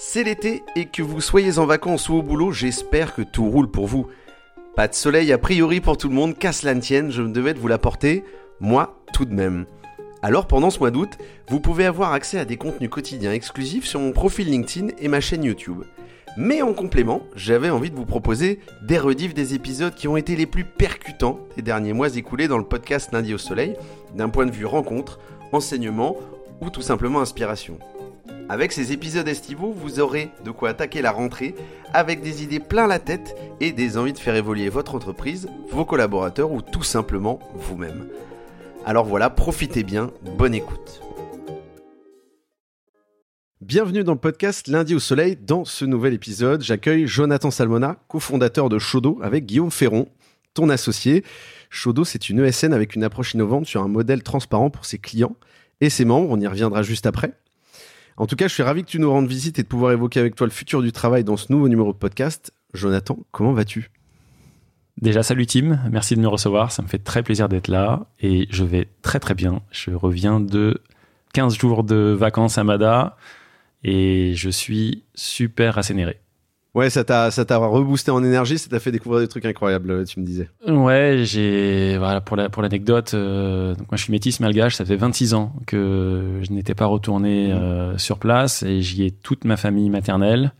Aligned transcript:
C'est 0.00 0.22
l'été 0.22 0.62
et 0.76 0.84
que 0.84 1.02
vous 1.02 1.20
soyez 1.20 1.58
en 1.58 1.66
vacances 1.66 2.08
ou 2.08 2.14
au 2.14 2.22
boulot, 2.22 2.52
j'espère 2.52 3.16
que 3.16 3.22
tout 3.22 3.50
roule 3.50 3.68
pour 3.68 3.88
vous. 3.88 4.06
Pas 4.76 4.86
de 4.86 4.94
soleil 4.94 5.32
a 5.32 5.38
priori 5.38 5.80
pour 5.80 5.96
tout 5.98 6.08
le 6.08 6.14
monde, 6.14 6.38
qu'à 6.38 6.52
cela 6.52 6.74
ne 6.74 6.80
tienne, 6.80 7.10
je 7.10 7.20
devais 7.20 7.52
de 7.52 7.58
vous 7.58 7.66
l'apporter, 7.66 8.22
moi 8.60 9.02
tout 9.12 9.24
de 9.24 9.34
même. 9.34 9.66
Alors 10.22 10.46
pendant 10.46 10.70
ce 10.70 10.78
mois 10.78 10.92
d'août, 10.92 11.18
vous 11.48 11.58
pouvez 11.58 11.84
avoir 11.84 12.12
accès 12.12 12.38
à 12.38 12.44
des 12.44 12.56
contenus 12.56 12.90
quotidiens 12.90 13.32
exclusifs 13.32 13.86
sur 13.86 13.98
mon 13.98 14.12
profil 14.12 14.48
LinkedIn 14.48 14.94
et 15.00 15.08
ma 15.08 15.20
chaîne 15.20 15.42
YouTube. 15.42 15.82
Mais 16.36 16.62
en 16.62 16.74
complément, 16.74 17.22
j'avais 17.34 17.70
envie 17.70 17.90
de 17.90 17.96
vous 17.96 18.06
proposer 18.06 18.60
des 18.86 18.98
rediffs 18.98 19.34
des 19.34 19.54
épisodes 19.54 19.96
qui 19.96 20.06
ont 20.06 20.16
été 20.16 20.36
les 20.36 20.46
plus 20.46 20.64
percutants 20.64 21.40
des 21.56 21.62
derniers 21.62 21.92
mois 21.92 22.14
écoulés 22.14 22.46
dans 22.46 22.58
le 22.58 22.64
podcast 22.64 23.10
Lundi 23.12 23.34
au 23.34 23.38
Soleil, 23.38 23.74
d'un 24.14 24.28
point 24.28 24.46
de 24.46 24.52
vue 24.52 24.64
rencontre, 24.64 25.18
enseignement 25.50 26.14
ou 26.60 26.70
tout 26.70 26.82
simplement 26.82 27.20
inspiration. 27.20 27.80
Avec 28.50 28.72
ces 28.72 28.92
épisodes 28.92 29.28
estivaux, 29.28 29.74
vous 29.76 30.00
aurez 30.00 30.30
de 30.42 30.50
quoi 30.50 30.70
attaquer 30.70 31.02
la 31.02 31.10
rentrée 31.10 31.54
avec 31.92 32.22
des 32.22 32.42
idées 32.42 32.60
plein 32.60 32.86
la 32.86 32.98
tête 32.98 33.36
et 33.60 33.72
des 33.72 33.98
envies 33.98 34.14
de 34.14 34.18
faire 34.18 34.36
évoluer 34.36 34.70
votre 34.70 34.94
entreprise, 34.94 35.50
vos 35.70 35.84
collaborateurs 35.84 36.50
ou 36.50 36.62
tout 36.62 36.82
simplement 36.82 37.40
vous-même. 37.52 38.08
Alors 38.86 39.04
voilà, 39.04 39.28
profitez 39.28 39.82
bien, 39.82 40.12
bonne 40.38 40.54
écoute. 40.54 41.02
Bienvenue 43.60 44.02
dans 44.02 44.12
le 44.12 44.18
podcast 44.18 44.66
Lundi 44.66 44.94
au 44.94 44.98
Soleil. 44.98 45.36
Dans 45.36 45.66
ce 45.66 45.84
nouvel 45.84 46.14
épisode, 46.14 46.62
j'accueille 46.62 47.06
Jonathan 47.06 47.50
Salmona, 47.50 47.98
cofondateur 48.08 48.70
de 48.70 48.78
Shodo 48.78 49.18
avec 49.22 49.44
Guillaume 49.44 49.70
Ferron, 49.70 50.08
ton 50.54 50.70
associé. 50.70 51.22
Shodo, 51.68 52.06
c'est 52.06 52.30
une 52.30 52.42
ESN 52.42 52.72
avec 52.72 52.94
une 52.94 53.04
approche 53.04 53.34
innovante 53.34 53.66
sur 53.66 53.82
un 53.82 53.88
modèle 53.88 54.22
transparent 54.22 54.70
pour 54.70 54.86
ses 54.86 54.96
clients 54.96 55.36
et 55.82 55.90
ses 55.90 56.06
membres. 56.06 56.30
On 56.30 56.40
y 56.40 56.46
reviendra 56.46 56.82
juste 56.82 57.04
après. 57.04 57.34
En 58.18 58.26
tout 58.26 58.34
cas, 58.34 58.48
je 58.48 58.54
suis 58.54 58.64
ravi 58.64 58.82
que 58.82 58.88
tu 58.88 58.98
nous 58.98 59.10
rendes 59.10 59.28
visite 59.28 59.60
et 59.60 59.62
de 59.62 59.68
pouvoir 59.68 59.92
évoquer 59.92 60.18
avec 60.18 60.34
toi 60.34 60.46
le 60.46 60.52
futur 60.52 60.82
du 60.82 60.90
travail 60.90 61.22
dans 61.22 61.36
ce 61.36 61.52
nouveau 61.52 61.68
numéro 61.68 61.92
de 61.92 61.96
podcast. 61.96 62.52
Jonathan, 62.74 63.16
comment 63.30 63.52
vas-tu? 63.52 63.90
Déjà, 65.00 65.22
salut 65.22 65.46
Tim, 65.46 65.78
merci 65.88 66.16
de 66.16 66.20
me 66.20 66.26
recevoir, 66.26 66.72
ça 66.72 66.82
me 66.82 66.88
fait 66.88 66.98
très 66.98 67.22
plaisir 67.22 67.48
d'être 67.48 67.68
là 67.68 68.06
et 68.18 68.48
je 68.50 68.64
vais 68.64 68.88
très 69.02 69.20
très 69.20 69.34
bien. 69.34 69.62
Je 69.70 69.92
reviens 69.92 70.40
de 70.40 70.82
15 71.32 71.56
jours 71.56 71.84
de 71.84 72.16
vacances 72.18 72.58
à 72.58 72.64
Mada 72.64 73.16
et 73.84 74.32
je 74.34 74.50
suis 74.50 75.04
super 75.14 75.78
assénéré. 75.78 76.18
Ouais, 76.78 76.90
ça 76.90 77.02
t'a, 77.02 77.32
ça 77.32 77.44
t'a 77.44 77.56
reboosté 77.56 78.12
en 78.12 78.22
énergie, 78.22 78.56
ça 78.56 78.70
t'a 78.70 78.78
fait 78.78 78.92
découvrir 78.92 79.20
des 79.20 79.26
trucs 79.26 79.44
incroyables, 79.44 80.04
tu 80.04 80.20
me 80.20 80.24
disais. 80.24 80.48
Ouais, 80.64 81.22
j'ai, 81.24 81.98
voilà, 81.98 82.20
pour 82.20 82.36
la, 82.36 82.48
pour 82.50 82.62
l'anecdote, 82.62 83.14
euh, 83.14 83.74
donc 83.74 83.90
moi 83.90 83.96
je 83.96 84.04
suis 84.04 84.12
métisse 84.12 84.38
malgache, 84.38 84.76
ça 84.76 84.84
fait 84.84 84.94
26 84.94 85.34
ans 85.34 85.52
que 85.66 86.38
je 86.40 86.52
n'étais 86.52 86.76
pas 86.76 86.86
retourné 86.86 87.52
euh, 87.52 87.98
sur 87.98 88.20
place 88.20 88.62
et 88.62 88.80
j'y 88.80 89.02
ai 89.02 89.10
toute 89.10 89.44
ma 89.44 89.56
famille 89.56 89.90
maternelle. 89.90 90.52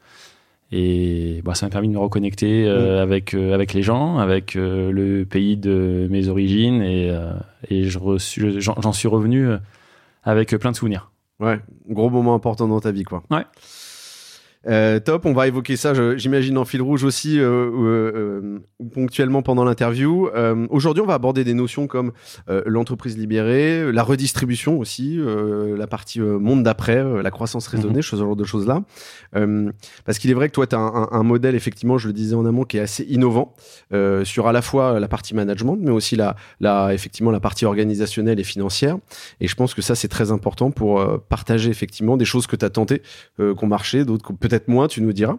Et 0.73 1.41
bah, 1.45 1.55
ça 1.55 1.67
m'a 1.67 1.71
permis 1.71 1.87
de 1.87 1.93
me 1.93 2.01
reconnecter 2.01 2.67
euh, 2.67 3.01
avec, 3.01 3.35
avec 3.35 3.73
les 3.73 3.85
gens, 3.85 4.19
avec 4.19 4.55
le 4.57 5.23
pays 5.23 5.57
de 5.57 6.09
mes 6.11 6.27
origines 6.27 6.83
et, 6.83 7.17
et 7.71 7.85
je 7.85 7.97
reçu, 7.97 8.61
j'en, 8.61 8.75
j'en 8.81 8.93
suis 8.93 9.07
revenu 9.07 9.51
avec 10.25 10.51
plein 10.57 10.73
de 10.73 10.77
souvenirs. 10.77 11.13
Ouais, 11.39 11.61
gros 11.89 12.11
moment 12.11 12.35
important 12.35 12.67
dans 12.67 12.81
ta 12.81 12.91
vie, 12.91 13.05
quoi. 13.05 13.23
Ouais. 13.31 13.45
Euh, 14.67 14.99
top, 14.99 15.25
on 15.25 15.33
va 15.33 15.47
évoquer 15.47 15.77
ça, 15.77 15.93
j'imagine, 16.17 16.59
en 16.59 16.65
fil 16.65 16.83
rouge 16.83 17.05
aussi, 17.05 17.39
euh, 17.39 17.47
euh, 17.47 18.59
ponctuellement 18.93 19.43
pendant 19.43 19.65
l'interview. 19.65 20.29
Aujourd'hui, 20.71 21.03
on 21.03 21.07
va 21.07 21.15
aborder 21.15 21.45
des 21.45 21.55
notions 21.55 21.87
comme 21.87 22.13
l'entreprise 22.67 23.17
libérée, 23.17 23.93
la 23.93 24.03
redistribution 24.03 24.79
aussi, 24.79 25.19
la 25.21 25.87
partie 25.87 26.21
monde 26.21 26.63
d'après, 26.63 27.05
la 27.23 27.31
croissance 27.31 27.67
raisonnée, 27.67 27.99
mm 28.01 28.03
ce 28.09 28.17
genre 28.17 28.37
de 28.37 28.45
choses-là. 28.45 28.83
parce 30.05 30.19
qu'il 30.19 30.31
est 30.31 30.35
vrai 30.35 30.49
que 30.49 30.55
toi, 30.55 30.67
tu 30.67 30.77
as 30.77 30.79
un, 30.79 31.23
modèle, 31.23 31.55
effectivement, 31.55 31.99
je 31.99 32.07
le 32.07 32.13
disais 32.13 32.35
en 32.35 32.47
amont, 32.47 32.65
qui 32.65 32.79
est 32.79 32.81
assez 32.81 33.05
innovant 33.05 33.55
sur 34.25 34.49
à 34.49 34.53
la 34.53 34.63
fois 34.63 34.99
la 34.99 35.09
partie 35.09 35.35
management, 35.35 35.77
mais 35.81 35.91
aussi 35.91 36.17
la, 36.17 36.37
la, 36.61 36.95
effectivement 36.95 37.31
la 37.31 37.41
partie 37.41 37.65
organisationnelle 37.65 38.41
et 38.41 38.45
financière. 38.45 38.97
Et 39.41 39.49
je 39.49 39.55
pense 39.55 39.75
que 39.75 39.83
ça, 39.83 39.95
c'est 39.95 40.09
très 40.09 40.31
important 40.31 40.71
pour 40.71 41.05
partager 41.29 41.71
effectivement 41.71 42.17
des 42.17 42.25
choses 42.25 42.47
que 42.47 42.57
tu 42.57 42.65
as 42.65 42.71
tentées, 42.71 43.03
qu'on 43.39 43.67
marché, 43.67 44.05
d'autres 44.05 44.33
peut-être 44.49 44.69
moins, 44.69 44.89
tu 44.89 45.03
nous 45.03 45.13
diras. 45.13 45.39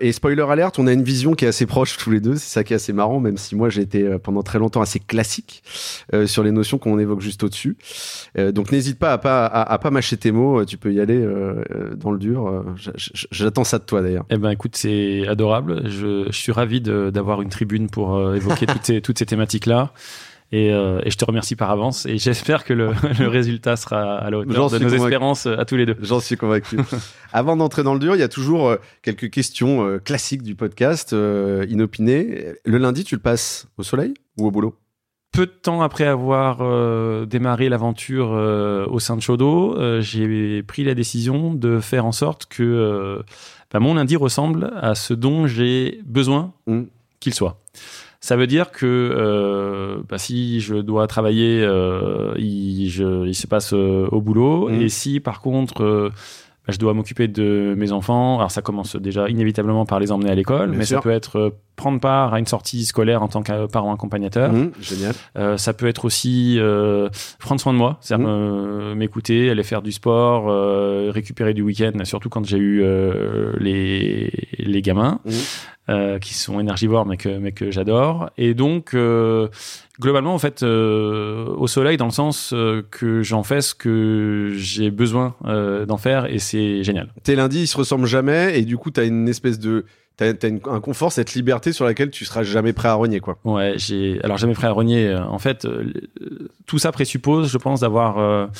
Et 0.00 0.10
spoiler 0.10 0.42
alerte, 0.42 0.80
on 0.80 0.88
a 0.88 0.92
une 0.92 1.04
vision 1.04 1.34
qui 1.34 1.44
est 1.44 1.48
assez 1.48 1.64
proche 1.64 1.96
tous 1.96 2.10
les 2.10 2.20
deux. 2.20 2.34
C'est 2.34 2.52
ça 2.52 2.64
qui 2.64 2.72
est 2.72 2.76
assez 2.76 2.92
marrant, 2.92 3.20
même 3.20 3.36
si 3.36 3.54
moi 3.54 3.68
j'ai 3.68 3.82
été 3.82 4.02
euh, 4.02 4.18
pendant 4.18 4.42
très 4.42 4.58
longtemps 4.58 4.80
assez 4.80 4.98
classique 4.98 5.62
euh, 6.12 6.26
sur 6.26 6.42
les 6.42 6.50
notions 6.50 6.78
qu'on 6.78 6.98
évoque 6.98 7.20
juste 7.20 7.44
au-dessus. 7.44 7.76
Euh, 8.36 8.50
donc 8.50 8.72
n'hésite 8.72 8.98
pas 8.98 9.12
à 9.12 9.18
pas 9.18 9.46
à, 9.46 9.78
pas 9.78 9.92
mâcher 9.92 10.16
tes 10.16 10.32
mots. 10.32 10.64
Tu 10.64 10.76
peux 10.76 10.92
y 10.92 11.00
aller 11.00 11.24
dans 11.96 12.10
le 12.10 12.18
dur. 12.18 12.64
J'attends 13.30 13.62
ça 13.62 13.78
de 13.78 13.84
toi 13.84 14.02
d'ailleurs. 14.02 14.24
Eh 14.30 14.38
ben 14.38 14.50
écoute, 14.50 14.76
c'est 14.76 15.26
adorable. 15.28 15.88
Je, 15.88 16.30
suis 16.32 16.50
ravi 16.50 16.80
d'avoir 16.80 17.40
une 17.42 17.50
tribune 17.50 17.88
pour 17.88 18.34
évoquer 18.34 18.66
toutes 18.66 18.84
ces, 18.84 19.00
toutes 19.00 19.18
ces 19.18 19.26
thématiques 19.26 19.66
Euh, 20.54 21.00
et, 21.04 21.10
je 21.10 21.16
te 21.16 21.24
remercie 21.24 21.56
par 21.56 21.70
avance 21.70 22.04
et 22.04 22.18
j'espère 22.18 22.64
que 22.64 22.74
le, 22.74 22.88
résultat 23.26 23.76
sera 23.76 24.18
à 24.18 24.30
la 24.30 24.38
hauteur 24.38 24.70
de 24.70 24.78
nos 24.78 24.88
espérances 24.88 25.46
euh, 25.46 25.58
à 25.58 25.64
tous 25.64 25.76
les 25.76 25.86
deux. 25.86 25.96
J'en 26.00 26.20
suis 26.20 26.36
convaincu. 26.36 26.78
Avant 27.32 27.56
d'entrer 27.56 27.82
dans 27.82 27.94
le 27.94 28.00
dur, 28.00 28.14
il 28.14 28.18
y 28.18 28.24
a 28.24 28.28
toujours 28.28 28.68
euh, 28.68 28.76
quelques 29.02 29.30
questions 29.30 29.98
classiques 30.04 30.42
du 30.42 30.54
podcast 30.54 31.12
inopinées. 31.12 32.54
Le 32.64 32.78
lundi, 32.78 33.04
tu 33.04 33.14
le 33.14 33.20
passes 33.20 33.66
au 33.78 33.82
soleil 33.82 34.14
ou 34.38 34.46
au 34.46 34.50
boulot? 34.50 34.76
Peu 35.32 35.46
de 35.46 35.52
temps 35.52 35.80
après 35.80 36.04
avoir 36.04 36.58
démarré 37.26 37.70
l'aventure 37.70 38.30
au 38.90 38.98
sein 38.98 39.16
de 39.16 39.22
Chodo, 39.22 40.00
j'ai 40.00 40.62
pris 40.62 40.84
la 40.84 40.94
décision 40.94 41.54
de 41.54 41.80
faire 41.80 42.04
en 42.04 42.12
sorte 42.12 42.46
que 42.46 43.22
bah, 43.72 43.80
mon 43.80 43.94
lundi 43.94 44.16
ressemble 44.16 44.70
à 44.76 44.94
ce 44.94 45.14
dont 45.14 45.46
j'ai 45.46 46.00
besoin 46.04 46.52
mmh. 46.66 46.82
qu'il 47.20 47.32
soit. 47.32 47.62
Ça 48.22 48.36
veut 48.36 48.46
dire 48.46 48.70
que 48.70 48.86
euh, 48.86 50.00
bah, 50.08 50.16
si 50.16 50.60
je 50.60 50.76
dois 50.76 51.08
travailler, 51.08 51.60
euh, 51.60 52.32
il, 52.38 52.88
je, 52.88 53.26
il, 53.26 53.34
se 53.34 53.48
passe 53.48 53.72
euh, 53.74 54.06
au 54.12 54.20
boulot. 54.20 54.68
Mmh. 54.68 54.80
Et 54.80 54.88
si 54.88 55.18
par 55.18 55.40
contre 55.40 55.82
euh, 55.82 56.12
bah, 56.66 56.72
je 56.72 56.78
dois 56.78 56.94
m'occuper 56.94 57.26
de 57.26 57.74
mes 57.76 57.90
enfants, 57.90 58.38
alors 58.38 58.50
ça 58.50 58.62
commence 58.62 58.94
déjà 58.94 59.28
inévitablement 59.28 59.84
par 59.84 59.98
les 59.98 60.12
emmener 60.12 60.30
à 60.30 60.34
l'école, 60.34 60.70
mais 60.70 60.84
ça 60.84 61.00
peut 61.00 61.10
être 61.10 61.36
euh, 61.36 61.50
prendre 61.74 61.98
part 61.98 62.34
à 62.34 62.38
une 62.38 62.46
sortie 62.46 62.84
scolaire 62.84 63.22
en 63.22 63.28
tant 63.28 63.42
que 63.42 63.66
parent 63.66 63.92
accompagnateur. 63.92 64.52
Mmh, 64.52 64.70
génial. 64.80 65.14
Euh, 65.36 65.56
ça 65.56 65.72
peut 65.72 65.88
être 65.88 66.04
aussi 66.04 66.56
euh, 66.58 67.08
prendre 67.40 67.60
soin 67.60 67.72
de 67.72 67.78
moi, 67.78 67.98
c'est-à-dire 68.00 68.28
mmh. 68.28 68.94
m'écouter, 68.94 69.50
aller 69.50 69.64
faire 69.64 69.82
du 69.82 69.90
sport, 69.90 70.46
récupérer 71.12 71.52
du 71.52 71.62
week-end, 71.62 71.92
surtout 72.04 72.28
quand 72.28 72.44
j'ai 72.44 72.58
eu 72.58 72.84
les, 73.58 74.30
les 74.58 74.82
gamins. 74.82 75.20
Euh, 75.90 76.20
qui 76.20 76.34
sont 76.34 76.60
énergivores 76.60 77.04
mais 77.06 77.16
que, 77.16 77.38
mais 77.38 77.50
que 77.50 77.72
j'adore. 77.72 78.30
Et 78.38 78.54
donc, 78.54 78.94
euh, 78.94 79.48
globalement, 80.02 80.34
en 80.34 80.38
fait, 80.38 80.62
euh, 80.62 81.46
au 81.56 81.66
soleil, 81.66 81.96
dans 81.96 82.06
le 82.06 82.12
sens 82.12 82.54
que 82.90 83.22
j'en 83.22 83.42
fais 83.42 83.60
ce 83.60 83.74
que 83.74 84.52
j'ai 84.56 84.90
besoin 84.90 85.34
d'en 85.44 85.96
faire 85.96 86.26
et 86.26 86.38
c'est 86.38 86.82
génial. 86.82 87.12
Tes 87.22 87.36
lundis, 87.36 87.62
ils 87.62 87.66
se 87.66 87.76
ressemblent 87.76 88.06
jamais 88.06 88.58
et 88.58 88.64
du 88.64 88.76
coup, 88.76 88.90
tu 88.90 89.00
as 89.00 89.04
une 89.04 89.28
espèce 89.28 89.58
de 89.58 89.84
T'as 90.18 90.26
as 90.26 90.46
un 90.46 90.80
confort, 90.80 91.10
cette 91.10 91.32
liberté 91.32 91.72
sur 91.72 91.86
laquelle 91.86 92.10
tu 92.10 92.26
seras 92.26 92.42
jamais 92.42 92.74
prêt 92.74 92.88
à 92.88 92.92
rogner, 92.92 93.20
quoi. 93.20 93.38
Ouais, 93.44 93.72
j'ai 93.78 94.20
alors 94.22 94.36
jamais 94.36 94.52
prêt 94.52 94.66
à 94.66 94.70
rogner. 94.70 95.16
En 95.16 95.38
fait, 95.38 95.66
tout 96.66 96.78
ça 96.78 96.92
présuppose, 96.92 97.50
je 97.50 97.56
pense, 97.56 97.80
d'avoir 97.80 98.50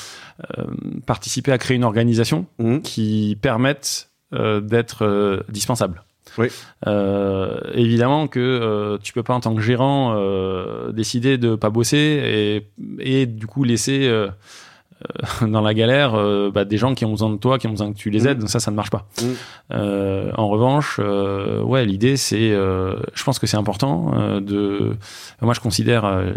participé 1.05 1.51
à 1.51 1.59
créer 1.59 1.77
une 1.77 1.83
organisation 1.83 2.47
mmh. 2.57 2.79
qui 2.79 3.37
permette 3.39 4.09
d'être 4.31 5.45
dispensable. 5.49 6.03
Oui. 6.37 6.47
Euh, 6.87 7.59
évidemment 7.73 8.27
que 8.27 8.39
euh, 8.39 8.97
tu 9.01 9.13
peux 9.13 9.23
pas 9.23 9.33
en 9.33 9.39
tant 9.39 9.55
que 9.55 9.61
gérant 9.61 10.13
euh, 10.15 10.91
décider 10.91 11.37
de 11.37 11.55
pas 11.55 11.69
bosser 11.69 11.97
et, 11.97 12.67
et 12.99 13.25
du 13.25 13.47
coup 13.47 13.63
laisser 13.63 14.07
euh, 14.07 14.27
euh, 15.41 15.47
dans 15.47 15.61
la 15.61 15.73
galère 15.73 16.13
bah, 16.51 16.65
des 16.65 16.77
gens 16.77 16.95
qui 16.95 17.05
ont 17.05 17.11
besoin 17.11 17.29
de 17.29 17.37
toi, 17.37 17.57
qui 17.57 17.67
ont 17.67 17.71
besoin 17.71 17.91
que 17.91 17.97
tu 17.97 18.09
les 18.09 18.27
aides. 18.27 18.37
Mm. 18.37 18.41
Donc 18.41 18.49
ça, 18.49 18.59
ça 18.59 18.71
ne 18.71 18.75
marche 18.75 18.89
pas. 18.91 19.07
Mm. 19.21 20.31
en 20.35 20.47
revanche, 20.47 20.99
ouais, 20.99 21.85
l'idée 21.85 22.17
c'est, 22.17 22.49
je 22.49 23.23
pense 23.23 23.39
que 23.39 23.47
c'est 23.47 23.57
important 23.57 24.39
de. 24.39 24.95
Moi, 25.41 25.53
je 25.53 25.59
considère, 25.59 26.33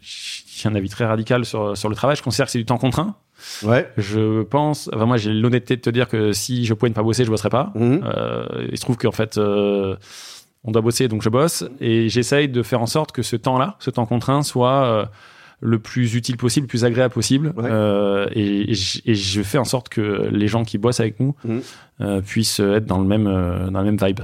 j'ai 0.00 0.68
un 0.68 0.74
avis 0.74 0.88
très 0.88 1.04
radical 1.04 1.44
sur 1.44 1.76
sur 1.76 1.88
le 1.88 1.94
travail. 1.94 2.16
Je 2.16 2.22
considère 2.22 2.46
que 2.46 2.52
c'est 2.52 2.58
du 2.58 2.66
temps 2.66 2.78
contraint. 2.78 3.16
Ouais. 3.62 3.90
Je 3.96 4.42
pense, 4.42 4.90
enfin 4.94 5.06
moi 5.06 5.16
j'ai 5.16 5.32
l'honnêteté 5.32 5.76
de 5.76 5.80
te 5.80 5.90
dire 5.90 6.08
que 6.08 6.32
si 6.32 6.64
je 6.64 6.74
pouvais 6.74 6.90
ne 6.90 6.94
pas 6.94 7.02
bosser, 7.02 7.24
je 7.24 7.30
bosserais 7.30 7.50
pas. 7.50 7.72
Mhm. 7.74 8.02
Euh, 8.04 8.68
il 8.70 8.76
se 8.76 8.82
trouve 8.82 8.96
qu'en 8.96 9.12
fait, 9.12 9.38
euh, 9.38 9.96
on 10.64 10.72
doit 10.72 10.82
bosser, 10.82 11.08
donc 11.08 11.22
je 11.22 11.28
bosse 11.28 11.64
et 11.80 12.08
j'essaye 12.08 12.48
de 12.48 12.62
faire 12.62 12.82
en 12.82 12.86
sorte 12.86 13.12
que 13.12 13.22
ce 13.22 13.36
temps-là, 13.36 13.76
ce 13.78 13.90
temps 13.90 14.06
contraint, 14.06 14.42
soit 14.42 14.84
euh, 14.84 15.04
le 15.60 15.78
plus 15.78 16.14
utile 16.14 16.36
possible, 16.36 16.64
le 16.64 16.68
plus 16.68 16.84
agréable 16.84 17.14
possible. 17.14 17.54
Euh, 17.58 18.26
et, 18.32 18.72
et, 18.72 19.14
je 19.14 19.42
fais 19.42 19.58
en 19.58 19.64
sorte 19.64 19.88
que 19.88 20.28
les 20.30 20.48
gens 20.48 20.64
qui 20.64 20.76
bossent 20.76 21.00
avec 21.00 21.20
nous 21.20 21.34
euh, 22.00 22.20
puissent 22.20 22.60
être 22.60 22.84
dans 22.84 22.98
le 22.98 23.06
même 23.06 23.24
dans 23.24 23.78
la 23.78 23.84
même 23.84 23.96
vibe 23.96 24.20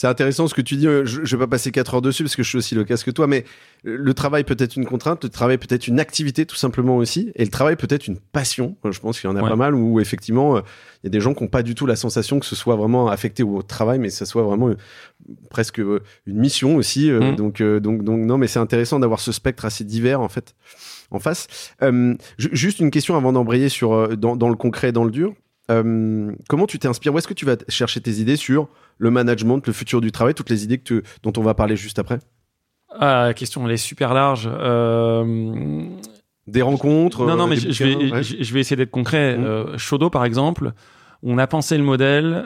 C'est 0.00 0.06
intéressant 0.06 0.48
ce 0.48 0.54
que 0.54 0.62
tu 0.62 0.76
dis. 0.76 0.86
Je, 0.86 1.04
je 1.04 1.36
vais 1.36 1.44
pas 1.44 1.46
passer 1.46 1.72
4 1.72 1.92
heures 1.92 2.00
dessus 2.00 2.22
parce 2.22 2.34
que 2.34 2.42
je 2.42 2.48
suis 2.48 2.56
aussi 2.56 2.74
le 2.74 2.84
casque 2.84 3.04
que 3.04 3.10
toi, 3.10 3.26
mais 3.26 3.44
le 3.82 4.14
travail 4.14 4.44
peut 4.44 4.56
être 4.58 4.76
une 4.76 4.86
contrainte, 4.86 5.24
le 5.24 5.28
travail 5.28 5.58
peut 5.58 5.66
être 5.68 5.88
une 5.88 6.00
activité 6.00 6.46
tout 6.46 6.56
simplement 6.56 6.96
aussi, 6.96 7.30
et 7.34 7.44
le 7.44 7.50
travail 7.50 7.76
peut 7.76 7.86
être 7.90 8.06
une 8.06 8.16
passion. 8.16 8.78
Je 8.90 8.98
pense 8.98 9.20
qu'il 9.20 9.28
y 9.28 9.30
en 9.30 9.36
a 9.36 9.46
pas 9.46 9.56
mal 9.56 9.74
où 9.74 10.00
effectivement 10.00 10.56
il 10.56 10.62
y 11.04 11.06
a 11.08 11.10
des 11.10 11.20
gens 11.20 11.34
qui 11.34 11.42
n'ont 11.42 11.50
pas 11.50 11.62
du 11.62 11.74
tout 11.74 11.84
la 11.84 11.96
sensation 11.96 12.40
que 12.40 12.46
ce 12.46 12.56
soit 12.56 12.76
vraiment 12.76 13.08
affecté 13.08 13.42
au 13.42 13.60
travail, 13.60 13.98
mais 13.98 14.08
ça 14.08 14.24
soit 14.24 14.42
vraiment 14.42 14.70
presque 15.50 15.76
une 15.76 16.00
mission 16.26 16.76
aussi. 16.76 17.10
Mmh. 17.10 17.36
Donc, 17.36 17.62
donc, 17.62 18.02
donc 18.02 18.20
non, 18.22 18.38
mais 18.38 18.46
c'est 18.46 18.58
intéressant 18.58 19.00
d'avoir 19.00 19.20
ce 19.20 19.32
spectre 19.32 19.66
assez 19.66 19.84
divers 19.84 20.22
en 20.22 20.30
fait 20.30 20.54
en 21.10 21.18
face. 21.18 21.46
juste 22.38 22.80
une 22.80 22.90
question 22.90 23.18
avant 23.18 23.34
d'embrayer 23.34 23.68
sur 23.68 24.16
dans, 24.16 24.34
dans 24.34 24.48
le 24.48 24.56
concret, 24.56 24.92
dans 24.92 25.04
le 25.04 25.10
dur. 25.10 25.34
Euh, 25.70 26.32
comment 26.48 26.66
tu 26.66 26.78
t'inspires? 26.78 27.14
Où 27.14 27.18
est-ce 27.18 27.28
que 27.28 27.34
tu 27.34 27.46
vas 27.46 27.56
chercher 27.68 28.00
tes 28.00 28.12
idées 28.12 28.36
sur 28.36 28.68
le 28.98 29.10
management, 29.10 29.66
le 29.66 29.72
futur 29.72 30.00
du 30.00 30.12
travail, 30.12 30.34
toutes 30.34 30.50
les 30.50 30.64
idées 30.64 30.78
que 30.78 31.02
dont 31.22 31.32
on 31.36 31.42
va 31.42 31.54
parler 31.54 31.76
juste 31.76 31.98
après? 31.98 32.18
Ah, 32.98 33.26
La 33.26 33.34
question, 33.34 33.64
elle 33.66 33.72
est 33.72 33.76
super 33.76 34.12
large. 34.14 34.48
Euh, 34.52 35.86
des 36.46 36.62
rencontres 36.62 37.24
Non, 37.26 37.36
non, 37.36 37.46
mais 37.46 37.56
je 37.56 37.84
vais, 37.84 38.22
je 38.22 38.54
vais 38.54 38.60
essayer 38.60 38.76
d'être 38.76 38.90
concret. 38.90 39.38
Mmh. 39.38 39.44
Euh, 39.44 40.08
par 40.10 40.24
exemple, 40.24 40.72
on 41.22 41.38
a 41.38 41.46
pensé 41.46 41.78
le 41.78 41.84
modèle 41.84 42.44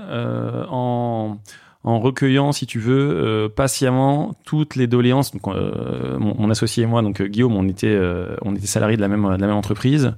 en 0.68 1.38
en 1.84 2.00
recueillant, 2.00 2.52
si 2.52 2.66
tu 2.66 2.78
veux, 2.78 3.10
euh, 3.12 3.48
patiemment 3.50 4.34
toutes 4.44 4.74
les 4.74 4.86
doléances. 4.86 5.32
Donc, 5.32 5.46
euh, 5.48 6.18
mon, 6.18 6.50
associé 6.50 6.84
et 6.84 6.86
moi, 6.86 7.02
donc 7.02 7.20
euh, 7.20 7.26
Guillaume, 7.26 7.54
on 7.54 7.68
était, 7.68 7.98
on 8.42 8.56
était 8.56 8.66
salariés 8.66 8.96
de 8.96 9.02
la 9.02 9.08
même, 9.08 9.24
de 9.24 9.40
la 9.40 9.46
même 9.46 9.56
entreprise, 9.56 10.14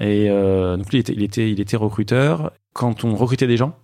et 0.00 0.28
donc 0.28 0.90
lui, 0.90 0.98
il 0.98 1.00
était, 1.00 1.12
il 1.12 1.22
était, 1.22 1.50
il 1.50 1.60
était 1.60 1.76
recruteur. 1.76 2.52
Quand 2.72 3.04
on 3.04 3.14
recrutait 3.14 3.46
des 3.46 3.58
gens, 3.58 3.76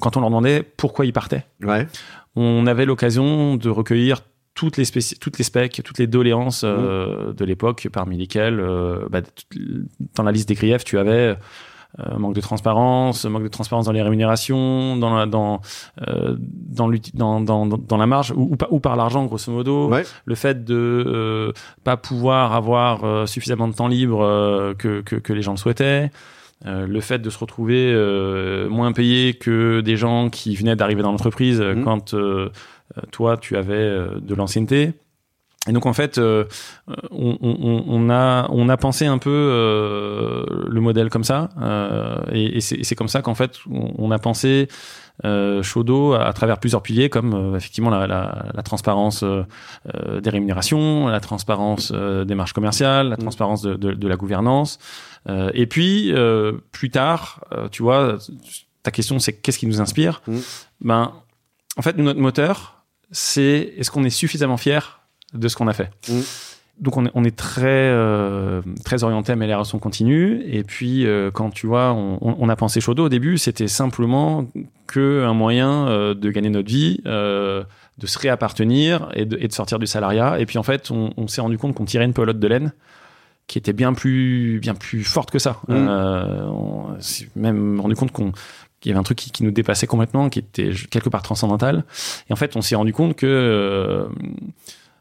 quand 0.00 0.16
on 0.16 0.20
leur 0.20 0.30
demandait 0.30 0.62
pourquoi 0.62 1.04
ils 1.04 1.12
partaient, 1.12 1.44
ouais. 1.62 1.88
on 2.36 2.66
avait 2.66 2.86
l'occasion 2.86 3.56
de 3.56 3.68
recueillir 3.68 4.22
toutes 4.54 4.76
les 4.76 4.84
toutes 5.20 5.38
les 5.38 5.44
specs, 5.44 5.82
toutes 5.84 5.98
les 5.98 6.06
doléances 6.06 6.62
mmh. 6.62 7.34
de 7.36 7.44
l'époque, 7.44 7.88
parmi 7.92 8.16
lesquelles, 8.16 8.64
bah, 9.10 9.20
dans 10.14 10.22
la 10.22 10.32
liste 10.32 10.48
des 10.48 10.54
griefs, 10.54 10.84
tu 10.84 10.98
avais 10.98 11.36
euh, 11.98 12.18
manque 12.18 12.34
de 12.34 12.40
transparence, 12.40 13.24
manque 13.24 13.44
de 13.44 13.48
transparence 13.48 13.86
dans 13.86 13.92
les 13.92 14.02
rémunérations, 14.02 14.96
dans 14.96 15.14
la, 15.14 15.26
dans, 15.26 15.60
euh, 16.06 16.36
dans, 16.38 16.90
dans, 17.14 17.40
dans, 17.40 17.66
dans, 17.66 17.96
la 17.96 18.06
marge 18.06 18.32
ou, 18.36 18.54
ou, 18.70 18.80
par 18.80 18.96
l'argent 18.96 19.24
grosso 19.24 19.50
modo. 19.50 19.90
Le 20.24 20.34
fait 20.34 20.64
de 20.64 20.74
euh, 20.74 21.52
pas 21.84 21.96
pouvoir 21.96 22.52
avoir 22.52 23.04
euh, 23.04 23.26
suffisamment 23.26 23.68
de 23.68 23.74
temps 23.74 23.88
libre 23.88 24.74
que, 24.78 25.00
que, 25.00 25.16
que, 25.16 25.32
les 25.32 25.42
gens 25.42 25.52
le 25.52 25.56
souhaitaient. 25.56 26.10
le 26.64 27.00
fait 27.00 27.18
de 27.18 27.30
se 27.30 27.38
retrouver 27.38 27.94
moins 28.68 28.92
payé 28.92 29.34
que 29.34 29.80
des 29.80 29.96
gens 29.96 30.28
qui 30.28 30.54
venaient 30.56 30.76
d'arriver 30.76 31.02
dans 31.02 31.12
l'entreprise 31.12 31.60
mmh. 31.60 31.84
quand 31.84 32.14
toi 33.10 33.36
tu 33.36 33.56
avais 33.56 33.90
de 34.20 34.34
l'ancienneté. 34.34 34.92
Et 35.68 35.72
donc 35.72 35.86
en 35.86 35.92
fait, 35.92 36.18
euh, 36.18 36.44
on, 37.10 37.36
on, 37.40 37.84
on, 37.86 38.10
a 38.10 38.46
on 38.50 38.68
a 38.68 38.76
pensé 38.76 39.06
un 39.06 39.18
peu 39.18 39.30
euh, 39.30 40.44
le 40.68 40.80
modèle 40.80 41.10
comme 41.10 41.24
ça, 41.24 41.48
euh, 41.60 42.18
et, 42.30 42.58
et 42.58 42.60
c'est 42.60 42.94
comme 42.94 43.08
ça 43.08 43.22
qu'en 43.22 43.34
fait 43.34 43.58
on, 43.70 44.10
a 44.10 44.18
pensé 44.18 44.68
euh, 45.24 45.62
Shodo 45.62 46.14
à, 46.14 46.32
travers 46.32 46.58
plusieurs 46.58 46.82
piliers 46.82 47.08
comme 47.08 47.34
euh, 47.34 47.56
effectivement 47.56 47.90
la, 47.90 48.06
la, 48.06 48.46
la 48.54 48.62
transparence 48.62 49.24
euh, 49.24 49.42
des 50.20 50.30
rémunérations, 50.30 51.08
la 51.08 51.20
transparence 51.20 51.92
des 51.92 52.34
marges 52.34 52.52
commerciales, 52.52 53.08
la 53.08 53.16
mmh. 53.16 53.20
transparence 53.20 53.62
de, 53.62 53.74
de, 53.74 53.92
de 53.92 54.08
la 54.08 54.16
gouvernance, 54.16 54.78
et 55.28 55.66
puis 55.66 56.14
plus 56.70 56.90
tard, 56.90 57.44
tu 57.72 57.82
vois, 57.82 58.18
ta 58.84 58.92
question 58.92 59.18
c'est 59.18 59.32
qu'est-ce 59.32 59.58
qui 59.58 59.66
nous 59.66 59.80
inspire? 59.80 60.22
Mmh. 60.28 60.36
Ben 60.82 61.12
en 61.76 61.82
fait 61.82 61.96
notre 61.98 62.20
moteur 62.20 62.84
c'est 63.10 63.74
est-ce 63.76 63.90
qu'on 63.90 64.04
est 64.04 64.10
suffisamment 64.10 64.56
fier 64.56 65.00
de 65.36 65.48
ce 65.48 65.56
qu'on 65.56 65.68
a 65.68 65.72
fait. 65.72 65.90
Mm. 66.08 66.20
Donc 66.78 66.98
on 66.98 67.06
est, 67.06 67.10
on 67.14 67.24
est 67.24 67.34
très 67.34 67.64
euh, 67.66 68.60
très 68.84 69.02
orienté 69.02 69.32
amélioration 69.32 69.78
continue 69.78 70.42
et 70.44 70.62
puis 70.62 71.06
euh, 71.06 71.30
quand 71.30 71.48
tu 71.48 71.66
vois 71.66 71.94
on, 71.94 72.18
on, 72.20 72.48
a 72.50 72.56
pensé 72.56 72.82
Shodo 72.82 73.06
au 73.06 73.08
début 73.08 73.38
c'était 73.38 73.66
simplement 73.66 74.46
que 74.86 75.24
un 75.24 75.32
moyen 75.32 75.88
euh, 75.88 76.12
de 76.12 76.30
gagner 76.30 76.50
notre 76.50 76.68
vie 76.68 77.00
euh, 77.06 77.64
de 77.96 78.06
se 78.06 78.18
réappartenir 78.18 79.08
et 79.14 79.24
de, 79.24 79.38
et 79.40 79.48
de, 79.48 79.52
sortir 79.54 79.78
du 79.78 79.86
salariat 79.86 80.38
et 80.38 80.44
puis 80.44 80.58
en 80.58 80.62
fait 80.62 80.90
on, 80.90 81.14
on 81.16 81.28
s'est 81.28 81.40
rendu 81.40 81.56
compte 81.56 81.74
qu'on 81.74 81.86
tirait 81.86 82.04
une 82.04 82.12
pelote 82.12 82.38
de 82.38 82.46
laine 82.46 82.72
qui 83.46 83.56
était 83.56 83.72
bien 83.72 83.94
plus 83.94 84.58
bien 84.60 84.74
plus 84.74 85.02
forte 85.02 85.30
que 85.30 85.38
ça 85.38 85.62
mm. 85.68 85.74
on 85.74 87.00
s'est 87.00 87.30
même 87.36 87.80
rendu 87.80 87.94
compte 87.94 88.12
qu'on 88.12 88.32
qu'il 88.80 88.90
y 88.90 88.92
avait 88.92 89.00
un 89.00 89.04
truc 89.04 89.16
qui, 89.16 89.30
qui, 89.30 89.44
nous 89.44 89.50
dépassait 89.50 89.86
complètement 89.86 90.28
qui 90.28 90.40
était 90.40 90.72
quelque 90.90 91.08
part 91.08 91.22
transcendantal 91.22 91.84
et 92.28 92.34
en 92.34 92.36
fait 92.36 92.54
on 92.54 92.60
s'est 92.60 92.76
rendu 92.76 92.92
compte 92.92 93.16
que 93.16 94.06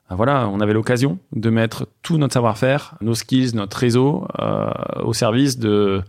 voilà, 0.10 0.48
on 0.50 0.60
avait 0.60 0.74
l'occasion 0.74 1.18
de 1.32 1.50
mettre 1.50 1.88
tout 2.04 2.18
notre 2.18 2.34
savoir-faire, 2.34 2.96
nos 3.02 3.16
skills, 3.16 3.56
notre 3.56 3.78
réseau 3.78 4.28
euh, 4.40 4.70
au 5.04 5.14
service 5.14 5.58
de, 5.58 6.04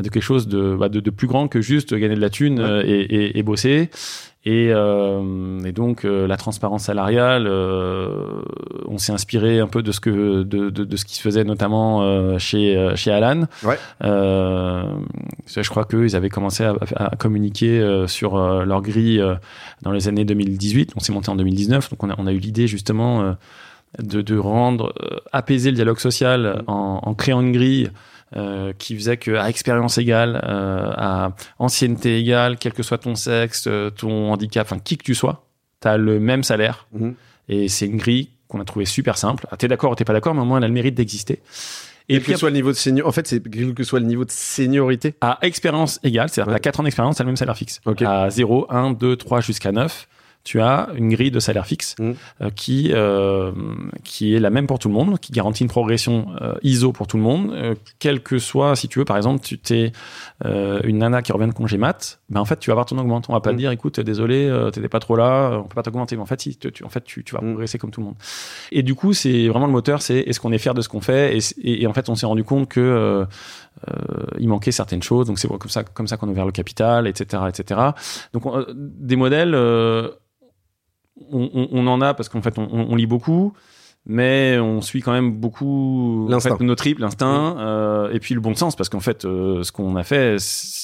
de 0.00 0.08
quelque 0.08 0.22
chose 0.22 0.48
de, 0.48 0.74
bah, 0.74 0.88
de, 0.88 1.00
de, 1.00 1.10
plus 1.10 1.26
grand 1.26 1.48
que 1.48 1.60
juste 1.60 1.94
gagner 1.94 2.14
de 2.14 2.20
la 2.20 2.30
thune 2.30 2.58
euh, 2.58 2.82
et, 2.86 3.00
et, 3.00 3.38
et, 3.38 3.42
bosser. 3.42 3.90
Et, 4.44 4.70
euh, 4.72 5.60
et 5.64 5.72
donc 5.72 6.04
euh, 6.04 6.28
la 6.28 6.36
transparence 6.36 6.84
salariale, 6.84 7.46
euh, 7.48 8.42
on 8.86 8.96
s'est 8.96 9.12
inspiré 9.12 9.58
un 9.58 9.66
peu 9.66 9.82
de 9.82 9.90
ce 9.90 9.98
que 9.98 10.42
de, 10.42 10.70
de, 10.70 10.84
de 10.84 10.96
ce 10.96 11.04
qui 11.04 11.16
se 11.16 11.20
faisait 11.20 11.42
notamment 11.42 12.38
chez 12.38 12.92
chez 12.94 13.10
Alan. 13.10 13.42
Ouais. 13.64 13.78
je 14.00 15.68
crois 15.68 15.84
qu'ils 15.84 16.14
avaient 16.14 16.28
commencé 16.28 16.64
à, 16.64 16.74
à 16.96 17.16
communiquer 17.16 18.04
sur 18.06 18.38
leur 18.38 18.80
grille 18.80 19.22
dans 19.82 19.90
les 19.90 20.06
années 20.06 20.24
2018. 20.24 20.92
On 20.96 21.00
s'est 21.00 21.12
monté 21.12 21.30
en 21.30 21.36
2019, 21.36 21.90
donc 21.90 22.02
on 22.04 22.10
a, 22.10 22.14
on 22.18 22.26
a 22.26 22.32
eu 22.32 22.38
l'idée 22.38 22.68
justement 22.68 23.34
de, 23.98 24.22
de 24.22 24.38
rendre 24.38 24.94
apaiser 25.32 25.70
le 25.70 25.76
dialogue 25.76 25.98
social 25.98 26.62
en, 26.68 27.00
en 27.02 27.14
créant 27.14 27.40
une 27.40 27.52
grille 27.52 27.90
euh, 28.36 28.72
qui 28.76 28.94
faisait 28.94 29.16
que 29.16 29.36
à 29.36 29.48
expérience 29.48 29.96
égale, 29.96 30.42
euh, 30.44 30.92
à 30.96 31.32
ancienneté 31.58 32.18
égale, 32.18 32.58
quel 32.58 32.74
que 32.74 32.82
soit 32.82 32.98
ton 32.98 33.14
sexe, 33.14 33.64
euh, 33.66 33.88
ton 33.88 34.32
handicap, 34.32 34.66
enfin 34.66 34.78
qui 34.78 34.98
que 34.98 35.04
tu 35.04 35.14
sois, 35.14 35.46
tu 35.80 35.88
as 35.88 35.96
le 35.96 36.20
même 36.20 36.42
salaire. 36.42 36.86
Mhm. 36.92 37.14
Et 37.48 37.68
c'est 37.68 37.86
une 37.86 37.96
grille 37.96 38.28
qu'on 38.46 38.60
a 38.60 38.64
trouvé 38.64 38.84
super 38.84 39.16
simple. 39.16 39.46
Ah, 39.50 39.56
t'es 39.56 39.66
d'accord 39.66 39.92
ou 39.92 39.94
t'es 39.94 40.04
pas 40.04 40.12
d'accord, 40.12 40.34
mais 40.34 40.42
au 40.42 40.44
moins 40.44 40.58
elle 40.58 40.64
a 40.64 40.68
le 40.68 40.74
mérite 40.74 40.94
d'exister. 40.94 41.40
Et 42.10 42.14
quel 42.14 42.22
puis, 42.22 42.32
que 42.32 42.38
soit 42.38 42.50
le 42.50 42.56
niveau 42.56 42.70
de 42.70 42.76
senior, 42.76 43.06
en 43.06 43.12
fait, 43.12 43.26
c'est 43.26 43.42
quel 43.42 43.74
que 43.74 43.84
soit 43.84 44.00
le 44.00 44.06
niveau 44.06 44.24
de 44.24 44.30
seniorité. 44.30 45.14
À 45.20 45.38
expérience 45.42 46.00
égale, 46.02 46.28
c'est-à-dire 46.28 46.52
ouais. 46.52 46.60
4 46.60 46.80
ans 46.80 46.82
d'expérience, 46.82 47.16
t'as 47.16 47.24
le 47.24 47.28
même 47.28 47.36
salaire 47.36 47.56
fixe. 47.56 47.80
À 48.04 48.30
0, 48.30 48.66
1, 48.70 48.92
2, 48.92 49.16
3 49.16 49.40
jusqu'à 49.40 49.72
9 49.72 50.06
tu 50.48 50.62
as 50.62 50.88
une 50.94 51.10
grille 51.10 51.30
de 51.30 51.40
salaire 51.40 51.66
fixe 51.66 51.94
mmh. 51.98 52.12
euh, 52.40 52.48
qui 52.48 52.90
euh, 52.94 53.52
qui 54.02 54.34
est 54.34 54.40
la 54.40 54.48
même 54.48 54.66
pour 54.66 54.78
tout 54.78 54.88
le 54.88 54.94
monde, 54.94 55.18
qui 55.18 55.30
garantit 55.30 55.62
une 55.62 55.68
progression 55.68 56.28
euh, 56.40 56.54
ISO 56.62 56.90
pour 56.90 57.06
tout 57.06 57.18
le 57.18 57.22
monde, 57.22 57.76
quel 57.98 58.22
que 58.22 58.38
soit, 58.38 58.74
si 58.74 58.88
tu 58.88 58.98
veux, 58.98 59.04
par 59.04 59.18
exemple, 59.18 59.44
tu 59.44 59.58
t'es 59.58 59.92
une 60.42 60.98
nana 60.98 61.20
qui 61.20 61.32
revient 61.32 61.48
de 61.48 61.52
congé 61.52 61.76
mat, 61.76 62.20
ben 62.30 62.40
en 62.40 62.46
fait 62.46 62.58
tu 62.58 62.70
vas 62.70 62.72
avoir 62.72 62.86
ton 62.86 62.96
augmente. 62.96 63.26
On 63.28 63.34
va 63.34 63.40
pas 63.40 63.50
te 63.50 63.56
mmh. 63.56 63.58
dire, 63.58 63.70
écoute, 63.72 64.00
désolé, 64.00 64.50
t'étais 64.72 64.88
pas 64.88 65.00
trop 65.00 65.16
là, 65.16 65.58
on 65.58 65.64
peut 65.64 65.74
pas 65.74 65.82
t'augmenter, 65.82 66.16
mais 66.16 66.22
en 66.22 66.26
fait, 66.26 66.40
si, 66.40 66.56
tu, 66.56 66.82
en 66.82 66.88
fait, 66.88 67.04
tu, 67.04 67.24
tu 67.24 67.34
vas 67.34 67.42
mmh. 67.42 67.48
progresser 67.50 67.78
comme 67.78 67.90
tout 67.90 68.00
le 68.00 68.06
monde. 68.06 68.16
Et 68.72 68.82
du 68.82 68.94
coup, 68.94 69.12
c'est 69.12 69.48
vraiment 69.48 69.66
le 69.66 69.72
moteur, 69.72 70.00
c'est 70.00 70.20
est-ce 70.20 70.40
qu'on 70.40 70.52
est 70.52 70.58
fier 70.58 70.72
de 70.72 70.80
ce 70.80 70.88
qu'on 70.88 71.02
fait, 71.02 71.36
et, 71.36 71.40
et, 71.60 71.82
et, 71.82 71.86
en 71.86 71.92
fait, 71.92 72.08
on 72.08 72.14
s'est 72.14 72.26
rendu 72.26 72.44
compte 72.44 72.68
que 72.68 73.26
il 74.38 74.48
manquait 74.48 74.72
certaines 74.72 75.02
choses, 75.02 75.26
donc 75.26 75.38
c'est 75.38 75.46
comme 75.46 75.68
ça 75.68 75.84
comme 75.84 76.08
ça 76.08 76.16
qu'on 76.16 76.28
a 76.28 76.30
ouvert 76.30 76.46
le 76.46 76.52
capital, 76.52 77.06
etc., 77.06 77.42
etc. 77.48 77.80
Donc 78.32 78.44
des 78.74 79.16
modèles 79.16 79.54
on, 81.30 81.68
on, 81.72 81.86
en 81.86 82.00
a 82.00 82.14
parce 82.14 82.28
qu'en 82.28 82.42
fait, 82.42 82.58
on, 82.58 82.68
on, 82.70 82.96
lit 82.96 83.06
beaucoup, 83.06 83.52
mais 84.06 84.58
on 84.58 84.80
suit 84.80 85.02
quand 85.02 85.12
même 85.12 85.32
beaucoup 85.32 86.28
en 86.32 86.40
fait, 86.40 86.60
nos 86.60 86.74
tripes, 86.74 86.98
l'instinct, 86.98 87.56
euh, 87.58 88.10
et 88.12 88.20
puis 88.20 88.34
le 88.34 88.40
bon 88.40 88.54
sens, 88.54 88.76
parce 88.76 88.88
qu'en 88.88 89.00
fait, 89.00 89.24
euh, 89.24 89.62
ce 89.62 89.72
qu'on 89.72 89.96
a 89.96 90.04
fait, 90.04 90.36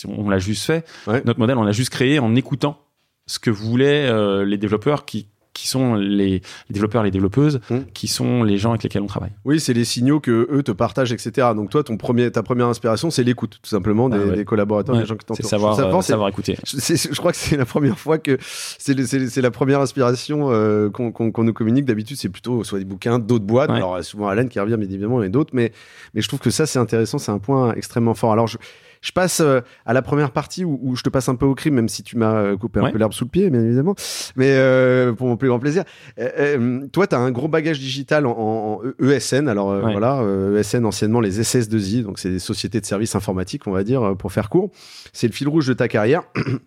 on 0.09 0.29
l'a 0.29 0.39
juste 0.39 0.65
fait. 0.65 0.87
Ouais. 1.07 1.23
Notre 1.25 1.39
modèle, 1.39 1.59
on 1.59 1.63
l'a 1.63 1.73
juste 1.73 1.91
créé 1.91 2.19
en 2.19 2.35
écoutant 2.35 2.79
ce 3.27 3.39
que 3.39 3.51
voulaient 3.51 4.07
euh, 4.07 4.45
les 4.45 4.59
développeurs 4.59 5.05
qui 5.05 5.29
qui 5.55 5.69
sont 5.69 5.95
les, 5.95 6.43
développeurs, 6.69 7.03
les 7.05 7.11
développeuses, 7.11 7.61
mmh. 7.71 7.79
qui 7.95 8.09
sont 8.09 8.43
les 8.43 8.59
gens 8.59 8.71
avec 8.71 8.83
lesquels 8.83 9.03
on 9.03 9.07
travaille. 9.07 9.31
Oui, 9.45 9.61
c'est 9.61 9.73
les 9.73 9.85
signaux 9.85 10.21
que 10.21 10.49
eux 10.51 10.63
te 10.63 10.73
partagent, 10.73 11.13
etc. 11.13 11.49
Donc 11.55 11.71
toi, 11.71 11.85
ton 11.85 11.97
premier, 11.97 12.31
ta 12.31 12.43
première 12.43 12.67
inspiration, 12.67 13.11
c'est 13.11 13.23
l'écoute, 13.23 13.59
tout 13.63 13.69
simplement, 13.69 14.09
des, 14.09 14.19
ah 14.19 14.27
ouais. 14.27 14.37
des 14.37 14.45
collaborateurs, 14.45 14.97
ouais. 14.97 15.03
des 15.03 15.07
gens 15.07 15.17
qui 15.17 15.25
t'entourent. 15.25 15.45
C'est 15.45 15.49
savoir, 15.49 15.79
euh, 15.79 16.01
savoir 16.03 16.29
écouter. 16.29 16.59
Je, 16.67 16.79
je, 16.79 17.17
crois 17.17 17.31
que 17.31 17.39
c'est 17.39 17.57
la 17.57 17.65
première 17.65 17.99
fois 17.99 18.19
que 18.19 18.37
c'est 18.41 19.41
la 19.41 19.51
première 19.51 19.81
inspiration 19.81 20.49
euh, 20.51 20.91
qu'on 20.91 21.13
qu 21.13 21.33
qu 21.33 21.41
nous 21.43 21.53
communique. 21.53 21.85
D'habitude, 21.85 22.17
c'est 22.17 22.29
plutôt 22.29 22.65
soit 22.65 22.81
des 22.81 22.85
bouquins, 22.85 23.19
d'autres 23.19 23.45
boîtes. 23.45 23.71
Ouais. 23.71 23.77
Alors 23.77 24.03
souvent 24.05 24.29
Alan 24.29 24.47
qui 24.49 24.59
revient, 24.59 24.77
bien 24.77 24.89
évidemment, 24.89 25.23
et 25.23 25.29
d'autres. 25.29 25.51
Mais 25.55 25.73
mais 26.15 26.21
je 26.21 26.29
trouve 26.29 26.41
que 26.41 26.51
ça, 26.51 26.67
c'est 26.67 26.79
intéressant. 26.79 27.19
C'est 27.19 27.33
un 27.33 27.39
point 27.39 27.75
extrêmement 27.75 28.15
fort. 28.15 28.33
Alors 28.33 28.49
je 28.49 28.59
je 29.05 29.13
passe 29.13 29.41
euh, 29.41 29.61
à 29.85 29.93
la 29.93 30.01
première 30.01 30.31
partie 30.31 30.65
où, 30.65 30.81
où, 30.83 30.97
je 30.97 31.03
te 31.03 31.11
passe 31.11 31.29
un 31.29 31.35
peu 31.35 31.45
au 31.45 31.55
crime, 31.55 31.75
même 31.75 31.91
si 31.91 32.03
tu 32.03 32.17
m'as 32.17 32.37
euh, 32.37 32.57
coupé 32.57 32.81
un 32.81 32.85
ouais. 32.85 32.93
peu 32.93 32.97
l'herbe 32.97 33.13
sous 33.13 33.25
le 33.25 33.31
pied, 33.31 33.51
bien 33.51 33.63
évidemment. 33.63 33.95
Mais 34.35 34.49
euh, 34.53 35.13
pour 35.13 35.29
mon 35.29 35.37
plus 35.37 35.49
grand 35.49 35.59
plaisir. 35.59 35.85
Euh 36.19 36.81
toi, 36.91 37.07
tu 37.07 37.15
as 37.15 37.19
un 37.19 37.31
gros 37.31 37.49
bagage 37.49 37.79
digital 37.79 38.27
en, 38.27 38.33
en 38.33 38.81
ESN. 39.05 39.49
Alors 39.49 39.69
ouais. 39.69 39.93
voilà, 39.93 40.25
ESN 40.59 40.87
anciennement 40.87 41.21
les 41.21 41.41
SS2I, 41.43 42.03
donc 42.03 42.19
c'est 42.19 42.31
des 42.31 42.39
sociétés 42.39 42.81
de 42.81 42.87
services 42.87 43.15
informatiques, 43.15 43.67
on 43.67 43.73
va 43.73 43.85
dire, 43.85 44.17
pour 44.17 44.33
faire 44.33 44.49
court. 44.49 44.71
C'est 45.13 45.27
le 45.27 45.35
fil 45.35 45.49
rouge 45.49 45.67
de 45.67 45.75
ta 45.75 45.87
carrière 45.87 46.23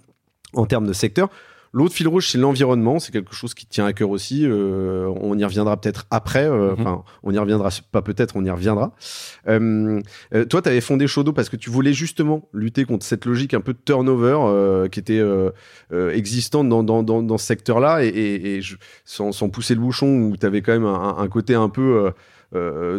en 0.54 0.68
termes 0.68 0.86
de 0.86 0.94
secteur. 0.94 1.30
L'autre 1.74 1.94
fil 1.94 2.08
rouge, 2.08 2.30
c'est 2.30 2.38
l'environnement. 2.38 3.00
C'est 3.00 3.12
quelque 3.12 3.34
chose 3.36 3.54
qui 3.54 3.66
tient 3.66 3.86
à 3.86 3.94
cœur 3.94 4.10
aussi. 4.10 4.42
Euh, 4.46 5.08
on 5.22 5.38
y 5.38 5.44
reviendra 5.44 5.80
peut-être 5.80 6.06
après. 6.12 6.46
euh, 6.46 6.72
Mhm. 6.74 6.76
Enfin, 6.80 7.04
on 7.24 7.32
y 7.32 7.38
reviendra. 7.38 7.70
Pas 7.92 8.02
peut-être, 8.02 8.36
on 8.36 8.44
y 8.46 8.50
reviendra. 8.50 8.94
Euh, 9.48 10.02
toi, 10.50 10.62
tu 10.62 10.70
avais 10.70 10.82
fondé 10.82 11.08
Shodo 11.08 11.34
parce 11.34 11.50
que 11.50 11.56
tu 11.56 11.70
voulais 11.70 11.94
justement 11.94 12.48
lutter 12.54 12.86
contre 12.86 13.06
cette 13.06 13.26
logique 13.26 13.54
un 13.54 13.62
peu 13.62 13.74
de 13.74 13.80
turnover 13.84 14.88
qui 14.92 15.00
était 15.00 15.22
existante 16.14 16.70
dans, 16.70 16.84
dans, 16.84 17.04
dans, 17.04 17.22
dans 17.22 17.38
ce 17.38 17.46
secteur-là. 17.46 18.04
Et, 18.04 18.08
et, 18.08 18.56
et 18.56 18.62
je- 18.62 18.78
sans, 19.06 19.32
sans 19.32 19.50
pousser 19.50 19.76
le 19.76 19.82
bouchon, 19.82 20.08
où 20.22 20.38
tu 20.38 20.46
avais 20.46 20.62
quand 20.62 20.74
même 20.74 20.86
un, 20.86 21.16
un 21.18 21.28
côté 21.28 21.54
un 21.56 21.70
peu... 21.70 22.12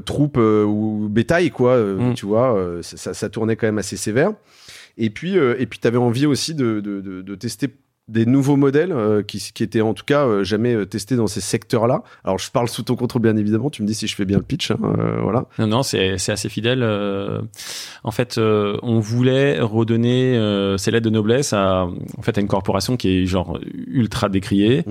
troupe 0.04 0.36
ou 0.36 1.08
bétail 1.10 1.50
quoi 1.50 1.78
Mm. 1.78 2.14
tu 2.14 2.26
vois 2.26 2.54
ça, 2.82 2.96
ça- 2.98 3.14
ça 3.14 3.28
tournait 3.30 3.56
quand 3.56 3.66
même 3.66 3.78
assez 3.78 3.96
sévère 3.96 4.32
et 4.98 5.08
puis 5.08 5.38
euh, 5.38 5.54
et 5.58 5.64
puis 5.66 5.78
tu 5.78 5.88
avais 5.88 5.96
envie 5.96 6.26
aussi 6.26 6.54
de, 6.54 6.80
de, 6.80 7.00
de, 7.00 7.22
de 7.22 7.34
tester 7.34 7.68
des 8.08 8.24
nouveaux 8.26 8.56
modèles 8.56 8.92
euh, 8.92 9.22
qui, 9.22 9.38
qui 9.52 9.62
étaient 9.62 9.80
en 9.82 9.94
tout 9.94 10.04
cas 10.04 10.26
euh, 10.26 10.42
jamais 10.44 10.74
euh, 10.74 10.86
testés 10.86 11.16
dans 11.16 11.26
ces 11.26 11.40
secteurs-là. 11.40 12.02
Alors 12.24 12.38
je 12.38 12.50
parle 12.50 12.68
sous 12.68 12.82
ton 12.82 12.96
contrôle 12.96 13.22
bien 13.22 13.36
évidemment, 13.36 13.70
tu 13.70 13.82
me 13.82 13.86
dis 13.86 13.94
si 13.94 14.06
je 14.06 14.14
fais 14.14 14.24
bien 14.24 14.38
le 14.38 14.42
pitch, 14.42 14.70
hein, 14.70 14.78
euh, 14.82 15.20
voilà. 15.22 15.44
Non, 15.58 15.66
non, 15.66 15.82
c'est 15.82 16.14
assez 16.14 16.48
fidèle. 16.48 16.82
euh. 16.82 17.40
en 18.04 18.10
fait, 18.10 18.38
euh, 18.38 18.76
on 18.82 18.98
voulait 18.98 19.60
redonner 19.60 20.36
euh, 20.36 20.76
ces 20.78 20.90
lettres 20.90 21.04
de 21.04 21.10
noblesse 21.10 21.52
à, 21.52 21.84
en 22.16 22.22
fait, 22.22 22.38
à 22.38 22.40
une 22.40 22.48
corporation 22.48 22.96
qui 22.96 23.08
est 23.10 23.26
genre 23.26 23.58
ultra 23.86 24.28
décriée, 24.28 24.84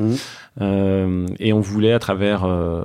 euh, 0.61 1.25
et 1.39 1.53
on 1.53 1.59
voulait 1.59 1.93
à 1.93 1.99
travers, 1.99 2.43
euh, 2.45 2.83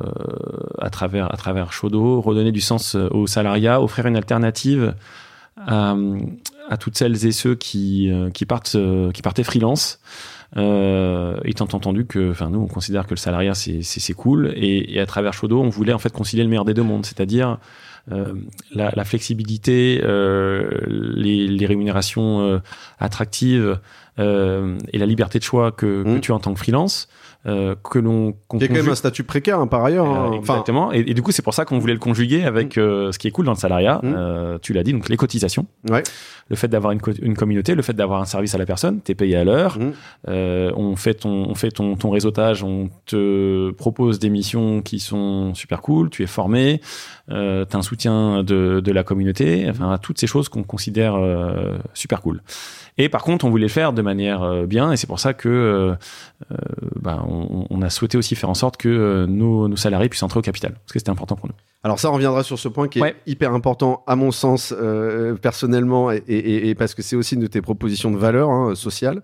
à 0.78 0.90
travers, 0.90 1.32
à 1.32 1.36
travers 1.36 1.72
Shodo, 1.72 2.20
redonner 2.20 2.52
du 2.52 2.60
sens 2.60 2.94
euh, 2.96 3.08
au 3.10 3.26
salariat, 3.26 3.80
offrir 3.82 4.06
une 4.06 4.16
alternative 4.16 4.94
à, 5.66 5.94
à 6.68 6.76
toutes 6.76 6.96
celles 6.96 7.24
et 7.26 7.32
ceux 7.32 7.54
qui, 7.54 8.10
euh, 8.10 8.30
qui 8.30 8.46
partent, 8.46 8.74
euh, 8.76 9.10
qui 9.12 9.22
partaient 9.22 9.44
freelance. 9.44 9.98
Euh, 10.58 11.38
étant 11.44 11.64
entendu 11.72 12.04
que, 12.04 12.30
enfin, 12.30 12.50
nous, 12.50 12.60
on 12.60 12.66
considère 12.66 13.06
que 13.06 13.12
le 13.14 13.16
salariat 13.16 13.54
c'est 13.54 13.80
c'est 13.80 14.00
c'est 14.00 14.12
cool, 14.12 14.52
et, 14.54 14.96
et 14.96 15.00
à 15.00 15.06
travers 15.06 15.32
Shodo, 15.32 15.58
on 15.62 15.70
voulait 15.70 15.94
en 15.94 15.98
fait 15.98 16.12
concilier 16.12 16.42
le 16.42 16.50
meilleur 16.50 16.66
des 16.66 16.74
deux 16.74 16.82
mondes, 16.82 17.06
c'est-à-dire 17.06 17.56
euh, 18.12 18.34
la, 18.74 18.92
la 18.94 19.04
flexibilité, 19.04 20.02
euh, 20.04 20.68
les, 20.86 21.48
les 21.48 21.66
rémunérations 21.66 22.42
euh, 22.42 22.58
attractives 22.98 23.78
euh, 24.18 24.76
et 24.92 24.98
la 24.98 25.06
liberté 25.06 25.38
de 25.38 25.44
choix 25.44 25.72
que, 25.72 26.02
que 26.02 26.08
Mhm. 26.10 26.20
tu 26.20 26.32
as 26.32 26.34
en 26.34 26.38
tant 26.40 26.52
que 26.52 26.58
freelance, 26.60 27.08
euh, 27.46 27.74
que 27.82 27.98
l'on 27.98 28.34
qu'on 28.48 28.58
Qui 28.58 28.64
est 28.64 28.68
quand 28.68 28.74
même 28.74 28.88
un 28.88 28.94
statut 28.94 29.24
précaire 29.24 29.58
hein, 29.58 29.66
par 29.66 29.84
ailleurs. 29.84 30.06
hein. 30.06 30.30
euh, 30.32 30.38
Enfin, 30.38 30.54
exactement. 30.54 30.92
Et, 30.92 31.00
et 31.00 31.14
du 31.14 31.22
coup, 31.22 31.32
c'est 31.32 31.42
pour 31.42 31.54
ça 31.54 31.64
qu'on 31.64 31.78
voulait 31.78 31.92
le 31.92 31.98
conjuguer 31.98 32.44
avec 32.44 32.78
euh, 32.78 33.10
ce 33.12 33.18
qui 33.18 33.26
est 33.28 33.30
cool 33.32 33.46
dans 33.46 33.52
le 33.52 33.58
salariat. 33.58 34.00
Mm. 34.02 34.14
Euh, 34.16 34.58
tu 34.62 34.72
l'as 34.72 34.82
dit, 34.84 34.92
donc 34.92 35.08
les 35.08 35.16
cotisations, 35.16 35.66
ouais. 35.90 36.02
le 36.48 36.56
fait 36.56 36.68
d'avoir 36.68 36.92
une, 36.92 37.00
co- 37.00 37.10
une 37.20 37.34
communauté, 37.36 37.74
le 37.74 37.82
fait 37.82 37.92
d'avoir 37.94 38.20
un 38.20 38.26
service 38.26 38.54
à 38.54 38.58
la 38.58 38.66
personne, 38.66 39.00
t'es 39.00 39.14
payé 39.14 39.36
à 39.36 39.44
l'heure. 39.44 39.76
Euh, 40.28 40.70
on 40.76 40.94
fait 40.96 41.14
ton, 41.14 41.46
on 41.48 41.54
fait 41.54 41.70
ton, 41.70 41.96
ton 41.96 42.10
réseautage, 42.10 42.62
on 42.62 42.90
te 43.06 43.70
propose 43.72 44.18
des 44.18 44.30
missions 44.30 44.82
qui 44.82 45.00
sont 45.00 45.54
super 45.54 45.80
cool. 45.82 46.10
Tu 46.10 46.22
es 46.22 46.26
formé, 46.26 46.80
euh, 47.30 47.64
t'as 47.64 47.78
un 47.78 47.82
soutien 47.82 48.42
de, 48.44 48.80
de 48.80 48.92
la 48.92 49.02
communauté. 49.02 49.66
Enfin, 49.68 49.98
toutes 50.00 50.18
ces 50.20 50.26
choses 50.26 50.48
qu'on 50.48 50.62
considère 50.62 51.14
euh, 51.16 51.78
super 51.94 52.20
cool. 52.20 52.40
Et 52.98 53.08
par 53.08 53.22
contre, 53.22 53.44
on 53.46 53.50
voulait 53.50 53.62
le 53.64 53.68
faire 53.68 53.92
de 53.92 54.02
manière 54.02 54.42
euh, 54.42 54.66
bien, 54.66 54.92
et 54.92 54.96
c'est 54.96 55.06
pour 55.06 55.18
ça 55.18 55.32
que 55.34 55.94
bah, 57.00 57.24
on, 57.26 57.66
on 57.70 57.82
a 57.82 57.88
souhaité 57.90 58.18
aussi 58.18 58.34
faire 58.34 58.50
en 58.50 58.54
sorte 58.54 58.76
que 58.76 59.24
nos, 59.26 59.66
nos 59.68 59.76
salariés 59.76 60.08
puissent 60.08 60.22
entrer 60.22 60.38
au 60.38 60.42
capital, 60.42 60.72
parce 60.72 60.92
que 60.92 60.98
c'était 60.98 61.10
important 61.10 61.36
pour 61.36 61.48
nous. 61.48 61.54
Alors 61.84 61.98
ça 61.98 62.10
on 62.10 62.14
reviendra 62.14 62.42
sur 62.44 62.58
ce 62.60 62.68
point 62.68 62.86
qui 62.86 62.98
est 63.00 63.02
Ouais. 63.02 63.16
hyper 63.26 63.52
important 63.54 64.04
à 64.06 64.14
mon 64.14 64.30
sens 64.30 64.72
personnellement 65.40 66.12
et, 66.12 66.22
et- 66.28 66.68
et 66.68 66.74
parce 66.76 66.94
que 66.94 67.02
c'est 67.02 67.16
aussi 67.16 67.34
une 67.34 67.40
de 67.40 67.46
tes 67.48 67.60
propositions 67.60 68.10
de 68.12 68.16
valeur 68.18 68.50
hein, 68.50 68.74
sociale. 68.76 69.20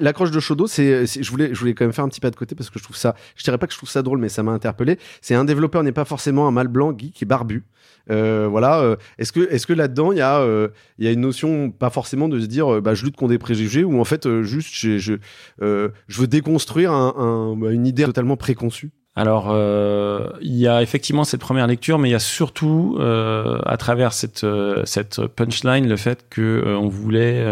L'accroche 0.00 0.30
de 0.30 0.40
c'est, 0.66 1.06
c'est- 1.06 1.22
je 1.22 1.30
voulais, 1.30 1.50
je 1.52 1.58
voulais 1.58 1.74
quand 1.74 1.84
même 1.84 1.92
faire 1.92 2.04
un 2.04 2.08
petit 2.08 2.20
pas 2.20 2.30
de 2.30 2.36
côté 2.36 2.54
parce 2.54 2.70
que 2.70 2.78
je 2.78 2.84
trouve 2.84 2.96
ça, 2.96 3.14
je 3.36 3.44
dirais 3.44 3.58
pas 3.58 3.66
que 3.66 3.72
je 3.72 3.78
trouve 3.78 3.90
ça 3.90 4.02
drôle, 4.02 4.18
mais 4.18 4.28
ça 4.28 4.42
m'a 4.42 4.52
interpellé. 4.52 4.98
C'est 5.20 5.34
un 5.34 5.44
développeur 5.44 5.82
n'est 5.82 5.92
pas 5.92 6.04
forcément 6.04 6.46
un 6.48 6.50
mâle 6.50 6.68
blanc, 6.68 6.94
geek 6.96 7.22
et 7.22 7.26
barbu. 7.26 7.64
Euh, 8.10 8.46
voilà. 8.50 8.80
euh, 8.80 8.96
est-ce 9.18 9.32
que, 9.32 9.40
est-ce 9.50 9.66
que 9.66 9.72
là-dedans 9.72 10.12
il 10.12 10.18
y 10.18 10.22
a, 10.22 10.38
euh, 10.40 10.68
y 10.98 11.06
a 11.06 11.10
une 11.12 11.20
notion 11.20 11.70
pas 11.70 11.90
forcément 11.90 12.28
de 12.28 12.40
se 12.40 12.46
dire, 12.46 12.80
bah, 12.80 12.94
je 12.94 13.04
lutte 13.04 13.16
contre 13.16 13.30
des 13.30 13.38
préjugés 13.38 13.84
ou 13.84 14.00
en 14.00 14.04
fait 14.04 14.42
juste, 14.42 14.74
je, 14.74 15.14
euh, 15.62 15.88
je 16.08 16.20
veux 16.20 16.26
déconstruire 16.26 16.92
un, 16.92 17.14
un- 17.16 17.56
bah, 17.56 17.70
une 17.70 17.86
idée 17.86 18.04
totalement 18.04 18.36
préconçue? 18.36 18.90
Alors, 19.16 19.48
euh, 19.50 20.28
il 20.40 20.54
y 20.54 20.68
a 20.68 20.80
effectivement 20.80 21.24
cette 21.24 21.40
première 21.40 21.66
lecture, 21.66 21.98
mais 21.98 22.08
il 22.08 22.12
y 22.12 22.14
a 22.14 22.20
surtout, 22.20 22.96
euh, 23.00 23.58
à 23.66 23.76
travers 23.76 24.12
cette, 24.12 24.46
cette 24.84 25.26
punchline, 25.26 25.88
le 25.88 25.96
fait 25.96 26.24
que 26.30 26.40
euh, 26.40 26.76
on 26.78 26.86
voulait, 26.88 27.44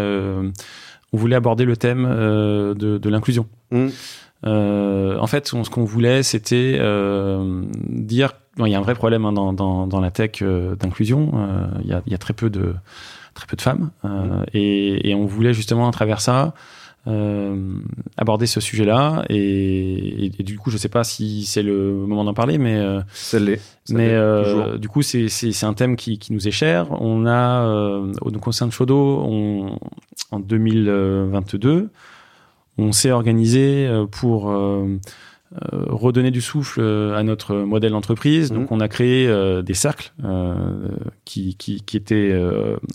on 1.13 1.17
voulait 1.17 1.35
aborder 1.35 1.65
le 1.65 1.75
thème 1.75 2.03
de, 2.07 2.97
de 2.97 3.09
l'inclusion. 3.09 3.47
Mm. 3.71 3.87
Euh, 4.45 5.17
en 5.17 5.27
fait, 5.27 5.51
on- 5.53 5.63
ce 5.65 5.69
qu'on 5.69 5.83
voulait, 5.83 6.23
c'était 6.23 6.79
dire, 7.89 8.33
bon, 8.57 8.65
il 8.65 8.71
y 8.71 8.75
a 8.75 8.79
un 8.79 8.81
vrai 8.81 8.95
problème 8.95 9.25
hein, 9.25 9.33
dans, 9.33 9.53
dans, 9.53 9.87
dans 9.87 9.99
la 9.99 10.11
tech 10.11 10.41
euh, 10.41 10.75
d'inclusion. 10.75 11.31
Euh, 11.35 11.67
Il 11.83 12.01
y, 12.07 12.11
y 12.11 12.15
a 12.15 12.17
très 12.17 12.33
peu 12.33 12.49
de 12.49 12.73
très 13.33 13.45
peu 13.45 13.55
de 13.55 13.61
femmes, 13.61 13.91
euh, 14.03 14.43
et, 14.53 15.09
et 15.09 15.13
on 15.15 15.25
voulait 15.27 15.53
justement 15.53 15.87
à 15.87 15.91
travers 15.91 16.21
ça 16.21 16.55
euh, 17.05 17.55
aborder 18.17 18.47
ce 18.47 18.59
sujet-là. 18.59 19.23
Et, 19.29 19.37
et- 20.25 20.31
et 20.39 20.43
du 20.43 20.57
coup, 20.57 20.71
je 20.71 20.77
sais 20.77 20.89
pas 20.89 21.03
si 21.03 21.45
c'est 21.45 21.61
le 21.63 21.93
moment 21.93 22.23
d'en 22.25 22.33
parler, 22.33 22.57
mais 22.57 22.75
euh, 22.75 22.99
Ça 23.13 23.39
l'est. 23.39 23.61
Mais 23.91 24.09
euh, 24.09 24.77
du 24.79 24.89
coup, 24.89 25.03
c'est 25.03 25.29
c'est 25.29 25.51
c'est 25.53 25.65
un 25.67 25.73
thème 25.73 25.95
qui, 25.95 26.17
qui 26.19 26.33
nous 26.33 26.47
est 26.47 26.51
cher. 26.51 26.87
On 26.99 27.25
a 27.27 27.61
euh, 27.63 28.11
au 28.21 28.31
donc 28.31 28.47
au 28.47 28.51
sein 28.51 28.65
de 28.67 28.71
Shodo, 28.73 29.21
on, 29.23 29.77
en 30.31 30.39
2022, 30.39 31.89
on 32.77 32.91
s'est 32.91 33.11
organisé 33.11 33.87
euh, 33.87 34.05
pour 34.05 34.51
euh, 35.53 35.85
redonner 35.87 36.31
du 36.31 36.41
souffle 36.41 36.81
euh, 36.81 37.15
à 37.15 37.23
notre 37.23 37.55
modèle 37.55 37.91
d'entreprise. 37.91 38.51
Mhm. 38.51 38.57
Donc, 38.57 38.71
on 38.71 38.79
a 38.79 38.87
créé 38.87 39.27
euh, 39.27 39.61
des 39.61 39.73
cercles 39.73 40.11
euh, 40.23 40.89
qui, 41.25 41.55
qui, 41.55 41.81
qui 41.81 41.97
étaient, 41.97 42.37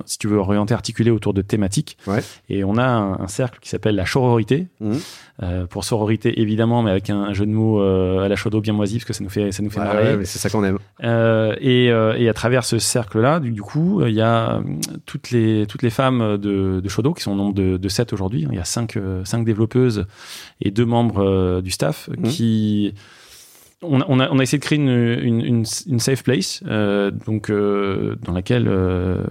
si 0.05 0.19
tu 0.19 0.29
veux, 0.29 0.37
orientés, 0.37 0.75
articulés 0.75 1.11
autour 1.11 1.35
de 1.35 1.43
thématiques. 1.43 1.97
Ouais. 2.07 2.21
Et 2.49 2.65
on 2.65 2.77
a 2.77 2.85
un, 2.85 3.21
un 3.21 3.29
cercle 3.29 3.59
qui 3.61 3.69
s'appelle 3.69 3.95
la 3.95 4.07
sororité. 4.07 4.69
Mhm. 4.81 4.99
Euh, 5.43 5.67
pour 5.67 5.83
sororité, 5.83 6.41
évidemment, 6.41 6.83
mais 6.85 6.93
avec 6.93 7.11
un, 7.11 7.21
un 7.23 7.33
jeu 7.33 7.47
de 7.47 7.51
mots 7.51 7.81
euh, 7.83 8.21
à 8.25 8.29
la 8.29 8.37
Shodo 8.37 8.61
bien 8.61 8.73
moisi, 8.75 8.97
parce 8.99 9.07
que 9.07 9.13
ça 9.13 9.25
nous 9.25 9.31
fait, 9.31 9.51
ça 9.51 9.63
nous 9.63 9.71
fait 9.71 9.81
Ouais, 9.81 9.87
marrer. 9.87 10.17
ouais, 10.17 10.25
c'est 10.25 10.39
ça 10.39 10.49
qu'on 10.49 10.63
aime. 10.63 10.79
Euh, 11.03 11.57
et, 11.61 11.91
euh, 11.91 12.15
et 12.17 12.29
à 12.29 12.33
travers 12.33 12.65
ce 12.65 12.79
cercle-là, 12.79 13.41
du, 13.41 13.51
du 13.51 13.61
coup, 13.63 14.03
il 14.07 14.15
y 14.15 14.21
a 14.21 14.59
euh, 14.59 14.61
toutes 15.05 15.33
les, 15.33 15.67
toutes 15.67 15.83
les 15.83 15.91
femmes 15.91 16.37
de, 16.39 16.79
de 16.81 16.89
Shodo, 16.89 17.13
qui 17.13 17.23
sont 17.25 17.33
au 17.33 17.37
nombre 17.37 17.55
de, 17.55 17.77
de 17.77 17.89
7 17.89 18.13
aujourd'hui. 18.13 18.47
Il 18.49 18.55
y 18.55 18.61
a 18.61 18.65
5, 18.65 18.97
cinq 19.25 19.45
développeuses 19.45 20.07
et 20.61 20.71
deux 20.71 20.87
membres 20.87 21.61
du 21.61 21.71
staff 21.73 22.09
Mhm. 22.17 22.29
qui... 22.29 22.95
On 23.85 24.01
a, 24.01 24.05
on, 24.09 24.21
a, 24.21 24.31
on 24.31 24.39
a 24.39 24.43
essayé 24.43 24.59
de 24.59 24.65
créer 24.65 24.79
une, 24.79 24.89
une, 24.89 25.41
une, 25.41 25.65
une 25.89 25.99
safe 25.99 26.23
place, 26.23 26.63
euh, 26.69 27.11
donc 27.11 27.51
euh, 27.51 28.15
dans 28.25 28.33
laquelle 28.33 28.67
euh, 28.69 29.25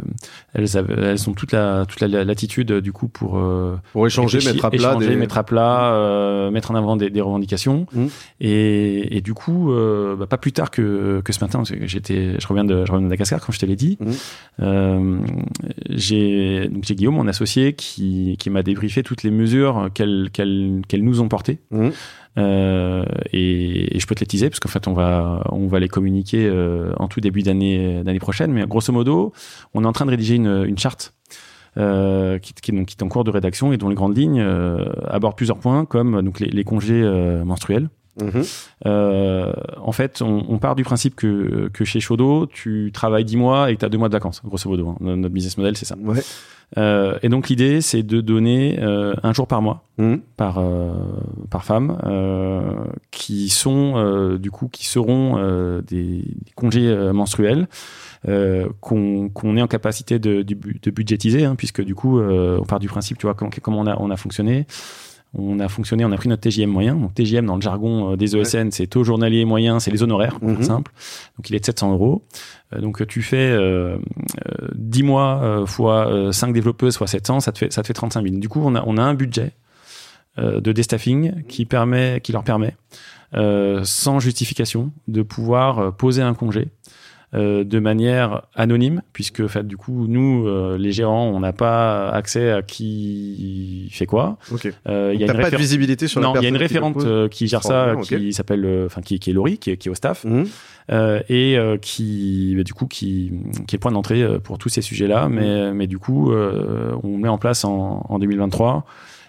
elles, 0.54 0.78
avaient, 0.78 0.94
elles 1.02 1.30
ont 1.30 1.34
toute 1.34 1.52
la, 1.54 1.86
toute 1.88 2.02
la 2.02 2.24
latitude 2.26 2.72
du 2.74 2.92
coup 2.92 3.08
pour 3.08 3.38
euh, 3.38 3.76
Pour 3.94 4.06
échanger, 4.06 4.40
mettre 4.46 4.66
à 4.66 4.70
plat. 4.72 4.80
échanger, 4.92 5.08
des- 5.08 5.16
mettre 5.16 5.38
à 5.38 5.44
plat, 5.44 5.94
euh, 5.94 6.52
mettre 6.52 6.72
en 6.72 6.76
avant 6.76 6.98
des, 6.98 7.10
des 7.10 7.22
revendications. 7.22 7.86
Mhm. 7.94 8.10
Et, 8.42 9.18
et 9.18 9.22
du 9.22 9.34
coup, 9.34 9.72
euh, 9.72 10.16
bah, 10.18 10.26
pas 10.28 10.38
plus 10.38 10.52
tard 10.52 10.70
que, 10.70 11.22
que 11.24 11.32
ce 11.34 11.40
matin, 11.40 11.60
parce 11.60 11.72
que 11.72 11.88
j'étais, 11.88 12.40
je 12.40 12.48
reviens 12.48 12.66
de, 12.66 12.86
je 12.86 12.92
reviens 12.92 13.02
de 13.04 13.08
Madagascar, 13.08 13.40
comme 13.46 13.54
je 13.54 13.60
te 13.60 13.66
l'ai 13.66 13.76
dit. 13.78 13.98
Euh, 14.62 15.20
j'ai, 15.90 16.68
donc 16.68 16.84
j'ai 16.84 16.96
Guillaume, 16.96 17.16
mon 17.16 17.28
associé, 17.28 17.74
qui, 17.74 18.36
qui 18.40 18.50
m'a 18.50 18.64
débriefé 18.64 19.04
toutes 19.04 19.24
les 19.24 19.32
mesures 19.32 19.90
qu'elles, 19.94 20.30
qu'elles, 20.34 20.82
qu'elles 20.88 21.04
nous 21.04 21.22
ont 21.22 21.28
portées. 21.28 21.60
Mhm. 21.72 21.92
Euh, 22.38 23.04
et, 23.34 23.96
et 23.96 24.00
je 24.00 24.08
peux 24.08 24.16
te 24.16 24.22
les 24.22 24.26
teaser 24.26 24.50
parce 24.50 24.62
qu'en 24.62 24.70
fait 24.70 24.88
on 24.88 24.94
va 24.94 25.44
on 25.52 25.68
va 25.68 25.80
les 25.80 25.90
communiquer 25.90 26.48
euh, 26.48 26.94
en 26.98 27.10
tout 27.10 27.20
début 27.20 27.42
d'année 27.44 28.04
d'année 28.04 28.20
prochaine. 28.20 28.52
Mais 28.54 28.66
grosso 28.66 28.94
modo 28.94 29.34
on 29.74 29.84
est 29.84 29.88
en 29.88 29.92
train 29.92 30.06
de 30.06 30.12
rédiger 30.12 30.36
une, 30.36 30.64
une 30.66 30.78
charte 30.78 31.14
euh, 31.78 32.38
qui, 32.40 32.54
qui, 32.54 32.72
donc, 32.72 32.88
qui 32.88 32.96
est 32.98 33.04
en 33.04 33.10
cours 33.10 33.24
de 33.24 33.32
rédaction 33.32 33.74
et 33.74 33.78
dont 33.78 33.90
les 33.90 33.96
grandes 33.96 34.18
lignes 34.18 34.42
euh, 34.42 34.86
abordent 35.08 35.36
plusieurs 35.36 35.58
points 35.58 35.86
comme 35.86 36.22
donc 36.22 36.40
les, 36.40 36.48
les 36.48 36.64
congés 36.64 37.02
euh, 37.02 37.44
menstruels 37.44 37.90
Mhm. 38.20 38.44
euh, 38.88 39.54
en 39.82 39.92
fait, 39.92 40.22
on, 40.22 40.44
on 40.50 40.58
part 40.58 40.76
du 40.76 40.84
principe 40.84 41.16
que, 41.16 41.70
que 41.74 41.86
chez 41.86 42.00
Shodo, 42.00 42.46
tu 42.48 42.92
travailles 42.94 43.26
10 43.26 43.38
mois 43.38 43.72
et 43.72 43.76
que 43.76 43.80
tu 43.80 43.86
as 43.86 43.90
2 43.90 43.98
mois 43.98 44.10
de 44.10 44.14
vacances, 44.14 44.42
grosso 44.44 44.70
modo. 44.70 44.90
hein. 44.90 44.96
Notre 45.00 45.30
business 45.34 45.58
model, 45.58 45.78
c'est 45.78 45.86
ça. 45.86 45.96
Ouais. 45.98 46.20
Euh, 46.78 47.18
et 47.22 47.28
donc, 47.30 47.50
l'idée, 47.50 47.82
c'est 47.82 48.02
de 48.04 48.22
donner 48.22 48.80
euh, 48.82 49.14
un 49.24 49.34
jour 49.34 49.46
par 49.48 49.62
mois 49.62 49.84
Mhm. 49.98 50.22
par, 50.38 50.62
par 51.50 51.64
femme, 51.66 51.98
qui 53.12 53.50
sont, 53.50 54.38
du 54.40 54.50
coup, 54.52 54.68
qui 54.68 54.86
seront 54.88 55.82
des, 55.88 56.20
des 56.20 56.52
congés 56.56 56.94
menstruels. 57.14 57.68
Qu'on 58.82 59.30
qu'on 59.30 59.58
est 59.58 59.62
en 59.62 59.68
capacité 59.68 60.20
de, 60.20 60.42
de, 60.44 60.54
bu- 60.56 60.80
de 60.82 60.92
budgétiser, 60.92 61.44
hein, 61.46 61.56
puisque 61.56 61.82
du 61.84 61.96
coup, 61.96 62.20
on 62.22 62.64
part 62.64 62.80
du 62.80 62.88
principe, 62.88 63.18
tu 63.18 63.26
vois, 63.26 63.34
comment, 63.34 63.52
comment 63.62 63.80
on, 63.80 63.88
a, 63.88 63.98
on 64.00 64.10
a 64.12 64.18
fonctionné. 64.18 64.66
On 65.34 65.60
a 65.62 65.70
fonctionné, 65.70 66.04
on 66.04 66.12
a 66.12 66.18
pris 66.18 66.28
notre 66.28 66.42
TJM 66.50 66.70
moyen. 66.70 66.96
Donc 66.96 67.14
TJM 67.14 67.46
dans 67.46 67.56
le 67.56 67.62
jargon 67.62 68.12
euh, 68.12 68.16
des 68.18 68.36
ESN, 68.36 68.70
c'est 68.72 68.88
taux 68.88 69.04
journalier 69.06 69.46
moyen, 69.46 69.80
c'est 69.80 69.90
les 69.92 70.04
honoraires, 70.04 70.40
pour 70.40 70.50
faire 70.50 70.58
Mhm. 70.60 70.64
simple. 70.66 70.92
Donc 71.38 71.50
il 71.50 71.56
est 71.56 71.62
de 71.62 71.66
700 71.66 71.94
euros. 71.94 72.24
Euh, 72.74 72.82
donc 72.82 73.06
tu 73.08 73.22
fais 73.22 73.38
euh, 73.38 73.96
euh, 73.98 74.68
10 74.76 75.04
mois 75.04 75.40
euh, 75.42 75.66
fois 75.66 76.08
euh, 76.12 76.32
5 76.34 76.52
développeuses 76.54 76.98
fois 76.98 77.08
700, 77.08 77.40
ça 77.40 77.52
te 77.54 77.60
fait 77.60 77.72
ça 77.72 77.82
te 77.82 77.88
fait 77.88 77.94
35 77.94 78.24
000. 78.28 78.36
Du 78.40 78.50
coup 78.50 78.62
on 78.64 78.76
a 78.76 78.84
on 78.86 78.98
a 78.98 79.02
un 79.04 79.14
budget 79.14 79.52
euh, 80.38 80.60
de 80.60 80.72
déstaffing 80.74 81.44
qui 81.48 81.66
permet, 81.66 82.20
qui 82.22 82.34
leur 82.34 82.44
permet, 82.44 82.76
euh, 83.34 83.82
sans 83.86 84.20
justification, 84.20 84.92
de 85.08 85.22
pouvoir 85.22 85.96
poser 85.96 86.22
un 86.22 86.34
congé. 86.34 86.68
Euh, 87.34 87.64
de 87.64 87.80
manière 87.80 88.44
anonyme, 88.56 89.02
puisque 89.14 89.40
en 89.40 89.48
fait, 89.48 89.66
du 89.66 89.78
coup, 89.78 90.06
nous, 90.08 90.48
euh, 90.48 90.78
les 90.78 90.92
gérants, 90.92 91.28
on 91.30 91.40
n'a 91.40 91.54
pas 91.54 92.10
accès 92.10 92.52
à 92.52 92.62
qui 92.62 93.88
fait 93.92 94.06
quoi. 94.06 94.38
Ok. 94.52 94.68
Euh, 94.88 95.12
il 95.14 95.20
y 95.20 95.24
a 95.24 95.34
une 95.34 95.40
pas 95.42 95.50
de 95.50 95.56
visibilité 95.56 96.08
sur 96.08 96.20
non, 96.22 96.34
il 96.36 96.44
y 96.44 96.46
a 96.46 96.50
une 96.50 96.56
qui 96.56 96.62
référente 96.62 96.94
pose 96.96 97.06
euh, 97.08 97.28
qui 97.28 97.48
gère 97.48 97.64
ça, 97.64 97.96
qui 98.04 98.34
s'appelle, 98.34 98.84
enfin, 98.86 99.02
qui, 99.02 99.20
qui 99.20 99.30
est 99.30 99.34
Laurie, 99.34 99.58
qui 99.58 99.72
est, 99.72 99.78
qui 99.78 99.88
est 99.88 99.92
au 99.92 99.96
staff, 99.96 100.26
Mhm. 100.26 100.46
euh, 100.92 101.22
et 101.30 101.58
euh, 101.58 101.78
qui, 101.78 102.54
bah, 102.58 102.64
du 102.64 102.74
coup, 102.74 102.86
qui, 102.88 103.32
qui 103.68 103.76
est 103.76 103.78
le 103.78 103.80
point 103.80 103.92
d'entrée 103.92 104.26
pour 104.44 104.58
tous 104.58 104.70
ces 104.70 104.82
sujets-là. 104.82 105.30
Mais, 105.30 105.74
mais 105.74 105.88
du 105.88 106.00
coup, 106.00 106.32
euh, 106.32 106.92
on 107.04 107.18
met 107.18 107.30
en 107.30 107.38
place 107.38 107.64
en, 107.66 108.06
en 108.10 108.20
2023 108.20 108.86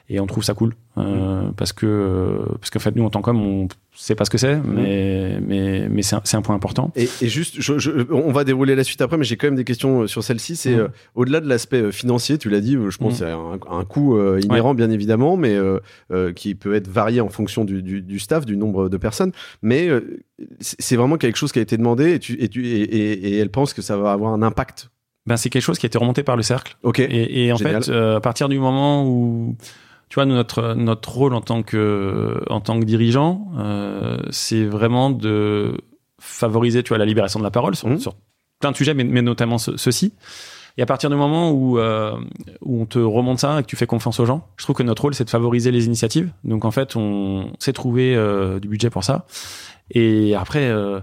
et 0.09 0.21
on 0.21 0.27
trouve 0.27 0.45
ça 0.45 0.55
cool 0.55 0.75
euh, 0.99 1.51
parce 1.57 1.73
que 1.73 2.41
parce 2.61 2.71
qu'en 2.71 2.81
fait, 2.81 2.95
nous, 2.97 3.05
en 3.05 3.11
tant 3.11 3.23
qu'hommes, 3.23 3.41
on 3.41 3.69
sait 3.95 4.15
pas 4.15 4.25
ce 4.27 4.31
que 4.31 4.37
c'est, 4.39 4.57
mais 4.63 5.39
mais 5.41 5.89
mais 5.89 6.03
c'est 6.03 6.17
un, 6.17 6.23
un 6.39 6.43
point 6.43 6.55
important. 6.55 6.93
Et, 6.97 7.09
et 7.23 7.29
juste, 7.29 7.57
je- 7.61 7.79
je- 7.79 8.13
on 8.13 8.31
va 8.33 8.45
dérouler 8.45 8.75
la 8.75 8.85
suite 8.85 9.01
après, 9.01 9.17
mais 9.17 9.25
j'ai 9.25 9.37
quand 9.37 9.47
même 9.47 9.57
des 9.57 9.65
questions 9.65 10.03
euh, 10.03 10.07
sur 10.07 10.23
celle-ci. 10.23 10.57
C'est 10.57 10.73
Mhm. 10.75 10.81
euh, 10.81 10.89
au-delà 11.15 11.41
de 11.41 11.49
l'aspect 11.49 11.81
euh, 11.81 11.91
financier, 11.93 12.37
tu 12.37 12.51
l'as 12.51 12.61
dit, 12.61 12.73
je 12.75 12.99
pense 12.99 13.15
que 13.15 13.19
c'est 13.25 13.31
un, 13.31 13.59
un 13.71 13.85
coût 13.85 14.17
euh, 14.19 14.39
inhérent, 14.43 14.75
bien 14.75 14.91
évidemment, 14.91 15.37
mais 15.39 15.57
qui 16.37 16.55
peut 16.55 16.75
être 16.75 16.89
varié 16.89 17.21
en 17.21 17.29
fonction 17.29 17.65
du, 17.65 17.83
du, 17.83 18.03
du 18.03 18.19
staff, 18.19 18.45
du 18.45 18.57
nombre 18.57 18.89
de 18.89 18.97
personnes. 18.99 19.33
Mais 19.63 19.89
c'est 20.61 20.77
c'est 20.81 20.97
vraiment 20.97 21.17
quelque 21.17 21.37
chose 21.37 21.53
qui 21.53 21.59
a 21.59 21.63
été 21.63 21.77
demandé 21.79 22.15
et, 22.15 22.19
tu, 22.19 22.37
et, 22.43 22.49
tu, 22.49 22.67
et, 22.67 22.83
et- 22.83 23.29
et 23.35 23.39
elle 23.39 23.51
pense 23.51 23.73
que 23.73 23.81
ça 23.81 23.97
va 23.97 24.13
avoir 24.13 24.33
un 24.35 24.43
impact. 24.43 24.91
Ben, 25.27 25.37
c'est 25.37 25.49
quelque 25.51 25.63
chose 25.63 25.79
qui 25.79 25.87
a 25.87 25.89
été 25.89 25.97
remonté 25.99 26.23
par 26.25 26.37
le 26.37 26.43
cercle. 26.43 26.77
Ok. 26.83 26.99
Et, 26.99 27.47
et 27.47 27.53
en 27.53 27.57
Génial. 27.57 27.85
fait, 27.85 27.91
euh, 27.93 28.17
à 28.17 28.21
partir 28.21 28.49
du 28.49 28.59
moment 28.59 29.07
où, 29.09 29.57
tu 30.13 30.17
vois, 30.17 30.27
notre 30.27 30.75
notre 30.75 31.11
rôle 31.11 31.33
en 31.33 31.41
tant 31.41 31.63
que 31.63 32.43
en 32.51 32.61
tant 32.61 32.79
que 32.79 32.85
dirigeant, 32.85 33.47
euh, 33.59 34.19
c'est 34.29 34.63
vraiment 34.67 35.09
de 35.09 35.75
favoriser, 36.21 36.83
tu 36.83 36.91
vois, 36.91 36.99
la 36.99 37.07
libération 37.07 37.39
de 37.41 37.45
la 37.45 37.51
parole 37.51 37.75
sur, 37.75 37.89
Mhm. 37.89 37.99
sur 37.99 38.13
plein 38.61 38.73
de 38.73 38.77
sujets, 38.77 38.93
mais, 38.93 39.05
mais 39.05 39.23
notamment 39.23 39.57
ce- 39.57 39.79
ceci. 39.79 40.13
Et 40.77 40.83
à 40.83 40.87
partir 40.87 41.09
du 41.09 41.17
moment 41.17 41.51
où 41.51 41.79
euh, 41.79 42.13
où 42.61 42.83
on 42.83 42.85
te 42.85 42.99
remonte 42.99 43.39
ça 43.39 43.61
et 43.61 43.63
que 43.63 43.67
tu 43.69 43.77
fais 43.77 43.87
confiance 43.87 44.21
aux 44.21 44.27
gens, 44.27 44.47
je 44.59 44.65
trouve 44.65 44.77
que 44.77 44.83
notre 44.83 45.01
rôle 45.03 45.15
c'est 45.15 45.25
de 45.25 45.31
favoriser 45.31 45.71
les 45.71 45.87
initiatives. 45.87 46.31
Donc 46.45 46.67
en 46.67 46.71
fait, 46.73 46.95
on 46.95 47.51
sait 47.59 47.73
trouver 47.73 48.15
euh, 48.15 48.61
du 48.61 48.69
budget 48.69 48.91
pour 48.91 49.05
ça. 49.05 49.25
Et 49.95 50.35
après, 50.35 50.69
euh, 50.71 51.01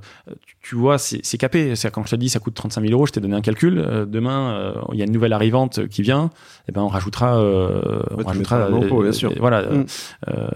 tu, 0.61 0.75
vois, 0.75 0.97
c'est 0.97 1.37
capé. 1.37 1.75
C'est 1.75 1.91
quand 1.91 2.03
je 2.05 2.11
te 2.11 2.15
dis 2.15 2.27
ça 2.29 2.39
coûte 2.39 2.53
35 2.55 2.81
000 2.81 2.93
euros, 2.93 3.05
je 3.05 3.11
t'ai 3.11 3.19
donné 3.21 3.35
un 3.35 3.41
calcul. 3.41 3.77
Euh, 3.79 4.05
demain, 4.05 4.51
euh, 4.51 4.73
il 4.93 4.97
y 4.99 5.01
a 5.01 5.05
une 5.05 5.11
nouvelle 5.11 5.33
arrivante 5.33 5.87
qui 5.87 6.01
vient. 6.01 6.31
Et 6.67 6.71
ben, 6.71 6.81
on 6.81 6.87
rajoutera, 6.87 7.37
euh, 7.39 8.01
on 8.11 8.15
Ouais, 8.17 8.23
tu 8.23 8.27
rajoutera, 8.29 8.65
un 8.65 8.73
impôt, 8.73 9.01
bien 9.03 9.11
sûr. 9.11 9.31
voilà, 9.39 9.61
Mm. 9.61 9.85
euh, 10.29 10.47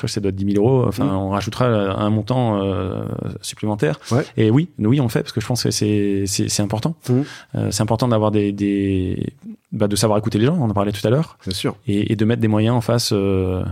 que 0.00 0.06
ça 0.06 0.20
doit 0.20 0.28
être 0.30 0.36
10 0.36 0.52
000 0.54 0.64
euros. 0.64 0.86
Enfin, 0.86 1.04
Mm. 1.06 1.16
on 1.16 1.30
rajoutera 1.30 1.66
un 1.66 2.10
montant 2.10 2.62
euh, 2.62 3.04
supplémentaire. 3.42 3.98
Ouais. 4.12 4.24
Et 4.36 4.50
oui, 4.50 4.68
oui, 4.78 5.00
on 5.00 5.04
le 5.04 5.08
fait 5.08 5.22
parce 5.22 5.32
que 5.32 5.40
je 5.40 5.46
pense 5.46 5.62
que 5.64 5.70
c'est 5.70 6.24
c'est 6.26 6.62
important. 6.62 6.94
Mm. 7.08 7.20
Euh, 7.56 7.70
c'est 7.70 7.82
important 7.82 8.08
d'avoir 8.08 8.30
des, 8.30 8.52
des 8.52 9.32
bah, 9.72 9.88
de 9.88 9.96
savoir 9.96 10.18
écouter 10.18 10.38
les 10.38 10.46
gens. 10.46 10.56
On 10.60 10.70
en 10.70 10.74
parlait 10.74 10.92
tout 10.92 11.06
à 11.06 11.10
l'heure 11.10 11.38
Bien 11.44 11.54
sûr. 11.54 11.76
et, 11.86 12.12
et 12.12 12.16
de 12.16 12.24
mettre 12.24 12.40
des 12.40 12.48
moyens 12.48 12.76
en 12.76 12.80
face. 12.80 13.10
euh, 13.12 13.62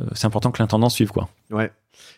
euh, 0.00 0.04
c'est 0.12 0.26
important 0.26 0.50
que 0.52 0.62
l'intendance 0.62 0.94
suive 0.94 1.10
quoi. 1.10 1.28
Ouais. 1.50 1.70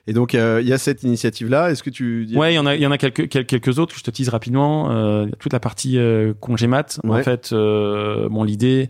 Et 0.07 0.13
donc, 0.13 0.35
euh, 0.35 0.61
il 0.63 0.69
y 0.69 0.73
a 0.73 0.79
cette 0.79 1.03
initiative-là. 1.03 1.71
Est-ce 1.71 1.83
que 1.83 1.91
tu. 1.91 2.27
Ouais, 2.35 2.53
il 2.53 2.57
y 2.57 2.59
en 2.59 2.67
a, 2.67 2.75
il 2.75 2.81
y 2.83 2.87
en 2.87 2.91
a 2.91 2.99
quelques, 2.99 3.29
quel- 3.29 3.47
quelques 3.47 3.79
autres. 3.79 3.95
Je 3.97 4.03
te 4.03 4.11
tease 4.11 4.29
rapidement. 4.31 4.91
Euh, 4.91 5.27
toute 5.39 5.53
la 5.53 5.61
partie 5.61 5.99
euh, 5.99 6.33
congé 6.41 6.67
mat. 6.67 6.99
En 7.05 7.11
Ouais. 7.11 7.23
fait, 7.23 7.51
euh, 7.53 8.29
bon, 8.29 8.43
l'idée, 8.45 8.89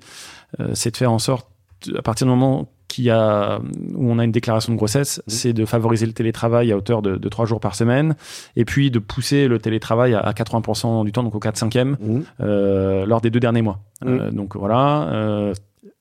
euh, 0.60 0.68
c'est 0.74 0.90
de 0.92 0.96
faire 0.96 1.12
en 1.12 1.18
sorte, 1.18 1.48
à 1.96 2.02
partir 2.02 2.26
du 2.26 2.30
moment 2.30 2.68
qu'il 2.88 3.04
y 3.04 3.10
a, 3.10 3.60
où 3.94 4.10
on 4.10 4.18
a 4.18 4.24
une 4.24 4.32
déclaration 4.32 4.72
de 4.72 4.76
grossesse, 4.76 5.22
c'est 5.28 5.52
de 5.52 5.64
favoriser 5.64 6.06
le 6.06 6.12
télétravail 6.12 6.72
à 6.72 6.76
hauteur 6.76 7.02
de, 7.02 7.28
3 7.28 7.46
jours 7.46 7.60
par 7.60 7.76
semaine, 7.76 8.16
et 8.56 8.64
puis 8.64 8.90
de 8.90 8.98
pousser 8.98 9.46
le 9.46 9.60
télétravail 9.60 10.12
à, 10.14 10.18
à 10.18 10.32
80% 10.32 11.04
du 11.04 11.12
temps, 11.12 11.22
donc 11.22 11.36
au 11.36 11.38
4-5e, 11.38 11.96
Mhm. 12.00 12.24
euh, 12.40 13.06
lors 13.06 13.20
des 13.20 13.30
deux 13.30 13.38
derniers 13.38 13.62
mois. 13.62 13.78
Mm. 14.04 14.08
Euh, 14.08 14.30
donc 14.32 14.56
voilà. 14.56 15.08
euh, 15.12 15.54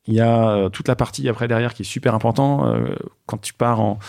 il 0.07 0.13
y 0.13 0.19
a 0.21 0.49
euh, 0.49 0.69
toute 0.69 0.87
la 0.87 0.95
partie 0.95 1.27
après 1.29 1.47
derrière 1.47 1.73
qui 1.73 1.83
est 1.83 1.85
super 1.85 2.13
important. 2.15 2.65
Euh, 2.67 2.95
quand 3.25 3.37
tu 3.39 3.53
pars 3.53 3.79
en, 3.79 3.99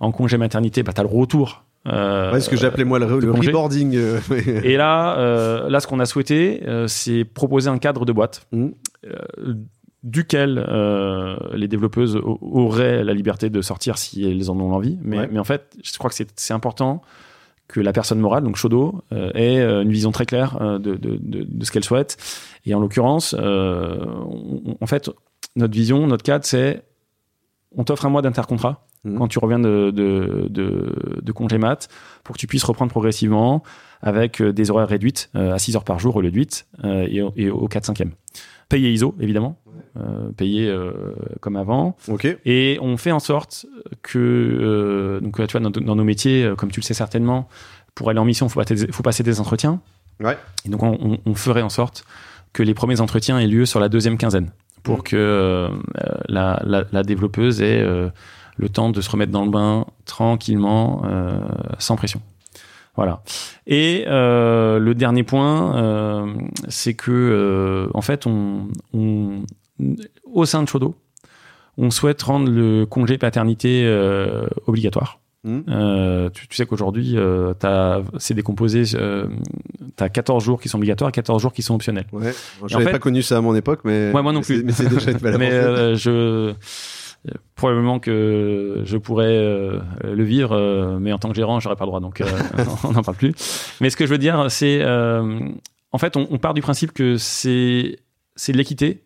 en 0.00 0.12
congé 0.12 0.38
maternité, 0.38 0.82
bah, 0.82 0.92
tu 0.94 1.00
as 1.00 1.04
le 1.04 1.10
retour. 1.10 1.64
Euh, 1.86 2.32
Ouais, 2.32 2.40
ce 2.40 2.48
que 2.50 2.56
j'appelais 2.56 2.84
moi 2.84 2.98
le, 2.98 3.06
reboarding. 3.06 3.94
euh, 3.96 4.20
et 4.64 4.76
là, 4.76 5.18
euh, 5.18 5.68
là, 5.70 5.80
ce 5.80 5.86
qu'on 5.86 6.00
a 6.00 6.06
souhaité, 6.06 6.62
c'est 6.86 7.24
proposer 7.24 7.70
un 7.70 7.78
cadre 7.78 8.04
de 8.04 8.12
boîte 8.12 8.46
euh, 8.54 9.54
duquel 10.04 10.64
les 11.54 11.68
développeuses 11.68 12.20
auraient 12.40 13.02
la 13.04 13.14
liberté 13.14 13.50
de 13.50 13.60
sortir 13.62 13.98
si 13.98 14.24
elles 14.28 14.50
en 14.50 14.58
ont 14.60 14.68
l'envie. 14.70 14.98
Mais, 15.02 15.18
Ouais. 15.18 15.28
mais 15.32 15.38
en 15.38 15.44
fait, 15.44 15.76
je 15.82 15.96
crois 15.98 16.08
que 16.10 16.16
c'est 16.16 16.28
c'est 16.36 16.54
important 16.54 17.02
que 17.68 17.80
la 17.80 17.92
personne 17.92 18.18
morale, 18.18 18.42
donc 18.44 18.56
Shodo, 18.56 19.02
euh, 19.12 19.30
ait 19.34 19.60
euh, 19.60 19.82
une 19.82 19.92
vision 19.92 20.10
très 20.10 20.24
claire 20.26 20.56
euh, 20.60 20.78
de, 20.78 20.94
de, 20.96 21.18
de, 21.20 21.64
ce 21.64 21.70
qu'elle 21.70 21.84
souhaite. 21.84 22.16
Et 22.64 22.74
en 22.74 22.80
l'occurrence, 22.80 23.36
euh, 23.38 24.04
en 24.80 24.86
fait, 24.86 25.10
notre 25.56 25.74
vision, 25.74 26.06
notre 26.06 26.24
cadre, 26.24 26.44
c'est 26.44 26.82
on 27.76 27.84
t'offre 27.84 28.06
un 28.06 28.10
mois 28.10 28.22
d'intercontrat 28.22 28.84
Mhm. 29.04 29.16
quand 29.18 29.28
tu 29.28 29.38
reviens 29.38 29.60
de, 29.60 29.92
de, 29.94 30.48
de, 30.50 31.20
de 31.22 31.32
congé 31.32 31.56
mat 31.56 31.88
pour 32.24 32.34
que 32.34 32.40
tu 32.40 32.48
puisses 32.48 32.64
reprendre 32.64 32.90
progressivement 32.90 33.62
avec 34.02 34.42
des 34.42 34.70
horaires 34.72 34.88
réduites 34.88 35.30
à 35.34 35.56
6 35.56 35.76
heures 35.76 35.84
par 35.84 36.00
jour 36.00 36.16
au 36.16 36.20
lieu 36.20 36.32
de 36.32 36.36
8 36.36 36.66
euh, 36.82 37.06
et, 37.08 37.22
au- 37.22 37.32
et 37.36 37.48
au 37.48 37.68
4-5e. 37.68 38.10
Payé 38.68 38.90
ISO, 38.92 39.14
évidemment, 39.20 39.56
euh, 39.98 40.30
payé 40.36 40.68
euh, 40.68 40.92
comme 41.40 41.56
avant. 41.56 41.96
Ok. 42.08 42.26
Et 42.44 42.78
on 42.80 42.96
fait 42.96 43.12
en 43.12 43.18
sorte 43.20 43.66
que, 44.02 44.18
euh, 44.18 45.20
donc, 45.20 45.36
tu 45.46 45.58
vois, 45.58 45.60
dans, 45.60 45.70
dans 45.70 45.96
nos 45.96 46.04
métiers, 46.04 46.52
comme 46.56 46.70
tu 46.70 46.80
le 46.80 46.84
sais 46.84 46.94
certainement, 46.94 47.48
pour 47.94 48.10
aller 48.10 48.18
en 48.18 48.24
mission, 48.24 48.46
il 48.46 48.50
faut, 48.50 48.60
passer- 48.62 48.92
faut 48.92 49.02
passer 49.02 49.22
des 49.22 49.40
entretiens. 49.40 49.80
Ouais. 50.20 50.36
Et 50.64 50.68
donc, 50.68 50.82
on, 50.82 51.34
ferait 51.34 51.62
en 51.62 51.68
sorte 51.68 52.04
que 52.52 52.62
les 52.62 52.74
premiers 52.74 53.00
entretiens 53.00 53.38
aient 53.38 53.46
lieu 53.46 53.66
sur 53.66 53.80
la 53.80 53.88
deuxième 53.88 54.18
quinzaine 54.18 54.50
pour 54.82 54.98
Mhm. 54.98 55.02
que 55.02 55.68
la, 56.28 56.60
la- 56.64 56.84
la 56.92 57.02
développeuse 57.02 57.60
ait 57.62 57.82
le 58.56 58.68
temps 58.68 58.90
de 58.90 59.00
se 59.00 59.10
remettre 59.10 59.32
dans 59.32 59.44
le 59.44 59.50
bain 59.50 59.84
tranquillement, 60.06 61.02
sans 61.78 61.96
pression. 61.96 62.20
Voilà. 62.96 63.22
Et 63.68 64.04
euh, 64.08 64.80
le 64.80 64.92
dernier 64.94 65.22
point, 65.22 65.76
euh, 65.76 66.26
c'est 66.68 66.94
que 66.94 67.12
euh, 67.12 67.86
en 67.94 68.00
fait, 68.02 68.26
on, 68.26 68.66
on- 68.92 69.42
au 70.24 70.44
sein 70.44 70.62
de 70.62 70.68
Shodo, 70.68 70.94
on 71.76 71.90
souhaite 71.90 72.20
rendre 72.22 72.50
le 72.50 72.86
congé 72.86 73.18
paternité 73.18 73.84
euh, 73.86 74.46
obligatoire. 74.66 75.20
Mhm. 75.44 75.64
Euh, 75.68 76.30
tu, 76.30 76.48
tu 76.48 76.56
sais 76.56 76.66
qu'aujourd'hui, 76.66 77.12
euh, 77.16 77.54
t'as- 77.54 78.02
c'est 78.18 78.34
décomposé. 78.34 78.82
Euh, 78.96 79.28
tu 79.96 80.02
as 80.02 80.08
14 80.08 80.42
jours 80.44 80.60
qui 80.60 80.68
sont 80.68 80.78
obligatoires 80.78 81.10
et 81.10 81.12
14 81.12 81.40
jours 81.40 81.52
qui 81.52 81.62
sont 81.62 81.76
optionnels. 81.76 82.06
Ouais. 82.12 82.32
en 82.60 82.66
J'avais 82.66 82.86
fait- 82.86 82.90
pas 82.90 82.98
connu 82.98 83.22
ça 83.22 83.36
à 83.36 83.40
mon 83.40 83.54
époque, 83.54 83.80
mais. 83.84 84.10
Ouais, 84.12 84.22
moi 84.22 84.32
non 84.32 84.40
plus. 84.40 84.64
Mais 84.64 84.72
c'est 84.72 84.88
déjà 84.88 85.10
une 85.12 85.18
belle 85.18 85.38
Mais 85.38 85.52
euh, 85.52 85.94
je 85.94 86.54
probablement 87.56 87.98
que 87.98 88.82
je 88.84 88.96
pourrais 88.96 89.26
euh, 89.26 89.80
le 90.04 90.24
vivre, 90.24 90.52
euh, 90.52 90.98
mais 91.00 91.12
en 91.12 91.18
tant 91.18 91.28
que 91.28 91.34
gérant, 91.34 91.60
j'aurais 91.60 91.76
pas 91.76 91.84
le 91.84 91.88
droit, 91.90 92.00
donc 92.00 92.20
euh, 92.20 92.26
on 92.84 92.92
n'en 92.92 93.02
parle 93.02 93.16
plus. 93.16 93.34
Mais 93.80 93.90
ce 93.90 93.96
que 93.96 94.06
je 94.06 94.10
veux 94.10 94.18
dire, 94.18 94.46
c'est 94.50 94.80
euh, 94.82 95.38
en 95.92 95.98
fait, 95.98 96.16
on, 96.16 96.26
on 96.30 96.38
part 96.38 96.54
du 96.54 96.62
principe 96.62 96.92
que 96.92 97.16
c'est 97.16 97.98
c'est 98.36 98.52
de 98.52 98.56
l'équité, 98.56 99.02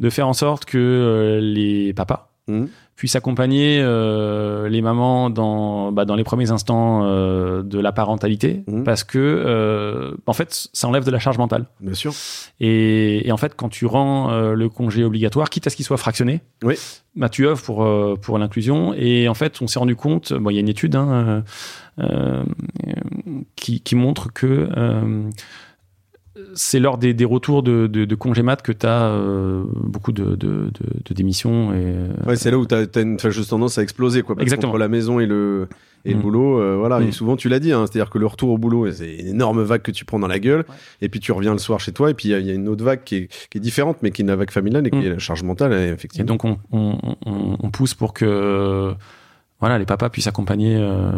de 0.00 0.10
faire 0.10 0.28
en 0.28 0.32
sorte 0.34 0.64
que 0.64 0.78
euh, 0.78 1.40
les 1.40 1.92
papas 1.94 2.30
Mhm. 2.48 2.68
puissent 2.94 3.16
accompagner 3.16 3.80
euh, 3.80 4.68
les 4.68 4.80
mamans 4.80 5.30
dans 5.30 5.90
bah, 5.90 6.04
dans 6.04 6.14
les 6.14 6.22
premiers 6.22 6.52
instants 6.52 7.00
euh, 7.02 7.64
de 7.64 7.80
la 7.80 7.90
parentalité, 7.90 8.62
Mhm. 8.68 8.84
parce 8.84 9.02
que 9.02 9.18
euh, 9.18 10.12
en 10.26 10.32
fait, 10.32 10.68
ça 10.72 10.86
enlève 10.86 11.02
de 11.04 11.10
la 11.10 11.18
charge 11.18 11.38
mentale. 11.38 11.64
Bien 11.80 11.94
sûr. 11.94 12.12
Et, 12.60 13.26
et 13.26 13.32
en 13.32 13.36
fait, 13.36 13.54
quand 13.56 13.68
tu 13.68 13.84
rends 13.84 14.30
euh, 14.30 14.54
le 14.54 14.68
congé 14.68 15.02
obligatoire, 15.02 15.50
quitte 15.50 15.66
à 15.66 15.70
ce 15.70 15.76
qu'il 15.76 15.84
soit 15.84 15.96
fractionné, 15.96 16.40
Oui. 16.62 16.76
bah, 17.16 17.28
tu 17.28 17.48
œuvres 17.48 17.62
pour, 17.64 17.82
euh, 17.84 18.14
pour 18.14 18.38
l'inclusion. 18.38 18.94
Et 18.94 19.28
en 19.28 19.34
fait, 19.34 19.60
on 19.60 19.66
s'est 19.66 19.80
rendu 19.80 19.96
compte, 19.96 20.32
bon, 20.32 20.50
il 20.50 20.54
y 20.54 20.58
a 20.58 20.60
une 20.60 20.68
étude 20.68 20.94
hein, 20.94 21.42
euh, 21.98 22.04
euh, 22.04 22.42
qui, 23.56 23.80
qui 23.80 23.96
montre 23.96 24.32
que 24.32 24.68
euh, 24.76 25.22
c'est 26.54 26.80
lors 26.80 26.98
des, 26.98 27.14
des 27.14 27.24
retours 27.24 27.62
de, 27.62 27.86
de, 27.86 28.04
de 28.04 28.14
congé 28.14 28.42
mat 28.42 28.60
que 28.62 28.72
tu 28.72 28.86
as 28.86 29.10
beaucoup 29.74 30.12
de, 30.12 30.34
de, 30.36 30.70
démissions. 31.14 31.72
Et, 31.72 31.76
euh, 31.76 32.08
Ouais, 32.26 32.36
c'est 32.36 32.50
là 32.50 32.58
où 32.58 32.66
t'as 32.66 32.84
as 32.94 33.00
une 33.00 33.18
fâcheuse 33.18 33.48
tendance 33.48 33.78
à 33.78 33.82
exploser, 33.82 34.22
quoi. 34.22 34.34
Parce 34.34 34.44
Exactement. 34.44 34.72
qu'entre 34.72 34.80
la 34.80 34.88
maison 34.88 35.18
et 35.20 35.26
le, 35.26 35.68
et 36.04 36.12
le 36.12 36.18
Mm. 36.18 36.22
boulot, 36.22 36.60
euh, 36.60 36.76
voilà. 36.76 37.00
Mm. 37.00 37.08
Et 37.08 37.12
souvent, 37.12 37.36
tu 37.36 37.48
l'as 37.48 37.58
dit, 37.58 37.72
hein, 37.72 37.84
c'est-à-dire 37.86 38.10
que 38.10 38.18
le 38.18 38.26
retour 38.26 38.50
au 38.50 38.58
boulot, 38.58 38.90
c'est 38.92 39.14
une 39.16 39.28
énorme 39.28 39.62
vague 39.62 39.82
que 39.82 39.90
tu 39.90 40.04
prends 40.04 40.18
dans 40.18 40.26
la 40.28 40.38
gueule. 40.38 40.64
Et 41.00 41.08
puis, 41.08 41.20
tu 41.20 41.32
reviens 41.32 41.52
le 41.52 41.58
soir 41.58 41.80
chez 41.80 41.92
toi. 41.92 42.10
Et 42.10 42.14
puis, 42.14 42.28
il 42.28 42.32
y 42.32 42.34
a- 42.34 42.38
il 42.38 42.46
y, 42.46 42.50
a 42.50 42.54
une 42.54 42.68
autre 42.68 42.84
vague 42.84 43.02
qui 43.04 43.16
est, 43.16 43.28
qui 43.50 43.58
est 43.58 43.60
différente, 43.60 43.98
mais 44.02 44.10
qui 44.10 44.22
est 44.22 44.24
une 44.24 44.34
vague 44.34 44.50
familiale 44.50 44.86
et 44.86 44.90
qui 44.90 44.98
Mm. 44.98 45.02
est 45.04 45.08
la 45.10 45.18
charge 45.18 45.42
mentale, 45.42 45.72
et 45.72 45.76
et 45.76 45.88
effectivement. 45.88 46.26
donc, 46.26 46.44
on, 46.44 46.58
on, 46.72 46.98
on, 47.24 47.56
on 47.60 47.70
pousse 47.70 47.94
pour 47.94 48.12
que 48.12 48.92
voilà, 49.66 49.78
les 49.78 49.86
papas 49.86 50.10
puissent 50.10 50.26
accompagner 50.26 50.76
euh, 50.76 51.10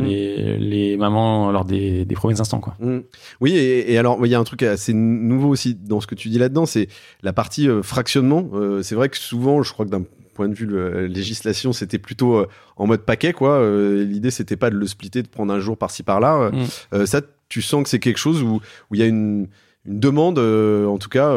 Mm. 0.00 0.04
les, 0.04 0.58
les 0.58 0.96
mamans 0.96 1.50
lors 1.50 1.64
des, 1.64 2.04
des 2.04 2.14
premiers 2.14 2.40
instants. 2.40 2.60
Quoi. 2.60 2.74
Mm. 2.80 3.00
Oui, 3.40 3.56
et, 3.56 3.92
et 3.92 3.98
alors, 3.98 4.18
il 4.24 4.30
y 4.30 4.34
a 4.34 4.38
un 4.38 4.44
truc 4.44 4.62
assez 4.62 4.92
nouveau 4.92 5.48
aussi 5.48 5.74
dans 5.74 6.00
ce 6.00 6.06
que 6.06 6.14
tu 6.14 6.28
dis 6.28 6.38
là-dedans, 6.38 6.66
c'est 6.66 6.88
la 7.22 7.32
partie 7.32 7.68
euh, 7.68 7.82
fractionnement. 7.82 8.48
Euh, 8.54 8.82
c'est 8.82 8.94
vrai 8.94 9.08
que 9.08 9.18
souvent, 9.18 9.62
je 9.62 9.72
crois 9.72 9.84
que 9.84 9.90
d'un 9.90 10.04
point 10.34 10.48
de 10.48 10.54
vue 10.54 10.66
de 10.66 11.08
législation, 11.10 11.72
c'était 11.72 11.98
plutôt 11.98 12.46
en 12.76 12.86
mode 12.86 13.02
paquet, 13.02 13.34
quoi. 13.34 13.62
L'idée, 13.62 14.30
c'était 14.30 14.56
pas 14.56 14.70
de 14.70 14.76
le 14.76 14.86
splitter, 14.86 15.22
de 15.22 15.28
prendre 15.28 15.52
un 15.52 15.60
jour 15.60 15.76
par-ci 15.76 16.02
par-là. 16.02 16.50
Mm. 16.92 17.04
ça, 17.04 17.20
tu 17.50 17.60
sens 17.60 17.82
que 17.82 17.90
c'est 17.90 17.98
quelque 17.98 18.16
chose 18.16 18.42
où 18.42 18.60
il 18.92 19.00
y 19.00 19.02
a 19.02 19.06
une, 19.06 19.48
une 19.84 20.00
demande, 20.00 20.38
en 20.38 20.96
tout 20.96 21.10
cas, 21.10 21.36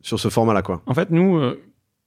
sur 0.00 0.18
ce 0.18 0.28
format-là, 0.30 0.62
quoi. 0.62 0.80
En 0.86 0.94
fait, 0.94 1.10
nous, 1.10 1.38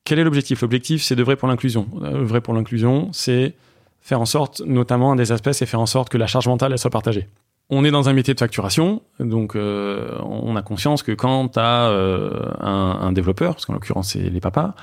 quel 0.03 0.19
est 0.19 0.23
l'objectif? 0.23 0.61
L'objectif, 0.61 1.03
c'est 1.03 1.15
de 1.15 1.23
vrai 1.23 1.35
pour 1.35 1.47
l'inclusion. 1.47 1.87
vrai 1.93 2.41
pour 2.41 2.53
l'inclusion, 2.53 3.09
c'est 3.11 3.53
faire 4.01 4.19
en 4.19 4.25
sorte, 4.25 4.61
notamment 4.65 5.11
un 5.11 5.15
des 5.15 5.31
aspects, 5.31 5.51
c'est 5.51 5.65
faire 5.65 5.79
en 5.79 5.85
sorte 5.85 6.09
que 6.09 6.17
la 6.17 6.27
charge 6.27 6.47
mentale 6.47 6.71
elle 6.71 6.79
soit 6.79 6.89
partagée. 6.89 7.27
On 7.69 7.85
est 7.85 7.91
dans 7.91 8.09
un 8.09 8.13
métier 8.13 8.33
de 8.33 8.39
facturation, 8.39 9.01
donc 9.19 9.55
euh, 9.55 10.17
on 10.23 10.55
a 10.57 10.61
conscience 10.61 11.03
que 11.03 11.13
quand 11.13 11.49
tu 11.49 11.59
as 11.59 11.87
euh, 11.89 12.51
un, 12.59 12.99
un, 13.01 13.11
développeur, 13.13 13.53
parce 13.53 13.65
qu'en 13.65 13.73
l'occurrence 13.73 14.09
c'est 14.09 14.29
les 14.29 14.41
papas, 14.41 14.73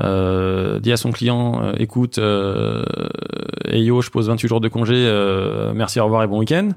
euh, 0.00 0.78
dit 0.78 0.92
à 0.92 0.96
son 0.96 1.10
client 1.10 1.60
euh, 1.62 1.72
écoute, 1.78 2.18
euh, 2.18 2.84
hey 3.66 3.82
yo, 3.84 4.00
je 4.00 4.10
pose 4.10 4.28
28 4.28 4.48
jours 4.48 4.60
de 4.60 4.68
congé, 4.68 4.94
merci, 5.74 5.98
au 6.00 6.04
revoir 6.04 6.22
et 6.22 6.26
bon 6.26 6.38
week-end, 6.38 6.70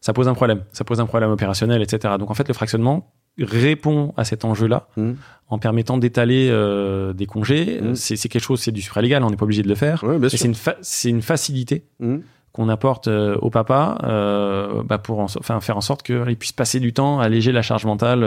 ça 0.00 0.12
pose 0.12 0.28
un 0.28 0.34
problème, 0.34 0.62
ça 0.72 0.84
pose 0.84 1.00
un 1.00 1.06
problème 1.06 1.30
opérationnel, 1.30 1.82
etc. 1.82 2.14
Donc 2.18 2.30
en 2.30 2.34
fait 2.34 2.46
le 2.46 2.54
fractionnement 2.54 3.10
répond 3.38 4.12
à 4.16 4.24
cet 4.24 4.44
enjeu-là 4.44 4.88
mmh. 4.96 5.12
en 5.48 5.58
permettant 5.58 5.98
d'étaler 5.98 6.48
euh, 6.50 7.12
des 7.12 7.26
congés. 7.26 7.80
Mmh. 7.80 7.94
C'est 7.94 8.28
quelque 8.28 8.42
chose, 8.42 8.60
c'est 8.60 8.72
du 8.72 8.82
supralégal, 8.82 9.22
on 9.24 9.30
n'est 9.30 9.36
pas 9.36 9.44
obligé 9.44 9.62
de 9.62 9.68
le 9.68 9.74
faire. 9.74 10.04
c'est 10.28 11.10
une, 11.10 11.22
facilité 11.22 11.84
mmh. 12.00 12.16
qu'on 12.52 12.68
apporte 12.68 13.08
euh, 13.08 13.36
au 13.36 13.50
papa 13.50 13.98
euh, 14.04 14.82
bah 14.84 14.98
pour 14.98 15.30
faire 15.30 15.76
en 15.76 15.80
sorte 15.80 16.02
qu'il 16.02 16.36
puisse 16.36 16.52
passer 16.52 16.80
du 16.80 16.92
temps, 16.92 17.20
alléger 17.20 17.52
la 17.52 17.62
charge 17.62 17.84
mentale 17.84 18.20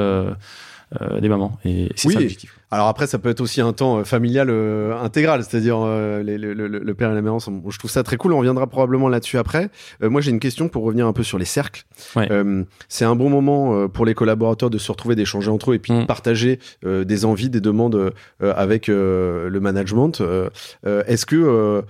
des 1.19 1.29
mamans. 1.29 1.57
Et 1.65 1.89
c'est 1.95 2.09
ça 2.09 2.19
l'objectif. 2.19 2.59
Alors 2.73 2.87
après, 2.87 3.05
ça 3.05 3.19
peut 3.19 3.29
être 3.29 3.41
aussi 3.41 3.61
un 3.61 3.71
temps 3.71 3.99
euh, 3.99 4.03
familial 4.03 4.49
euh, 4.49 4.97
intégral, 4.99 5.43
c'est-à-dire 5.43 5.77
euh, 5.79 6.23
le, 6.23 6.93
père 6.95 7.11
et 7.11 7.13
la 7.13 7.21
mère 7.21 7.35
ensemble. 7.35 7.61
Je 7.69 7.77
trouve 7.77 7.91
ça 7.91 8.01
très 8.01 8.17
cool. 8.17 8.33
On 8.33 8.39
reviendra 8.39 8.65
probablement 8.65 9.09
là-dessus 9.09 9.37
après. 9.37 9.69
moi, 10.01 10.21
j'ai 10.21 10.31
une 10.31 10.39
question 10.39 10.69
pour 10.69 10.83
revenir 10.83 11.05
un 11.05 11.13
peu 11.13 11.21
sur 11.21 11.37
les 11.37 11.45
cercles. 11.45 11.85
c'est 12.89 13.05
un 13.05 13.15
bon 13.15 13.29
moment 13.29 13.87
pour 13.89 14.05
les 14.05 14.15
collaborateurs 14.15 14.71
de 14.71 14.79
se 14.79 14.91
retrouver, 14.91 15.15
d'échanger 15.15 15.51
entre 15.51 15.71
eux 15.71 15.75
et 15.75 15.79
puis 15.79 15.93
de 15.93 16.01
mm. 16.01 16.07
partager 16.07 16.59
des 16.83 17.25
envies, 17.25 17.49
des 17.49 17.61
demandes 17.61 18.13
avec 18.41 18.87
le 18.87 19.59
management. 19.61 20.23
est-ce 20.83 21.25
que, 21.25 21.83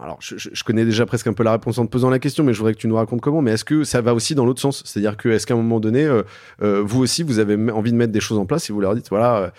alors, 0.00 0.18
je, 0.20 0.64
connais 0.64 0.84
déjà 0.84 1.04
presque 1.04 1.26
un 1.26 1.34
peu 1.34 1.42
la 1.42 1.52
réponse 1.52 1.78
en 1.78 1.84
te 1.84 1.90
posant 1.90 2.08
la 2.08 2.18
question, 2.18 2.42
mais 2.44 2.54
je 2.54 2.58
voudrais 2.58 2.74
que 2.74 2.78
tu 2.78 2.88
nous 2.88 2.96
racontes 2.96 3.20
comment. 3.20 3.42
Mais 3.42 3.52
est-ce 3.52 3.64
que 3.64 3.84
ça 3.84 4.00
va 4.00 4.14
aussi 4.14 4.34
dans 4.34 4.46
l'autre 4.46 4.60
sens? 4.60 4.82
C'est-à-dire 4.86 5.16
que 5.16 5.28
est-ce 5.28 5.46
qu'à 5.46 5.54
un 5.54 5.58
moment 5.58 5.80
donné, 5.80 6.08
vous 6.60 7.02
aussi, 7.02 7.22
vous 7.22 7.38
avez 7.38 7.70
envie 7.70 7.92
de 7.92 7.96
mettre 7.96 8.12
des 8.12 8.20
choses 8.20 8.38
en 8.38 8.46
place 8.46 8.70
et 8.70 8.72
vous 8.72 8.80
leur 8.80 8.94
dites, 8.94 9.08
voilà 9.10 9.52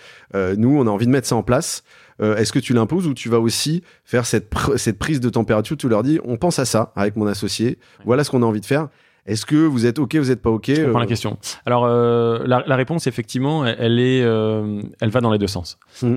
nous, 0.64 0.78
on 0.78 0.86
a 0.86 0.90
envie 0.90 1.06
de 1.06 1.10
mettre 1.10 1.28
ça 1.28 1.36
en 1.36 1.42
place. 1.42 1.84
Euh, 2.20 2.36
est-ce 2.36 2.52
que 2.52 2.58
tu 2.58 2.72
l'imposes 2.72 3.06
ou 3.06 3.14
tu 3.14 3.28
vas 3.28 3.40
aussi 3.40 3.82
faire 4.04 4.24
cette, 4.24 4.52
cette 4.76 4.98
prise 4.98 5.20
de 5.20 5.28
température 5.28 5.76
Tu 5.76 5.88
leur 5.88 6.02
dis, 6.02 6.20
on 6.24 6.36
pense 6.36 6.58
à 6.58 6.64
ça 6.64 6.92
avec 6.96 7.16
mon 7.16 7.26
associé. 7.26 7.78
Voilà 8.04 8.24
ce 8.24 8.30
qu'on 8.30 8.42
a 8.42 8.46
envie 8.46 8.60
de 8.60 8.66
faire. 8.66 8.88
Est-ce 9.26 9.46
que 9.46 9.56
vous 9.56 9.86
êtes 9.86 9.98
ok, 9.98 10.16
vous 10.16 10.30
êtes 10.30 10.42
pas 10.42 10.50
ok 10.50 10.66
Je 10.68 10.82
comprends 10.82 10.98
la 10.98 11.06
euh, 11.06 11.08
question. 11.08 11.38
Alors 11.64 11.84
euh, 11.86 12.40
la, 12.46 12.62
la, 12.66 12.76
réponse 12.76 13.06
effectivement, 13.06 13.64
elle, 13.64 13.98
est, 13.98 14.22
euh, 14.22 14.82
elle 15.00 15.08
va 15.08 15.20
dans 15.22 15.32
les 15.32 15.38
deux 15.38 15.46
sens. 15.46 15.78
Hmm. 16.02 16.16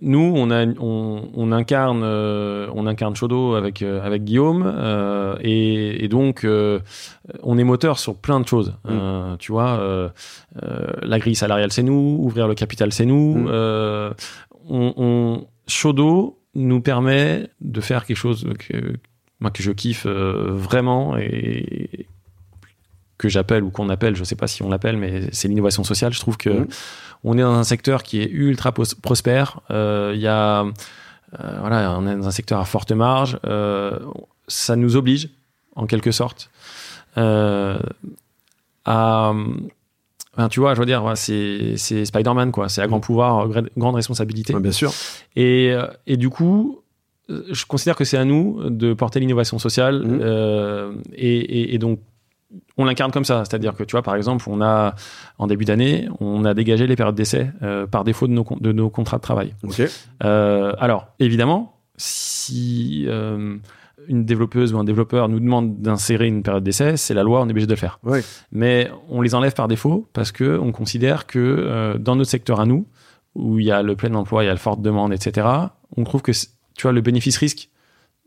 Nous, 0.00 0.32
on 0.34 0.50
a, 0.50 0.66
on, 0.80 1.30
on 1.34 1.52
incarne, 1.52 2.02
on 2.02 2.86
incarne 2.86 3.14
Chodo 3.14 3.54
avec 3.54 3.82
avec 3.82 4.24
Guillaume 4.24 4.66
et, 5.40 6.04
et, 6.04 6.08
donc 6.08 6.44
on 7.42 7.58
est 7.58 7.64
moteur 7.64 7.98
sur 7.98 8.16
plein 8.16 8.40
de 8.40 8.48
choses. 8.48 8.74
Hmm. 8.84 9.36
tu 9.38 9.52
vois, 9.52 10.12
la 11.02 11.18
grille 11.20 11.36
salariale 11.36 11.70
c'est 11.70 11.84
nous, 11.84 12.18
ouvrir 12.20 12.48
le 12.48 12.54
capital 12.54 12.92
c'est 12.92 13.06
nous. 13.06 13.46
On, 14.70 14.94
on 14.96 15.46
Chodo 15.68 16.40
nous 16.54 16.80
permet 16.80 17.48
de 17.60 17.80
faire 17.80 18.04
quelque 18.04 18.16
chose 18.16 18.48
que 18.58 18.94
moi 19.38 19.52
que 19.52 19.62
je 19.62 19.70
kiffe 19.70 20.06
vraiment 20.06 21.16
et 21.16 22.08
que 23.18 23.28
j'appelle 23.28 23.64
ou 23.64 23.70
qu'on 23.70 23.88
appelle, 23.88 24.14
je 24.16 24.24
sais 24.24 24.36
pas 24.36 24.46
si 24.46 24.62
on 24.62 24.70
l'appelle, 24.70 24.96
mais 24.96 25.28
c'est 25.32 25.48
l'innovation 25.48 25.84
sociale. 25.84 26.12
Je 26.12 26.20
trouve 26.20 26.36
que 26.36 26.50
mmh. 26.50 26.66
on 27.24 27.36
est 27.36 27.42
dans 27.42 27.54
un 27.54 27.64
secteur 27.64 28.04
qui 28.04 28.22
est 28.22 28.30
ultra 28.30 28.72
prospère. 28.72 29.60
Euh, 29.70 30.12
il 30.14 30.20
y 30.20 30.28
a, 30.28 30.62
euh, 30.62 30.68
voilà, 31.60 31.98
on 31.98 32.06
est 32.06 32.16
dans 32.16 32.28
un 32.28 32.30
secteur 32.30 32.60
à 32.60 32.64
forte 32.64 32.92
marge. 32.92 33.38
Euh, 33.44 33.98
ça 34.46 34.76
nous 34.76 34.96
oblige, 34.96 35.30
en 35.74 35.86
quelque 35.86 36.12
sorte, 36.12 36.50
à 37.16 37.78
tu 40.50 40.60
vois, 40.60 40.74
je 40.74 40.78
veux 40.78 40.86
dire, 40.86 41.14
c'est, 41.16 41.76
c'est 41.76 42.04
Spider-Man, 42.04 42.52
quoi. 42.52 42.68
C'est 42.68 42.80
à 42.80 42.86
grand 42.86 42.98
mmh. 42.98 43.00
pouvoir, 43.00 43.48
grande 43.76 43.96
responsabilité. 43.96 44.54
bien 44.54 44.70
sûr. 44.70 44.92
Et, 45.34 45.74
et 46.06 46.16
du 46.16 46.30
coup, 46.30 46.82
je 47.28 47.66
considère 47.66 47.96
que 47.96 48.04
c'est 48.04 48.16
à 48.16 48.24
nous 48.24 48.70
de 48.70 48.94
porter 48.94 49.18
l'innovation 49.18 49.58
sociale. 49.58 50.06
Mmh. 50.06 51.02
et, 51.16 51.38
et, 51.38 51.74
et, 51.74 51.78
donc, 51.78 51.98
on 52.78 52.84
l'incarne 52.84 53.10
comme 53.10 53.24
ça, 53.24 53.44
c'est-à-dire 53.44 53.74
que 53.74 53.82
tu 53.82 53.92
vois, 53.92 54.02
par 54.02 54.14
exemple, 54.14 54.44
on 54.48 54.62
a 54.62 54.94
en 55.36 55.48
début 55.48 55.64
d'année, 55.64 56.08
on 56.20 56.44
a 56.44 56.54
dégagé 56.54 56.86
les 56.86 56.94
périodes 56.94 57.16
d'essai 57.16 57.50
euh, 57.62 57.86
par 57.86 58.04
défaut 58.04 58.28
de 58.28 58.32
nos, 58.32 58.46
de 58.60 58.72
nos 58.72 58.88
contrats 58.88 59.18
de 59.18 59.22
travail. 59.22 59.54
Euh, 60.24 60.72
alors, 60.78 61.08
évidemment, 61.18 61.74
si 61.96 63.04
euh, 63.08 63.56
une 64.06 64.24
développeuse 64.24 64.72
ou 64.72 64.78
un 64.78 64.84
développeur 64.84 65.28
nous 65.28 65.40
demande 65.40 65.80
d'insérer 65.80 66.28
une 66.28 66.44
période 66.44 66.62
d'essai, 66.62 66.96
c'est 66.96 67.14
la 67.14 67.24
loi, 67.24 67.40
on 67.40 67.48
est 67.48 67.50
obligé 67.50 67.66
de 67.66 67.72
le 67.72 67.76
faire. 67.76 67.98
Mais 68.52 68.88
on 69.08 69.22
les 69.22 69.34
enlève 69.34 69.54
par 69.54 69.66
défaut 69.66 70.08
parce 70.12 70.30
que 70.30 70.56
on 70.58 70.70
considère 70.70 71.26
que 71.26 71.96
dans 71.98 72.14
notre 72.14 72.30
secteur 72.30 72.60
à 72.60 72.66
nous, 72.66 72.86
où 73.34 73.58
il 73.58 73.66
y 73.66 73.72
a 73.72 73.82
le 73.82 73.96
plein 73.96 74.14
emploi, 74.14 74.44
il 74.44 74.46
y 74.46 74.50
a 74.50 74.52
la 74.52 74.58
forte 74.58 74.82
demande, 74.82 75.12
etc., 75.12 75.46
on 75.96 76.04
trouve 76.04 76.22
que 76.22 76.32
tu 76.32 76.82
vois 76.82 76.92
le 76.92 77.00
bénéfice-risque 77.00 77.70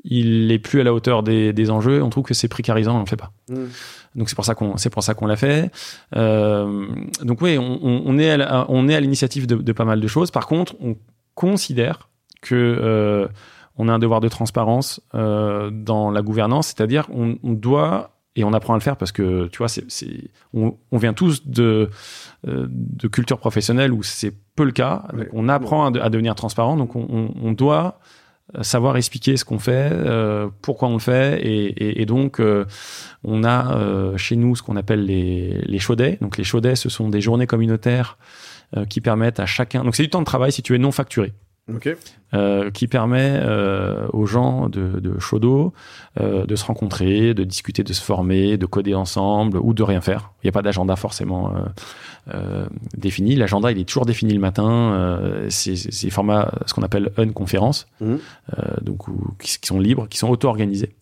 il 0.04 0.52
est 0.52 0.60
plus 0.60 0.82
à 0.82 0.84
la 0.84 0.94
hauteur 0.94 1.24
des, 1.24 1.54
des 1.54 1.70
enjeux. 1.70 2.02
On 2.02 2.10
trouve 2.10 2.24
que 2.24 2.34
c'est 2.34 2.48
précarisant, 2.48 2.94
on 2.94 3.00
ne 3.00 3.04
le 3.04 3.10
fait 3.10 3.16
pas. 3.16 3.32
Mm. 3.50 3.66
Donc 4.16 4.30
c'est 4.30 4.36
pour 4.36 4.46
ça 4.46 4.56
qu'on 4.56 4.78
c'est 4.78 4.90
pour 4.90 5.04
ça 5.04 5.14
qu'on 5.14 5.26
l'a 5.26 5.36
fait. 5.36 5.72
Euh, 6.16 6.88
donc 7.24 7.42
oui, 7.42 7.58
on, 7.58 7.80
on, 8.06 8.18
est 8.18 8.42
à, 8.42 8.66
on 8.70 8.88
est 8.90 8.96
à 8.96 9.00
l'initiative 9.00 9.48
de, 9.48 9.56
de, 9.56 9.72
pas 9.72 9.86
mal 9.86 10.02
de 10.02 10.08
choses. 10.08 10.32
Par 10.32 10.48
contre, 10.48 10.76
on 10.82 10.98
considère 11.36 12.10
que 12.42 12.56
euh, 12.56 13.28
on 13.78 13.88
a 13.88 13.94
un 13.94 14.00
devoir 14.00 14.20
de 14.20 14.28
transparence 14.28 15.02
euh, 15.14 15.70
dans 15.72 16.12
la 16.12 16.22
gouvernance, 16.22 16.68
c'est-à-dire 16.68 17.08
on, 17.14 17.38
on, 17.44 17.54
doit 17.54 18.18
et 18.36 18.44
on 18.44 18.52
apprend 18.52 18.74
à 18.74 18.78
le 18.78 18.82
faire 18.82 18.98
parce 18.98 19.14
que 19.14 19.48
tu 19.48 19.60
vois, 19.60 19.70
c'est, 19.70 19.86
on, 20.54 20.76
on, 20.92 20.98
vient 20.98 21.14
tous 21.14 21.48
de 21.48 21.90
de 22.44 23.08
culture 23.08 23.38
professionnelle 23.38 23.94
où 23.94 24.04
c'est 24.04 24.34
peu 24.56 24.66
le 24.66 24.72
cas. 24.72 25.04
Donc 25.14 25.28
on 25.32 25.48
apprend 25.48 25.94
à, 25.94 26.02
à, 26.02 26.10
devenir 26.10 26.36
transparent. 26.36 26.76
Donc 26.76 26.96
on, 26.96 27.34
on 27.42 27.52
doit 27.54 28.00
savoir 28.62 28.98
expliquer 28.98 29.38
ce 29.38 29.46
qu'on 29.46 29.60
fait, 29.60 29.90
euh, 29.92 30.50
pourquoi 30.62 30.90
on 30.90 30.94
le 30.94 31.00
fait, 31.00 31.40
et, 31.44 32.06
donc 32.06 32.40
euh, 32.40 32.66
on 33.24 33.44
a 33.44 33.78
euh, 33.78 34.18
chez 34.18 34.36
nous 34.36 34.56
ce 34.56 34.64
qu'on 34.64 34.76
appelle 34.76 35.06
les, 35.06 35.62
les 35.64 35.80
chaudets. 35.80 36.18
Donc 36.22 36.38
les 36.38 36.44
chaudets, 36.44 36.76
ce 36.76 36.90
sont 36.90 37.10
des 37.10 37.22
journées 37.22 37.48
communautaires 37.48 38.18
qui 38.88 39.02
permettent 39.02 39.42
à 39.42 39.46
chacun. 39.46 39.84
Donc 39.84 39.96
c'est 39.98 40.04
du 40.04 40.10
temps 40.10 40.22
de 40.22 40.26
travail 40.26 40.54
si 40.54 40.62
tu 40.62 40.74
es 40.74 40.78
non 40.78 40.92
facturé. 40.92 41.34
Okay. 41.76 41.96
Euh, 42.34 42.72
qui 42.72 42.88
permet 42.88 43.42
euh, 43.42 44.08
aux 44.14 44.26
gens 44.26 44.70
de, 44.70 45.02
de 45.02 45.20
Chaudot 45.20 45.74
euh, 46.18 46.46
de 46.46 46.56
se 46.56 46.64
rencontrer, 46.64 47.34
de 47.34 47.44
discuter, 47.44 47.84
de 47.84 47.92
se 47.92 48.02
former, 48.02 48.56
de 48.56 48.66
coder 48.66 48.96
ensemble 48.96 49.58
ou 49.58 49.74
de 49.74 49.84
rien 49.84 50.00
faire. 50.00 50.32
Il 50.42 50.46
n'y 50.46 50.50
a 50.50 50.54
pas 50.54 50.62
d'agenda 50.62 50.96
forcément 50.96 51.54
défini. 52.96 53.36
L'agenda, 53.36 53.70
il 53.72 53.80
est 53.80 53.84
toujours 53.84 54.06
défini 54.06 54.34
le 54.34 54.40
matin. 54.40 55.46
c'est 55.50 56.06
des 56.06 56.10
formats, 56.10 56.54
ce 56.66 56.74
qu'on 56.74 56.84
appelle 56.84 57.12
une 57.18 57.34
conférence, 57.34 57.88
mmh. 58.00 58.16
donc 58.82 59.02
qui, 59.40 59.60
qui, 59.60 59.68
sont 59.68 59.80
libres, 59.80 60.08
qui 60.08 60.18
sont 60.18 60.30
auto-organisés. 60.30 60.94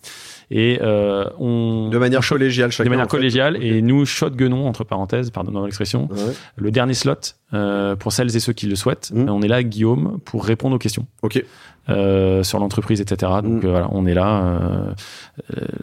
Et 0.51 0.79
euh, 0.81 1.25
on 1.37 1.89
de 1.89 1.97
manière 1.97 2.27
collégiale, 2.27 2.71
chacun, 2.71 2.85
de 2.85 2.89
manière 2.89 3.07
collégiale. 3.07 3.63
Et 3.63 3.81
nous 3.81 4.05
shotguenons 4.05 4.67
entre 4.67 4.83
parenthèses, 4.83 5.29
pardon 5.29 5.63
l'expression, 5.63 6.09
le 6.55 6.71
dernier 6.71 6.95
slot 6.95 7.13
euh, 7.53 7.95
pour 7.95 8.11
celles 8.11 8.35
et 8.35 8.39
ceux 8.39 8.53
qui 8.53 8.65
le 8.67 8.75
souhaitent. 8.75 9.11
Mmh. 9.13 9.29
On 9.29 9.41
est 9.41 9.47
là, 9.47 9.61
Guillaume, 9.63 10.19
pour 10.25 10.45
répondre 10.45 10.75
aux 10.75 10.79
questions. 10.79 11.05
Ok. 11.21 11.43
Euh, 11.89 12.43
sur 12.43 12.59
l'entreprise, 12.59 13.01
etc. 13.01 13.31
Donc 13.43 13.63
mmh. 13.63 13.67
euh, 13.67 13.69
voilà, 13.69 13.87
on 13.91 14.05
est 14.05 14.13
là. 14.13 14.59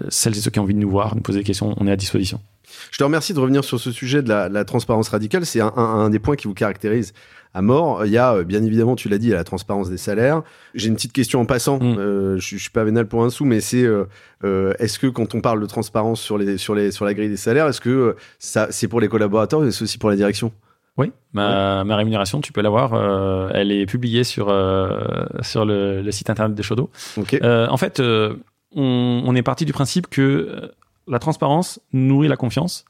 Celles 0.09 0.37
et 0.37 0.41
ceux 0.41 0.51
qui 0.51 0.59
ont 0.59 0.65
envie 0.65 0.75
de 0.75 0.81
nous 0.81 0.91
voir, 0.91 1.15
nous 1.15 1.23
poser 1.23 1.41
des 1.41 1.45
questions, 1.45 1.75
on 1.79 1.87
est 1.87 1.93
à 1.93 1.97
disposition. 1.97 2.41
Je 2.91 2.99
te 2.99 3.05
remercie 3.05 3.35
de 3.35 3.41
revenir 3.41 3.65
sur 3.65 3.81
ce 3.81 3.91
sujet 3.91 4.23
de 4.23 4.29
la, 4.29 4.49
la 4.49 4.65
transparence 4.65 5.09
radicale. 5.09 5.47
C'est 5.47 5.61
un, 5.61 5.73
un, 5.77 5.83
un, 5.83 6.11
des 6.11 6.19
points 6.19 6.37
qui 6.37 6.49
vous 6.49 6.55
caractérise 6.55 7.13
à 7.57 7.63
mort. 7.63 8.05
Il 8.05 8.13
y 8.13 8.19
a, 8.19 8.35
euh, 8.35 8.45
bien 8.45 8.63
évidemment, 8.63 8.97
tu 8.97 9.09
l'as 9.09 9.17
dit, 9.17 9.31
la 9.31 9.43
transparence 9.43 9.89
des 9.89 9.97
salaires. 9.97 10.43
J'ai 10.75 10.89
une 10.89 10.95
petite 10.95 11.15
question 11.15 11.41
en 11.41 11.47
passant. 11.47 11.79
Mm. 11.79 11.97
Euh, 11.99 12.37
je, 12.39 12.57
je, 12.57 12.63
suis 12.63 12.71
pas 12.71 12.85
vénal 12.85 13.07
pour 13.07 13.25
un 13.25 13.31
sou, 13.31 13.47
mais 13.47 13.61
c'est 13.61 13.83
euh, 13.83 14.05
euh, 14.45 14.75
est-ce 14.79 14.99
que 14.99 15.07
quand 15.07 15.35
on 15.35 15.41
parle 15.41 15.61
de 15.61 15.67
transparence 15.67 16.21
sur 16.21 16.37
les 16.37 16.59
sur 16.59 16.75
les 16.75 16.91
sur 16.91 17.07
la 17.07 17.15
grille 17.15 17.31
des 17.31 17.39
salaires, 17.39 17.67
est-ce 17.67 17.81
que 17.81 18.15
ça 18.39 18.69
c'est 18.71 18.89
pour 18.89 19.01
les 19.01 19.09
collaborateurs 19.09 19.65
et 19.65 19.73
c'est 19.73 19.85
aussi 19.85 19.97
pour 19.97 20.11
la 20.11 20.17
direction? 20.17 20.53
Oui, 20.99 21.13
ma, 21.33 21.85
ma, 21.85 21.97
rémunération, 21.97 22.41
tu 22.43 22.53
peux 22.53 22.63
la 22.63 22.71
voir. 22.71 22.93
Euh, 22.93 23.51
elle 23.55 23.73
est 23.73 23.87
publiée 23.87 24.25
sur 24.25 24.47
sur 25.41 25.65
le, 25.65 26.03
le, 26.03 26.13
site 26.13 26.29
internet 26.29 26.55
de 26.55 26.63
Chodo. 26.63 26.91
Okay. 27.17 27.43
en 27.43 27.77
fait, 27.79 28.01
on, 28.01 29.23
on, 29.25 29.35
est 29.35 29.43
parti 29.43 29.65
du 29.65 29.73
principe 29.73 30.09
que 30.09 30.73
la 31.09 31.19
transparence 31.19 31.81
nourrit 31.93 32.29
la 32.29 32.37
confiance 32.37 32.85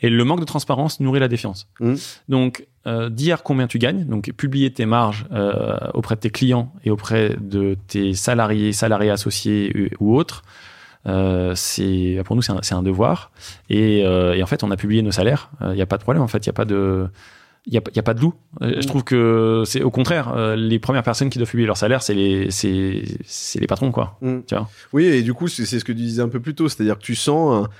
Et 0.00 0.10
le 0.10 0.24
manque 0.24 0.40
de 0.40 0.44
transparence 0.44 1.00
nourrit 1.00 1.20
la 1.20 1.28
défiance. 1.28 1.68
Mmh. 1.80 1.94
Donc, 2.28 2.66
euh, 2.86 3.10
dire 3.10 3.42
combien 3.42 3.66
tu 3.66 3.78
gagnes, 3.78 4.04
donc 4.06 4.32
publier 4.32 4.72
tes 4.72 4.86
marges 4.86 5.26
euh, 5.32 5.76
auprès 5.92 6.14
de 6.14 6.20
tes 6.20 6.30
clients 6.30 6.72
et 6.84 6.90
auprès 6.90 7.36
de 7.40 7.76
tes 7.86 8.14
salariés, 8.14 8.72
salariés 8.72 9.10
associés 9.10 9.90
ou 10.00 10.16
autres, 10.16 10.42
euh, 11.06 11.54
c'est 11.54 12.20
pour 12.24 12.36
nous 12.36 12.42
c'est 12.42 12.74
un, 12.74 12.82
devoir. 12.82 13.32
Et, 13.68 14.04
euh, 14.06 14.34
et 14.34 14.42
en 14.42 14.46
fait, 14.46 14.62
on 14.62 14.70
a 14.70 14.76
publié 14.76 15.02
nos 15.02 15.12
salaires. 15.12 15.50
Il 15.60 15.72
n'y 15.72 15.82
a 15.82 15.86
pas 15.86 15.98
de 15.98 16.02
problème. 16.02 16.22
En 16.22 16.28
fait, 16.28 16.46
il 16.46 16.48
n'y 16.48 16.54
a 16.54 16.54
pas 16.54 16.64
de 16.64 17.08
il 17.66 17.74
y 17.74 17.76
a, 17.76 18.02
pas 18.02 18.14
de 18.14 18.20
loup. 18.20 18.34
Je 18.60 18.86
trouve 18.86 19.04
que 19.04 19.64
c'est 19.66 19.82
au 19.82 19.90
contraire, 19.90 20.32
euh, 20.34 20.56
les 20.56 20.78
premières 20.78 21.02
personnes 21.02 21.28
qui 21.28 21.38
doivent 21.38 21.50
publier 21.50 21.66
leur 21.66 21.76
salaire, 21.76 22.02
c'est 22.02 22.14
les, 22.14 22.50
c'est, 22.50 23.02
les 23.60 23.66
patrons, 23.66 23.92
quoi. 23.92 24.16
Mm. 24.22 24.38
Tu 24.46 24.54
vois? 24.54 24.68
Oui, 24.92 25.04
et 25.04 25.22
du 25.22 25.34
coup, 25.34 25.46
c'est 25.46 25.66
c'est 25.66 25.78
ce 25.78 25.84
que 25.84 25.92
tu 25.92 25.98
disais 25.98 26.22
un 26.22 26.28
peu 26.28 26.40
plus 26.40 26.54
tôt, 26.54 26.68
c'est-à-dire 26.68 26.96
que 26.96 27.02
tu 27.02 27.14
sens, 27.14 27.66
un- 27.66 27.70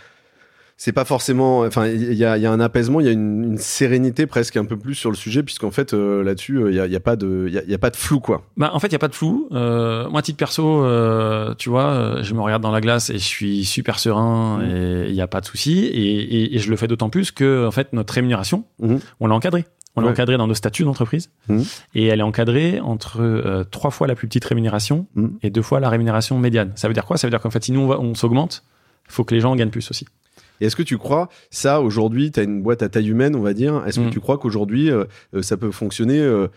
c'est 0.83 0.93
pas 0.93 1.05
forcément, 1.05 1.61
enfin, 1.61 1.89
il 1.89 2.15
y 2.15 2.25
a, 2.25 2.39
il 2.39 2.43
y 2.43 2.47
a 2.47 2.51
un 2.51 2.59
apaisement, 2.59 3.01
il 3.01 3.07
y 3.07 3.11
a 3.11 3.13
une, 3.13 3.45
une 3.45 3.59
sérénité 3.59 4.25
presque 4.27 4.57
un 4.57 4.65
peu 4.65 4.79
plus 4.79 4.95
sur 4.95 5.11
le 5.11 5.15
sujet, 5.17 5.43
puisqu'en 5.43 5.71
fait, 5.71 5.93
euh, 5.93 6.25
là-dessus, 6.25 6.57
euh, 6.57 6.71
il 6.71 6.77
y 6.77 6.81
a, 6.81 6.87
y 6.87 6.97
a 6.97 7.01
pas 7.01 7.17
de, 7.17 7.45
il 7.49 7.53
y 7.53 7.59
a, 7.59 7.63
il 7.65 7.71
y 7.71 7.75
a 7.75 7.79
pas 7.79 7.91
de 7.91 7.97
flou, 7.97 8.19
quoi. 8.19 8.45
Bah, 8.57 8.71
en 8.73 8.79
fait, 8.81 8.87
il 8.87 8.93
y 8.93 8.97
a 8.97 8.99
pas 8.99 9.09
de 9.09 9.15
flou. 9.15 9.47
Euh, 9.53 10.09
moi, 10.09 10.21
à 10.21 10.23
titre 10.23 10.39
perso, 10.39 10.83
euh, 10.83 11.55
tu 11.59 11.69
vois, 11.69 12.23
je 12.23 12.33
me 12.33 12.41
regarde 12.41 12.63
dans 12.63 12.71
la 12.71 12.81
glace 12.81 13.11
et 13.11 13.19
je 13.19 13.25
suis 13.25 13.67
super 13.67 13.99
serein 13.99 14.61
Mm. 14.61 14.63
et 14.71 15.09
il 15.09 15.13
n'y 15.13 15.21
a 15.21 15.27
pas 15.27 15.43
de 15.43 15.47
souci. 15.47 15.81
Et, 15.85 16.19
et, 16.45 16.55
et 16.57 16.59
je 16.59 16.71
le 16.71 16.77
fais 16.77 16.87
d'autant 16.89 17.11
plus 17.11 17.31
que, 17.31 17.67
en 17.67 17.71
fait, 17.73 17.93
notre 17.93 18.15
rémunération, 18.15 18.65
Mhm. 18.81 19.01
on 19.21 19.27
l'a 19.27 19.35
encadrée. 19.35 19.67
On 19.97 20.01
l'a 20.01 20.09
encadrée 20.09 20.39
dans 20.39 20.47
nos 20.47 20.55
statuts 20.55 20.85
d'entreprise. 20.85 21.29
Mhm. 21.51 21.63
Et 21.95 22.07
elle 22.07 22.21
est 22.21 22.23
encadrée 22.23 22.81
entre 22.81 23.21
euh, 23.21 23.65
trois 23.65 23.91
fois 23.91 24.07
la 24.07 24.15
plus 24.15 24.29
petite 24.29 24.47
rémunération 24.47 25.07
et 25.43 25.51
deux 25.51 25.61
fois 25.61 25.79
la 25.79 25.91
rémunération 25.91 26.39
médiane. 26.39 26.73
Ça 26.75 26.89
veut 26.89 26.95
dire 26.95 27.05
quoi? 27.05 27.19
Ça 27.19 27.27
veut 27.27 27.31
dire 27.31 27.41
qu'en 27.41 27.51
fait, 27.51 27.63
si 27.65 27.73
nous, 27.73 27.81
on, 27.83 27.91
on 28.01 28.15
s'augmente, 28.15 28.63
il 29.09 29.13
faut 29.13 29.25
que 29.25 29.35
les 29.35 29.41
gens 29.41 29.55
gagnent 29.57 29.69
plus 29.69 29.91
aussi. 29.91 30.07
Et 30.61 30.67
est-ce 30.67 30.77
que 30.77 30.83
tu 30.83 30.99
crois, 30.99 31.29
ça, 31.51 31.81
aujourd'hui, 31.81 32.31
tu 32.31 32.41
as 32.41 32.43
une 32.45 32.63
boîte 32.63 32.83
à 32.83 32.89
taille 32.89 33.09
humaine, 33.09 33.35
on 33.37 33.41
va 33.43 33.55
dire, 33.55 33.83
est-ce 33.87 33.99
que 34.01 34.07
Mm. 34.07 34.11
tu 34.11 34.21
crois 34.21 34.39
qu'aujourd'hui, 34.39 34.91
euh, 34.91 35.05
euh, 35.35 35.43
ça 35.43 35.57
peut 35.57 35.71
fonctionner 35.71 36.19
euh, 36.21 36.49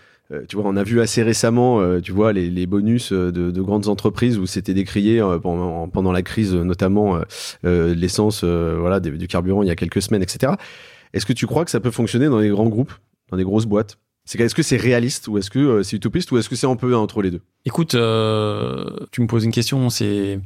tu 0.48 0.56
vois, 0.56 0.66
on 0.66 0.76
a 0.78 0.84
vu 0.84 1.00
assez 1.02 1.22
récemment, 1.22 1.80
euh, 1.82 2.00
tu 2.00 2.12
vois, 2.12 2.34
les, 2.34 2.50
les 2.50 2.66
bonus 2.66 3.12
de, 3.12 3.30
de 3.30 3.62
grandes 3.62 3.88
entreprises 3.88 4.40
où 4.40 4.46
c'était 4.48 4.74
décrié 4.74 5.22
pendant, 5.44 5.88
pendant 5.90 6.12
la 6.12 6.22
crise, 6.24 6.54
notamment 6.56 7.20
l'essence, 7.64 8.44
voilà, 8.44 9.00
des- 9.00 9.12
du 9.12 9.28
carburant 9.28 9.62
il 9.64 9.68
y 9.68 9.72
a 9.72 9.76
quelques 9.76 10.02
semaines, 10.02 10.24
etc. 10.24 10.54
Est-ce 11.14 11.26
que 11.26 11.34
tu 11.34 11.46
crois 11.46 11.66
que 11.66 11.72
ça 11.72 11.80
peut 11.80 11.92
fonctionner 11.92 12.28
dans 12.28 12.40
les 12.40 12.50
grands 12.50 12.70
groupes, 12.70 12.94
dans 13.30 13.38
des 13.38 13.44
grosses 13.44 13.66
boîtes? 13.66 13.98
Est-ce 14.34 14.56
que 14.56 14.64
c'est 14.64 14.78
réaliste 14.78 15.28
ou 15.28 15.38
est-ce 15.38 15.52
que 15.52 15.84
c'est 15.84 15.98
utopiste 15.98 16.32
ou 16.32 16.38
est-ce 16.38 16.50
que 16.50 16.56
c'est 16.56 16.68
un 16.68 16.78
peu 16.78 16.96
entre 16.96 17.22
les 17.22 17.30
deux? 17.30 17.42
Écoute, 17.66 17.90
tu 17.92 17.98
me 19.22 19.28
poses 19.28 19.44
une 19.44 19.52
question, 19.52 19.90
c'est 19.90 20.40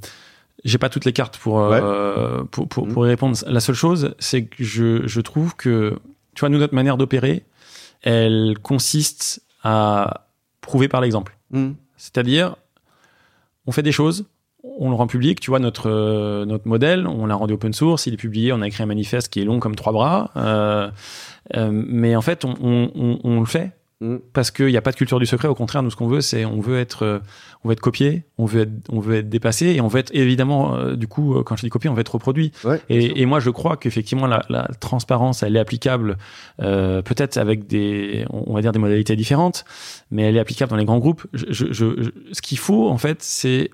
j'ai 0.66 0.78
pas 0.78 0.90
toutes 0.90 1.06
les 1.06 1.14
cartes 1.14 1.38
pour 1.38 1.60
euh, 1.60 2.44
pour, 2.52 2.68
pour, 2.68 2.88
Mhm. 2.88 2.94
pour 2.94 3.06
y 3.06 3.10
répondre. 3.10 3.38
La 3.48 3.60
seule 3.60 3.76
chose, 3.76 4.16
c'est 4.20 4.46
que 4.46 4.64
je, 4.64 5.06
je 5.08 5.22
trouve 5.22 5.56
que 5.56 5.98
tu 6.36 6.40
vois 6.42 6.50
nous 6.50 6.60
notre 6.60 6.76
manière 6.76 6.98
d'opérer, 6.98 7.46
elle 8.02 8.58
consiste 8.62 9.42
à 9.64 10.28
prouver 10.62 10.88
par 10.88 11.02
l'exemple. 11.02 11.38
C'est-à-dire, 11.96 12.56
on 13.66 13.72
fait 13.72 13.82
des 13.84 13.92
choses, 13.92 14.26
on 14.64 14.90
le 14.90 14.96
rend 14.96 15.08
public. 15.08 15.40
Tu 15.40 15.50
vois, 15.50 15.60
notre, 15.60 15.90
euh, 15.90 16.46
notre 16.46 16.68
modèle, 16.68 17.08
on 17.08 17.26
l'a 17.26 17.36
rendu 17.36 17.54
open 17.54 17.74
source, 17.74 18.06
il 18.06 18.14
est 18.14 18.18
publié, 18.18 18.52
on 18.54 18.62
a 18.62 18.68
écrit 18.68 18.84
un 18.84 18.88
manifeste 18.88 19.30
qui 19.30 19.42
est 19.42 19.46
long 19.46 19.60
comme 19.60 19.76
trois 19.76 19.94
bras. 19.94 20.32
euh, 20.36 20.90
euh, 21.56 21.70
mais 21.72 22.16
en 22.16 22.22
fait, 22.22 22.44
on, 22.46 22.54
on, 22.62 22.92
on, 22.96 23.20
on 23.24 23.40
le 23.40 23.46
fait 23.46 23.72
Mm. 24.00 24.18
parce 24.32 24.52
qu'il 24.52 24.68
n'y 24.68 24.78
a 24.78 24.82
pas 24.84 24.92
de 24.92 24.96
culture 24.96 25.20
du 25.20 25.26
secret. 25.26 25.48
Au 25.48 25.56
contraire, 25.56 25.82
nous, 25.82 25.90
ce 25.90 25.96
qu'on 25.96 26.08
veut, 26.08 26.22
c'est 26.22 26.46
on 26.46 26.60
veut 26.62 26.78
être, 26.80 27.02
euh, 27.04 27.20
on 27.64 27.68
veut 27.70 27.74
être 27.74 27.80
copié, 27.82 28.26
on 28.38 28.46
veut 28.46 28.62
être, 28.62 28.72
on 28.90 29.00
veut 29.00 29.16
être 29.16 29.30
dépassé 29.30 29.68
et 29.68 29.82
on 29.82 29.88
veut 29.88 30.00
être 30.00 30.14
évidemment, 30.14 30.76
euh, 30.76 30.96
du 30.96 31.08
coup, 31.08 31.42
quand 31.44 31.56
je 31.56 31.64
dis 31.64 31.70
copié, 31.70 31.90
on 31.90 31.96
veut 31.96 32.02
être 32.02 32.14
reproduit. 32.14 32.52
Ouais. 32.64 32.80
Et, 32.90 33.20
et 33.22 33.26
moi, 33.26 33.40
je 33.40 33.50
crois 33.50 33.76
qu'effectivement, 33.76 34.28
la, 34.28 34.46
la 34.50 34.68
transparence, 34.80 35.42
elle 35.42 35.56
est 35.56 35.60
applicable, 35.60 36.18
euh, 36.62 37.02
peut-être 37.02 37.38
avec 37.38 37.66
des, 37.66 38.26
on 38.30 38.54
va 38.54 38.62
dire 38.62 38.72
des 38.72 38.78
modalités 38.78 39.16
différentes, 39.16 39.66
mais 40.12 40.22
elle 40.24 40.38
est 40.38 40.40
applicable 40.40 40.70
dans 40.70 40.78
les 40.78 40.86
grands 40.86 41.00
groupes. 41.00 41.26
Je, 41.34 41.46
je- 41.50 41.74
je- 41.74 42.12
ce 42.34 42.42
qu'il 42.44 42.60
faut, 42.60 42.90
en 42.90 43.00
fait, 43.00 43.24
c'est 43.24 43.72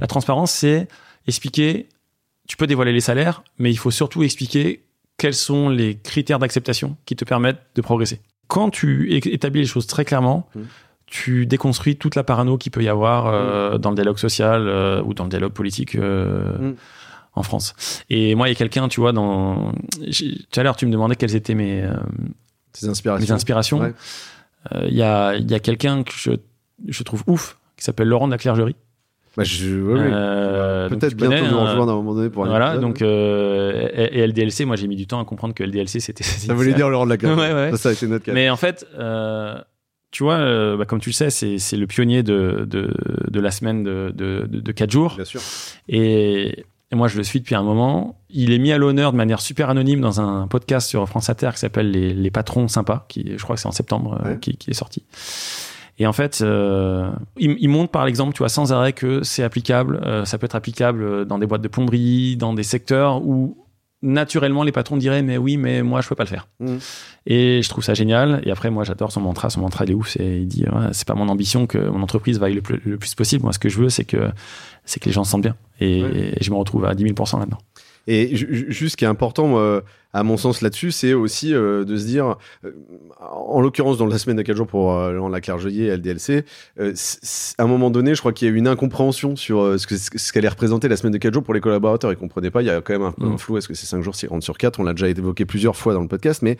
la 0.00 0.06
transparence, 0.06 0.50
c'est 0.50 0.88
expliquer. 1.26 1.88
Tu 2.48 2.56
peux 2.56 2.66
dévoiler 2.66 2.94
les 2.94 3.02
salaires, 3.02 3.42
mais 3.58 3.70
il 3.70 3.76
faut 3.76 3.90
surtout 3.90 4.22
expliquer 4.22 4.82
quels 5.18 5.34
sont 5.34 5.68
les 5.68 5.98
critères 5.98 6.38
d'acceptation 6.38 6.96
qui 7.04 7.16
te 7.16 7.26
permettent 7.26 7.60
de 7.74 7.82
progresser. 7.82 8.20
Quand 8.48 8.70
tu 8.70 9.12
établis 9.14 9.60
les 9.60 9.66
choses 9.66 9.86
très 9.86 10.04
clairement, 10.04 10.48
Mhm. 10.54 10.66
tu 11.06 11.46
déconstruis 11.46 11.96
toute 11.96 12.14
la 12.16 12.24
parano 12.24 12.58
qu'il 12.58 12.72
peut 12.72 12.82
y 12.82 12.88
avoir 12.88 13.26
euh, 13.28 13.78
dans 13.78 13.90
le 13.90 13.94
dialogue 13.96 14.18
social 14.18 14.66
euh, 14.66 15.02
ou 15.02 15.14
dans 15.14 15.24
le 15.24 15.30
dialogue 15.30 15.52
politique 15.52 15.94
euh, 15.94 16.58
Mhm. 16.58 16.74
en 17.34 17.42
France. 17.42 17.74
Et 18.10 18.34
moi, 18.34 18.48
il 18.48 18.52
y 18.52 18.54
a 18.54 18.56
quelqu'un, 18.56 18.88
tu 18.88 19.00
vois, 19.00 19.12
dans 19.12 19.72
tout 19.72 20.60
à 20.60 20.62
l'heure, 20.62 20.76
tu 20.76 20.86
me 20.86 20.92
demandais 20.92 21.14
quelles 21.16 21.36
étaient 21.36 21.54
mes, 21.54 21.84
inspirations. 22.82 23.26
mes 23.26 23.32
inspirations. 23.32 23.78
Ouais. 23.80 23.94
Il 24.88 24.94
y 24.94 25.02
a, 25.02 25.36
y 25.36 25.54
a 25.54 25.60
quelqu'un 25.60 26.02
que 26.02 26.12
je, 26.14 26.32
je 26.88 27.02
trouve 27.04 27.22
ouf, 27.26 27.58
qui 27.76 27.84
s'appelle 27.84 28.08
Laurent 28.08 28.26
de 28.26 28.32
la 28.32 28.38
Clergerie. 28.38 28.76
Bah, 29.38 29.44
je. 29.44 29.68
Euh, 29.70 30.88
Peut-être 30.88 31.14
bientôt 31.14 31.46
nous 31.46 31.60
rejoindre 31.60 31.90
à 31.92 31.94
un 31.94 31.96
moment 31.96 32.14
donné 32.14 32.28
pour 32.28 32.44
Voilà, 32.44 32.74
épisode. 32.74 32.80
donc 32.82 33.02
euh, 33.02 33.88
et, 33.94 34.18
et 34.18 34.26
LDLC, 34.26 34.64
moi 34.66 34.74
j'ai 34.76 34.88
mis 34.88 34.96
du 34.96 35.06
temps 35.06 35.20
à 35.20 35.24
comprendre 35.24 35.54
que 35.54 35.62
LDLC 35.62 36.00
c'était. 36.00 36.24
Ça 36.24 36.54
voulait 36.54 36.74
dire 36.74 36.90
Laurent 36.90 37.04
de 37.06 37.10
la 37.10 37.16
Cage. 37.16 37.30
Ouais, 37.38 37.54
ouais. 37.54 37.70
Ça, 37.70 37.76
ça 37.76 37.88
a 37.90 37.92
été 37.92 38.06
notre 38.08 38.24
cas. 38.24 38.32
Mais 38.32 38.50
en 38.50 38.56
fait, 38.56 38.86
euh, 38.98 39.54
tu 40.10 40.24
vois, 40.24 40.34
euh, 40.38 40.76
bah, 40.76 40.84
comme 40.86 40.98
tu 41.00 41.10
le 41.10 41.14
sais, 41.14 41.30
c'est 41.30 41.58
c'est 41.58 41.76
le 41.76 41.86
pionnier 41.86 42.22
de, 42.22 42.66
de, 42.68 42.92
de 43.30 43.40
la 43.40 43.50
semaine 43.52 43.84
de, 43.84 44.12
de, 44.14 44.46
de, 44.50 44.60
de 44.60 44.72
4 44.72 44.90
jours. 44.90 45.14
Bien 45.14 45.24
sûr. 45.24 45.40
Et, 45.88 46.64
et 46.90 46.96
moi, 46.96 47.06
je 47.06 47.16
le 47.18 47.22
suis 47.22 47.38
depuis 47.38 47.54
un 47.54 47.62
moment. 47.62 48.18
Il 48.30 48.50
est 48.52 48.58
mis 48.58 48.72
à 48.72 48.78
l'honneur 48.78 49.12
de 49.12 49.16
manière 49.18 49.40
super 49.40 49.70
anonyme 49.70 50.00
dans 50.00 50.20
un 50.20 50.48
podcast 50.48 50.88
sur 50.88 51.06
France 51.08 51.28
Inter 51.30 51.50
qui 51.52 51.60
s'appelle 51.60 51.90
les, 51.92 52.12
les 52.14 52.30
Patrons 52.30 52.66
Sympas, 52.66 53.04
qui, 53.08 53.34
je 53.36 53.42
crois 53.44 53.54
que 53.56 53.60
c'est 53.62 53.68
en 53.68 53.72
septembre, 53.72 54.20
euh, 54.24 54.34
qui, 54.36 54.56
qui 54.56 54.70
est 54.70 54.74
sorti. 54.74 55.04
Et 55.98 56.06
en 56.06 56.12
fait, 56.12 56.40
euh, 56.42 57.10
il, 57.36 57.56
il 57.58 57.68
montre 57.68 57.90
par 57.90 58.06
exemple, 58.06 58.32
tu 58.34 58.38
vois, 58.38 58.48
sans 58.48 58.72
arrêt 58.72 58.92
que 58.92 59.22
c'est 59.22 59.42
applicable. 59.42 60.00
euh, 60.04 60.24
ça 60.24 60.38
peut 60.38 60.44
être 60.46 60.54
applicable 60.54 61.26
dans 61.26 61.38
des 61.38 61.46
boîtes 61.46 61.62
de 61.62 61.68
plomberie, 61.68 62.36
dans 62.36 62.54
des 62.54 62.62
secteurs 62.62 63.22
où 63.24 63.56
naturellement 64.00 64.62
les 64.62 64.70
patrons 64.70 64.96
diraient 64.96 65.22
mais 65.22 65.38
oui, 65.38 65.56
mais 65.56 65.82
moi 65.82 66.00
je 66.00 66.08
peux 66.08 66.14
pas 66.14 66.22
le 66.22 66.28
faire. 66.28 66.46
Mhm. 66.60 66.78
Et 67.26 67.60
je 67.62 67.68
trouve 67.68 67.82
ça 67.82 67.94
génial. 67.94 68.40
Et 68.44 68.50
après, 68.50 68.70
moi, 68.70 68.84
j'adore 68.84 69.10
son 69.12 69.20
mantra. 69.20 69.50
Son 69.50 69.60
mantra, 69.60 69.84
il 69.84 69.90
est 69.90 69.94
ouf. 69.94 70.10
C'est, 70.10 70.40
il 70.42 70.46
dit, 70.46 70.64
ouais, 70.64 70.88
c'est 70.92 71.06
pas 71.06 71.14
mon 71.14 71.28
ambition 71.28 71.66
que 71.66 71.78
mon 71.78 72.02
entreprise 72.02 72.38
vaille 72.38 72.54
le 72.54 72.62
plus, 72.62 72.80
le 72.84 72.96
plus 72.96 73.14
possible. 73.14 73.42
Moi, 73.42 73.52
ce 73.52 73.58
que 73.58 73.68
je 73.68 73.78
veux, 73.78 73.88
c'est 73.90 74.04
que, 74.04 74.30
c'est 74.84 75.00
que 75.00 75.06
les 75.06 75.12
gens 75.12 75.24
se 75.24 75.32
sentent 75.32 75.42
bien. 75.42 75.56
Et, 75.80 75.98
et 76.00 76.42
je 76.42 76.50
me 76.50 76.56
retrouve 76.56 76.86
à 76.86 76.94
10 76.94 77.04
000% 77.04 77.40
là-dedans. 77.40 77.58
Et 78.10 78.34
ju- 78.34 78.48
ju- 78.50 78.66
juste 78.72 78.92
ce 78.92 78.96
qui 78.96 79.04
est 79.04 79.08
important, 79.08 79.58
euh, 79.58 79.80
à 80.14 80.22
mon 80.22 80.38
sens, 80.38 80.62
là-dessus, 80.62 80.90
c'est 80.92 81.12
aussi 81.12 81.52
euh, 81.54 81.84
de 81.84 81.96
se 81.98 82.06
dire, 82.06 82.36
euh, 82.64 82.70
en 83.20 83.60
l'occurrence, 83.60 83.98
dans 83.98 84.06
la 84.06 84.16
semaine 84.16 84.36
de 84.38 84.42
4 84.42 84.56
jours 84.56 84.66
pour 84.66 84.90
Laurent 84.94 85.28
Laclergeoyer 85.28 85.86
et 85.88 85.96
LDLC, 85.96 86.44
à 86.78 87.62
un 87.62 87.66
moment 87.66 87.90
donné, 87.90 88.14
je 88.14 88.20
crois 88.20 88.32
qu'il 88.32 88.48
y 88.48 88.50
a 88.50 88.54
eu 88.54 88.56
une 88.56 88.66
incompréhension 88.68 89.36
sur 89.36 89.78
ce 89.78 89.86
que 89.86 89.96
ce 89.96 90.32
qu'allait 90.32 90.48
représenter 90.48 90.88
la 90.88 90.96
semaine 90.96 91.12
de 91.12 91.18
4 91.18 91.34
jours 91.34 91.42
pour 91.42 91.52
les 91.54 91.60
collaborateurs. 91.60 92.10
Ils 92.12 92.16
comprenaient 92.16 92.50
pas, 92.50 92.62
il 92.62 92.66
y 92.66 92.70
a 92.70 92.80
quand 92.80 92.94
même 92.94 93.02
un 93.02 93.12
peu 93.12 93.26
Mm. 93.26 93.32
un 93.34 93.38
flou. 93.38 93.58
Est-ce 93.58 93.68
que 93.68 93.74
c'est 93.74 93.86
5 93.86 94.02
jours, 94.02 94.14
6 94.16 94.26
rentre 94.28 94.44
sur 94.44 94.56
4 94.56 94.80
On 94.80 94.84
l'a 94.84 94.94
déjà 94.94 95.08
évoqué 95.08 95.44
plusieurs 95.44 95.76
fois 95.76 95.92
dans 95.92 96.02
le 96.02 96.08
podcast, 96.08 96.40
mais 96.42 96.56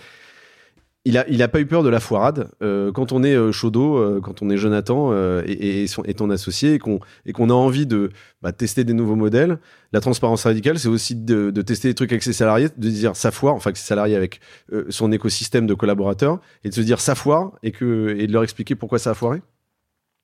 il 1.08 1.18
a, 1.18 1.28
il 1.28 1.42
a 1.42 1.48
pas 1.48 1.60
eu 1.60 1.66
peur 1.66 1.82
de 1.82 1.88
la 1.88 2.00
foirade. 2.00 2.50
Euh, 2.62 2.92
quand 2.92 3.12
on 3.12 3.22
est 3.24 3.34
euh, 3.34 3.50
Chaudot, 3.52 3.96
euh, 3.96 4.20
quand 4.22 4.42
on 4.42 4.50
est 4.50 4.56
Jonathan 4.56 5.10
euh, 5.12 5.42
et, 5.46 5.82
et, 5.82 5.86
son, 5.86 6.02
et 6.04 6.14
ton 6.14 6.30
associé, 6.30 6.74
et 6.74 7.32
qu'on 7.32 7.50
a 7.50 7.52
envie 7.54 7.86
de 7.86 8.10
bah, 8.42 8.52
tester 8.52 8.84
des 8.84 8.92
nouveaux 8.92 9.16
modèles, 9.16 9.58
la 9.92 10.00
transparence 10.00 10.44
radicale, 10.44 10.78
c'est 10.78 10.88
aussi 10.88 11.14
de, 11.14 11.50
de 11.50 11.62
tester 11.62 11.88
des 11.88 11.94
trucs 11.94 12.12
avec 12.12 12.22
ses 12.22 12.32
salariés, 12.32 12.68
de 12.76 12.88
dire 12.88 13.16
ça 13.16 13.30
foire, 13.30 13.54
enfin 13.54 13.72
que 13.72 13.78
ses 13.78 13.86
salariés 13.86 14.16
avec 14.16 14.40
euh, 14.72 14.84
son 14.90 15.10
écosystème 15.12 15.66
de 15.66 15.74
collaborateurs, 15.74 16.40
et 16.64 16.68
de 16.68 16.74
se 16.74 16.80
dire 16.82 17.00
ça 17.00 17.14
foire 17.14 17.52
et, 17.62 17.72
que, 17.72 18.14
et 18.18 18.26
de 18.26 18.32
leur 18.32 18.42
expliquer 18.42 18.74
pourquoi 18.74 18.98
ça 18.98 19.10
a 19.10 19.14
foiré 19.14 19.40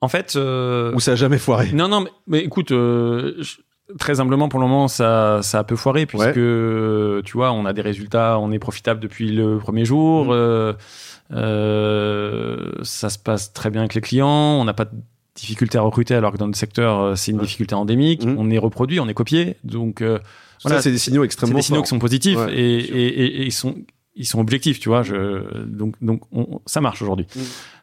En 0.01 0.09
fait, 0.09 0.35
ou 0.37 1.01
ça 1.01 1.13
a 1.13 1.17
jamais 1.17 1.39
foiré. 1.39 1.73
non, 1.73 1.89
non, 1.89 2.01
mais, 2.03 2.11
mais 2.27 2.41
écoute, 2.45 2.69
je- 2.71 3.57
très 3.99 4.21
humblement, 4.21 4.49
pour 4.49 4.61
le 4.61 4.67
moment, 4.67 4.89
ça, 4.89 5.41
ça 5.43 5.59
a 5.61 5.65
peu 5.65 5.77
foiré 5.77 6.07
puisque, 6.07 6.33
tu 6.35 7.33
vois, 7.35 7.53
on 7.53 7.65
a 7.67 7.73
des 7.73 7.83
résultats, 7.83 8.39
on 8.39 8.51
est 8.53 8.59
profitable 8.59 9.01
depuis 9.01 9.31
le 9.31 9.59
premier 9.59 9.85
jour, 9.85 10.27
Mhm. 10.27 10.31
euh, 10.33 10.73
euh, 11.33 12.71
ça 12.83 13.11
se 13.11 13.19
passe 13.19 13.53
très 13.53 13.71
bien 13.71 13.83
avec 13.83 13.95
les 13.95 14.01
clients, 14.01 14.29
on 14.61 14.65
n'a 14.65 14.75
pas 14.75 14.85
de 14.87 14.91
difficulté 15.35 15.79
à 15.79 15.83
recruter 15.83 16.15
alors 16.15 16.33
que 16.33 16.37
dans 16.39 16.47
notre 16.47 16.59
secteur, 16.59 17.01
euh, 17.01 17.15
c'est 17.17 17.31
une 17.33 17.39
Ouais. 17.39 17.45
difficulté 17.45 17.75
endémique, 17.75 18.25
Mhm. 18.25 18.37
on 18.39 18.51
est 18.51 18.59
reproduit, 18.59 19.01
on 19.01 19.09
est 19.09 19.15
copié, 19.15 19.57
donc 19.65 20.01
euh, 20.01 20.19
Voilà, 20.63 20.79
ça, 20.79 20.83
c'est 20.85 20.91
des 20.93 20.99
signaux 20.99 21.23
c'est 21.23 21.27
extrêmement 21.27 21.57
des 21.57 21.63
signaux 21.63 21.79
forts. 21.79 21.85
qui 21.85 21.89
sont 21.91 21.99
positifs 21.99 22.39
Ouais, 22.39 22.55
et, 22.55 22.79
et, 22.79 23.07
et- 23.07 23.37
et 23.43 23.45
ils 23.45 23.53
sont 23.53 23.75
ils 24.17 24.27
sont 24.27 24.39
objectifs, 24.39 24.79
tu 24.79 24.89
vois. 24.89 25.03
Je, 25.03 25.65
donc 25.65 25.97
donc 26.01 26.21
on- 26.31 26.61
ça 26.67 26.81
marche 26.81 27.03
aujourd'hui. 27.03 27.27
Mm. 27.35 27.41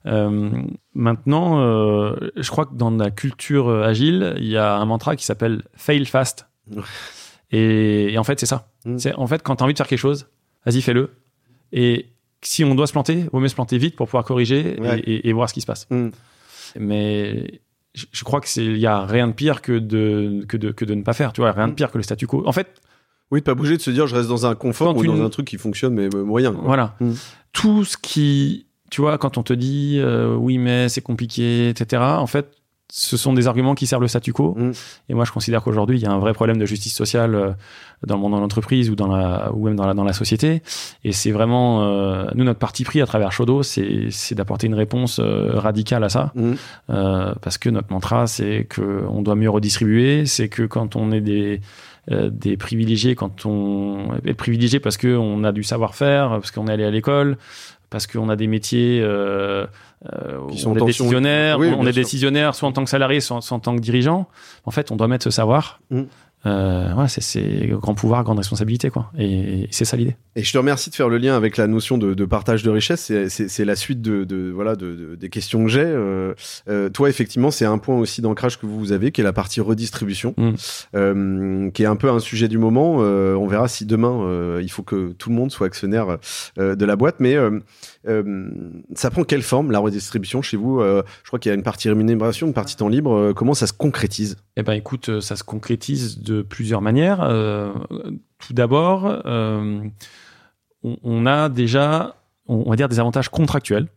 Euh, 0.08 0.50
maintenant, 0.94 1.60
euh, 1.62 2.16
je 2.36 2.50
crois 2.50 2.66
que 2.66 2.74
dans 2.76 2.90
la 2.92 3.12
culture 3.12 3.70
euh, 3.70 3.84
agile, 3.84 4.36
il 4.40 4.48
y 4.48 4.58
a 4.58 4.76
un 4.76 4.86
mantra 4.86 5.16
qui 5.16 5.26
s'appelle 5.26 5.64
fail 5.76 6.06
fast. 6.06 6.48
Et, 7.52 8.14
et 8.14 8.18
en 8.18 8.24
fait, 8.24 8.40
c'est 8.40 8.46
ça. 8.46 8.70
Mm. 8.86 8.98
C'est 8.98 9.14
en 9.16 9.28
fait 9.28 9.44
quand 9.44 9.58
tu 9.58 9.64
as 9.64 9.66
envie 9.66 9.74
de 9.74 9.78
faire 9.78 9.88
quelque 9.88 10.00
chose, 10.00 10.28
vas-y 10.66 10.82
fais-le. 10.82 11.10
Et 11.72 12.08
si 12.42 12.64
on 12.64 12.74
doit 12.76 12.88
se 12.88 12.94
planter, 12.94 13.26
vaut 13.32 13.40
mieux 13.40 13.48
se 13.48 13.56
planter 13.56 13.78
vite 13.78 13.96
pour 13.96 14.08
pouvoir 14.08 14.24
corriger 14.26 14.76
et- 14.78 14.82
Ouais. 14.82 15.00
et, 15.00 15.30
et 15.30 15.34
voir 15.34 15.50
ce 15.50 15.54
qui 15.54 15.62
se 15.62 15.66
passe. 15.68 15.88
Mm. 15.90 16.10
Mais 16.80 17.62
je, 17.94 18.06
je 18.12 18.24
crois 18.24 18.40
que 18.42 18.48
c'est 18.48 18.64
il 18.66 18.78
y 18.78 18.88
a 18.88 19.06
rien 19.06 19.28
de 19.28 19.34
pire 19.34 19.62
que 19.62 19.78
de 19.78 20.46
que 20.48 20.58
de 20.58 20.72
que 20.72 20.86
de 20.86 20.94
ne 20.96 21.04
pas 21.04 21.14
faire. 21.14 21.34
Tu 21.34 21.42
vois, 21.42 21.52
rien 21.52 21.68
de 21.68 21.74
Mm. 21.74 21.76
pire 21.76 21.92
que 21.92 21.98
le 21.98 22.04
statu 22.04 22.26
quo. 22.28 22.44
En 22.48 22.52
fait, 22.54 22.68
Oui, 23.32 23.40
de 23.42 23.46
pas 23.46 23.54
bouger, 23.54 23.78
de 23.78 23.82
se 23.82 23.92
dire 23.92 24.08
je 24.08 24.16
reste 24.16 24.30
dans 24.30 24.46
un 24.46 24.56
confort 24.56 24.96
ou 24.98 25.04
une- 25.04 25.16
dans 25.18 25.24
un 25.26 25.30
truc 25.30 25.48
qui 25.48 25.58
fonctionne 25.58 25.94
mais 25.94 26.10
moyen. 26.10 26.54
quoi. 26.54 26.64
Voilà. 26.66 26.96
Mm. 27.00 27.12
Tout 27.54 27.84
ce 27.86 27.98
qui, 27.98 28.66
tu 28.92 29.02
vois, 29.02 29.18
quand 29.18 29.40
on 29.40 29.44
te 29.44 29.54
dit 29.54 29.98
euh, 30.00 30.36
oui, 30.36 30.60
mais 30.60 30.88
c'est 30.90 31.02
compliqué, 31.02 31.70
etc., 31.70 32.04
en 32.04 32.28
fait, 32.28 32.52
ce 32.92 33.16
sont 33.16 33.32
des 33.32 33.48
arguments 33.48 33.74
qui 33.74 33.88
servent 33.88 34.02
le 34.02 34.10
statu 34.10 34.34
quo. 34.34 34.54
Mm. 34.58 34.72
Et 35.10 35.14
moi, 35.14 35.24
je 35.24 35.32
considère 35.32 35.64
qu'aujourd'hui, 35.64 35.98
il 35.98 36.04
y 36.04 36.06
a 36.06 36.12
un 36.12 36.20
vrai 36.20 36.34
problème 36.34 36.58
de 36.58 36.66
justice 36.66 36.94
sociale 36.94 37.36
euh, 37.36 37.52
dans 38.06 38.16
le 38.16 38.22
monde 38.22 38.34
de 38.34 38.40
l'entreprise 38.40 38.90
ou, 38.90 38.96
dans 38.96 39.08
la, 39.08 39.50
ou 39.54 39.66
même 39.66 39.78
dans 39.78 39.88
la, 39.88 39.94
dans 39.94 40.04
la 40.04 40.12
société. 40.12 40.62
Et 41.06 41.14
c'est 41.14 41.32
vraiment, 41.32 41.84
euh, 41.84 42.26
nous, 42.36 42.44
notre 42.44 42.60
parti 42.60 42.84
pris 42.84 43.02
à 43.02 43.06
travers 43.06 43.32
Shodo, 43.32 43.64
c'est 43.64 44.34
d'apporter 44.34 44.68
une 44.68 44.76
réponse 44.76 45.20
euh, 45.20 45.52
radicale 45.54 46.04
à 46.04 46.10
ça. 46.10 46.34
Mm. 46.36 46.52
Euh, 46.90 47.34
parce 47.42 47.58
que 47.58 47.70
notre 47.70 47.94
mantra, 47.94 48.28
c'est 48.28 48.68
qu'on 48.76 49.22
doit 49.22 49.36
mieux 49.36 49.50
redistribuer, 49.50 50.26
c'est 50.26 50.50
que 50.50 50.64
quand 50.64 50.98
on 50.98 51.14
est 51.14 51.22
des, 51.22 51.62
euh, 52.12 52.30
des 52.30 52.58
privilégiés, 52.58 53.16
quand 53.16 53.46
on 53.46 54.16
est 54.26 54.34
privilégié 54.34 54.80
parce 54.80 54.98
qu'on 54.98 55.44
a 55.44 55.52
du 55.52 55.64
savoir-faire, 55.64 56.30
parce 56.32 56.50
qu'on 56.52 56.68
est 56.68 56.74
allé 56.74 56.84
à 56.84 56.90
l'école, 56.90 57.38
parce 57.92 58.08
qu'on 58.08 58.30
a 58.30 58.38
des 58.38 58.48
métiers, 58.48 59.02
euh, 59.04 59.68
euh, 60.12 60.48
Qui 60.50 60.58
sont 60.58 60.72
on 60.72 60.76
est 60.78 60.86
décisionnaire, 60.86 61.60
Oui, 61.60 61.72
on 61.78 61.86
est 61.86 61.92
décisionnaire 61.92 62.56
soit 62.56 62.68
en 62.68 62.72
tant 62.72 62.84
que 62.86 62.90
salarié, 62.90 63.20
soit, 63.20 63.42
soit 63.42 63.58
en 63.58 63.60
tant 63.60 63.76
que 63.76 63.82
dirigeant. 63.82 64.28
En 64.66 64.72
fait, 64.72 64.92
on 64.92 64.96
doit 64.96 65.10
mettre 65.10 65.26
ce 65.26 65.30
savoir. 65.30 65.82
Mm. 65.92 66.04
Euh, 66.46 66.90
voilà, 66.94 67.08
c'est- 67.08 67.68
grand 67.74 67.94
pouvoir, 67.94 68.24
grande 68.24 68.38
responsabilité, 68.40 68.90
quoi. 68.90 69.12
Et, 69.18 69.62
et 69.64 69.68
c'est 69.72 69.86
ça 69.86 69.96
l'idée. 69.98 70.16
Et 70.36 70.44
je 70.44 70.52
te 70.52 70.58
remercie 70.58 70.90
de 70.90 70.96
faire 70.96 71.10
le 71.10 71.18
lien 71.18 71.36
avec 71.36 71.58
la 71.58 71.68
notion 71.68 71.98
de, 71.98 72.14
de 72.14 72.26
partage 72.26 72.64
de 72.64 72.70
richesse. 72.72 73.12
C'est- 73.30 73.66
la 73.66 73.76
suite 73.76 74.02
de, 74.02 74.24
de- 74.24 74.50
voilà 74.54 74.76
de, 74.76 74.94
de- 74.96 75.16
des 75.16 75.30
questions 75.30 75.64
que 75.64 75.70
j'ai. 75.70 75.84
Euh, 75.86 76.34
euh, 76.68 76.90
toi, 76.90 77.10
effectivement, 77.10 77.52
c'est 77.52 77.66
un 77.66 77.78
point 77.78 77.98
aussi 77.98 78.22
d'ancrage 78.22 78.60
que 78.60 78.66
vous 78.66 78.92
avez, 78.92 79.12
qui 79.12 79.22
est 79.22 79.24
la 79.24 79.34
partie 79.34 79.62
redistribution, 79.62 80.34
Mm. 80.38 81.70
qui 81.72 81.84
est 81.84 81.86
un 81.88 81.96
peu 81.96 82.10
un 82.10 82.20
sujet 82.20 82.48
du 82.48 82.58
moment. 82.58 82.96
On 82.98 83.48
verra 83.48 83.68
si 83.68 83.86
demain 83.86 84.60
il 84.62 84.70
faut 84.72 84.84
que 84.84 85.12
tout 85.18 85.30
le 85.30 85.36
monde 85.36 85.52
soit 85.52 85.68
actionnaire 85.68 86.18
de 86.58 86.86
la 86.86 86.96
boîte, 86.96 87.16
mais 87.20 87.36
ça 88.96 89.12
prend 89.12 89.24
quelle 89.24 89.42
forme 89.44 89.72
la 89.72 89.80
redistribution 89.80 90.42
chez 90.42 90.58
vous 90.58 90.80
Euh, 90.82 91.04
Je 91.24 91.28
crois 91.30 91.40
qu'il 91.40 91.50
y 91.50 91.54
a 91.54 91.56
une 91.56 91.64
partie 91.64 91.88
rémunération, 91.90 92.48
une 92.48 92.54
partie 92.54 92.76
temps 92.76 92.90
libre. 92.90 93.14
Euh, 93.14 93.34
comment 93.34 93.54
ça 93.54 93.68
se 93.68 93.74
concrétise? 93.74 94.38
Eh 94.58 94.64
ben, 94.64 94.74
écoute, 94.74 95.10
euh, 95.10 95.22
ça 95.22 95.36
se 95.36 95.44
concrétise 95.44 96.20
de 96.20 96.42
plusieurs 96.42 96.82
manières. 96.82 97.22
Euh, 97.22 97.72
tout 98.40 98.54
d'abord, 98.54 99.06
euh, 99.26 99.82
on, 100.84 100.98
on 101.04 101.26
a 101.28 101.50
déjà, 101.50 102.16
on, 102.48 102.64
on 102.66 102.70
va 102.72 102.76
dire, 102.76 102.90
des 102.90 103.00
avantages 103.00 103.30
contractuels 103.30 103.88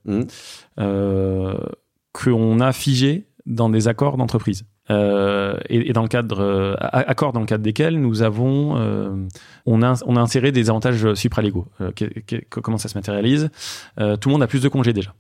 euh, 0.79 1.55
qu'on 2.13 2.61
a 2.61 2.73
figés 2.73 3.27
dans 3.47 3.69
des 3.71 3.89
accords 3.89 4.17
d'entreprise. 4.17 4.65
Euh, 4.91 5.59
et, 5.69 5.89
et 5.91 5.93
dans 5.93 6.03
le 6.03 6.09
cadre, 6.09 6.41
euh, 6.41 6.75
dans 7.33 7.41
le 7.41 7.47
cadre 7.47 7.65
desquels 7.65 7.99
nous 7.99 8.23
avons, 8.23 8.77
euh, 8.77 9.15
on, 9.67 9.83
a, 9.83 9.95
on 10.07 10.17
a 10.17 10.21
inséré 10.21 10.53
des 10.53 10.69
avantages 10.69 11.15
supralégaux. 11.15 11.67
Euh, 11.81 11.91
que- 11.93 12.45
comment 12.61 12.77
ça 12.79 12.89
se 12.89 12.99
matérialise? 12.99 13.51
Euh, 13.99 14.17
Tout 14.17 14.29
le 14.29 14.35
monde 14.35 14.43
a 14.43 14.47
plus 14.47 14.63
de 14.63 14.69
congés 14.69 14.93
déjà. 14.93 15.15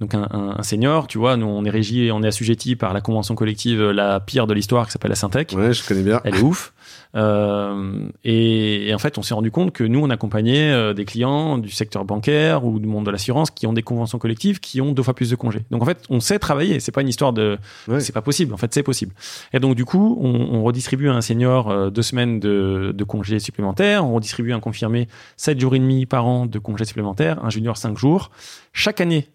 Donc 0.00 0.14
un, 0.14 0.28
un- 0.30 0.54
un 0.58 0.62
senior, 0.62 1.06
tu 1.08 1.18
vois, 1.18 1.36
nous 1.36 1.46
on 1.46 1.64
est 1.64 1.70
régi, 1.70 2.10
on 2.12 2.22
est 2.22 2.28
assujetti 2.28 2.76
par 2.76 2.94
la 2.94 3.00
convention 3.00 3.34
collective 3.34 3.80
euh, 3.80 3.92
la 3.92 4.20
pire 4.20 4.46
de 4.46 4.54
l'histoire 4.54 4.86
qui 4.86 4.92
s'appelle 4.92 5.10
la 5.10 5.16
Syntec. 5.16 5.52
Ouais, 5.56 5.72
je 5.72 5.86
connais 5.86 6.02
bien. 6.02 6.20
Elle 6.24 6.36
est 6.36 6.42
ouf. 6.42 6.72
Euh, 7.16 8.06
et, 8.24 8.88
et 8.88 8.94
en 8.94 8.98
fait, 8.98 9.18
on 9.18 9.22
s'est 9.22 9.34
rendu 9.34 9.50
compte 9.50 9.72
que 9.72 9.82
nous, 9.84 9.98
on 10.00 10.10
accompagnait 10.10 10.70
euh, 10.70 10.94
des 10.94 11.04
clients 11.04 11.58
du 11.58 11.70
secteur 11.70 12.04
bancaire 12.04 12.64
ou 12.64 12.78
du 12.78 12.86
monde 12.86 13.06
de 13.06 13.10
l'assurance 13.10 13.50
qui 13.50 13.66
ont 13.66 13.72
des 13.72 13.82
conventions 13.82 14.18
collectives 14.18 14.60
qui 14.60 14.80
ont 14.80 14.92
deux 14.92 15.02
fois 15.02 15.14
plus 15.14 15.30
de 15.30 15.36
congés. 15.36 15.64
Donc 15.70 15.82
en 15.82 15.86
fait, 15.86 15.98
on 16.10 16.20
sait 16.20 16.38
travailler. 16.38 16.80
C'est 16.80 16.92
pas 16.92 17.00
une 17.02 17.08
histoire 17.08 17.32
de 17.32 17.58
Ouais. 17.88 18.00
c'est 18.00 18.12
pas 18.12 18.22
possible. 18.22 18.54
En 18.54 18.56
fait, 18.56 18.72
c'est 18.72 18.82
possible. 18.82 19.12
Et 19.52 19.58
donc 19.60 19.74
du 19.74 19.84
coup, 19.84 20.18
on, 20.20 20.28
on 20.58 20.62
redistribue 20.62 21.08
à 21.08 21.14
un 21.14 21.20
senior 21.22 21.70
euh, 21.70 21.90
deux 21.90 22.02
semaines 22.02 22.40
de, 22.40 22.92
de 22.94 23.04
congés 23.04 23.38
supplémentaires. 23.40 24.04
On 24.04 24.14
redistribue 24.14 24.52
à 24.52 24.56
un 24.56 24.60
confirmé 24.60 25.08
sept 25.36 25.58
jours 25.58 25.74
et 25.74 25.78
demi 25.78 26.06
par 26.06 26.26
an 26.26 26.46
de 26.46 26.58
congés 26.58 26.84
supplémentaires. 26.84 27.42
Un 27.44 27.50
junior 27.50 27.76
cinq 27.76 27.96
jours. 27.98 28.30
Chaque 28.72 29.00
année 29.00 29.26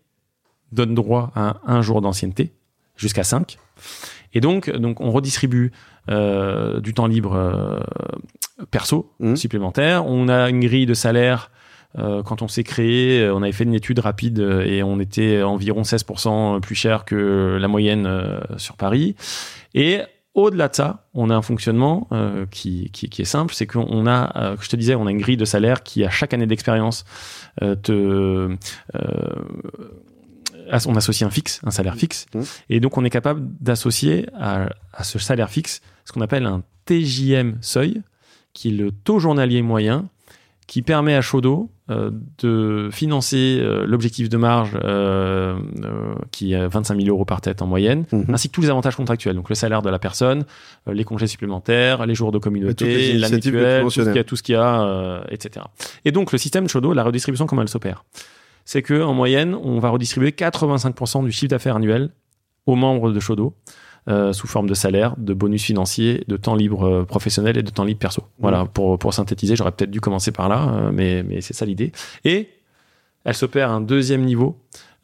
donne 0.73 0.93
droit 0.95 1.31
à 1.36 1.57
un 1.65 1.81
jour 1.81 2.01
d'ancienneté 2.01 2.51
jusqu'à 2.95 3.23
5. 3.23 3.57
Et 4.33 4.41
donc, 4.41 4.69
donc 4.69 4.99
on 5.01 5.12
redistribue 5.12 5.71
euh, 6.09 6.79
du 6.79 6.93
temps 6.93 7.07
libre 7.07 7.33
euh, 7.36 7.79
perso 8.71 9.12
Mhm. 9.19 9.36
supplémentaire. 9.36 10.05
On 10.05 10.27
a 10.27 10.49
une 10.49 10.59
grille 10.59 10.86
de 10.86 10.93
salaire. 10.93 11.49
euh, 11.99 12.23
quand 12.23 12.41
on 12.41 12.47
s'est 12.47 12.63
créé, 12.63 13.29
on 13.29 13.43
avait 13.43 13.51
fait 13.51 13.65
une 13.65 13.75
étude 13.75 13.99
rapide 13.99 14.39
et 14.65 14.81
on 14.81 14.99
était 14.99 15.43
environ 15.43 15.83
16% 15.83 16.59
plus 16.59 16.73
cher 16.73 17.05
que 17.05 17.57
la 17.62 17.67
moyenne 17.67 18.09
sur 18.57 18.77
Paris. 18.77 19.15
Et 19.75 19.99
au-delà 20.33 20.67
de 20.69 20.73
ça, 20.75 21.05
on 21.13 21.29
a 21.29 21.36
un 21.36 21.43
fonctionnement 21.43 22.07
euh, 22.12 22.47
qui, 22.49 22.89
qui, 22.91 23.07
qui 23.09 23.21
est 23.21 23.25
simple, 23.25 23.53
c'est 23.53 23.67
qu'on 23.67 24.07
a, 24.07 24.36
euh, 24.36 24.55
je 24.59 24.67
te 24.69 24.75
disais, 24.75 24.95
on 24.95 25.05
a 25.05 25.12
une 25.12 25.19
grille 25.19 25.38
de 25.38 25.45
salaire 25.45 25.83
qui 25.83 26.03
à 26.03 26.09
chaque 26.09 26.33
année 26.33 26.47
d'expérience 26.47 27.05
euh, 27.62 27.75
te 27.75 28.57
on 30.88 30.95
associe 30.95 31.28
un 31.28 31.32
fixe, 31.32 31.60
un 31.63 31.71
salaire 31.71 31.95
fixe, 31.95 32.26
Mhm. 32.34 32.43
et 32.69 32.80
donc 32.80 32.97
on 32.97 33.04
est 33.06 33.10
capable 33.10 33.41
d'associer 33.60 34.28
à, 34.39 34.69
à 34.93 35.04
ce 35.04 35.19
salaire 35.19 35.49
fixe 35.49 35.82
ce 36.06 36.12
qu'on 36.12 36.21
appelle 36.21 36.45
un 36.45 36.63
TJM 36.86 37.58
seuil, 37.62 38.02
qui 38.54 38.69
est 38.69 38.71
le 38.78 38.91
taux 38.91 39.19
journalier 39.19 39.62
moyen, 39.62 40.06
qui 40.67 40.82
permet 40.82 41.15
à 41.15 41.21
Shodo 41.21 41.69
euh, 41.89 42.12
de 42.41 42.88
financer 42.93 43.60
euh, 43.62 43.86
l'objectif 43.86 44.30
de 44.30 44.38
marge 44.38 44.71
euh, 44.86 45.58
qui 46.32 46.54
est 46.54 46.67
25 46.67 46.95
000 47.02 47.10
euros 47.10 47.26
par 47.26 47.41
tête 47.41 47.62
en 47.62 47.67
moyenne, 47.67 48.06
Mhm. 48.13 48.26
ainsi 48.34 48.47
que 48.47 48.54
tous 48.54 48.62
les 48.62 48.69
avantages 48.69 48.95
contractuels, 48.95 49.36
donc 49.36 49.49
le 49.49 49.56
salaire 49.56 49.82
de 49.82 49.89
la 49.89 49.99
personne, 49.99 50.45
les 50.89 51.04
congés 51.04 51.28
supplémentaires, 51.28 52.06
les 52.06 52.15
jours 52.15 52.32
de 52.32 52.38
communauté, 52.38 53.13
la 53.13 53.30
mutuelle, 53.30 53.82
tout 53.84 53.89
ce 53.89 53.95
qu'il 53.99 54.04
y 54.04 54.08
mentionnais. 54.08 54.19
a, 54.19 54.23
tout 54.23 54.36
ce 54.38 54.43
qu'il 54.43 54.56
y 54.56 54.58
a 54.58 55.23
etc. 55.30 55.65
Et 56.06 56.12
donc 56.13 56.32
le 56.32 56.38
système 56.38 56.69
Shodo, 56.69 56.93
la 56.93 57.04
redistribution, 57.04 57.45
comment 57.47 57.62
elle 57.63 57.69
s'opère? 57.69 58.06
C'est 58.65 58.82
que 58.82 59.02
en 59.02 59.13
moyenne, 59.13 59.56
on 59.56 59.80
va 59.80 59.89
redistribuer 59.89 60.30
85% 60.32 61.23
du 61.23 61.32
chiffre 61.32 61.49
d'affaires 61.49 61.76
annuel 61.76 62.10
aux 62.65 62.76
membres 62.76 63.12
de 63.12 63.19
Shodo. 63.19 63.54
euh, 64.10 64.34
sous 64.34 64.47
forme 64.47 64.67
de 64.67 64.73
salaire, 64.73 65.15
de 65.17 65.34
bonus 65.34 65.63
financiers, 65.63 66.23
de 66.28 66.36
temps 66.38 66.56
libre 66.56 66.84
euh, 66.84 67.06
professionnel 67.06 67.58
et 67.58 67.63
de 67.63 67.69
temps 67.69 67.86
libre 67.86 67.99
perso. 67.99 68.23
Voilà, 68.39 68.65
pour, 68.65 68.99
pour 68.99 69.13
synthétiser, 69.13 69.56
j'aurais 69.56 69.71
peut-être 69.71 69.91
dû 69.91 70.02
commencer 70.02 70.32
par 70.32 70.49
là, 70.49 70.67
euh, 70.73 70.91
mais, 70.91 71.23
mais 71.23 71.41
c'est 71.41 71.54
ça 71.54 71.65
l'idée. 71.65 71.91
Et 72.26 72.49
elle 73.23 73.34
s'opère 73.34 73.69
à 73.71 73.73
un 73.73 73.82
deuxième 73.82 74.23
niveau 74.26 74.58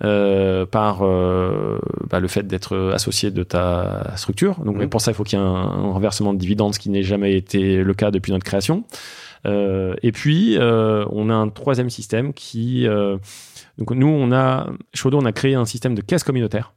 euh, 0.04 0.66
par 0.66 1.00
euh, 1.04 1.80
bah, 2.10 2.20
le 2.20 2.28
fait 2.28 2.44
d'être 2.46 2.92
associé 2.94 3.32
de 3.32 3.44
ta 3.44 4.14
structure. 4.18 4.60
Donc, 4.66 4.76
mais 4.76 4.88
pour 4.88 5.00
ça, 5.00 5.12
il 5.12 5.14
faut 5.14 5.24
qu'il 5.24 5.40
y 5.40 5.42
ait 5.42 5.46
un, 5.46 5.50
un 5.50 5.92
renversement 5.94 6.34
de 6.34 6.40
dividendes, 6.40 6.74
ce 6.74 6.80
qui 6.80 6.90
n'est 6.90 7.04
jamais 7.04 7.36
été 7.36 7.82
le 7.82 7.94
cas 7.94 8.12
depuis 8.12 8.34
notre 8.34 8.46
création. 8.46 8.84
Euh, 9.46 9.96
et 10.04 10.12
puis, 10.12 10.58
on 10.60 11.30
a 11.30 11.34
un 11.34 11.48
troisième 11.48 11.90
système 11.90 12.34
qui... 12.34 12.86
donc, 13.80 13.92
nous, 13.92 14.08
on 14.08 14.32
a... 14.32 14.70
On 15.12 15.26
a 15.26 15.32
créé 15.32 15.56
un 15.56 15.66
système 15.66 15.96
de 15.96 16.02
caisse 16.02 16.24
communautaire. 16.24 16.74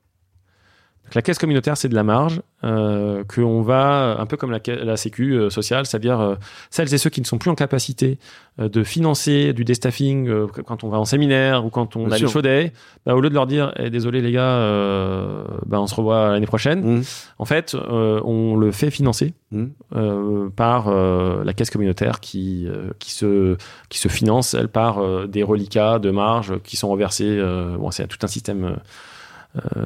La 1.14 1.22
caisse 1.22 1.38
communautaire, 1.38 1.76
c'est 1.76 1.88
de 1.88 1.94
la 1.94 2.04
marge 2.04 2.40
euh, 2.64 3.24
que 3.24 3.40
on 3.40 3.60
va, 3.62 4.16
un 4.18 4.26
peu 4.26 4.36
comme 4.36 4.50
la, 4.52 4.96
sécu 4.96 5.32
euh, 5.34 5.50
sociale, 5.50 5.84
c'est-à-dire 5.86 6.20
euh, 6.20 6.34
celles 6.70 6.92
et 6.94 6.98
ceux 6.98 7.10
qui 7.10 7.20
ne 7.20 7.26
sont 7.26 7.38
plus 7.38 7.50
en 7.50 7.54
capacité 7.54 8.18
euh, 8.60 8.68
de 8.68 8.82
financer 8.82 9.52
du 9.52 9.64
déstaffing 9.64 10.46
quand 10.66 10.84
on 10.84 10.88
va 10.88 10.98
en 10.98 11.04
séminaire 11.04 11.64
ou 11.66 11.70
quand 11.70 11.96
on 11.96 12.04
Bien 12.06 12.12
a 12.12 12.16
sûr. 12.18 12.26
les 12.28 12.32
chaudets, 12.32 12.72
bah, 13.04 13.14
au 13.14 13.20
lieu 13.20 13.28
de 13.28 13.34
leur 13.34 13.46
dire 13.46 13.72
Eh, 13.78 13.90
désolé 13.90 14.20
les 14.20 14.32
gars, 14.32 14.58
bah, 15.66 15.80
on 15.80 15.86
se 15.86 15.94
revoit 15.94 16.30
l'année 16.32 16.46
prochaine, 16.46 16.80
Mhm. 16.82 17.02
en 17.38 17.44
fait, 17.44 17.74
on 17.74 18.56
le 18.56 18.70
fait 18.72 18.90
financer 18.90 19.34
euh, 19.94 20.48
par 20.56 20.90
la 20.90 21.52
caisse 21.52 21.70
communautaire 21.70 22.20
qui, 22.20 22.66
qui, 22.98 23.10
se, 23.12 23.56
qui 23.88 23.98
se 23.98 24.08
finance, 24.08 24.54
elle, 24.54 24.68
par 24.68 25.26
des 25.28 25.42
reliquats 25.42 25.98
de 25.98 26.10
marge 26.10 26.54
qui 26.62 26.76
sont 26.76 26.88
reversés. 26.88 27.38
bon, 27.78 27.90
c'est 27.90 28.06
tout 28.06 28.18
un 28.22 28.26
système, 28.28 28.76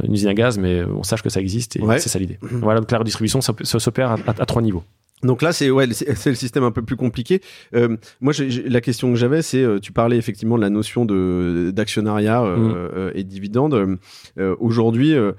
une 0.04 0.12
usine 0.12 0.28
à 0.28 0.34
gaz, 0.34 0.58
mais 0.58 0.84
on 0.84 1.02
sache 1.02 1.22
que 1.22 1.28
ça 1.28 1.40
existe 1.40 1.76
et 1.76 1.82
Ouais. 1.82 1.98
c'est 1.98 2.08
ça 2.08 2.18
l'idée. 2.18 2.38
Voilà, 2.42 2.80
donc 2.80 2.90
la 2.90 2.98
redistribution, 2.98 3.40
ça, 3.40 3.52
ça 3.62 3.78
s'opère 3.80 4.10
à, 4.12 4.14
à- 4.26 4.42
à 4.42 4.46
trois 4.46 4.62
niveaux. 4.62 4.84
Donc 5.22 5.40
là, 5.40 5.52
c'est 5.52 5.70
ouais, 5.70 5.86
c'est 5.92 6.28
le 6.28 6.34
système 6.36 6.62
un 6.64 6.70
peu 6.70 6.82
plus 6.82 6.96
compliqué. 6.96 7.40
Euh, 7.74 7.96
moi, 8.20 8.34
la 8.66 8.80
question 8.82 9.10
que 9.10 9.16
j'avais, 9.16 9.40
c'est 9.40 9.62
euh, 9.62 9.78
tu 9.80 9.90
parlais 9.90 10.18
effectivement 10.18 10.56
de 10.56 10.62
la 10.62 10.68
notion 10.70 11.04
de 11.06 11.70
d'actionnariat 11.74 12.42
euh, 12.42 12.56
Mm. 12.56 12.74
euh, 12.76 13.10
et 13.14 13.24
de 13.24 13.28
dividende. 13.28 13.96
Euh, 14.38 14.54
Aujourd'hui, 14.60 15.14
euh, 15.14 15.32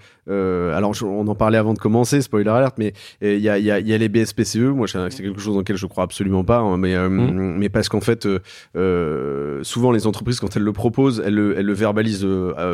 alors 0.75 0.93
je- 0.95 1.05
on 1.05 1.27
en 1.27 1.35
parlait 1.35 1.59
avant 1.59 1.73
de 1.75 1.79
commencer, 1.79 2.21
spoiler 2.21 2.49
alert, 2.49 2.77
mais 2.79 2.93
il 3.21 3.37
y, 3.37 3.49
a, 3.49 3.59
y, 3.59 3.69
a, 3.71 3.79
y 3.79 3.93
a 3.93 3.97
les 3.97 4.09
BSPCE. 4.09 4.57
Moi, 4.73 4.87
c'est 4.87 5.21
quelque 5.23 5.39
chose 5.39 5.53
dans 5.53 5.59
lequel 5.59 5.77
je 5.77 5.85
crois 5.85 6.03
absolument 6.05 6.43
pas, 6.43 6.57
hein, 6.57 6.77
mais 6.77 6.95
euh, 6.95 7.07
Mm. 7.07 7.57
mais 7.57 7.69
parce 7.69 7.87
qu'en 7.87 8.01
fait, 8.01 8.27
souvent 9.63 9.91
les 9.91 10.07
entreprises 10.07 10.39
quand 10.39 10.55
elles 10.55 10.63
le 10.63 10.73
proposent, 10.73 11.21
elles 11.25 11.33
le, 11.35 11.57
elles 11.57 11.65
le 11.65 11.73
verbalisent 11.73 12.25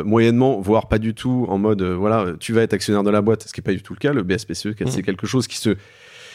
moyennement, 0.04 0.60
voire 0.60 0.88
pas 0.88 0.98
du 0.98 1.14
tout, 1.14 1.46
en 1.48 1.58
mode 1.58 1.82
voilà, 1.82 2.32
tu 2.40 2.52
vas 2.52 2.62
être 2.62 2.72
actionnaire 2.74 3.02
de 3.02 3.10
la 3.10 3.20
boîte, 3.22 3.44
ce 3.46 3.52
qui 3.52 3.60
est 3.60 3.62
pas 3.62 3.72
du 3.72 3.82
tout 3.82 3.92
le 3.92 3.98
cas. 3.98 4.12
Le 4.12 4.22
BSPCE, 4.22 4.74
Mm. 4.80 4.86
c'est 4.86 5.02
quelque 5.02 5.26
chose 5.26 5.46
qui 5.46 5.58
se 5.58 5.76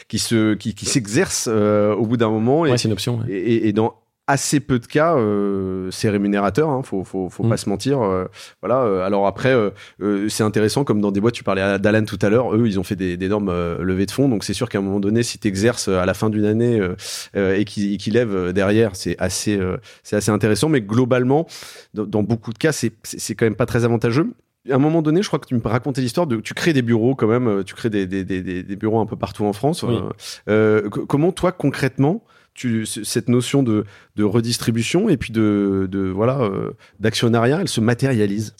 qui 0.09 0.19
se 0.19 0.53
qui, 0.55 0.73
qui 0.75 0.85
s'exerce 0.85 1.47
euh, 1.49 1.95
au 1.95 2.05
bout 2.05 2.17
d'un 2.17 2.29
moment 2.29 2.65
et, 2.65 2.71
Ouais, 2.71 2.77
c'est 2.77 2.89
une 2.89 2.93
option. 2.93 3.19
ouais. 3.19 3.31
et, 3.31 3.69
et 3.69 3.73
dans 3.73 3.95
assez 4.27 4.59
peu 4.59 4.77
de 4.77 4.85
cas, 4.85 5.15
euh, 5.17 5.89
c'est 5.89 6.07
rémunérateur. 6.07 6.69
Hein, 6.69 6.83
faut, 6.83 7.03
faut, 7.03 7.29
faut 7.31 7.43
Mm. 7.43 7.49
pas 7.49 7.57
se 7.57 7.67
mentir. 7.67 7.99
euh, 8.03 8.25
voilà. 8.61 8.83
euh, 8.83 9.03
alors 9.03 9.25
après, 9.25 9.51
euh, 9.55 9.71
euh, 10.03 10.29
c'est 10.29 10.43
intéressant 10.43 10.83
comme 10.83 11.01
dans 11.01 11.11
des 11.11 11.19
boîtes. 11.19 11.33
Tu 11.33 11.43
parlais 11.43 11.79
d'Alan 11.79 12.03
tout 12.05 12.19
à 12.21 12.29
l'heure. 12.29 12.53
Eux, 12.55 12.67
ils 12.67 12.79
ont 12.79 12.83
fait 12.83 12.95
des- 12.95 13.17
d'énormes 13.17 13.51
levées 13.81 14.05
de 14.05 14.11
fonds. 14.11 14.29
Donc 14.29 14.43
c'est 14.43 14.53
sûr 14.53 14.69
qu'à 14.69 14.77
un 14.77 14.81
moment 14.81 14.99
donné, 14.99 15.23
si 15.23 15.39
tu 15.39 15.47
exerces 15.47 15.87
à 15.87 16.05
la 16.05 16.13
fin 16.13 16.29
d'une 16.29 16.45
année 16.45 16.79
et 17.35 17.65
qui 17.65 17.97
qui 17.97 18.11
lève 18.11 18.51
derrière, 18.53 18.95
c'est 18.95 19.15
assez, 19.17 19.57
euh, 19.57 19.77
c'est 20.03 20.15
assez 20.15 20.29
intéressant. 20.29 20.69
Mais 20.69 20.81
globalement, 20.81 21.47
dans, 21.95 22.05
dans 22.05 22.21
beaucoup 22.21 22.53
de 22.53 22.59
cas, 22.59 22.71
c'est 22.71 22.91
c'est 23.03 23.33
quand 23.33 23.47
même 23.47 23.55
pas 23.55 23.65
très 23.65 23.83
avantageux. 23.83 24.27
À 24.69 24.75
un 24.75 24.77
moment 24.77 25.01
donné, 25.01 25.21
je 25.21 25.27
crois 25.27 25.39
que 25.39 25.47
tu 25.47 25.55
me 25.55 25.61
racontais 25.63 26.01
l'histoire 26.01 26.27
de 26.27 26.37
tu 26.37 26.53
crées 26.53 26.73
des 26.73 26.81
bureaux 26.81 27.15
quand 27.15 27.27
même, 27.27 27.47
euh, 27.47 27.63
tu 27.63 27.75
crées 27.75 27.89
des, 27.89 28.05
des, 28.05 28.23
des, 28.23 28.75
bureaux 28.75 28.99
un 28.99 29.05
peu 29.05 29.15
partout 29.15 29.45
en 29.45 29.53
France. 29.53 29.83
Oui. 29.83 29.95
Euh, 29.95 30.09
euh, 30.49 30.89
co- 30.89 31.05
comment 31.05 31.31
toi 31.31 31.51
concrètement 31.53 32.23
tu, 32.53 32.85
cette 32.85 33.29
notion 33.29 33.63
de, 33.63 33.85
de 34.17 34.23
redistribution 34.25 35.07
et 35.07 35.15
puis 35.15 35.31
de, 35.31 35.87
de 35.89 36.09
voilà 36.09 36.41
euh, 36.41 36.71
d'actionnariat, 36.99 37.61
elle 37.61 37.69
se 37.69 37.79
matérialise? 37.79 38.53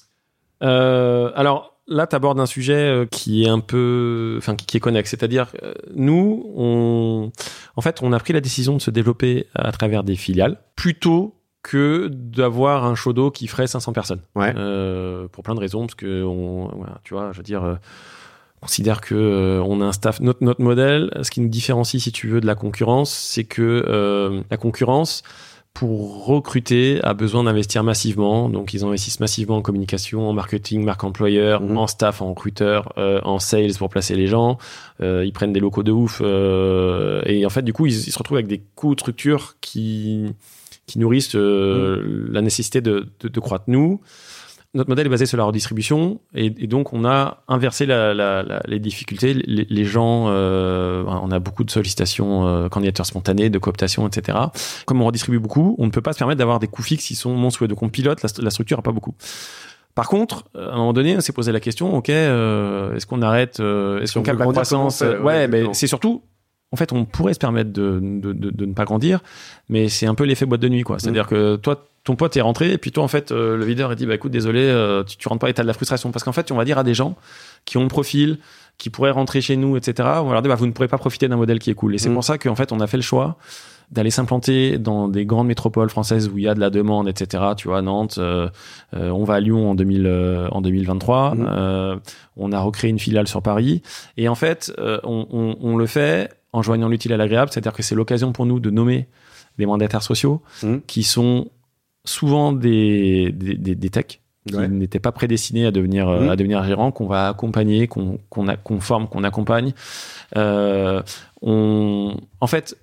Euh, 0.63 1.31
alors 1.35 1.81
là, 1.85 2.07
tu 2.07 2.15
abordes 2.15 2.39
un 2.39 2.45
sujet 2.45 3.05
qui 3.11 3.43
est 3.43 3.49
un 3.49 3.59
peu, 3.59 4.35
enfin 4.37 4.55
qui, 4.55 4.77
est 4.77 4.79
connexe. 4.79 5.09
C'est-à-dire, 5.09 5.51
nous, 5.95 6.49
on, 6.55 7.31
en 7.75 7.81
fait, 7.81 8.01
on 8.01 8.13
a 8.13 8.19
pris 8.19 8.31
la 8.31 8.41
décision 8.41 8.77
de 8.77 8.81
se 8.81 8.91
développer 8.91 9.47
à 9.53 9.71
travers 9.73 10.05
des 10.05 10.15
filiales 10.15 10.61
plutôt 10.75 11.35
que 11.63 12.07
d'avoir 12.11 12.85
un 12.85 12.95
show 12.95 13.13
d'eau 13.13 13.31
qui 13.31 13.47
ferait 13.47 13.67
500 13.67 13.91
personnes. 13.93 14.21
Ouais. 14.35 14.53
Euh, 14.55 15.27
pour 15.31 15.43
plein 15.43 15.55
de 15.55 15.59
raisons, 15.59 15.81
parce 15.81 15.95
que 15.95 16.23
on, 16.23 16.69
voilà, 16.75 16.99
tu 17.03 17.13
vois, 17.13 17.31
je 17.31 17.37
veux 17.37 17.43
dire. 17.43 17.63
euh, 17.63 17.75
on 18.61 18.65
considère 18.65 18.99
que 18.99 19.15
euh, 19.15 19.61
on 19.65 19.79
a 19.79 19.85
un 19.85 19.93
staff 19.93 20.19
notre 20.19 20.43
notre 20.43 20.61
modèle 20.61 21.17
ce 21.21 21.31
qui 21.31 21.39
nous 21.39 21.47
différencie 21.47 22.03
si 22.03 22.11
tu 22.11 22.27
veux 22.27 22.41
de 22.41 22.45
la 22.45 22.55
concurrence 22.55 23.09
c'est 23.09 23.45
que 23.45 23.85
euh, 23.87 24.41
la 24.51 24.57
concurrence 24.57 25.23
pour 25.73 26.25
recruter 26.25 26.99
a 27.03 27.13
besoin 27.13 27.43
d'investir 27.45 27.83
massivement. 27.85 28.49
Donc, 28.49 28.73
ils 28.73 28.83
investissent 28.83 29.19
massivement 29.21 29.55
en 29.57 29.61
communication, 29.61 30.27
en 30.27 30.33
marketing, 30.33 30.83
marque 30.83 31.03
employeur, 31.05 31.61
Mhm. 31.61 31.77
en 31.77 31.87
staff, 31.87 32.21
en 32.21 32.29
recruteur, 32.31 32.91
euh, 32.97 33.21
en 33.23 33.37
sales 33.39 33.71
pour 33.77 33.87
placer 33.87 34.15
les 34.15 34.27
gens. 34.27 34.57
Euh, 34.99 35.23
ils 35.23 35.31
prennent 35.31 35.53
des 35.53 35.59
locaux 35.61 35.83
de 35.83 35.91
ouf. 35.93 36.21
euh, 36.21 37.21
et 37.27 37.45
en 37.45 37.49
fait, 37.49 37.61
du 37.61 37.71
coup, 37.71 37.85
ils, 37.85 37.93
ils 37.93 38.11
se 38.11 38.17
retrouvent 38.17 38.37
avec 38.39 38.47
des 38.47 38.61
coûts 38.75 38.95
de 38.95 38.99
structure 38.99 39.55
qui, 39.61 40.25
qui 40.89 40.99
nourrissent 40.99 41.35
euh, 41.35 42.27
la 42.31 42.41
nécessité 42.41 42.81
de, 42.81 43.07
de, 43.21 43.27
de 43.27 43.39
croître. 43.39 43.65
Nous, 43.67 44.01
notre 44.75 44.89
modèle 44.89 45.07
est 45.07 45.09
basé 45.09 45.25
sur 45.25 45.37
la 45.37 45.45
redistribution 45.45 46.19
et, 46.35 46.45
et 46.45 46.67
donc 46.67 46.93
on 46.93 47.03
a 47.03 47.43
inversé 47.47 47.85
la, 47.87 48.13
la, 48.13 48.43
la- 48.43 48.61
les 48.67 48.79
difficultés. 48.79 49.33
Les, 49.33 49.65
les 49.67 49.83
gens, 49.85 50.25
euh, 50.27 51.03
on 51.07 51.31
a 51.31 51.39
beaucoup 51.39 51.63
de 51.63 51.71
sollicitations, 51.71 52.47
euh, 52.47 52.69
candidatures 52.69 53.05
spontanées, 53.07 53.49
de 53.49 53.57
cooptation, 53.57 54.07
etc. 54.07 54.37
Comme 54.85 55.01
on 55.01 55.05
redistribue 55.05 55.39
beaucoup, 55.39 55.75
on 55.79 55.85
ne 55.85 55.91
peut 55.91 56.01
pas 56.01 56.13
se 56.13 56.19
permettre 56.19 56.37
d'avoir 56.39 56.59
des 56.59 56.67
coûts 56.67 56.83
fixes 56.83 57.07
qui 57.07 57.15
sont 57.15 57.33
monstrueux. 57.33 57.67
Donc 57.67 57.81
on 57.81 57.89
pilote, 57.89 58.19
la, 58.21 58.49
structure 58.51 58.77
n'a 58.77 58.83
pas 58.83 58.91
beaucoup. 58.91 59.15
Par 59.95 60.07
contre, 60.07 60.45
à 60.55 60.73
un 60.73 60.77
moment 60.77 60.93
donné, 60.93 61.17
on 61.17 61.21
s'est 61.21 61.33
posé 61.33 61.51
la 61.51 61.59
question, 61.59 61.95
ok, 61.95 62.09
euh, 62.09 62.95
est-ce 62.95 63.07
qu'on 63.07 63.21
arrête, 63.23 63.59
est-ce 63.59 64.13
qu'on 64.13 64.21
capte 64.21 64.39
la 64.39 64.45
croissance 64.45 65.01
Ouais, 65.23 65.47
mais 65.47 65.63
c'est 65.73 65.87
surtout, 65.87 66.21
en 66.71 66.75
fait, 66.77 66.93
on 66.93 67.05
pourrait 67.05 67.33
se 67.33 67.39
permettre 67.39 67.71
de, 67.71 67.99
de, 68.01 68.31
de, 68.33 68.49
de 68.51 68.65
ne 68.65 68.73
pas 68.73 68.85
grandir, 68.85 69.21
mais 69.69 69.89
c'est 69.89 70.05
un 70.05 70.15
peu 70.15 70.23
l'effet 70.25 70.45
boîte 70.45 70.61
de 70.61 70.69
nuit, 70.69 70.83
quoi. 70.83 70.99
C'est-à-dire 70.99 71.27
que 71.27 71.55
toi, 71.55 71.85
ton 72.03 72.15
pote 72.15 72.35
est 72.37 72.41
rentré, 72.41 72.71
et 72.71 72.77
puis 72.77 72.91
toi, 72.91 73.03
en 73.03 73.07
fait, 73.07 73.31
euh, 73.31 73.57
le 73.57 73.65
leader, 73.65 73.91
il 73.91 73.95
dit, 73.95 74.05
bah 74.05 74.15
écoute, 74.15 74.31
désolé, 74.31 74.61
euh, 74.61 75.03
tu, 75.03 75.17
tu 75.17 75.27
rentres 75.27 75.41
pas, 75.41 75.49
et 75.49 75.53
t'as 75.53 75.63
de 75.63 75.67
la 75.67 75.73
frustration. 75.73 76.11
Parce 76.11 76.23
qu'en 76.23 76.31
fait, 76.31 76.51
on 76.51 76.55
va 76.55 76.65
dire 76.65 76.77
à 76.77 76.83
des 76.83 76.93
gens 76.93 77.15
qui 77.65 77.77
ont 77.77 77.81
le 77.83 77.87
profil, 77.87 78.37
qui 78.77 78.89
pourraient 78.89 79.11
rentrer 79.11 79.41
chez 79.41 79.57
nous, 79.57 79.75
etc., 79.77 80.07
on 80.21 80.25
va 80.27 80.33
leur 80.33 80.41
dire, 80.41 80.49
bah, 80.49 80.55
vous 80.55 80.67
ne 80.67 80.71
pourrez 80.71 80.87
pas 80.87 80.97
profiter 80.97 81.27
d'un 81.27 81.35
modèle 81.37 81.59
qui 81.59 81.69
est 81.71 81.73
cool. 81.73 81.95
Et 81.95 81.97
c'est 81.97 82.09
Mm. 82.09 82.13
pour 82.13 82.23
ça 82.23 82.37
qu'en 82.37 82.55
fait, 82.55 82.71
on 82.71 82.79
a 82.79 82.87
fait 82.87 82.97
le 82.97 83.03
choix 83.03 83.35
d'aller 83.91 84.11
s'implanter 84.11 84.77
dans 84.77 85.07
des 85.07 85.25
grandes 85.25 85.47
métropoles 85.47 85.89
françaises 85.89 86.29
où 86.31 86.37
il 86.37 86.43
y 86.43 86.47
a 86.47 86.53
de 86.53 86.59
la 86.59 86.69
demande, 86.69 87.09
etc. 87.09 87.43
Tu 87.57 87.67
vois, 87.67 87.81
Nantes, 87.81 88.17
euh, 88.19 88.47
euh, 88.95 89.09
on 89.09 89.23
va 89.23 89.33
à 89.33 89.39
Lyon 89.39 89.71
en, 89.71 89.73
2000, 89.75 90.05
euh, 90.05 90.47
en 90.51 90.61
2023, 90.61 91.33
Mhm. 91.33 91.47
euh, 91.49 91.95
on 92.37 92.51
a 92.51 92.59
recréé 92.59 92.91
une 92.91 92.99
filiale 92.99 93.27
sur 93.27 93.41
Paris, 93.41 93.81
et 94.15 94.29
en 94.29 94.35
fait, 94.35 94.71
euh, 94.77 94.99
on, 95.03 95.25
on, 95.31 95.55
on 95.59 95.75
le 95.75 95.87
fait 95.87 96.29
en 96.53 96.61
joignant 96.61 96.87
l'utile 96.89 97.13
à 97.13 97.17
l'agréable, 97.17 97.51
c'est-à-dire 97.51 97.73
que 97.73 97.83
c'est 97.83 97.95
l'occasion 97.95 98.31
pour 98.31 98.45
nous 98.45 98.59
de 98.59 98.69
nommer 98.69 99.07
des 99.57 99.65
mandataires 99.65 100.03
sociaux 100.03 100.41
Mhm. 100.63 100.81
qui 100.87 101.03
sont 101.03 101.49
souvent 102.05 102.53
des, 102.53 103.31
des, 103.31 103.55
des, 103.55 103.75
des 103.75 103.89
techs 103.89 104.21
qui 104.47 104.55
Ouais. 104.55 104.67
n'étaient 104.67 104.99
pas 105.01 105.11
prédestinés 105.11 105.65
à 105.65 105.71
devenir 105.71 106.07
euh, 106.07 106.21
Mhm. 106.23 106.29
à 106.29 106.35
devenir 106.35 106.63
gérants, 106.63 106.91
qu'on 106.91 107.07
va 107.07 107.27
accompagner, 107.27 107.87
qu'on 107.87 108.17
qu'on 108.29 108.79
forme, 108.79 109.07
qu'on 109.07 109.23
accompagne. 109.23 109.73
Euh, 110.37 111.01
on, 111.41 112.15
en 112.39 112.47
fait, 112.47 112.75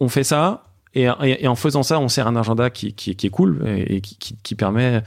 on 0.00 0.08
fait 0.08 0.24
ça. 0.24 0.64
Et, 0.94 1.02
et- 1.22 1.44
et 1.44 1.48
en 1.48 1.54
faisant 1.54 1.82
ça, 1.82 2.00
on 2.00 2.08
sert 2.08 2.26
un 2.26 2.34
agenda 2.36 2.70
qui, 2.70 2.92
qui, 2.94 3.14
qui 3.14 3.26
est 3.26 3.30
cool 3.30 3.62
et, 3.66 3.96
et 3.96 4.00
qui, 4.00 4.36
qui, 4.42 4.54
permet, 4.54 5.02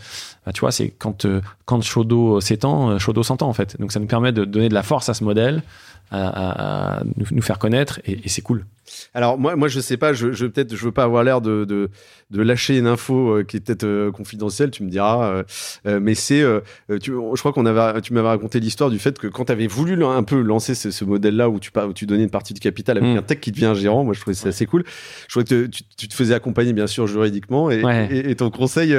bah, 0.46 0.52
tu 0.54 0.62
vois, 0.62 0.72
c'est 0.72 0.90
quand, 0.90 1.26
euh, 1.26 1.42
quand 1.66 1.82
Shodo 1.82 2.40
s'étend, 2.40 2.98
Shodo 3.00 3.24
s'entend 3.24 3.50
en 3.50 3.54
fait. 3.54 3.80
Donc 3.80 3.92
ça 3.92 4.00
nous 4.00 4.06
permet 4.06 4.32
de 4.32 4.46
donner 4.46 4.70
de 4.70 4.74
la 4.76 4.84
force 4.84 5.10
à 5.10 5.14
ce 5.14 5.24
modèle, 5.24 5.64
à, 6.12 7.04
nous, 7.32 7.42
faire 7.42 7.60
connaître 7.60 8.00
et 8.06 8.28
c'est 8.28 8.42
cool. 8.42 8.66
Alors 9.14 9.38
moi, 9.38 9.56
moi 9.56 9.68
je 9.68 9.80
sais 9.80 9.98
pas, 9.98 10.14
je, 10.14 10.32
je 10.32 10.46
peut-être 10.46 10.76
je 10.76 10.86
veux 10.86 10.92
pas 10.92 11.04
avoir 11.04 11.24
l'air 11.24 11.42
de, 11.42 11.66
de, 11.66 11.90
de 12.32 12.42
lâcher 12.42 12.78
une 12.78 12.88
info 12.88 13.38
euh, 13.38 13.44
qui 13.44 13.58
est 13.58 13.60
peut-être 13.60 13.84
euh, 13.84 14.12
confidentielle, 14.12 14.72
tu 14.72 14.84
me 14.84 14.90
diras, 14.90 15.44
euh, 15.86 16.00
mais 16.00 16.16
c'est, 16.16 16.42
je 16.90 17.40
crois 17.40 17.52
qu'on 17.54 17.66
avait, 17.66 18.02
tu 18.02 18.14
m'avais 18.14 18.28
raconté 18.28 18.60
l'histoire 18.60 18.90
du 18.90 19.00
fait 19.00 19.18
que 19.20 19.28
quand 19.28 19.46
tu 19.46 19.52
avais 19.52 19.68
voulu 19.68 20.04
un 20.06 20.24
peu 20.24 20.42
lancer 20.42 20.76
ce, 20.76 20.92
ce 20.92 21.04
modèle-là 21.06 21.50
où 21.50 21.60
tu, 21.60 21.72
où 21.88 21.94
tu 21.94 22.06
donnais 22.06 22.24
une 22.24 22.30
partie 22.30 22.54
du 22.54 22.60
capital 22.60 22.98
avec 22.98 23.10
Mm. 23.12 23.18
un 23.18 23.22
tech 23.24 23.40
qui 23.40 23.52
devient 23.52 23.74
gérant, 23.76 24.04
moi 24.04 24.14
je 24.14 24.22
trouvais 24.22 24.34
ça 24.36 24.50
assez 24.50 24.66
cool. 24.66 24.84
Je 25.28 25.34
trouvais 25.34 25.46
que 25.46 25.66
tu, 25.68 25.84
tu 25.98 26.08
te 26.08 26.14
faisais 26.14 26.34
accompagner 26.34 26.74
bien 26.74 26.88
sûr 26.88 27.08
juridiquement 27.08 27.70
et, 27.72 27.84
Ouais. 27.84 28.08
et, 28.12 28.32
et 28.32 28.36
ton 28.36 28.50
conseil, 28.50 28.96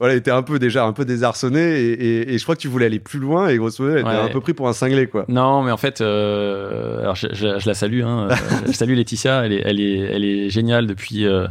voilà, 0.00 0.14
était 0.14 0.30
un 0.30 0.42
peu 0.42 0.58
déjà 0.58 0.84
un 0.84 0.92
peu 0.92 1.04
désarçonné 1.04 1.60
et, 1.80 2.34
et, 2.34 2.38
je 2.38 2.42
crois 2.42 2.56
que 2.56 2.60
tu 2.60 2.68
voulais 2.68 2.86
aller 2.86 2.98
plus 3.00 3.18
loin 3.20 3.48
et 3.48 3.56
grosso 3.56 3.84
modo, 3.84 3.94
Ouais. 3.94 4.02
un 4.16 4.28
peu 4.28 4.40
pris 4.40 4.54
pour 4.54 4.68
un 4.68 4.72
cinglé 4.72 5.06
quoi. 5.06 5.24
Non, 5.28 5.62
mais 5.62 5.70
en 5.70 5.76
fait, 5.76 6.00
alors 6.00 7.14
je, 7.14 7.28
je- 7.32 7.58
je 7.58 7.66
la 7.68 7.74
salue. 7.74 8.02
Hein, 8.02 8.28
je 8.66 8.72
salue 8.72 8.94
Laetitia. 8.94 9.31
Elle 9.44 9.52
est, 9.52 9.62
elle 9.64 9.80
est, 9.80 9.98
elle 9.98 10.24
est 10.24 10.50
géniale 10.50 10.86
depuis 10.86 11.26
euh, 11.26 11.46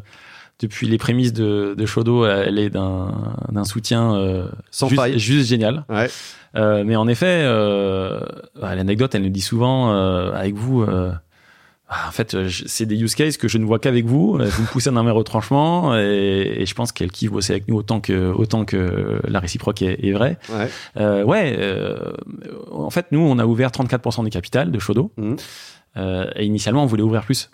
depuis 0.59 0.87
les 0.87 0.97
prémices 0.99 1.33
de, 1.33 1.73
de 1.77 1.85
Shodo. 1.85 2.25
Elle 2.25 2.59
est 2.59 2.69
d'un 2.69 3.63
soutien 3.65 4.15
euh, 4.15 4.47
Sans 4.69 4.87
juste, 4.89 5.01
faille. 5.01 5.17
juste 5.19 5.47
génial. 5.49 5.85
Ouais. 5.89 6.07
Euh, 6.55 6.83
mais 6.85 6.95
en 6.95 7.07
effet, 7.07 7.43
bah, 8.61 8.75
l'anecdote, 8.75 9.15
elle 9.15 9.23
nous 9.23 9.29
dit 9.29 9.41
souvent 9.41 9.91
avec 10.31 10.53
vous. 10.55 10.83
euh, 10.83 11.11
ah, 11.93 12.07
en 12.07 12.11
fait, 12.11 12.37
c'est 12.67 12.85
des 12.85 12.95
use 13.01 13.15
cases 13.15 13.35
que 13.35 13.49
je 13.49 13.57
ne 13.57 13.65
vois 13.65 13.77
qu'avec 13.77 14.05
vous. 14.05 14.37
Vous 14.37 14.61
me 14.61 14.67
poussez 14.71 14.91
dans 14.91 15.03
mes 15.03 15.11
retranchements 15.11 15.93
et, 15.97 16.53
et 16.59 16.65
je 16.65 16.73
pense 16.73 16.93
qu'elle 16.93 17.11
kiffe 17.11 17.31
bosser 17.31 17.51
avec 17.51 17.67
nous 17.67 17.75
autant 17.75 17.99
que 17.99 18.31
autant 18.31 18.63
que 18.63 19.19
la 19.27 19.39
réciproque 19.41 19.81
est, 19.81 19.99
est 20.05 20.13
vraie. 20.13 20.37
Ouais. 20.49 21.23
Ouais, 21.23 21.57
en 22.71 22.89
fait, 22.91 23.07
nous, 23.11 23.19
on 23.19 23.39
a 23.39 23.45
ouvert 23.45 23.71
34% 23.71 24.23
du 24.23 24.29
capital 24.29 24.71
de 24.71 24.79
Shodo. 24.79 25.11
Euh, 25.97 26.25
et 26.37 26.45
initialement, 26.45 26.83
on 26.83 26.85
voulait 26.85 27.03
ouvrir 27.03 27.23
plus. 27.23 27.49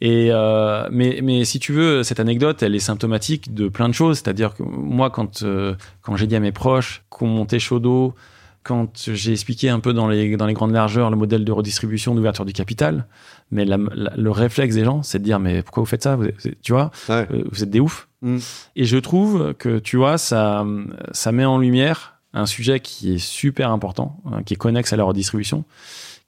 Et 0.00 0.28
euh, 0.30 0.86
mais, 0.90 1.20
mais 1.22 1.44
si 1.44 1.58
tu 1.58 1.72
veux, 1.72 2.02
cette 2.02 2.20
anecdote, 2.20 2.62
elle 2.62 2.74
est 2.74 2.80
symptomatique 2.80 3.54
de 3.54 3.68
plein 3.68 3.88
de 3.88 3.94
choses. 3.94 4.18
C'est-à-dire 4.18 4.54
que 4.54 4.62
moi, 4.62 5.08
quand, 5.10 5.42
euh, 5.42 5.74
quand 6.02 6.16
j'ai 6.16 6.26
dit 6.26 6.36
à 6.36 6.40
mes 6.40 6.52
proches 6.52 7.02
qu'on 7.08 7.26
montait 7.28 7.58
Shodo, 7.58 8.14
quand 8.62 9.08
j'ai 9.14 9.32
expliqué 9.32 9.68
un 9.70 9.78
peu 9.80 9.92
dans 9.92 10.08
les, 10.08 10.36
dans 10.36 10.46
les 10.46 10.52
grandes 10.52 10.72
largeurs 10.72 11.08
le 11.10 11.16
modèle 11.16 11.44
de 11.44 11.52
redistribution, 11.52 12.14
d'ouverture 12.14 12.44
du 12.44 12.52
capital, 12.52 13.06
mais 13.50 13.64
la- 13.64 13.78
la- 13.94 14.12
le 14.16 14.30
réflexe 14.30 14.74
des 14.74 14.84
gens, 14.84 15.02
c'est 15.04 15.18
de 15.20 15.24
dire 15.24 15.38
mais 15.38 15.62
pourquoi 15.62 15.82
vous 15.82 15.86
faites 15.88 16.02
ça? 16.02 16.16
Vous 16.16 16.26
Tu 16.62 16.72
vois, 16.72 16.90
Ouais. 17.08 17.26
euh, 17.30 17.44
vous 17.52 17.62
êtes 17.62 17.70
des 17.70 17.80
oufs. 17.80 18.08
Mm. 18.22 18.38
Et 18.74 18.84
je 18.84 18.96
trouve 18.98 19.54
que, 19.54 19.78
tu 19.78 19.96
vois, 19.96 20.18
ça, 20.18 20.66
ça 21.12 21.30
met 21.32 21.44
en 21.44 21.58
lumière 21.58 22.14
un 22.34 22.44
sujet 22.44 22.80
qui 22.80 23.14
est 23.14 23.18
super 23.18 23.70
important, 23.70 24.20
hein, 24.30 24.42
qui 24.44 24.54
est 24.54 24.56
connexe 24.58 24.92
à 24.92 24.96
la 24.96 25.04
redistribution, 25.04 25.64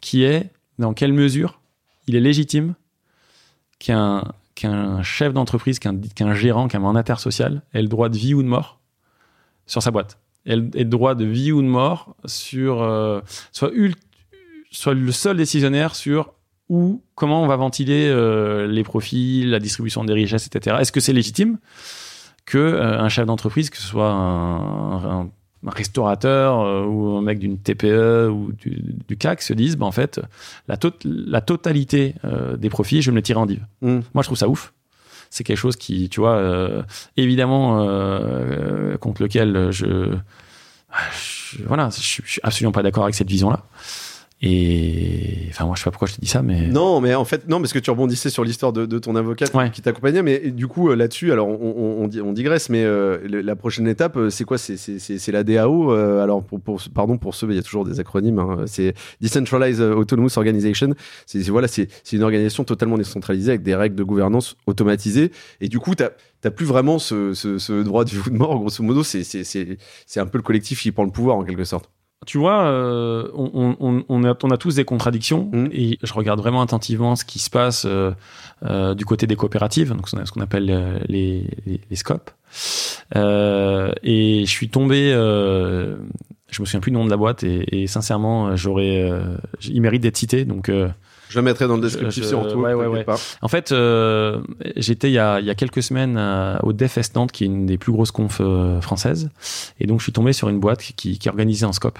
qui 0.00 0.22
est 0.22 0.48
dans 0.78 0.94
quelle 0.94 1.12
mesure 1.12 1.60
il 2.06 2.14
est 2.16 2.20
légitime 2.20 2.74
qu'un 3.78 5.02
chef 5.02 5.32
d'entreprise, 5.32 5.78
qu'un 5.78 6.34
gérant, 6.34 6.68
qu'un 6.68 6.80
mandataire 6.80 7.20
social 7.20 7.62
ait 7.74 7.82
le 7.82 7.88
droit 7.88 8.08
de 8.08 8.16
vie 8.16 8.34
ou 8.34 8.42
de 8.42 8.48
mort 8.48 8.80
sur 9.66 9.82
sa 9.82 9.90
boîte. 9.90 10.18
Ait 10.46 10.56
le 10.56 10.84
droit 10.84 11.14
de 11.14 11.24
vie 11.24 11.52
ou 11.52 11.62
de 11.62 11.66
mort 11.66 12.16
sur... 12.24 12.82
euh, 12.82 13.20
soit, 13.52 13.70
le 14.94 15.12
seul 15.12 15.36
décisionnaire 15.36 15.94
sur 15.94 16.34
où, 16.68 17.02
comment 17.14 17.42
on 17.42 17.46
va 17.46 17.56
ventiler 17.56 18.08
euh, 18.08 18.66
les 18.66 18.82
profits, 18.82 19.44
la 19.44 19.58
distribution 19.58 20.04
des 20.04 20.12
richesses, 20.12 20.46
etc. 20.46 20.76
Est-ce 20.80 20.92
que 20.92 21.00
c'est 21.00 21.12
légitime 21.12 21.58
que 22.44 22.58
euh, 22.58 23.08
chef 23.08 23.26
d'entreprise, 23.26 23.70
que 23.70 23.76
ce 23.76 23.86
soit 23.86 24.10
un 24.10 25.30
restaurateur 25.66 26.60
euh, 26.60 26.84
ou 26.84 27.16
un 27.16 27.22
mec 27.22 27.38
d'une 27.38 27.58
TPE 27.58 28.28
ou 28.30 28.52
du, 28.52 28.82
du 29.08 29.16
CAC, 29.16 29.42
se 29.42 29.52
dise, 29.52 29.76
bah, 29.76 29.86
en 29.86 29.92
fait, 29.92 30.20
la, 30.68 30.76
tot- 30.76 31.02
la 31.04 31.40
totalité 31.40 32.14
euh, 32.24 32.56
des 32.56 32.68
profits, 32.70 33.02
je 33.02 33.10
vais 33.10 33.14
me 33.14 33.18
les 33.18 33.22
tirer 33.22 33.40
en 33.40 33.46
div. 33.46 33.60
Mm. 33.82 34.00
Moi, 34.14 34.22
je 34.22 34.28
trouve 34.28 34.38
ça 34.38 34.48
ouf. 34.48 34.72
C'est 35.30 35.44
quelque 35.44 35.58
chose 35.58 35.76
qui, 35.76 36.08
tu 36.08 36.20
vois, 36.20 36.36
euh, 36.36 36.82
évidemment, 37.18 37.78
contre 39.00 39.22
lequel 39.22 39.68
je, 39.72 40.14
je- 41.12 41.62
voilà, 41.66 41.90
je, 41.90 42.00
je 42.24 42.30
suis 42.32 42.40
absolument 42.42 42.72
pas 42.72 42.82
d'accord 42.82 43.04
avec 43.04 43.14
cette 43.14 43.28
vision-là. 43.28 43.62
Et 44.40 45.46
enfin, 45.50 45.64
moi, 45.66 45.74
je 45.74 45.80
sais 45.80 45.84
pas 45.84 45.90
pourquoi 45.90 46.06
je 46.08 46.14
te 46.14 46.20
dis 46.20 46.28
ça, 46.28 46.42
mais 46.42 46.68
Non, 46.68 47.00
mais 47.00 47.14
en 47.14 47.24
fait, 47.24 47.48
non, 47.48 47.58
parce 47.60 47.72
que 47.72 47.78
tu 47.80 47.90
rebondissais 47.90 48.30
sur 48.30 48.44
l'histoire 48.44 48.72
de, 48.72 48.86
de 48.86 48.98
ton 49.00 49.16
avocate 49.16 49.52
Ouais. 49.54 49.70
qui 49.70 49.82
t'accompagnait, 49.82 50.22
mais 50.22 50.50
du 50.52 50.68
coup, 50.68 50.90
euh, 50.90 50.94
là-dessus, 50.96 51.32
alors 51.32 51.48
on, 51.48 51.54
on, 51.60 52.04
on 52.04 52.06
di- 52.08 52.20
on 52.20 52.32
digresse, 52.32 52.68
mais 52.68 52.84
euh, 52.84 53.18
la 53.26 53.56
prochaine 53.56 53.88
étape, 53.88 54.16
euh, 54.16 54.30
c'est 54.30 54.44
quoi? 54.44 54.56
C'est- 54.56 54.76
C'est 54.76 54.98
c'est- 55.00 55.18
c'est 55.18 55.32
la 55.32 55.42
DAO. 55.42 55.92
euh, 55.92 56.22
alors, 56.22 56.42
pour, 56.44 56.60
pour, 56.60 56.80
pardon 56.94 57.18
pour 57.18 57.34
ceux, 57.34 57.46
mais 57.48 57.54
il 57.54 57.56
y 57.56 57.60
a 57.60 57.62
toujours 57.64 57.84
des 57.84 57.98
acronymes. 57.98 58.38
hein, 58.38 58.64
c'est 58.66 58.94
Decentralized 59.20 59.80
Autonomous 59.82 60.30
Organization. 60.36 60.94
C'est 61.26 61.40
voilà, 61.48 61.66
c'est 61.66 61.88
c'est 62.04 62.16
une 62.16 62.22
organisation 62.22 62.62
totalement 62.64 62.96
décentralisée 62.96 63.50
avec 63.50 63.62
des 63.62 63.74
règles 63.74 63.96
de 63.96 64.04
gouvernance 64.04 64.56
automatisées. 64.66 65.32
Et 65.60 65.68
du 65.68 65.78
coup, 65.78 65.94
tu 65.94 66.04
T'as 66.40 66.52
plus 66.52 66.66
vraiment 66.66 67.00
ce, 67.00 67.34
ce, 67.34 67.58
ce 67.58 67.82
droit 67.82 68.04
du 68.04 68.16
ou 68.20 68.30
de 68.30 68.36
mort, 68.36 68.56
grosso 68.60 68.80
modo, 68.84 69.02
c'est 69.02 69.24
c'est- 69.24 69.42
c'est 69.42 69.76
c'est 70.06 70.20
un 70.20 70.26
peu 70.26 70.38
le 70.38 70.44
collectif 70.44 70.80
qui 70.80 70.92
prend 70.92 71.02
le 71.02 71.10
pouvoir 71.10 71.36
en 71.36 71.42
quelque 71.42 71.64
sorte. 71.64 71.90
Tu 72.26 72.38
vois, 72.38 72.62
euh, 72.64 73.28
on, 73.34 73.76
on, 73.80 74.04
on, 74.08 74.24
a, 74.24 74.34
on 74.42 74.50
a 74.50 74.56
tous 74.56 74.74
des 74.74 74.84
contradictions 74.84 75.48
Mhm. 75.52 75.68
et 75.72 75.98
je 76.02 76.12
regarde 76.12 76.40
vraiment 76.40 76.60
attentivement 76.62 77.16
ce 77.16 77.24
qui 77.24 77.38
se 77.38 77.48
passe 77.50 77.84
euh, 77.86 78.10
euh, 78.64 78.94
du 78.94 79.04
côté 79.04 79.26
des 79.26 79.36
coopératives, 79.36 79.94
donc 79.94 80.08
ce 80.08 80.30
qu'on 80.32 80.40
appelle 80.40 80.70
euh, 80.70 80.98
les, 81.08 81.44
les, 81.66 81.80
les 81.88 81.96
SCOP. 81.96 82.30
Euh, 83.16 83.92
et 84.02 84.44
je 84.44 84.50
suis 84.50 84.68
tombé, 84.68 85.12
euh, 85.12 85.96
je 86.50 86.60
me 86.60 86.66
souviens 86.66 86.80
plus 86.80 86.90
du 86.90 86.96
nom 86.96 87.04
de 87.04 87.10
la 87.10 87.16
boîte 87.16 87.44
et, 87.44 87.82
et 87.82 87.86
sincèrement, 87.86 88.56
j'aurais, 88.56 89.02
euh, 89.10 89.36
il 89.62 89.80
mérite 89.80 90.02
d'être 90.02 90.16
cité, 90.16 90.44
donc. 90.44 90.70
Euh, 91.28 91.30
Je 91.30 91.38
le 91.38 91.42
mettrai 91.42 91.66
dans 91.68 91.76
le 91.76 91.82
descriptif 91.82 92.22
Je- 92.24 92.28
si 92.28 92.34
on 92.34 92.42
retrouve. 92.42 92.62
ouais, 92.62 92.74
ouais, 92.74 92.84
t'inquiète 92.86 92.98
ouais. 92.98 93.04
pas. 93.04 93.16
En 93.42 93.48
fait, 93.48 93.72
euh, 93.72 94.40
j'étais 94.76 95.10
il 95.10 95.14
y 95.14 95.18
a, 95.18 95.40
il 95.40 95.46
y 95.46 95.50
a 95.50 95.54
quelques 95.54 95.82
semaines 95.82 96.16
à- 96.16 96.60
au 96.64 96.72
DefFest 96.72 97.14
Nantes, 97.16 97.32
qui 97.32 97.44
est 97.44 97.46
une 97.46 97.66
des 97.66 97.78
plus 97.78 97.92
grosses 97.92 98.10
confs 98.10 98.40
euh, 98.40 98.80
françaises, 98.80 99.30
et 99.80 99.86
donc 99.86 100.00
je 100.00 100.04
suis 100.04 100.12
tombé 100.12 100.32
sur 100.32 100.48
une 100.48 100.60
boîte 100.60 100.80
qui, 100.82 101.18
qui 101.18 101.28
organisait 101.28 101.66
un 101.66 101.72
scope 101.72 101.98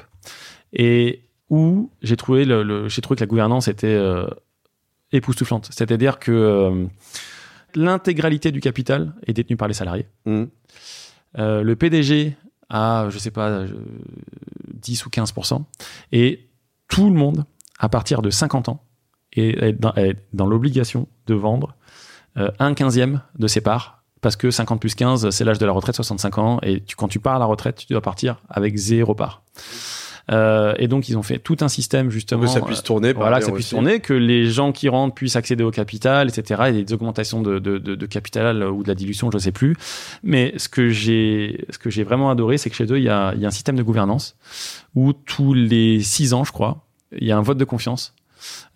et 0.73 1.23
où 1.51 1.91
j'ai 2.03 2.17
trouvé 2.17 2.45
le, 2.45 2.63
le- 2.63 2.89
j'ai 2.89 3.01
trouvé 3.01 3.17
que 3.17 3.23
la 3.23 3.27
gouvernance 3.27 3.69
était 3.69 3.87
euh, 3.87 4.27
époustouflante. 5.13 5.69
C'est-à-dire 5.73 6.19
que 6.19 6.31
euh, 6.33 6.85
l'intégralité 7.75 8.51
du 8.53 8.61
capital 8.61 9.15
est 9.27 9.33
détenue 9.33 9.57
par 9.57 9.69
les 9.69 9.75
salariés. 9.75 10.07
Euh, 10.27 11.63
le 11.63 11.77
PDG 11.77 12.37
a, 12.71 13.07
je 13.11 13.19
sais 13.19 13.31
pas, 13.31 13.49
euh, 13.49 13.69
10 14.75 15.07
ou 15.07 15.11
15% 15.11 15.63
et 16.13 16.49
tout 16.89 17.09
le 17.09 17.15
monde, 17.15 17.45
à 17.79 17.89
partir 17.89 18.23
de 18.23 18.31
50 18.31 18.69
ans, 18.69 18.83
est, 19.41 19.63
est 19.63 19.77
dans, 20.33 20.47
l'obligation 20.47 21.09
de 21.27 21.35
vendre 21.35 21.75
euh, 22.37 22.51
un 22.59 22.75
quinzième 22.75 23.23
de 23.39 23.47
ses 23.47 23.61
parts, 23.61 24.03
parce 24.21 24.37
que 24.37 24.51
50 24.51 24.81
plus 24.81 24.95
15, 24.95 25.31
c'est 25.31 25.45
l'âge 25.45 25.59
de 25.59 25.67
la 25.67 25.73
retraite, 25.73 25.95
65 25.95 26.39
ans, 26.39 26.59
et 26.63 26.81
tu, 26.83 26.97
quand 26.97 27.09
tu 27.09 27.21
pars 27.21 27.37
à 27.37 27.39
la 27.39 27.45
retraite, 27.45 27.85
tu 27.87 27.93
dois 27.93 28.03
partir 28.03 28.41
avec 28.49 28.77
zéro 28.77 29.15
part. 29.15 29.43
Euh, 30.31 30.75
et 30.79 30.89
donc, 30.89 31.09
ils 31.09 31.17
ont 31.17 31.23
fait 31.23 31.39
tout 31.39 31.57
un 31.61 31.69
système, 31.69 32.11
justement. 32.11 32.43
Que 32.43 32.49
ça 32.49 32.61
puisse 32.61 32.83
tourner. 32.83 33.13
Voilà, 33.13 33.39
que 33.39 33.47
ça 33.47 33.53
puisse 33.53 33.67
aussi. 33.67 33.75
tourner, 33.75 34.01
que 34.01 34.13
les 34.13 34.47
gens 34.47 34.73
qui 34.73 34.89
rentrent 34.89 35.15
puissent 35.15 35.37
accéder 35.37 35.65
au 35.65 35.71
capital, 35.71 36.29
etc. 36.29 36.65
Et 36.69 36.85
des 36.85 36.93
augmentations 36.93 37.41
de, 37.41 37.59
de, 37.59 37.79
de, 37.79 37.95
de 37.95 38.07
capital 38.07 38.63
ou 38.65 38.83
de 38.83 38.89
la 38.89 38.95
dilution, 38.95 39.31
je 39.31 39.39
sais 39.39 39.53
plus. 39.53 39.77
Mais 40.23 40.53
ce 40.57 40.69
que 40.69 40.91
j'ai, 40.91 41.65
ce 41.71 41.79
que 41.79 41.91
j'ai 41.91 42.05
vraiment 42.05 42.31
adoré, 42.31 42.59
c'est 42.59 42.71
que 42.71 42.77
chez 42.77 42.85
eux, 42.93 42.99
il 42.99 43.05
y 43.05 43.09
a, 43.09 43.33
il 43.35 43.41
y 43.41 43.45
a 43.45 43.49
un 43.49 43.53
système 43.53 43.77
de 43.77 43.83
gouvernance 43.83 44.37
où 44.95 45.13
tous 45.13 45.55
les 45.55 46.01
six 46.01 46.35
ans, 46.35 46.45
je 46.45 46.53
crois, 46.53 46.85
il 47.19 47.27
y 47.27 47.33
a 47.33 47.39
un 47.39 47.43
vote 47.43 47.59
de 47.59 47.65
confiance. 47.65 48.15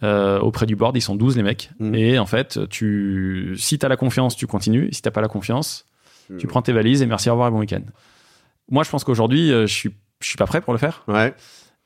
Euh, 0.02 0.38
auprès 0.40 0.66
du 0.66 0.74
board, 0.76 0.96
ils 0.96 1.00
sont 1.00 1.14
12 1.14 1.36
les 1.36 1.42
mecs. 1.42 1.70
Mhm. 1.78 1.94
Et 1.94 2.18
en 2.18 2.26
fait, 2.26 2.68
tu, 2.68 3.54
si 3.56 3.78
t'as 3.78 3.88
la 3.88 3.96
confiance, 3.96 4.36
tu 4.36 4.46
continues. 4.46 4.88
Si 4.92 5.02
t'as 5.02 5.10
pas 5.10 5.20
la 5.20 5.28
confiance, 5.28 5.84
Mm. 6.30 6.36
tu 6.38 6.46
prends 6.46 6.62
tes 6.62 6.72
valises 6.72 7.02
et 7.02 7.06
merci, 7.06 7.28
au 7.28 7.32
revoir 7.32 7.48
et 7.48 7.50
bon 7.50 7.58
week-end. 7.58 7.82
Moi, 8.70 8.84
je 8.84 8.90
pense 8.90 9.02
qu'aujourd'hui, 9.04 9.50
euh, 9.52 9.66
je 9.66 9.74
suis, 9.74 9.90
je 10.20 10.28
suis 10.28 10.36
pas 10.36 10.46
prêt 10.46 10.60
pour 10.60 10.72
le 10.72 10.78
faire. 10.78 11.02
Ouais. 11.08 11.34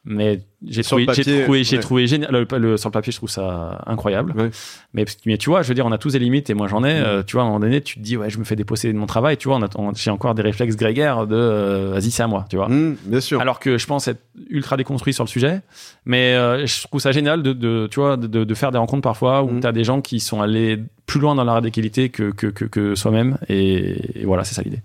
Mais 0.08 0.38
j'ai 0.64 0.84
trouvé, 0.84 1.04
j'ai 1.12 1.42
trouvé, 1.42 1.64
j'ai 1.64 1.76
ouais. 1.76 1.82
trouvé 1.82 2.06
génial. 2.06 2.30
Le, 2.30 2.58
le- 2.58 2.76
sur 2.76 2.88
le 2.88 2.92
papier, 2.92 3.10
je 3.10 3.16
trouve 3.16 3.28
ça 3.28 3.82
incroyable. 3.86 4.32
Ouais. 4.40 4.50
Mais, 4.94 5.04
mais 5.26 5.36
tu 5.36 5.50
vois, 5.50 5.62
je 5.62 5.68
veux 5.68 5.74
dire, 5.74 5.84
on 5.84 5.90
a 5.90 5.98
tous 5.98 6.12
des 6.12 6.20
limites 6.20 6.48
et 6.48 6.54
moi 6.54 6.68
j'en 6.68 6.84
ai. 6.84 7.00
Mm. 7.00 7.04
euh, 7.04 7.22
tu 7.24 7.32
vois, 7.32 7.42
à 7.42 7.44
un 7.44 7.48
moment 7.48 7.58
donné, 7.58 7.80
tu 7.80 7.96
te 7.96 8.00
dis, 8.00 8.16
ouais, 8.16 8.30
je 8.30 8.38
me 8.38 8.44
fais 8.44 8.54
déposséder 8.54 8.92
de 8.94 8.98
mon 8.98 9.06
travail. 9.06 9.36
Tu 9.36 9.48
vois, 9.48 9.56
on 9.56 9.62
a- 9.64 9.68
on- 9.76 9.92
j'ai 9.94 10.10
encore 10.12 10.36
des 10.36 10.42
réflexes 10.42 10.76
grégaires 10.76 11.26
de, 11.26 11.34
euh, 11.34 11.90
vas-y, 11.94 12.12
c'est 12.12 12.22
à 12.22 12.28
moi. 12.28 12.44
Tu 12.48 12.54
vois. 12.56 12.68
Mhm, 12.68 12.96
bien 13.04 13.20
sûr. 13.20 13.40
Alors 13.40 13.58
que 13.58 13.78
je 13.78 13.86
pense 13.88 14.06
être 14.06 14.22
ultra 14.48 14.76
déconstruit 14.76 15.12
sur 15.12 15.24
le 15.24 15.28
sujet, 15.28 15.60
mais 16.04 16.34
euh, 16.34 16.64
je 16.66 16.86
trouve 16.86 17.00
ça 17.00 17.10
génial 17.10 17.42
de, 17.42 17.52
de 17.52 17.88
tu 17.90 17.98
vois, 17.98 18.16
de, 18.16 18.26
de 18.44 18.54
faire 18.54 18.70
des 18.70 18.78
rencontres 18.78 19.02
parfois 19.02 19.42
où 19.42 19.50
Mm. 19.50 19.60
tu 19.60 19.66
as 19.66 19.72
des 19.72 19.82
gens 19.82 20.00
qui 20.02 20.20
sont 20.20 20.40
allés 20.40 20.78
plus 21.06 21.18
loin 21.18 21.34
dans 21.34 21.42
la 21.44 21.54
radicalité 21.54 22.10
que, 22.10 22.30
que, 22.30 22.46
que, 22.46 22.64
que 22.64 22.94
soi-même. 22.94 23.38
Et, 23.48 24.20
et 24.20 24.24
voilà, 24.24 24.44
c'est 24.44 24.54
ça 24.54 24.62
l'idée. 24.62 24.82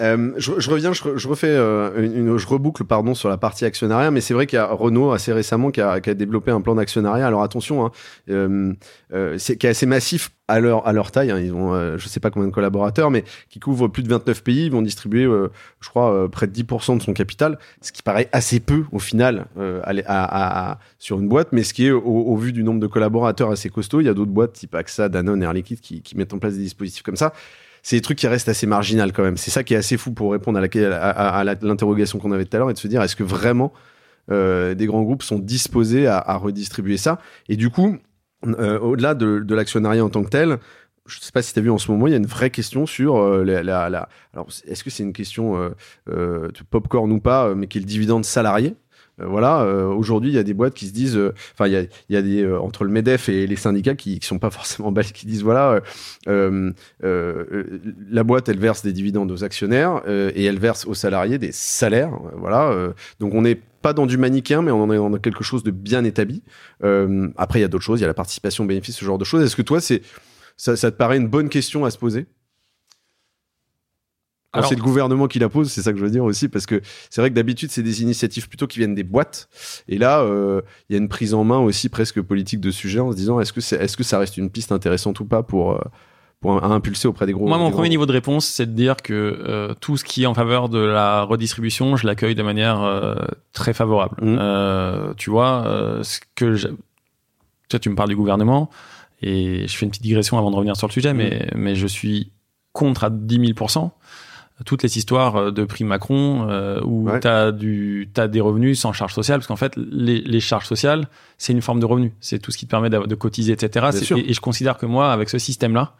Euh, 0.00 0.32
je, 0.36 0.52
je 0.58 0.70
reviens, 0.70 0.92
je, 0.92 1.02
re- 1.02 1.16
je 1.16 1.26
refais, 1.28 1.48
euh, 1.48 2.02
une, 2.04 2.36
je 2.36 2.46
reboucle 2.46 2.84
pardon 2.84 3.14
sur 3.14 3.28
la 3.28 3.38
partie 3.38 3.64
actionnariat, 3.64 4.10
mais 4.10 4.20
c'est 4.20 4.34
vrai 4.34 4.46
qu'il 4.46 4.56
y 4.58 4.60
a 4.60 4.66
Renault 4.66 5.12
assez 5.12 5.32
récemment 5.32 5.70
qui 5.70 5.80
a, 5.80 6.00
qui 6.00 6.10
a 6.10 6.14
développé 6.14 6.50
un 6.50 6.60
plan 6.60 6.74
d'actionnariat. 6.74 7.26
Alors 7.26 7.42
attention, 7.42 7.86
hein, 7.86 7.90
euh, 8.28 8.72
euh, 9.12 9.36
c'est 9.38 9.56
qui 9.56 9.66
est 9.66 9.70
assez 9.70 9.86
massif 9.86 10.30
à 10.48 10.60
leur 10.60 10.86
à 10.86 10.92
leur 10.92 11.10
taille. 11.10 11.30
hein. 11.30 11.38
Ils 11.40 11.52
ont, 11.52 11.96
je 11.96 12.08
sais 12.08 12.20
pas 12.20 12.30
combien 12.30 12.48
de 12.48 12.52
collaborateurs, 12.54 13.10
mais 13.10 13.24
qui 13.48 13.58
couvre 13.58 13.88
plus 13.88 14.02
de 14.02 14.08
29 14.08 14.44
pays. 14.44 14.66
Ils 14.66 14.72
vont 14.72 14.82
distribuer, 14.82 15.24
je 15.80 15.88
crois, 15.88 16.30
près 16.30 16.46
de 16.46 16.52
10% 16.52 16.98
de 16.98 17.02
son 17.02 17.12
capital, 17.14 17.58
ce 17.80 17.90
qui 17.90 18.02
paraît 18.02 18.28
assez 18.32 18.60
peu 18.60 18.84
au 18.92 18.98
final 18.98 19.46
à, 19.58 19.90
à- 20.06 20.70
à- 20.72 20.78
sur 20.98 21.18
une 21.18 21.28
boîte, 21.28 21.48
mais 21.52 21.62
ce 21.62 21.74
qui 21.74 21.86
est 21.86 21.90
au, 21.90 22.02
au 22.04 22.36
vu 22.36 22.52
du 22.52 22.62
nombre 22.62 22.80
de 22.80 22.86
collaborateurs 22.86 23.50
assez 23.50 23.70
costaud. 23.70 24.00
Il 24.00 24.06
y 24.06 24.08
a 24.08 24.14
d'autres 24.14 24.30
boîtes 24.30 24.52
type 24.52 24.74
AXA, 24.74 25.08
Danone, 25.08 25.42
Air 25.42 25.52
Liquide 25.52 25.80
qui, 25.80 26.00
qui 26.02 26.16
mettent 26.16 26.32
en 26.34 26.38
place 26.38 26.54
des 26.54 26.62
dispositifs 26.62 27.02
comme 27.02 27.16
ça 27.16 27.32
c'est 27.86 27.94
des 27.94 28.02
trucs 28.02 28.18
qui 28.18 28.26
restent 28.26 28.48
assez 28.48 28.66
marginal 28.66 29.12
quand 29.12 29.22
même. 29.22 29.36
C'est 29.36 29.52
ça 29.52 29.62
qui 29.62 29.72
est 29.72 29.76
assez 29.76 29.96
fou 29.96 30.10
pour 30.10 30.32
répondre 30.32 30.58
à 30.58 31.44
l'interrogation 31.44 32.18
qu'on 32.18 32.32
avait 32.32 32.44
tout 32.44 32.56
à 32.56 32.58
l'heure 32.58 32.70
et 32.70 32.72
de 32.72 32.78
se 32.78 32.88
dire 32.88 33.00
est-ce 33.00 33.14
que 33.14 33.22
vraiment 33.22 33.72
euh, 34.32 34.74
des 34.74 34.86
grands 34.86 35.04
groupes 35.04 35.22
sont 35.22 35.38
disposés 35.38 36.08
à, 36.08 36.34
redistribuer 36.34 36.96
ça? 36.96 37.20
Et 37.48 37.54
du 37.54 37.70
coup, 37.70 37.96
euh, 38.44 38.80
au-delà 38.80 39.14
de, 39.14 39.54
l'actionnariat 39.54 40.04
en 40.04 40.08
tant 40.08 40.24
que 40.24 40.30
tel, 40.30 40.58
je 41.06 41.20
sais 41.20 41.30
pas 41.30 41.42
si 41.42 41.52
tu 41.52 41.60
as 41.60 41.62
vu 41.62 41.70
en 41.70 41.78
ce 41.78 41.88
moment, 41.92 42.08
il 42.08 42.10
y 42.10 42.14
a 42.14 42.16
une 42.16 42.26
vraie 42.26 42.50
question 42.50 42.86
sur 42.86 43.18
euh, 43.18 43.44
la, 43.44 44.08
Alors, 44.32 44.48
est-ce 44.66 44.82
que 44.82 44.90
c'est 44.90 45.04
une 45.04 45.12
question 45.12 45.56
euh, 45.56 45.70
euh, 46.08 46.48
de 46.48 46.62
popcorn 46.68 47.12
ou 47.12 47.20
pas, 47.20 47.54
mais 47.54 47.68
qui 47.68 47.78
est 47.78 47.80
le 47.80 47.86
dividende 47.86 48.24
salarié? 48.24 48.74
Voilà, 49.18 49.62
euh, 49.62 49.86
aujourd'hui, 49.86 50.30
il 50.30 50.34
y 50.34 50.38
a 50.38 50.42
des 50.42 50.54
boîtes 50.54 50.74
qui 50.74 50.86
se 50.86 50.92
disent, 50.92 51.16
euh, 51.16 51.32
enfin, 51.54 51.66
il 51.66 51.72
y 51.72 51.76
a, 51.76 51.84
y 52.10 52.16
a 52.16 52.22
des 52.22 52.42
euh, 52.42 52.60
entre 52.60 52.84
le 52.84 52.90
Medef 52.90 53.28
et 53.28 53.46
les 53.46 53.56
syndicats 53.56 53.94
qui, 53.94 54.18
qui 54.18 54.26
sont 54.26 54.38
pas 54.38 54.50
forcément 54.50 54.92
belles, 54.92 55.12
qui 55.12 55.26
disent 55.26 55.42
voilà, 55.42 55.72
euh, 55.72 55.80
euh, 56.28 56.72
euh, 57.04 57.64
la 58.10 58.24
boîte 58.24 58.48
elle 58.48 58.58
verse 58.58 58.82
des 58.82 58.92
dividendes 58.92 59.30
aux 59.32 59.44
actionnaires 59.44 60.02
euh, 60.06 60.30
et 60.34 60.44
elle 60.44 60.58
verse 60.58 60.86
aux 60.86 60.94
salariés 60.94 61.38
des 61.38 61.52
salaires, 61.52 62.12
euh, 62.14 62.36
voilà. 62.36 62.70
euh, 62.70 62.92
donc 63.20 63.34
on 63.34 63.42
n'est 63.42 63.60
pas 63.82 63.92
dans 63.92 64.06
du 64.06 64.18
manichéen, 64.18 64.62
mais 64.62 64.72
on 64.72 64.90
est 64.92 64.96
dans 64.96 65.16
quelque 65.18 65.44
chose 65.44 65.62
de 65.62 65.70
bien 65.70 66.02
établi. 66.04 66.42
Euh, 66.82 67.28
après, 67.36 67.60
il 67.60 67.62
y 67.62 67.64
a 67.64 67.68
d'autres 67.68 67.84
choses, 67.84 68.00
il 68.00 68.02
y 68.02 68.04
a 68.04 68.08
la 68.08 68.14
participation 68.14 68.64
bénéfice, 68.64 68.96
ce 68.96 69.04
genre 69.04 69.18
de 69.18 69.24
choses. 69.24 69.44
Est-ce 69.44 69.54
que 69.54 69.62
toi, 69.62 69.80
c'est 69.80 70.02
ça, 70.56 70.74
ça 70.74 70.90
te 70.90 70.96
paraît 70.96 71.18
une 71.18 71.28
bonne 71.28 71.48
question 71.48 71.84
à 71.84 71.90
se 71.90 71.98
poser? 71.98 72.26
Alors- 74.58 74.68
c'est 74.68 74.74
le 74.76 74.82
gouvernement 74.82 75.26
qui 75.28 75.38
la 75.38 75.48
pose, 75.48 75.70
c'est 75.70 75.82
ça 75.82 75.92
que 75.92 75.98
je 75.98 76.04
veux 76.04 76.10
dire 76.10 76.24
aussi, 76.24 76.48
parce 76.48 76.66
que 76.66 76.80
c'est 77.10 77.20
vrai 77.20 77.30
que 77.30 77.34
d'habitude, 77.34 77.70
c'est 77.70 77.82
des 77.82 78.02
initiatives 78.02 78.48
plutôt 78.48 78.66
qui 78.66 78.78
viennent 78.78 78.94
des 78.94 79.04
boîtes. 79.04 79.48
Et 79.88 79.98
là, 79.98 80.20
euh, 80.20 80.60
il 80.88 80.92
y 80.94 80.96
a 80.96 80.98
une 81.02 81.08
prise 81.08 81.34
en 81.34 81.44
main 81.44 81.58
aussi 81.58 81.88
presque 81.88 82.20
politique 82.20 82.60
de 82.60 82.70
sujet 82.70 83.00
en 83.00 83.10
se 83.12 83.16
disant 83.16 83.40
est-ce 83.40 83.52
que, 83.52 83.60
c'est, 83.60 83.76
est-ce 83.76 83.96
que 83.96 84.04
ça 84.04 84.18
reste 84.18 84.36
une 84.36 84.50
piste 84.50 84.72
intéressante 84.72 85.20
ou 85.20 85.24
pas 85.24 85.42
pour, 85.42 85.72
euh, 85.72 85.80
pour 86.40 86.62
à 86.62 86.66
impulser 86.66 87.08
auprès 87.08 87.26
des 87.26 87.32
gros 87.32 87.46
Moi, 87.48 87.56
mon 87.58 87.70
premier 87.70 87.88
niveau 87.88 88.04
de 88.06 88.12
réponse, 88.12 88.44
c'est 88.46 88.66
de 88.66 88.72
dire 88.72 88.96
que 88.96 89.12
euh, 89.14 89.74
tout 89.80 89.96
ce 89.96 90.04
qui 90.04 90.24
est 90.24 90.26
en 90.26 90.34
faveur 90.34 90.68
de 90.68 90.78
la 90.78 91.22
redistribution, 91.22 91.96
je 91.96 92.06
l'accueille 92.06 92.34
de 92.34 92.42
manière 92.42 92.82
euh, 92.82 93.14
très 93.52 93.72
favorable. 93.72 94.16
Euh, 94.22 95.14
tu 95.16 95.30
vois, 95.30 96.00
ce 96.02 96.18
que 96.34 96.54
je... 96.54 96.68
toi, 97.68 97.78
tu 97.78 97.88
me 97.90 97.94
parles 97.94 98.10
du 98.10 98.16
gouvernement, 98.16 98.68
et 99.22 99.66
je 99.66 99.76
fais 99.76 99.86
une 99.86 99.90
petite 99.90 100.02
digression 100.02 100.36
avant 100.38 100.50
de 100.50 100.56
revenir 100.56 100.76
sur 100.76 100.86
le 100.88 100.92
sujet, 100.92 101.12
Mhm. 101.12 101.16
mais, 101.18 101.48
mais 101.54 101.74
je 101.74 101.86
suis 101.86 102.30
contre 102.72 103.04
à 103.04 103.10
10 103.10 103.54
000 103.56 103.66
toutes 104.64 104.82
les 104.82 104.96
histoires 104.96 105.52
de 105.52 105.64
prix 105.64 105.84
Macron 105.84 106.46
euh, 106.48 106.80
où 106.84 107.08
Ouais. 107.10 107.20
tu 107.20 107.28
as 107.28 107.52
du 107.52 108.08
t'as 108.14 108.26
des 108.26 108.40
revenus 108.40 108.80
sans 108.80 108.92
charge 108.92 109.12
sociale 109.12 109.38
parce 109.40 109.46
qu'en 109.48 109.56
fait 109.56 109.74
les, 109.76 110.20
les 110.22 110.40
charges 110.40 110.66
sociales 110.66 111.08
c'est 111.36 111.52
une 111.52 111.60
forme 111.62 111.78
de 111.80 111.84
revenu. 111.84 112.14
C'est 112.20 112.38
tout 112.38 112.50
ce 112.52 112.56
qui 112.58 112.64
te 112.66 112.70
permet 112.70 112.88
de 112.88 113.14
cotiser 113.14 113.52
etc 113.52 113.86
et, 114.16 114.30
et 114.30 114.32
je 114.32 114.40
considère 114.40 114.78
que 114.78 114.86
moi 114.86 115.12
avec 115.12 115.28
ce 115.28 115.38
système 115.38 115.74
là 115.74 115.92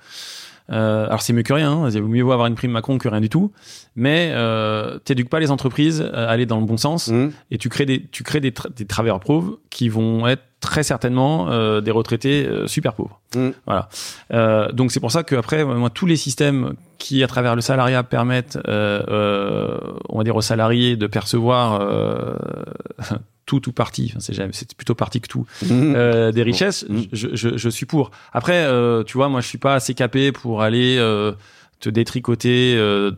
euh, 0.71 1.07
alors 1.07 1.23
c'est 1.23 1.33
mieux 1.33 1.43
que 1.43 1.53
rien, 1.53 1.71
hein. 1.73 1.91
il 1.91 2.03
vaut 2.03 2.09
mieux 2.09 2.23
avoir 2.23 2.47
une 2.47 2.55
prime 2.57 2.73
Macron 2.73 2.99
que 2.99 3.09
rien 3.09 3.21
du 3.21 3.29
tout, 3.29 3.53
mais 3.95 4.31
euh, 4.35 4.99
t'éduques 4.99 5.29
pas 5.29 5.41
les 5.41 5.51
entreprises 5.51 6.03
à 6.13 6.29
aller 6.29 6.47
dans 6.47 6.59
le 6.61 6.67
bon 6.67 6.77
sens 6.77 7.09
Mhm. 7.09 7.33
et 7.51 7.59
tu 7.59 7.69
crées 7.69 7.87
des 7.87 8.03
tu 8.11 8.23
crées 8.25 8.41
des, 8.41 8.51
tra- 8.51 8.73
des 8.75 8.85
travailleurs 8.87 9.21
pauvres 9.21 9.59
qui 9.71 9.89
vont 9.89 10.27
être 10.27 10.43
très 10.61 10.83
certainement 10.83 11.49
euh, 11.51 11.81
des 11.81 11.91
retraités 11.93 12.47
euh, 12.47 12.67
super 12.67 12.95
pauvres. 12.95 13.21
Mhm. 13.37 13.53
Voilà. 13.67 13.89
Euh, 14.33 14.73
donc 14.73 14.91
c'est 14.91 15.01
pour 15.01 15.13
ça 15.13 15.23
que 15.23 15.37
après 15.37 15.65
moi 15.65 15.91
tous 15.91 16.07
les 16.07 16.17
systèmes 16.17 16.75
qui 16.99 17.23
à 17.23 17.27
travers 17.29 17.55
le 17.55 17.61
salariat 17.61 18.03
permettent 18.03 18.59
euh, 18.67 19.03
euh, 19.09 19.79
on 20.09 20.19
va 20.19 20.25
dire 20.25 20.35
aux 20.35 20.41
salariés 20.43 20.97
de 20.97 21.07
percevoir 21.07 21.81
euh, 21.83 22.35
tout 23.47 23.69
ou 23.69 23.73
partie, 23.73 24.09
enfin, 24.11 24.21
c'est 24.21 24.35
jamais- 24.35 24.53
c'est 24.53 24.75
plutôt 24.75 24.95
partie 24.95 25.21
que 25.21 25.29
tout, 25.29 25.47
Mhm. 25.63 25.95
euh, 25.97 26.33
des 26.33 26.43
richesses, 26.43 26.85
Mm. 26.89 27.03
je, 27.13 27.29
je, 27.35 27.57
je 27.57 27.69
suis 27.69 27.87
pour. 27.87 28.11
Après, 28.33 28.65
euh, 28.67 29.03
tu 29.05 29.17
vois, 29.17 29.29
moi, 29.29 29.41
je 29.41 29.47
suis 29.49 29.59
pas 29.59 29.75
assez 29.75 29.95
capé 29.95 30.33
pour 30.33 30.63
aller 30.63 30.97
euh, 30.99 31.33
te 31.81 31.89
détricoter 31.89 32.75
euh, 32.77 33.13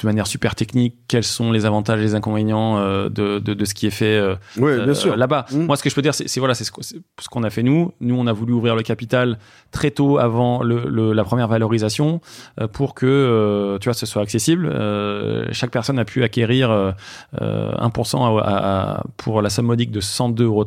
de 0.00 0.06
manière 0.06 0.28
super 0.28 0.54
technique 0.54 0.94
quels 1.08 1.24
sont 1.24 1.50
les 1.50 1.66
avantages 1.66 1.98
et 1.98 2.02
les 2.02 2.14
inconvénients 2.14 2.78
euh, 2.78 3.08
de, 3.08 3.40
de, 3.40 3.54
de, 3.54 3.64
ce 3.64 3.74
qui 3.74 3.86
est 3.86 3.90
fait 3.90 4.16
euh, 4.16 4.36
ouais, 4.56 4.84
bien 4.84 4.94
sûr. 4.94 5.16
là-bas. 5.16 5.46
Mm. 5.50 5.64
Moi, 5.64 5.76
ce 5.76 5.82
que 5.82 5.90
je 5.90 5.94
peux 5.94 6.02
dire, 6.02 6.14
c'est 6.14 6.38
voilà, 6.38 6.54
c'est 6.54 6.64
ce, 6.64 6.70
ce 6.80 7.28
qu'on 7.28 7.42
a 7.42 7.50
fait 7.50 7.64
nous. 7.64 7.92
Nous, 8.00 8.14
on 8.14 8.26
a 8.28 8.32
voulu 8.32 8.52
ouvrir 8.52 8.76
le 8.76 8.82
capital 8.82 9.38
très 9.72 9.90
tôt 9.90 10.18
avant 10.18 10.62
le, 10.62 10.88
le, 10.88 11.12
la 11.12 11.24
première 11.24 11.48
valorisation 11.48 12.20
euh, 12.60 12.68
pour 12.68 12.94
que 12.94 13.06
euh, 13.06 13.78
tu 13.78 13.86
vois, 13.86 13.94
ce 13.94 14.06
soit 14.06 14.22
accessible. 14.22 14.66
Euh, 14.72 15.48
chaque 15.50 15.72
personne 15.72 15.98
a 15.98 16.04
pu 16.04 16.22
acquérir 16.22 16.94
1% 17.34 18.40
à, 18.40 18.42
à, 18.44 19.04
pour 19.16 19.42
la 19.42 19.50
somme 19.50 19.66
modique 19.66 19.90
de 19.90 20.00
102,30 20.00 20.42
euros. 20.42 20.64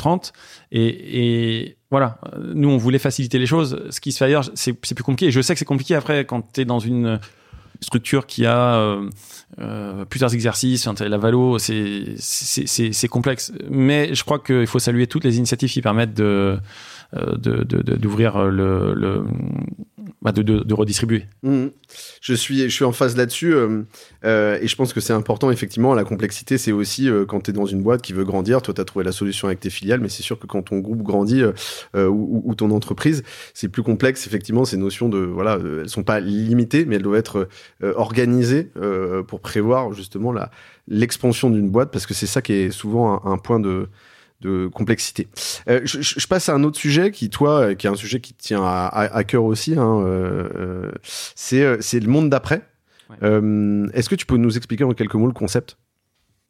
Et, 0.73 1.61
et 1.61 1.77
voilà, 1.89 2.19
nous, 2.53 2.69
on 2.69 2.77
voulait 2.77 2.99
faciliter 2.99 3.39
les 3.39 3.45
choses. 3.45 3.81
Ce 3.91 4.01
qui 4.01 4.11
se 4.11 4.17
fait 4.17 4.25
ailleurs, 4.25 4.43
c'est 4.55 4.73
plus 4.73 5.03
compliqué. 5.03 5.27
Et 5.27 5.31
je 5.31 5.41
sais 5.41 5.53
que 5.53 5.59
c'est 5.59 5.65
compliqué 5.65 5.95
après 5.95 6.25
quand 6.25 6.51
tu 6.51 6.61
es 6.61 6.65
dans 6.65 6.79
une 6.79 7.19
structure 7.81 8.25
qui 8.27 8.45
a 8.45 8.75
euh, 8.75 9.09
euh, 9.59 10.05
plusieurs 10.05 10.33
exercices, 10.33 10.87
la 10.99 11.17
valo, 11.17 11.57
c'est 11.59 13.07
complexe. 13.09 13.51
Mais 13.69 14.13
je 14.13 14.23
crois 14.23 14.39
qu'il 14.39 14.67
faut 14.67 14.79
saluer 14.79 15.07
toutes 15.07 15.23
les 15.23 15.37
initiatives 15.37 15.71
qui 15.71 15.81
permettent 15.81 16.13
de 16.13 16.59
d'ouvrir 17.13 18.37
de, 18.37 18.49
de, 18.49 18.55
le, 18.55 18.93
le 18.93 19.23
bah 20.21 20.31
de, 20.31 20.43
de, 20.43 20.73
redistribuer. 20.73 21.25
Mmh. 21.41 21.67
Je 22.21 22.33
suis 22.35 22.59
je 22.59 22.67
suis 22.67 22.85
en 22.85 22.91
phase 22.91 23.17
là-dessus 23.17 23.55
euh, 23.55 23.81
euh, 24.23 24.59
et 24.61 24.67
je 24.67 24.75
pense 24.75 24.93
que 24.93 24.99
c'est 24.99 25.13
important 25.13 25.49
effectivement 25.49 25.95
la 25.95 26.03
complexité 26.03 26.59
c'est 26.59 26.71
aussi 26.71 27.09
euh, 27.09 27.25
quand 27.25 27.41
tu 27.41 27.49
es 27.49 27.53
dans 27.53 27.65
une 27.65 27.81
boîte 27.81 28.03
qui 28.03 28.13
veut 28.13 28.23
grandir 28.23 28.61
toi 28.61 28.73
tu 28.73 28.81
as 28.81 28.85
trouvé 28.85 29.03
la 29.03 29.11
solution 29.13 29.47
avec 29.47 29.59
tes 29.59 29.71
filiales 29.71 29.99
mais 29.99 30.09
c'est 30.09 30.21
sûr 30.21 30.37
que 30.37 30.45
quand 30.45 30.61
ton 30.61 30.77
groupe 30.77 31.01
grandit 31.01 31.41
euh, 31.95 32.07
ou, 32.07 32.53
ton 32.55 32.69
entreprise 32.69 33.23
c'est 33.55 33.67
plus 33.67 33.81
complexe 33.81 34.27
effectivement 34.27 34.63
ces 34.63 34.77
notions 34.77 35.09
de 35.09 35.17
voilà 35.17 35.57
elles 35.59 35.89
sont 35.89 36.03
pas 36.03 36.19
limitées 36.19 36.85
mais 36.85 36.97
elles 36.97 37.01
doivent 37.01 37.17
être 37.17 37.47
organisées 37.95 38.69
pour 39.27 39.39
prévoir 39.39 39.93
justement 39.93 40.31
la 40.31 40.51
l'expansion 40.87 41.49
d'une 41.49 41.69
boîte 41.69 41.91
parce 41.91 42.05
que 42.05 42.13
c'est 42.13 42.27
ça 42.27 42.41
qui 42.41 42.53
est 42.53 42.71
souvent 42.71 43.25
un 43.25 43.37
point 43.37 43.59
de 43.59 43.87
de 44.41 44.67
complexité. 44.67 45.27
Euh, 45.69 45.81
je, 45.83 46.01
je, 46.01 46.27
passe 46.27 46.49
à 46.49 46.53
un 46.53 46.63
autre 46.63 46.79
sujet 46.79 47.11
qui, 47.11 47.29
toi, 47.29 47.75
qui 47.75 47.87
est 47.87 47.89
un 47.89 47.95
sujet 47.95 48.19
qui 48.19 48.33
te 48.33 48.41
tient 48.41 48.63
à, 48.63 48.87
à, 48.87 49.15
à 49.15 49.23
cœur 49.23 49.43
aussi. 49.43 49.75
Hein, 49.77 50.01
euh, 50.05 50.91
c'est 51.35 51.81
c'est 51.81 51.99
le 51.99 52.09
monde 52.09 52.29
d'après. 52.29 52.61
Ouais. 53.09 53.17
Euh, 53.23 53.87
Est-ce 53.93 54.09
que 54.09 54.15
tu 54.15 54.25
peux 54.25 54.37
nous 54.37 54.57
expliquer 54.57 54.83
en 54.83 54.93
quelques 54.93 55.15
mots 55.15 55.27
le 55.27 55.33
concept? 55.33 55.77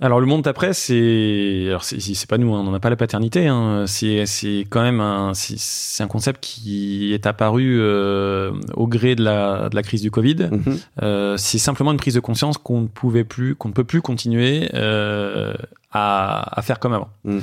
Alors 0.04 0.20
le 0.20 0.26
monde 0.26 0.42
d'après, 0.42 0.74
c'est 0.74 1.66
alors 1.68 1.84
c'est 1.84 2.28
pas 2.28 2.40
nous, 2.40 2.56
hein, 2.56 2.64
on 2.66 2.72
n'a 2.72 2.80
pas 2.80 2.90
la 2.90 2.96
paternité. 2.96 3.46
Hein, 3.46 3.86
c'est 3.86 4.26
c'est 4.26 4.66
quand 4.68 4.82
même 4.82 5.00
un 5.00 5.34
c'est 5.36 6.02
un 6.02 6.08
concept 6.08 6.40
qui 6.44 7.14
est 7.14 7.28
apparu 7.28 7.78
euh, 7.80 8.52
au 8.74 8.88
gré 8.88 9.14
de 9.14 9.24
la 9.24 9.70
de 9.70 9.76
la 9.76 9.84
crise 9.84 10.02
du 10.02 10.10
Covid. 10.10 10.50
-hmm. 10.50 10.80
euh, 11.04 11.38
c'est 11.38 11.60
simplement 11.60 11.92
une 11.92 12.00
prise 12.00 12.16
de 12.16 12.20
conscience 12.20 12.58
qu'on 12.58 12.82
ne 12.82 12.88
pouvait 12.88 13.24
plus, 13.24 13.54
qu'on 13.54 13.68
ne 13.70 13.74
peut 13.74 13.84
plus 13.84 14.02
continuer 14.02 14.70
euh, 14.74 15.54
à, 15.92 16.58
à 16.58 16.62
faire 16.64 16.80
comme 16.80 16.94
avant. 16.94 17.10
Mm. 17.24 17.40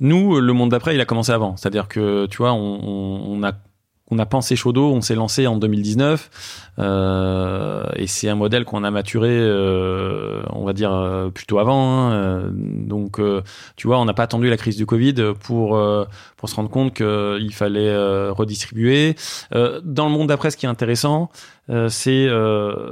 Nous, 0.00 0.40
le 0.40 0.52
monde 0.52 0.70
d'après, 0.70 0.94
il 0.94 1.00
a 1.00 1.04
commencé 1.04 1.32
avant. 1.32 1.56
C'est-à-dire 1.56 1.88
que, 1.88 2.26
tu 2.26 2.38
vois, 2.38 2.52
on, 2.52 2.80
on, 2.82 3.40
on 3.40 3.42
a 3.44 3.52
on 4.10 4.18
a 4.18 4.26
pensé 4.26 4.54
Chaudot, 4.56 4.92
on 4.92 5.00
s'est 5.00 5.14
lancé 5.14 5.46
en 5.46 5.56
2019 5.56 6.70
euh, 6.78 7.84
et 7.96 8.06
c'est 8.06 8.28
un 8.28 8.34
modèle 8.34 8.64
qu'on 8.64 8.84
a 8.84 8.90
maturé, 8.90 9.30
euh, 9.30 10.42
on 10.50 10.64
va 10.64 10.72
dire 10.72 10.92
euh, 10.92 11.30
plutôt 11.30 11.58
avant. 11.58 12.10
Hein, 12.10 12.50
donc, 12.52 13.18
euh, 13.18 13.42
tu 13.76 13.86
vois, 13.88 13.98
on 13.98 14.04
n'a 14.04 14.14
pas 14.14 14.22
attendu 14.22 14.48
la 14.48 14.56
crise 14.56 14.76
du 14.76 14.86
Covid 14.86 15.14
pour 15.40 15.76
euh, 15.76 16.04
pour 16.36 16.48
se 16.48 16.54
rendre 16.54 16.70
compte 16.70 16.94
qu'il 16.94 17.52
fallait 17.52 17.96
redistribuer. 18.30 19.16
dans 19.52 20.06
le 20.06 20.10
monde 20.10 20.28
d'après, 20.28 20.50
ce 20.50 20.56
qui 20.56 20.66
est 20.66 20.68
intéressant, 20.68 21.30
c'est 21.88 22.28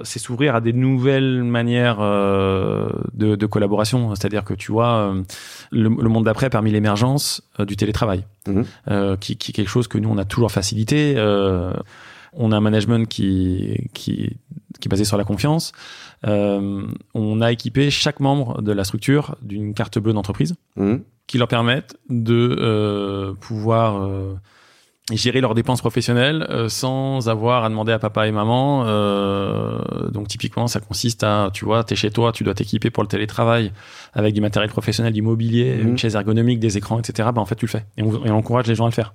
c'est 0.04 0.18
s'ouvrir 0.18 0.54
à 0.54 0.60
des 0.60 0.72
nouvelles 0.72 1.42
manières 1.44 1.98
de, 1.98 3.36
de, 3.36 3.46
collaboration. 3.46 4.14
C'est-à-dire 4.14 4.44
que 4.44 4.54
tu 4.54 4.72
vois, 4.72 5.14
le, 5.70 5.88
le 5.88 6.08
monde 6.08 6.24
d'après 6.24 6.46
a 6.46 6.50
permis 6.50 6.70
l'émergence 6.70 7.42
du 7.58 7.76
télétravail, 7.76 8.24
mmh. 8.46 8.62
qui, 9.20 9.36
qui 9.36 9.50
est 9.50 9.54
quelque 9.54 9.68
chose 9.68 9.88
que 9.88 9.98
nous 9.98 10.08
on 10.08 10.18
a 10.18 10.24
toujours 10.24 10.50
facilité. 10.50 11.14
Euh, 11.16 11.72
on 12.36 12.52
a 12.52 12.56
un 12.56 12.60
management 12.60 13.08
qui, 13.08 13.88
qui, 13.92 14.36
qui 14.80 14.88
est 14.88 14.90
basé 14.90 15.04
sur 15.04 15.16
la 15.16 15.24
confiance. 15.24 15.72
Euh, 16.26 16.86
on 17.14 17.40
a 17.40 17.52
équipé 17.52 17.90
chaque 17.90 18.20
membre 18.20 18.62
de 18.62 18.72
la 18.72 18.84
structure 18.84 19.36
d'une 19.42 19.74
carte 19.74 19.98
bleue 19.98 20.12
d'entreprise 20.12 20.54
mmh. 20.76 20.96
qui 21.26 21.38
leur 21.38 21.48
permettent 21.48 21.96
de 22.08 22.56
euh, 22.60 23.34
pouvoir 23.34 24.02
euh, 24.02 24.34
gérer 25.12 25.40
leurs 25.42 25.54
dépenses 25.54 25.80
professionnelles 25.80 26.46
euh, 26.48 26.68
sans 26.68 27.28
avoir 27.28 27.64
à 27.64 27.68
demander 27.68 27.92
à 27.92 27.98
papa 27.98 28.26
et 28.26 28.32
maman. 28.32 28.84
Euh, 28.86 29.78
donc 30.10 30.28
typiquement, 30.28 30.66
ça 30.66 30.80
consiste 30.80 31.22
à, 31.24 31.50
tu 31.52 31.64
vois, 31.64 31.84
t'es 31.84 31.94
chez 31.94 32.10
toi, 32.10 32.32
tu 32.32 32.42
dois 32.42 32.54
t'équiper 32.54 32.90
pour 32.90 33.02
le 33.02 33.08
télétravail 33.08 33.72
avec 34.14 34.34
du 34.34 34.40
matériel 34.40 34.70
professionnel, 34.70 35.12
du 35.12 35.20
mobilier, 35.20 35.76
mmh. 35.76 35.88
une 35.88 35.98
chaise 35.98 36.14
ergonomique, 36.14 36.58
des 36.58 36.78
écrans, 36.78 36.98
etc. 36.98 37.28
Bah 37.34 37.42
en 37.42 37.46
fait, 37.46 37.56
tu 37.56 37.66
le 37.66 37.70
fais 37.70 37.84
et 37.98 38.02
on, 38.02 38.24
et 38.24 38.30
on 38.30 38.36
encourage 38.36 38.66
les 38.66 38.74
gens 38.74 38.84
à 38.84 38.88
le 38.88 38.94
faire. 38.94 39.12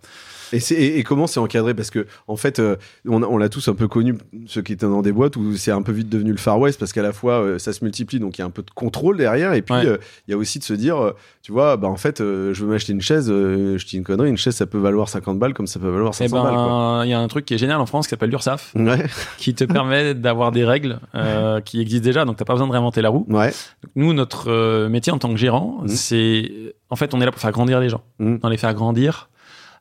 Et, 0.54 0.58
et, 0.58 1.00
et, 1.00 1.04
comment 1.04 1.28
c'est 1.28 1.40
encadré? 1.40 1.74
Parce 1.74 1.90
que 1.90 2.06
en 2.28 2.36
fait, 2.36 2.60
euh, 2.60 2.76
on, 3.08 3.22
on 3.24 3.38
l'a 3.38 3.50
tous 3.50 3.68
un 3.68 3.76
peu 3.76 3.88
connu, 3.88 4.16
ceux 4.48 4.62
qui 4.62 4.74
étaient 4.74 4.86
dans 4.86 5.02
des 5.02 5.12
boîtes 5.12 5.36
où 5.36 5.56
c'est 5.56 5.72
un 5.72 5.82
peu 5.82 5.92
vite 5.92 6.10
devenu 6.10 6.32
le 6.32 6.38
Far 6.38 6.60
West 6.60 6.80
parce 6.80 6.94
qu'à 6.94 7.02
la 7.02 7.14
fois 7.14 7.42
euh, 7.42 7.60
ça 7.60 7.74
se 7.74 7.84
multiplie, 7.84 8.20
donc 8.20 8.38
il 8.38 8.42
y 8.42 8.44
a 8.44 8.46
un 8.46 8.50
peu 8.50 8.64
de 8.64 8.72
contrôle 8.72 9.18
derrière, 9.18 9.54
et 9.54 9.62
puis 9.62 9.76
il 9.76 9.88
ouais. 9.88 9.94
euh, 9.94 9.98
y 10.28 10.34
a 10.34 10.38
aussi 10.38 10.60
de 10.60 10.64
se 10.64 10.74
dire, 10.74 11.14
tu 11.42 11.52
vois, 11.52 11.78
bah 11.78 11.88
en 11.88 11.98
fait, 11.98 12.20
je 12.20 12.54
veux 12.54 12.68
m'acheter 12.68 12.94
une 12.94 13.02
chaise, 13.02 13.28
je 13.28 13.86
dis 13.86 13.98
une 13.98 14.04
connerie, 14.04 14.30
une 14.30 14.38
chaise 14.38 14.56
ça 14.56 14.66
peut 14.66 14.78
valoir 14.78 15.10
50 15.10 15.40
balles 15.40 15.54
comme 15.54 15.68
ça 15.68 15.80
peut 15.80 15.90
valoir 15.90 16.14
500 16.14 16.26
et 16.26 16.40
ben, 16.40 16.44
balles. 16.44 17.08
Il 17.08 17.10
y 17.10 17.14
a 17.14 17.20
un 17.20 17.28
truc 17.28 17.46
qui 17.46 17.54
est 17.54 17.58
génial 17.58 17.80
en 17.80 17.86
France 17.86 18.08
qui 18.08 18.12
s'appelle 18.12 18.30
l'URSAF, 18.30 18.74
ouais. 18.76 19.06
qui 19.38 19.54
te 19.54 19.64
permet 19.64 20.14
d'avoir 20.14 20.52
des 20.52 20.66
règles 20.66 21.00
qui 21.66 21.82
existent 21.82 22.06
déjà, 22.06 22.26
donc 22.26 22.38
t'as 22.38 22.46
pas 22.46 22.54
besoin 22.54 22.68
de 22.68 22.72
réinventer 22.72 23.02
la 23.02 23.10
roue. 23.10 23.26
Ouais. 23.30 23.48
Donc, 23.84 23.92
nous, 23.96 24.14
notre 24.14 24.88
métier 24.88 25.12
en 25.12 25.18
tant 25.18 25.30
que 25.30 25.38
gérant, 25.38 25.82
mmh. 25.84 25.88
c'est 25.90 26.52
en 26.90 26.96
fait, 26.96 27.14
on 27.14 27.22
est 27.22 27.26
là 27.26 27.32
pour 27.32 27.42
faire 27.42 27.52
grandir 27.52 27.80
les 27.80 27.90
gens, 27.90 28.02
mmh. 28.20 28.38
dans 28.38 28.50
les 28.50 28.58
faire 28.58 28.74
grandir 28.74 29.30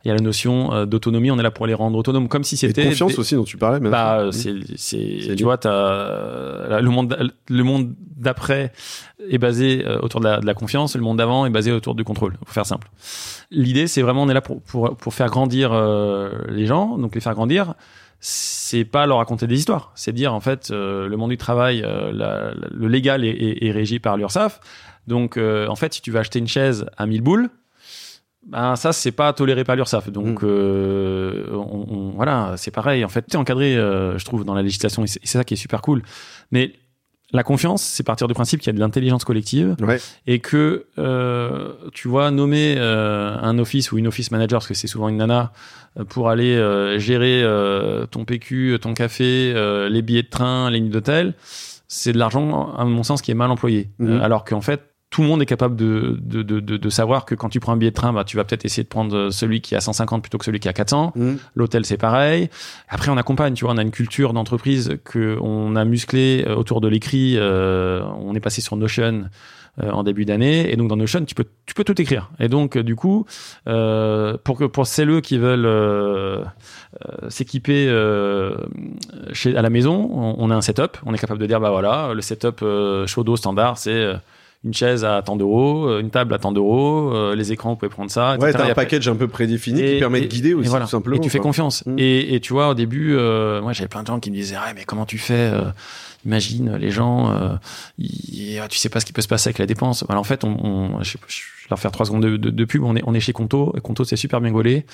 il 0.05 0.09
y 0.09 0.11
a 0.13 0.15
la 0.15 0.21
notion 0.21 0.73
euh, 0.73 0.87
d'autonomie, 0.87 1.31
on 1.31 1.39
est 1.39 1.43
là 1.43 1.51
pour 1.51 1.67
les 1.67 1.75
rendre 1.75 1.99
autonomes, 1.99 2.29
comme 2.29 2.45
si 2.45 2.57
c'était. 2.57 2.85
Confiance 2.85 3.13
des... 3.13 3.19
aussi 3.19 3.35
dont 3.35 3.45
tu 3.45 3.57
parlais. 3.57 3.81
Bah, 3.81 4.27
mmh. 4.27 4.33
c'est, 4.33 4.55
c'est, 4.77 5.35
tu 5.37 5.45
vois, 5.45 5.59
t'as 5.59 6.81
le 6.81 6.89
monde, 6.89 7.33
le 7.49 7.63
monde 7.65 7.95
d'après 8.17 8.73
est 9.29 9.39
basé 9.39 9.85
euh, 9.85 9.99
autour 10.01 10.21
de 10.21 10.27
la, 10.27 10.41
de 10.41 10.47
la 10.47 10.55
confiance, 10.55 10.95
le 10.95 11.03
monde 11.03 11.19
d'avant 11.19 11.47
est 11.47 11.51
basé 11.51 11.73
autour 11.73 11.95
du 11.95 12.05
contrôle. 12.05 12.35
Pour 12.35 12.51
faire 12.51 12.67
simple. 12.67 12.89
L'idée, 13.51 13.87
c'est 13.87 14.03
vraiment, 14.03 14.23
on 14.23 14.29
est 14.29 14.35
là 14.35 14.41
pour 14.41 14.63
pour 14.63 14.97
pour 14.97 15.15
faire 15.15 15.29
grandir 15.29 15.73
euh, 15.73 16.31
les 16.49 16.67
gens, 16.67 16.99
donc 16.99 17.15
les 17.15 17.21
faire 17.21 17.35
grandir. 17.35 17.75
C'est 18.21 18.85
pas 18.85 19.07
leur 19.07 19.19
raconter 19.19 19.47
des 19.47 19.57
histoires, 19.57 19.93
c'est 19.95 20.13
dire 20.13 20.35
en 20.35 20.41
fait 20.41 20.71
euh, 20.71 21.07
le 21.09 21.17
monde 21.17 21.31
du 21.31 21.37
travail, 21.37 21.83
euh, 21.85 22.11
la, 22.13 22.53
la, 22.53 22.69
le 22.71 22.89
légal 22.89 23.25
est, 23.25 23.31
est, 23.31 23.67
est, 23.67 23.71
régi 23.71 24.01
par 24.01 24.17
l'URSSAF. 24.17 24.61
Donc 25.07 25.39
en 25.39 25.75
fait, 25.75 25.95
si 25.95 26.03
tu 26.03 26.11
vas 26.11 26.21
acheter 26.21 26.39
une 26.39 26.49
chaise 26.49 26.85
à 26.99 27.07
1000 27.07 27.23
boules, 27.23 27.49
ben 28.49 28.77
ça 28.77 28.93
c'est 28.93 29.13
pas 29.13 29.33
toléré 29.33 29.63
par 29.63 29.77
l'URSSAF 29.77 30.11
donc 30.11 30.43
mmh. 30.43 30.47
euh, 30.47 31.47
on, 31.53 31.87
on, 31.89 32.11
voilà 32.11 32.55
c'est 32.57 32.71
pareil 32.71 33.05
en 33.05 33.09
fait 33.09 33.27
c'est 33.29 33.37
encadré 33.37 33.77
euh, 33.77 34.19
je 34.19 34.25
trouve 34.25 34.45
dans 34.45 34.55
la 34.55 34.63
législation 34.63 35.05
et 35.05 35.07
c'est 35.07 35.27
ça 35.27 35.45
qui 35.45 35.55
est 35.55 35.59
super 35.59 35.83
cool 35.83 36.03
mais 36.51 36.73
la 37.31 37.43
confiance 37.43 37.83
c'est 37.83 38.03
partir 38.03 38.27
du 38.27 38.35
principe 38.35 38.61
qu'il 38.61 38.69
y 38.69 38.71
a 38.71 38.73
de 38.73 38.81
l'intelligence 38.81 39.25
collective 39.25 39.77
ouais. 39.81 39.99
et 40.27 40.39
que 40.39 40.87
euh, 40.99 41.75
tu 41.93 42.09
vois 42.09 42.31
nommer 42.31 42.77
euh, 42.79 43.37
un 43.41 43.59
office 43.59 43.93
ou 43.93 43.99
une 43.99 44.07
office 44.07 44.31
manager 44.31 44.61
parce 44.61 44.69
que 44.69 44.75
c'est 44.75 44.87
souvent 44.87 45.09
une 45.09 45.19
nana 45.19 45.53
euh, 45.99 46.05
pour 46.05 46.31
aller 46.31 46.57
gérer 46.99 47.45
ton 48.11 48.25
PQ 48.25 48.79
ton 48.81 48.95
café 48.95 49.53
les 49.91 50.03
billets 50.03 50.23
de 50.23 50.29
train 50.29 50.71
les 50.71 50.81
nuits 50.81 50.91
d'hôtel 50.91 51.35
c'est 51.87 52.13
de 52.13 52.19
l'argent 52.19 52.75
à 52.75 52.85
mon 52.85 53.03
sens 53.03 53.21
qui 53.21 53.31
est 53.31 53.35
mal 53.35 53.51
employé 53.51 53.91
mmh. 53.99 54.21
alors 54.21 54.45
qu'en 54.45 54.63
fait 54.63 54.83
tout 55.11 55.23
le 55.23 55.29
monde 55.29 55.41
est 55.41 55.47
capable 55.47 55.75
de, 55.75 56.19
de, 56.21 56.43
de, 56.43 56.61
de, 56.61 56.91
savoir 56.91 57.25
que 57.25 57.35
quand 57.35 57.49
tu 57.49 57.61
prends 57.61 57.73
un 57.73 57.77
billet 57.77 57.91
de 57.91 57.97
train, 57.97 58.13
bah, 58.13 58.25
tu 58.25 58.37
vas 58.37 58.45
peut-être 58.45 58.67
essayer 58.67 58.83
de 58.83 58.89
prendre 58.89 59.31
celui 59.31 59.63
qui 59.63 59.75
a 59.75 59.81
150 59.81 60.23
plutôt 60.23 60.37
que 60.37 60.45
celui 60.45 60.61
qui 60.61 60.69
a 60.69 60.75
400. 60.75 61.13
Mmh. 61.15 61.35
L'hôtel, 61.55 61.87
c'est 61.87 61.97
pareil. 61.97 62.51
Après, 62.89 63.11
on 63.11 63.17
accompagne, 63.17 63.55
tu 63.55 63.65
vois, 63.65 63.73
on 63.73 63.79
a 63.79 63.83
une 63.83 63.91
culture 63.91 64.35
d'entreprise 64.35 64.99
que 65.05 65.39
on 65.41 65.77
a 65.77 65.85
musclé 65.87 66.45
autour 66.45 66.83
de 66.83 66.89
l'écrit. 66.89 67.37
Euh, 67.37 68.03
on 68.21 68.35
est 68.35 68.41
passé 68.41 68.61
sur 68.61 68.77
Notion 68.77 69.25
euh, 69.83 69.91
en 69.93 70.03
début 70.03 70.25
d'année, 70.25 70.73
et 70.73 70.77
donc 70.77 70.89
dans 70.89 70.97
Notion, 70.97 71.25
tu 71.25 71.37
peux, 71.37 71.45
tu 71.65 71.73
peux 71.73 71.85
tout 71.85 72.01
écrire. 72.01 72.31
Et 72.41 72.49
donc, 72.49 72.77
du 72.77 72.97
coup, 72.97 73.27
euh, 73.69 74.37
pour 74.43 74.59
que 74.59 74.65
pour 74.65 74.89
celles 74.89 75.21
qui 75.21 75.39
veulent 75.39 75.67
euh, 75.67 76.45
s'équiper 77.29 77.87
chez 79.33 79.57
à 79.57 79.63
la 79.63 79.71
maison, 79.71 80.11
on, 80.13 80.35
on, 80.39 80.51
a 80.51 80.55
un 80.57 80.63
setup. 80.63 80.97
On 81.07 81.15
est 81.15 81.19
capable 81.19 81.41
de 81.41 81.47
dire, 81.47 81.61
bah 81.61 81.71
voilà, 81.71 82.13
le 82.13 82.21
setup 82.23 82.65
chaud 83.07 83.23
d'eau 83.23 83.37
standard, 83.37 83.79
c'est 83.79 84.15
une 84.65 84.75
chaise 84.75 85.05
à 85.05 85.23
tant 85.23 85.37
d'euros, 85.37 85.99
une 86.01 86.11
table 86.11 86.35
à 86.35 86.39
tant 86.39 86.51
d'euros, 86.51 87.13
euh, 87.15 87.37
les 87.37 87.53
écrans, 87.53 87.71
vous 87.71 87.77
pouvez 87.77 87.91
prendre 87.91 88.11
ça. 88.11 88.35
Etc. 88.35 88.45
Ouais, 88.45 88.53
t'as 88.53 88.69
un 88.69 88.75
package 88.75 89.09
un 89.09 89.15
peu 89.15 89.29
prédéfini 89.29 89.81
et, 89.81 89.95
qui 89.95 89.99
permet 90.01 90.19
et, 90.19 90.23
de 90.23 90.27
guider 90.27 90.55
aussi, 90.55 90.69
voilà. 90.69 90.87
tout 90.87 90.91
simplement. 90.91 91.17
Et 91.17 91.21
tu 91.21 91.31
fais 91.31 91.39
confiance. 91.39 91.87
Mmh. 91.87 91.99
Et, 91.99 92.35
et, 92.35 92.41
tu 92.41 92.53
vois, 92.53 92.71
au 92.71 92.75
début, 92.75 93.15
euh, 93.17 93.63
moi, 93.63 93.73
j'avais 93.73 93.89
plein 93.89 94.03
de 94.03 94.09
gens 94.09 94.19
qui 94.19 94.31
me 94.31 94.37
disaient, 94.37 94.57
ah, 94.59 94.73
mais 94.75 94.85
comment 94.85 95.07
tu 95.07 95.19
fais 95.19 95.35
euh, 95.53 95.63
Imagine, 96.27 96.77
les 96.77 96.91
gens, 96.91 97.31
euh, 97.31 97.55
ils, 97.99 98.61
tu 98.69 98.79
sais 98.79 98.89
pas 98.89 98.99
ce 98.99 99.07
qui 99.07 99.13
peut 99.13 99.23
se 99.23 99.29
passer 99.29 99.49
avec 99.49 99.59
la 99.59 99.67
dépense. 99.67 100.05
Alors, 100.09 100.21
en 100.21 100.25
fait, 100.25 100.43
on, 100.43 100.57
on 100.65 101.03
je, 101.05 101.17
je 101.29 101.39
vais 101.39 101.69
leur 101.71 101.79
faire 101.79 101.93
trois 101.93 102.07
secondes 102.07 102.25
de, 102.25 102.37
de, 102.37 102.51
de, 102.51 102.65
pub. 102.65 102.83
On 102.83 102.97
est, 102.97 103.03
on 103.07 103.15
est 103.15 103.21
chez 103.21 103.33
Conto. 103.33 103.73
Conto, 103.83 104.05
c'est 104.05 104.17
super 104.17 104.41
bien 104.41 104.51
gaulé 104.51 104.85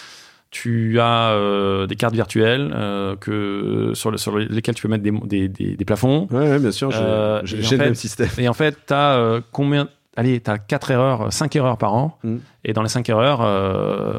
tu 0.55 1.01
as 1.01 1.31
euh, 1.33 1.87
des 1.89 1.97
cartes 1.97 2.15
virtuelles 2.15 2.73
euh, 2.77 3.17
que 3.17 3.91
sur, 3.95 4.13
le, 4.13 4.19
sur 4.19 4.39
lesquelles 4.39 4.77
tu 4.77 4.83
peux 4.83 4.89
mettre 4.89 5.03
des, 5.03 5.11
des, 5.11 5.49
des, 5.49 5.77
des 5.77 5.85
plafonds. 5.85 6.29
Ouais, 6.31 6.49
ouais, 6.49 6.59
bien 6.61 6.71
sûr, 6.71 6.93
j'ai 6.93 6.99
Euh, 7.01 7.41
le 7.43 7.47
fait- 7.63 7.77
même 7.77 7.95
système. 7.97 8.29
Et 8.39 8.47
en 8.49 8.53
fait, 8.55 8.77
tu 8.87 8.95
as 8.95 9.41
combien 9.53 9.89
Allez, 10.17 10.41
tu 10.41 10.49
as 10.49 10.59
4 10.59 10.93
erreurs, 10.93 11.33
5 11.33 11.57
erreurs 11.57 11.77
par 11.77 11.93
an. 11.95 12.17
Mm. 12.23 12.37
Et 12.65 12.73
dans 12.73 12.83
les 12.83 12.89
5 12.89 13.09
erreurs, 13.09 13.41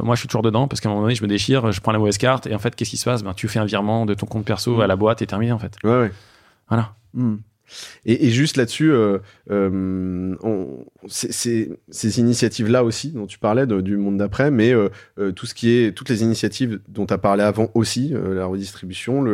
moi 0.04 0.16
je 0.16 0.20
suis 0.20 0.28
toujours 0.28 0.42
dedans 0.42 0.68
parce 0.68 0.82
qu'à 0.82 0.90
un 0.90 0.92
moment 0.92 1.04
donné, 1.04 1.16
je 1.16 1.24
me 1.24 1.28
déchire, 1.30 1.72
je 1.72 1.80
prends 1.80 1.94
la 1.94 2.00
mauvaise 2.00 2.18
carte. 2.18 2.48
Et 2.48 2.54
en 2.54 2.60
fait, 2.60 2.76
qu'est-ce 2.76 2.90
qui 2.90 2.98
se 2.98 3.06
passe? 3.06 3.24
Ben, 3.24 3.34
Tu 3.34 3.48
fais 3.48 3.60
un 3.60 3.66
virement 3.66 4.06
de 4.06 4.14
ton 4.14 4.26
compte 4.26 4.44
perso 4.46 4.76
Mm. 4.76 4.82
à 4.82 4.88
la 4.88 4.96
boîte 4.98 5.22
et 5.22 5.26
terminé 5.28 5.54
en 5.54 5.60
fait. 5.60 5.78
Ouais, 5.86 5.98
ouais. 6.02 6.12
Voilà. 6.68 6.92
Hmm. 7.14 7.36
Et, 8.06 8.30
juste 8.30 8.58
là-dessus, 8.58 8.92
euh, 8.92 9.20
euh, 9.52 10.36
ces 11.08 12.20
initiatives-là 12.20 12.84
aussi 12.84 13.12
dont 13.12 13.26
tu 13.26 13.40
parlais 13.40 13.66
du 13.66 13.98
monde 13.98 14.18
d'après, 14.18 14.52
mais 14.52 14.74
euh, 14.74 14.90
tout 15.32 15.46
ce 15.46 15.54
qui 15.54 15.72
est 15.72 15.92
toutes 15.92 16.10
les 16.10 16.24
initiatives 16.24 16.80
dont 16.88 17.06
tu 17.06 17.14
as 17.14 17.18
parlé 17.18 17.44
avant 17.44 17.70
aussi, 17.74 18.14
la 18.14 18.46
redistribution, 18.46 19.26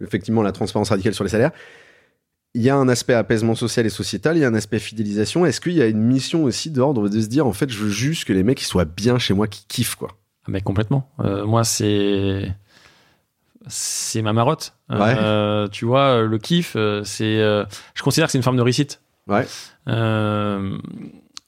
effectivement 0.00 0.42
la 0.42 0.52
transparence 0.52 0.90
radicale 0.90 1.14
sur 1.14 1.24
les 1.24 1.30
salaires. 1.30 1.52
Il 2.54 2.62
y 2.62 2.68
a 2.68 2.74
un 2.74 2.88
aspect 2.88 3.14
apaisement 3.14 3.54
social 3.54 3.86
et 3.86 3.90
sociétal, 3.90 4.36
il 4.36 4.40
y 4.40 4.44
a 4.44 4.48
un 4.48 4.54
aspect 4.54 4.80
fidélisation. 4.80 5.46
Est-ce 5.46 5.60
qu'il 5.60 5.74
y 5.74 5.82
a 5.82 5.86
une 5.86 6.02
mission 6.02 6.42
aussi 6.42 6.70
d'ordre 6.70 7.08
de 7.08 7.20
se 7.20 7.28
dire 7.28 7.46
en 7.46 7.52
fait, 7.52 7.70
je 7.70 7.78
veux 7.78 7.90
juste 7.90 8.24
que 8.24 8.32
les 8.32 8.42
mecs 8.42 8.60
soient 8.60 8.84
bien 8.84 9.18
chez 9.18 9.34
moi, 9.34 9.46
qui 9.46 9.64
kiffent 9.68 9.94
quoi? 9.94 10.08
Ah, 10.42 10.48
Mais 10.48 10.60
complètement. 10.60 11.08
Moi, 11.18 11.62
c'est 11.62 12.52
c'est 13.66 14.22
ma 14.22 14.32
marotte. 14.32 14.74
Ouais. 14.88 15.14
Euh, 15.18 15.68
tu 15.68 15.84
vois, 15.84 16.22
le 16.22 16.38
kiff, 16.38 16.74
euh, 16.76 17.02
c'est. 17.04 17.38
euh, 17.40 17.64
je 17.94 18.02
considère 18.02 18.26
que 18.26 18.32
c'est 18.32 18.38
une 18.38 18.44
forme 18.44 18.56
de 18.56 18.62
réussite. 18.62 19.00
Ouais. 19.28 19.46
Euh, 19.88 20.78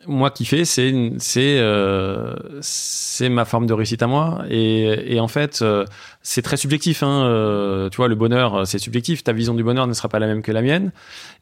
moi, 0.06 0.30
kiffer, 0.30 0.64
c'est 0.64 0.92
euh, 1.36 2.34
c'est 2.60 3.28
ma 3.28 3.44
forme 3.44 3.66
de 3.66 3.72
réussite 3.72 4.02
à 4.02 4.06
moi. 4.08 4.44
Et, 4.50 5.14
et 5.14 5.20
en 5.20 5.28
fait, 5.28 5.62
euh, 5.62 5.84
c'est 6.22 6.42
très 6.42 6.56
subjectif. 6.56 7.02
Hein. 7.02 7.24
Euh, 7.26 7.88
tu 7.88 7.98
vois, 7.98 8.08
le 8.08 8.16
bonheur, 8.16 8.54
euh, 8.54 8.64
c'est 8.64 8.78
subjectif. 8.78 9.22
Ta 9.22 9.32
vision 9.32 9.54
du 9.54 9.62
bonheur 9.62 9.86
ne 9.86 9.92
sera 9.92 10.08
pas 10.08 10.18
la 10.18 10.26
même 10.26 10.42
que 10.42 10.50
la 10.52 10.60
mienne. 10.60 10.92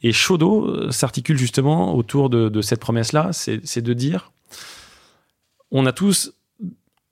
Et 0.03 0.13
Shodo 0.13 0.67
euh, 0.67 0.91
s'articule 0.91 1.39
justement 1.39 1.95
autour 1.95 2.29
de, 2.29 2.49
de 2.49 2.61
cette 2.61 2.81
promesse-là. 2.81 3.31
C'est 3.33 3.83
de 3.83 3.93
dire, 3.95 4.31
on 5.71 5.87
a 5.87 5.93
tous 5.93 6.33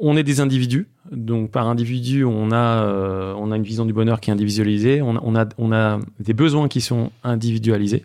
on 0.00 0.16
est 0.16 0.22
des 0.22 0.40
individus, 0.40 0.86
donc 1.10 1.50
par 1.50 1.66
individu, 1.68 2.24
on 2.24 2.50
a, 2.52 2.84
euh, 2.84 3.34
on 3.36 3.50
a 3.50 3.56
une 3.56 3.62
vision 3.62 3.84
du 3.84 3.92
bonheur 3.92 4.20
qui 4.20 4.30
est 4.30 4.32
individualisée, 4.32 5.02
on, 5.02 5.16
a- 5.16 5.20
on, 5.22 5.34
a, 5.34 5.46
on 5.58 5.72
a 5.72 5.98
des 6.20 6.34
besoins 6.34 6.68
qui 6.68 6.80
sont 6.80 7.10
individualisés. 7.24 8.04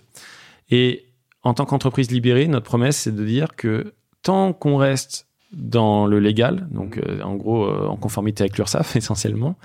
Et 0.72 1.06
en 1.44 1.54
tant 1.54 1.66
qu'entreprise 1.66 2.10
libérée, 2.10 2.48
notre 2.48 2.66
promesse, 2.66 2.98
c'est 2.98 3.16
de 3.16 3.24
dire 3.26 3.56
que 3.56 3.94
tant 4.24 4.54
qu'on 4.54 4.78
reste 4.78 5.28
dans 5.52 6.08
le 6.08 6.20
légal, 6.20 6.68
donc 6.72 6.98
euh, 6.98 7.22
en 7.22 7.36
gros 7.36 7.66
euh, 7.66 7.86
en 7.88 7.96
conformité 7.98 8.44
avec 8.44 8.58
l'URSSAF 8.58 8.96
essentiellement, 8.96 9.56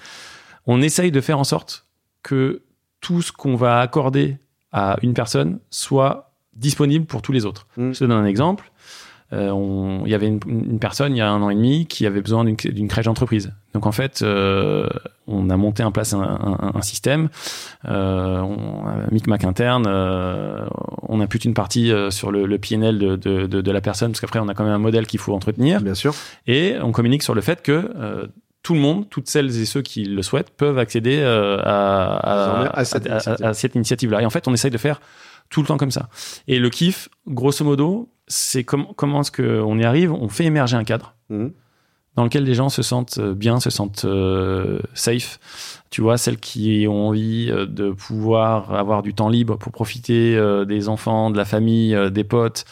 on 0.67 0.83
essaye 0.83 1.11
de 1.11 1.21
faire 1.23 1.39
en 1.39 1.45
sorte 1.45 1.87
que 2.23 2.63
tout 3.01 3.23
ce 3.23 3.33
qu'on 3.33 3.55
va 3.57 3.81
accorder 3.81 4.37
à 4.73 4.99
une 5.03 5.15
personne 5.15 5.61
soit 5.71 6.33
disponible 6.55 7.07
pour 7.07 7.23
tous 7.23 7.33
les 7.33 7.47
autres. 7.47 7.67
Mm. 7.79 7.93
Je 7.93 7.99
te 8.01 8.05
donne 8.05 8.13
un 8.19 8.27
exemple. 8.27 8.71
Euh, 9.35 9.51
on- 9.51 10.07
il 10.07 10.11
y 10.11 10.15
avait 10.15 10.27
une, 10.29 10.41
une 10.47 10.79
personne 10.79 11.15
il 11.15 11.19
y 11.19 11.21
a 11.21 11.31
un 11.31 11.43
an 11.43 11.51
et 11.51 11.55
demi 11.55 11.85
qui 11.87 12.07
avait 12.07 12.23
besoin 12.23 12.45
d'une 12.47 12.89
crèche 12.89 13.05
d'entreprise. 13.05 13.53
Donc 13.75 13.85
en 13.87 13.93
fait, 13.93 14.23
euh, 14.23 14.89
on 15.27 15.51
a 15.51 15.57
monté 15.59 15.85
en 15.85 15.93
place 15.93 16.15
un, 16.15 16.23
un- 16.23 16.73
un 16.75 16.81
système, 16.83 17.29
euh, 17.87 18.41
on, 18.41 18.87
un 18.87 19.07
micmac 19.13 19.45
interne, 19.45 19.85
euh, 19.87 20.65
on 21.03 21.21
impute 21.21 21.45
une 21.45 21.53
partie 21.53 21.93
euh, 21.93 22.11
sur 22.11 22.31
le, 22.33 22.47
le 22.47 22.59
PNL 22.59 22.99
de, 22.99 23.17
de, 23.17 23.47
de, 23.47 23.61
de 23.61 23.71
la 23.71 23.81
personne, 23.83 24.13
parce 24.13 24.21
qu'après 24.23 24.39
on 24.39 24.49
a 24.49 24.55
quand 24.55 24.65
même 24.65 24.73
un 24.73 24.79
modèle 24.79 25.07
qu'il 25.07 25.21
faut 25.21 25.35
entretenir, 25.35 25.83
Bien 25.83 25.95
sûr. 25.95 26.15
et 26.47 26.77
on 26.83 26.93
communique 26.93 27.23
sur 27.23 27.35
le 27.35 27.43
fait 27.43 27.61
que 27.61 27.93
euh, 27.97 28.27
tout 28.63 28.73
le 28.75 28.81
monde, 28.81 29.09
toutes 29.11 29.29
celles 29.29 29.61
et 29.61 29.67
ceux 29.67 29.83
qui 29.83 30.05
le 30.05 30.23
souhaitent, 30.23 30.51
peuvent 30.57 30.79
accéder 30.79 31.19
euh, 31.21 31.59
à, 31.65 32.17
à, 32.17 32.47
Désormais, 32.47 32.71
à 32.73 32.85
cette 32.85 33.07
à 33.43 33.55
cette 33.55 33.75
initiative-là. 33.75 34.23
Et 34.23 34.27
en 34.27 34.31
fait, 34.31 34.49
on 34.49 34.55
essaye 34.55 34.71
de 34.71 34.79
faire 34.79 35.01
tout 35.51 35.61
le 35.63 35.67
temps 35.69 35.77
comme 35.77 35.91
ça. 35.93 36.09
Et 36.49 36.59
le 36.59 36.69
kiff, 36.69 37.09
grosso 37.27 37.65
modo, 37.65 38.09
c'est 38.29 38.65
com- 38.65 38.87
comment 38.97 39.21
est-ce 39.23 39.33
qu'on 39.33 39.79
y 39.79 39.85
arrive? 39.85 40.13
On 40.13 40.29
fait 40.29 40.45
émerger 40.45 40.77
un 40.77 40.85
cadre 40.85 41.15
Mhm. 41.31 41.53
dans 42.17 42.25
lequel 42.25 42.45
les 42.45 42.55
gens 42.55 42.69
se 42.69 42.83
sentent 42.83 43.19
euh, 43.19 43.35
bien, 43.35 43.61
se 43.61 43.71
sentent 43.71 44.05
euh, 44.05 44.79
safe. 44.95 45.39
Tu 45.91 46.01
vois, 46.03 46.19
celles 46.19 46.39
qui 46.39 46.87
ont 46.89 47.09
envie 47.09 47.49
euh, 47.51 47.65
de 47.67 47.91
pouvoir 47.91 48.75
avoir 48.75 49.03
du 49.03 49.15
temps 49.15 49.29
libre 49.29 49.57
pour 49.57 49.73
profiter 49.73 50.37
euh, 50.37 50.65
des 50.65 50.89
enfants, 50.89 51.31
de 51.31 51.37
la 51.37 51.45
famille, 51.45 51.95
euh, 51.95 52.11
des 52.11 52.25
potes. 52.25 52.65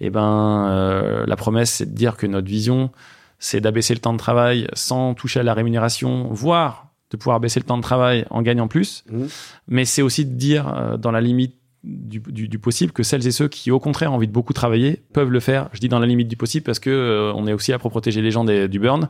Et 0.00 0.10
ben, 0.10 1.24
la 1.26 1.36
promesse, 1.36 1.70
c'est 1.70 1.86
de 1.86 1.94
dire 1.96 2.16
que 2.16 2.26
notre 2.26 2.48
vision, 2.48 2.90
c'est 3.38 3.60
d'abaisser 3.60 3.94
le 3.94 4.00
temps 4.00 4.12
de 4.12 4.18
travail 4.18 4.66
sans 4.72 5.14
toucher 5.14 5.40
à 5.40 5.42
la 5.44 5.54
rémunération, 5.54 6.28
voire 6.32 6.88
de 7.10 7.16
pouvoir 7.16 7.38
baisser 7.38 7.60
le 7.60 7.64
temps 7.66 7.76
de 7.76 7.82
travail 7.82 8.26
en 8.30 8.42
gagnant 8.42 8.66
plus. 8.66 9.04
Mhm. 9.10 9.28
Mais 9.68 9.84
c'est 9.84 10.02
aussi 10.02 10.24
de 10.26 10.34
dire, 10.34 10.96
dans 10.98 11.12
la 11.12 11.20
limite 11.20 11.54
du, 11.84 12.18
du- 12.20 12.48
du 12.48 12.58
possible, 12.58 12.92
que 12.92 13.02
celles 13.02 13.26
et 13.26 13.30
ceux 13.30 13.46
qui, 13.48 13.70
au 13.70 13.78
contraire, 13.78 14.10
ont 14.12 14.16
envie 14.16 14.26
de 14.26 14.32
beaucoup 14.32 14.52
travailler, 14.54 15.02
peuvent 15.12 15.30
le 15.30 15.40
faire. 15.40 15.68
Je 15.72 15.80
dis 15.80 15.88
dans 15.88 15.98
la 15.98 16.06
limite 16.06 16.28
du 16.28 16.36
possible 16.36 16.64
parce 16.64 16.78
que 16.78 16.88
euh, 16.90 17.32
on 17.34 17.46
est 17.46 17.52
aussi 17.52 17.70
là 17.72 17.78
pour 17.78 17.90
protéger 17.90 18.22
les 18.22 18.30
gens 18.30 18.44
des- 18.44 18.68
du 18.68 18.78
burn. 18.78 19.08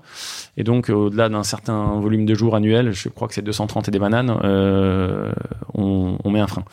Et 0.56 0.64
donc, 0.64 0.90
euh, 0.90 0.94
au-delà 0.94 1.28
d'un 1.28 1.44
certain 1.44 2.00
volume 2.00 2.26
de 2.26 2.34
jours 2.34 2.56
annuel, 2.56 2.92
je 2.92 3.08
crois 3.08 3.28
que 3.28 3.34
c'est 3.34 3.42
230 3.42 3.86
et 3.88 3.90
des 3.92 3.98
bananes, 4.00 4.36
euh, 4.42 5.32
on, 5.74 6.18
on 6.24 6.30
met 6.30 6.40
un 6.40 6.46
frein. 6.48 6.64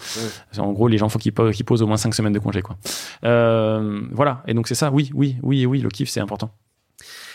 En 0.58 0.72
gros, 0.72 0.88
les 0.88 0.98
gens, 0.98 1.08
faut 1.10 1.20
qu'ils 1.20 1.34
po- 1.34 1.52
qu'ils 1.52 1.66
posent 1.66 1.82
au 1.84 1.88
moins 1.88 1.98
5 1.98 2.14
semaines 2.16 2.34
de 2.34 2.40
congé. 2.40 2.62
Quoi. 2.62 2.78
Euh, 3.24 4.02
voilà. 4.12 4.44
Et 4.48 4.54
donc, 4.54 4.68
c'est 4.68 4.76
ça. 4.76 4.92
Oui, 4.92 5.12
oui, 5.14 5.36
oui, 5.44 5.66
oui, 5.66 5.80
le 5.82 5.90
kiff, 5.90 6.10
c'est 6.10 6.20
important. 6.20 6.52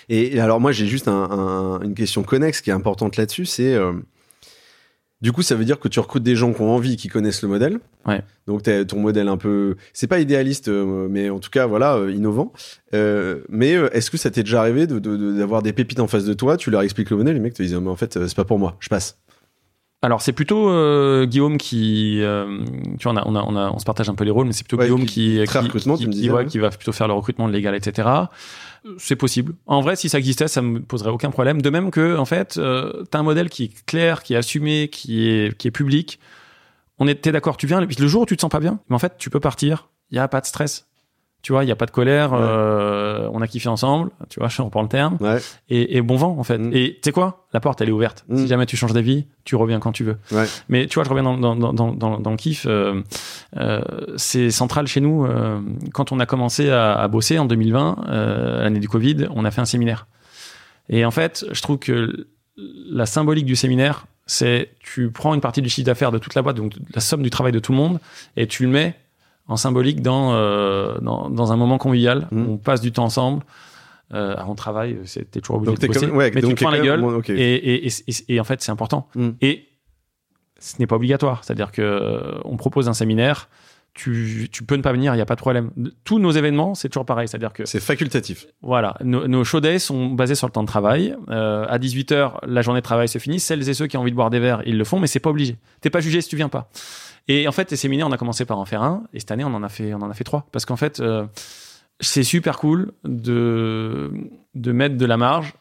Et, 0.08 0.38
alors 0.38 0.60
moi 0.60 0.70
j'ai 0.70 0.86
juste 0.86 1.08
un- 1.08 1.12
un- 1.30 1.80
une 1.80 1.94
question 1.94 2.22
connexe 2.22 2.60
qui 2.60 2.70
est 2.70 2.72
importante 2.72 3.16
là-dessus, 3.16 3.44
c'est 3.44 3.74
euh, 3.74 3.92
du 5.26 5.32
coup 5.32 5.42
ça 5.42 5.56
veut 5.56 5.64
dire 5.64 5.80
que 5.80 5.88
tu 5.88 5.98
recrutes 5.98 6.22
des 6.22 6.36
gens 6.36 6.52
qui 6.52 6.60
ont 6.62 6.70
envie, 6.70 6.96
qui 6.96 7.08
connaissent 7.08 7.42
le 7.42 7.48
modèle. 7.48 7.80
Ouais. 8.06 8.22
Donc 8.46 8.62
t'as 8.62 8.84
ton 8.84 9.00
modèle 9.00 9.26
un 9.26 9.36
peu, 9.36 9.74
c'est 9.92 10.06
pas 10.06 10.20
idéaliste, 10.20 10.68
euh, 10.68 11.08
mais 11.10 11.30
en 11.30 11.40
tout 11.40 11.50
cas 11.50 11.66
voilà 11.66 11.96
euh, 11.96 12.12
innovant. 12.12 12.52
Euh, 12.94 13.40
mais 13.48 13.70
est-ce 13.92 14.12
que 14.12 14.18
ça 14.18 14.30
t'est 14.30 14.44
déjà 14.44 14.60
arrivé 14.60 14.86
de- 14.86 15.00
de- 15.00 15.16
de- 15.16 15.32
d'avoir 15.32 15.62
des 15.62 15.72
pépites 15.72 15.98
en 15.98 16.06
face 16.06 16.24
de 16.24 16.32
toi, 16.32 16.56
tu 16.56 16.70
leur 16.70 16.82
expliques 16.82 17.10
le 17.10 17.16
modèle, 17.16 17.34
les 17.34 17.40
mecs 17.40 17.54
te 17.54 17.62
disent 17.64 17.74
Ah, 17.74 17.80
mais 17.80 17.90
en 17.90 17.96
fait 17.96 18.12
c'est 18.28 18.36
pas 18.36 18.44
pour 18.44 18.60
moi, 18.60 18.76
je 18.78 18.88
passe. 18.88 19.18
Alors 20.02 20.22
c'est 20.22 20.32
plutôt 20.32 20.68
euh, 20.68 21.26
Guillaume 21.26 21.56
qui, 21.58 22.20
euh, 22.22 22.60
tu 23.00 23.08
vois, 23.08 23.12
on, 23.14 23.16
a, 23.16 23.22
on, 23.26 23.34
a, 23.34 23.42
on, 23.48 23.56
a- 23.56 23.70
on 23.74 23.78
se 23.80 23.84
partage 23.84 24.08
un 24.08 24.14
peu 24.14 24.22
les 24.24 24.30
rôles, 24.30 24.46
mais 24.46 24.52
c'est 24.52 24.62
plutôt 24.62 24.76
Ouais, 24.76 24.84
Guillaume 24.84 25.06
qui- 25.06 25.42
qui, 25.44 25.96
qui, 25.96 26.06
disais, 26.08 26.30
ouais. 26.30 26.46
qui 26.46 26.58
va 26.60 26.70
plutôt 26.70 26.92
faire 26.92 27.08
le 27.08 27.14
recrutement 27.14 27.48
légal, 27.48 27.74
etc. 27.74 28.06
C'est 28.98 29.16
possible. 29.16 29.54
En 29.66 29.80
vrai, 29.80 29.96
si 29.96 30.08
ça 30.08 30.18
existait, 30.18 30.48
ça 30.48 30.62
me 30.62 30.80
poserait 30.80 31.10
aucun 31.10 31.30
problème. 31.30 31.62
De 31.62 31.70
même 31.70 31.90
que, 31.90 32.16
en 32.16 32.24
fait, 32.24 32.56
euh, 32.58 33.04
t'as 33.10 33.18
un 33.18 33.22
modèle 33.22 33.50
qui 33.50 33.64
est 33.64 33.86
clair, 33.86 34.22
qui 34.22 34.34
est 34.34 34.36
assumé, 34.36 34.88
qui 34.88 35.28
est, 35.28 35.56
qui 35.56 35.68
est 35.68 35.72
public. 35.72 36.18
On 36.98 37.08
était 37.08 37.32
d'accord, 37.32 37.56
tu 37.56 37.66
viens, 37.66 37.80
le 37.80 38.06
jour 38.06 38.22
où 38.22 38.26
tu 38.26 38.36
te 38.36 38.40
sens 38.40 38.50
pas 38.50 38.60
bien, 38.60 38.80
mais 38.88 38.96
en 38.96 38.98
fait, 38.98 39.14
tu 39.18 39.28
peux 39.30 39.40
partir. 39.40 39.88
Il 40.10 40.16
y 40.16 40.18
a 40.18 40.28
pas 40.28 40.40
de 40.40 40.46
stress. 40.46 40.86
Tu 41.46 41.52
vois, 41.52 41.62
il 41.62 41.68
y 41.68 41.70
a 41.70 41.76
pas 41.76 41.86
de 41.86 41.92
colère. 41.92 42.32
Ouais. 42.32 42.38
euh, 42.40 43.30
on 43.32 43.40
a 43.40 43.46
kiffé 43.46 43.68
ensemble. 43.68 44.10
Tu 44.28 44.40
vois, 44.40 44.48
je 44.54 44.60
reprends 44.62 44.82
le 44.82 44.88
terme 44.88 45.16
Ouais. 45.20 45.38
et, 45.68 45.96
et 45.96 46.02
bon 46.02 46.16
vent 46.16 46.34
en 46.36 46.42
fait. 46.42 46.58
Mm. 46.58 46.70
Et 46.74 46.94
tu 46.94 47.00
sais 47.04 47.12
quoi? 47.12 47.46
La 47.52 47.60
porte 47.60 47.80
elle 47.80 47.88
est 47.88 47.92
ouverte. 47.92 48.24
Mm. 48.28 48.36
Si 48.38 48.46
jamais 48.48 48.66
tu 48.66 48.76
changes 48.76 48.92
d'avis, 48.92 49.26
tu 49.44 49.54
reviens 49.54 49.78
quand 49.78 49.92
tu 49.92 50.02
veux. 50.02 50.16
Ouais. 50.32 50.46
Mais 50.68 50.88
tu 50.88 50.96
vois, 50.96 51.04
je 51.04 51.08
reviens 51.08 51.22
dans, 51.22 51.38
dans, 51.56 51.72
dans, 51.72 52.18
dans, 52.18 52.30
le 52.32 52.36
kiff. 52.36 52.66
euh, 52.68 53.00
euh, 53.58 53.80
c'est 54.16 54.50
central 54.50 54.88
chez 54.88 55.00
nous. 55.00 55.24
quand 55.92 56.10
on 56.10 56.18
a 56.18 56.26
commencé 56.26 56.68
à, 56.68 56.94
à 56.94 57.06
bosser 57.06 57.38
en 57.38 57.44
2020, 57.44 58.06
euh, 58.08 58.62
l'année 58.64 58.80
du 58.80 58.88
Covid, 58.88 59.28
on 59.32 59.44
a 59.44 59.52
fait 59.52 59.60
un 59.60 59.66
séminaire. 59.66 60.08
Et 60.88 61.04
en 61.04 61.12
fait, 61.12 61.44
je 61.52 61.62
trouve 61.62 61.78
que 61.78 62.26
la 62.90 63.06
symbolique 63.06 63.46
du 63.46 63.54
séminaire, 63.54 64.06
c'est 64.26 64.70
tu 64.80 65.12
prends 65.12 65.32
une 65.32 65.40
partie 65.40 65.62
du 65.62 65.68
chiffre 65.68 65.86
d'affaires 65.86 66.10
de 66.10 66.18
toute 66.18 66.34
la 66.34 66.42
boîte, 66.42 66.56
donc 66.56 66.72
la 66.92 67.00
somme 67.00 67.22
du 67.22 67.30
travail 67.30 67.52
de 67.52 67.60
tout 67.60 67.70
le 67.70 67.78
monde, 67.78 68.00
et 68.36 68.48
tu 68.48 68.64
le 68.64 68.68
mets 68.70 68.96
en 69.48 69.56
symbolique 69.56 70.02
dans, 70.02 70.32
euh, 70.34 70.98
dans, 71.00 71.30
dans 71.30 71.52
un 71.52 71.56
moment 71.56 71.78
convivial. 71.78 72.28
Mm. 72.30 72.46
où 72.46 72.52
On 72.54 72.56
passe 72.58 72.80
du 72.80 72.92
temps 72.92 73.04
ensemble. 73.04 73.42
Euh, 74.14 74.36
on 74.46 74.54
travaille, 74.54 74.98
c'est- 75.04 75.28
t'es 75.30 75.40
toujours 75.40 75.56
obligé 75.56 75.72
Donc 75.76 75.80
de 75.80 75.86
bosser, 75.88 76.06
ouais, 76.06 76.30
mais 76.34 76.40
donc 76.40 76.54
tu 76.54 76.62
prends 76.64 76.70
la 76.70 76.78
gueule. 76.80 77.00
bon. 77.00 77.20
Et, 77.28 77.32
et, 77.34 77.86
et, 77.86 77.90
et- 78.06 78.34
et 78.34 78.40
en 78.40 78.44
fait, 78.44 78.62
c'est 78.62 78.70
important. 78.70 79.08
Mm. 79.16 79.30
Et 79.40 79.66
ce 80.60 80.76
n'est 80.78 80.86
pas 80.86 80.96
obligatoire. 80.96 81.42
C'est-à-dire 81.44 81.72
que 81.72 81.82
euh, 81.82 82.38
on 82.44 82.56
propose 82.56 82.88
un 82.88 82.94
séminaire. 82.94 83.48
Tu, 83.94 84.48
tu 84.52 84.62
peux 84.62 84.76
ne 84.76 84.82
pas 84.82 84.92
venir, 84.92 85.14
il 85.14 85.16
n'y 85.16 85.22
a 85.22 85.26
pas 85.26 85.36
de 85.36 85.40
problème. 85.40 85.70
Tous 86.04 86.18
nos 86.18 86.30
événements, 86.30 86.74
c'est 86.74 86.90
toujours 86.90 87.06
pareil. 87.06 87.28
C'est-à-dire 87.28 87.54
que 87.54 87.64
C'est 87.64 87.80
facultatif. 87.80 88.46
voilà, 88.60 88.94
nos, 89.02 89.26
nos 89.26 89.42
show 89.42 89.60
days 89.60 89.80
sont 89.80 90.08
basés 90.10 90.34
sur 90.34 90.46
le 90.46 90.52
temps 90.52 90.62
de 90.62 90.68
travail. 90.68 91.16
Euh, 91.30 91.64
à 91.66 91.78
18h, 91.78 92.32
la 92.46 92.60
journée 92.60 92.80
de 92.80 92.84
travail 92.84 93.08
se 93.08 93.16
finit. 93.18 93.40
Celles 93.40 93.66
et 93.66 93.72
ceux 93.72 93.86
qui 93.86 93.96
ont 93.96 94.02
envie 94.02 94.10
de 94.10 94.16
boire 94.16 94.28
des 94.28 94.38
verres, 94.38 94.60
ils 94.66 94.76
le 94.76 94.84
font, 94.84 95.00
mais 95.00 95.06
c'est 95.06 95.18
pas 95.18 95.30
obligé. 95.30 95.56
T'es 95.80 95.88
pas 95.88 96.00
jugé 96.00 96.20
si 96.20 96.28
tu 96.28 96.36
viens 96.36 96.50
pas. 96.50 96.68
Et 97.28 97.48
en 97.48 97.52
fait, 97.52 97.70
les 97.70 97.76
séminaires, 97.76 98.06
on 98.06 98.12
a 98.12 98.18
commencé 98.18 98.44
par 98.44 98.58
en 98.58 98.64
faire 98.64 98.82
un, 98.82 99.04
et 99.12 99.20
cette 99.20 99.30
année, 99.30 99.44
on 99.44 99.54
en 99.54 99.62
a 99.62 99.68
fait, 99.68 99.94
on 99.94 100.02
en 100.02 100.10
a 100.10 100.14
fait 100.14 100.24
trois. 100.24 100.46
Parce 100.52 100.64
qu'en 100.64 100.76
fait, 100.76 101.00
euh, 101.00 101.26
c'est 102.00 102.22
super 102.22 102.58
cool 102.58 102.92
de, 103.04 104.12
de 104.54 104.72
mettre 104.72 104.96
de 104.96 105.06
la 105.06 105.16
marge. 105.16 105.54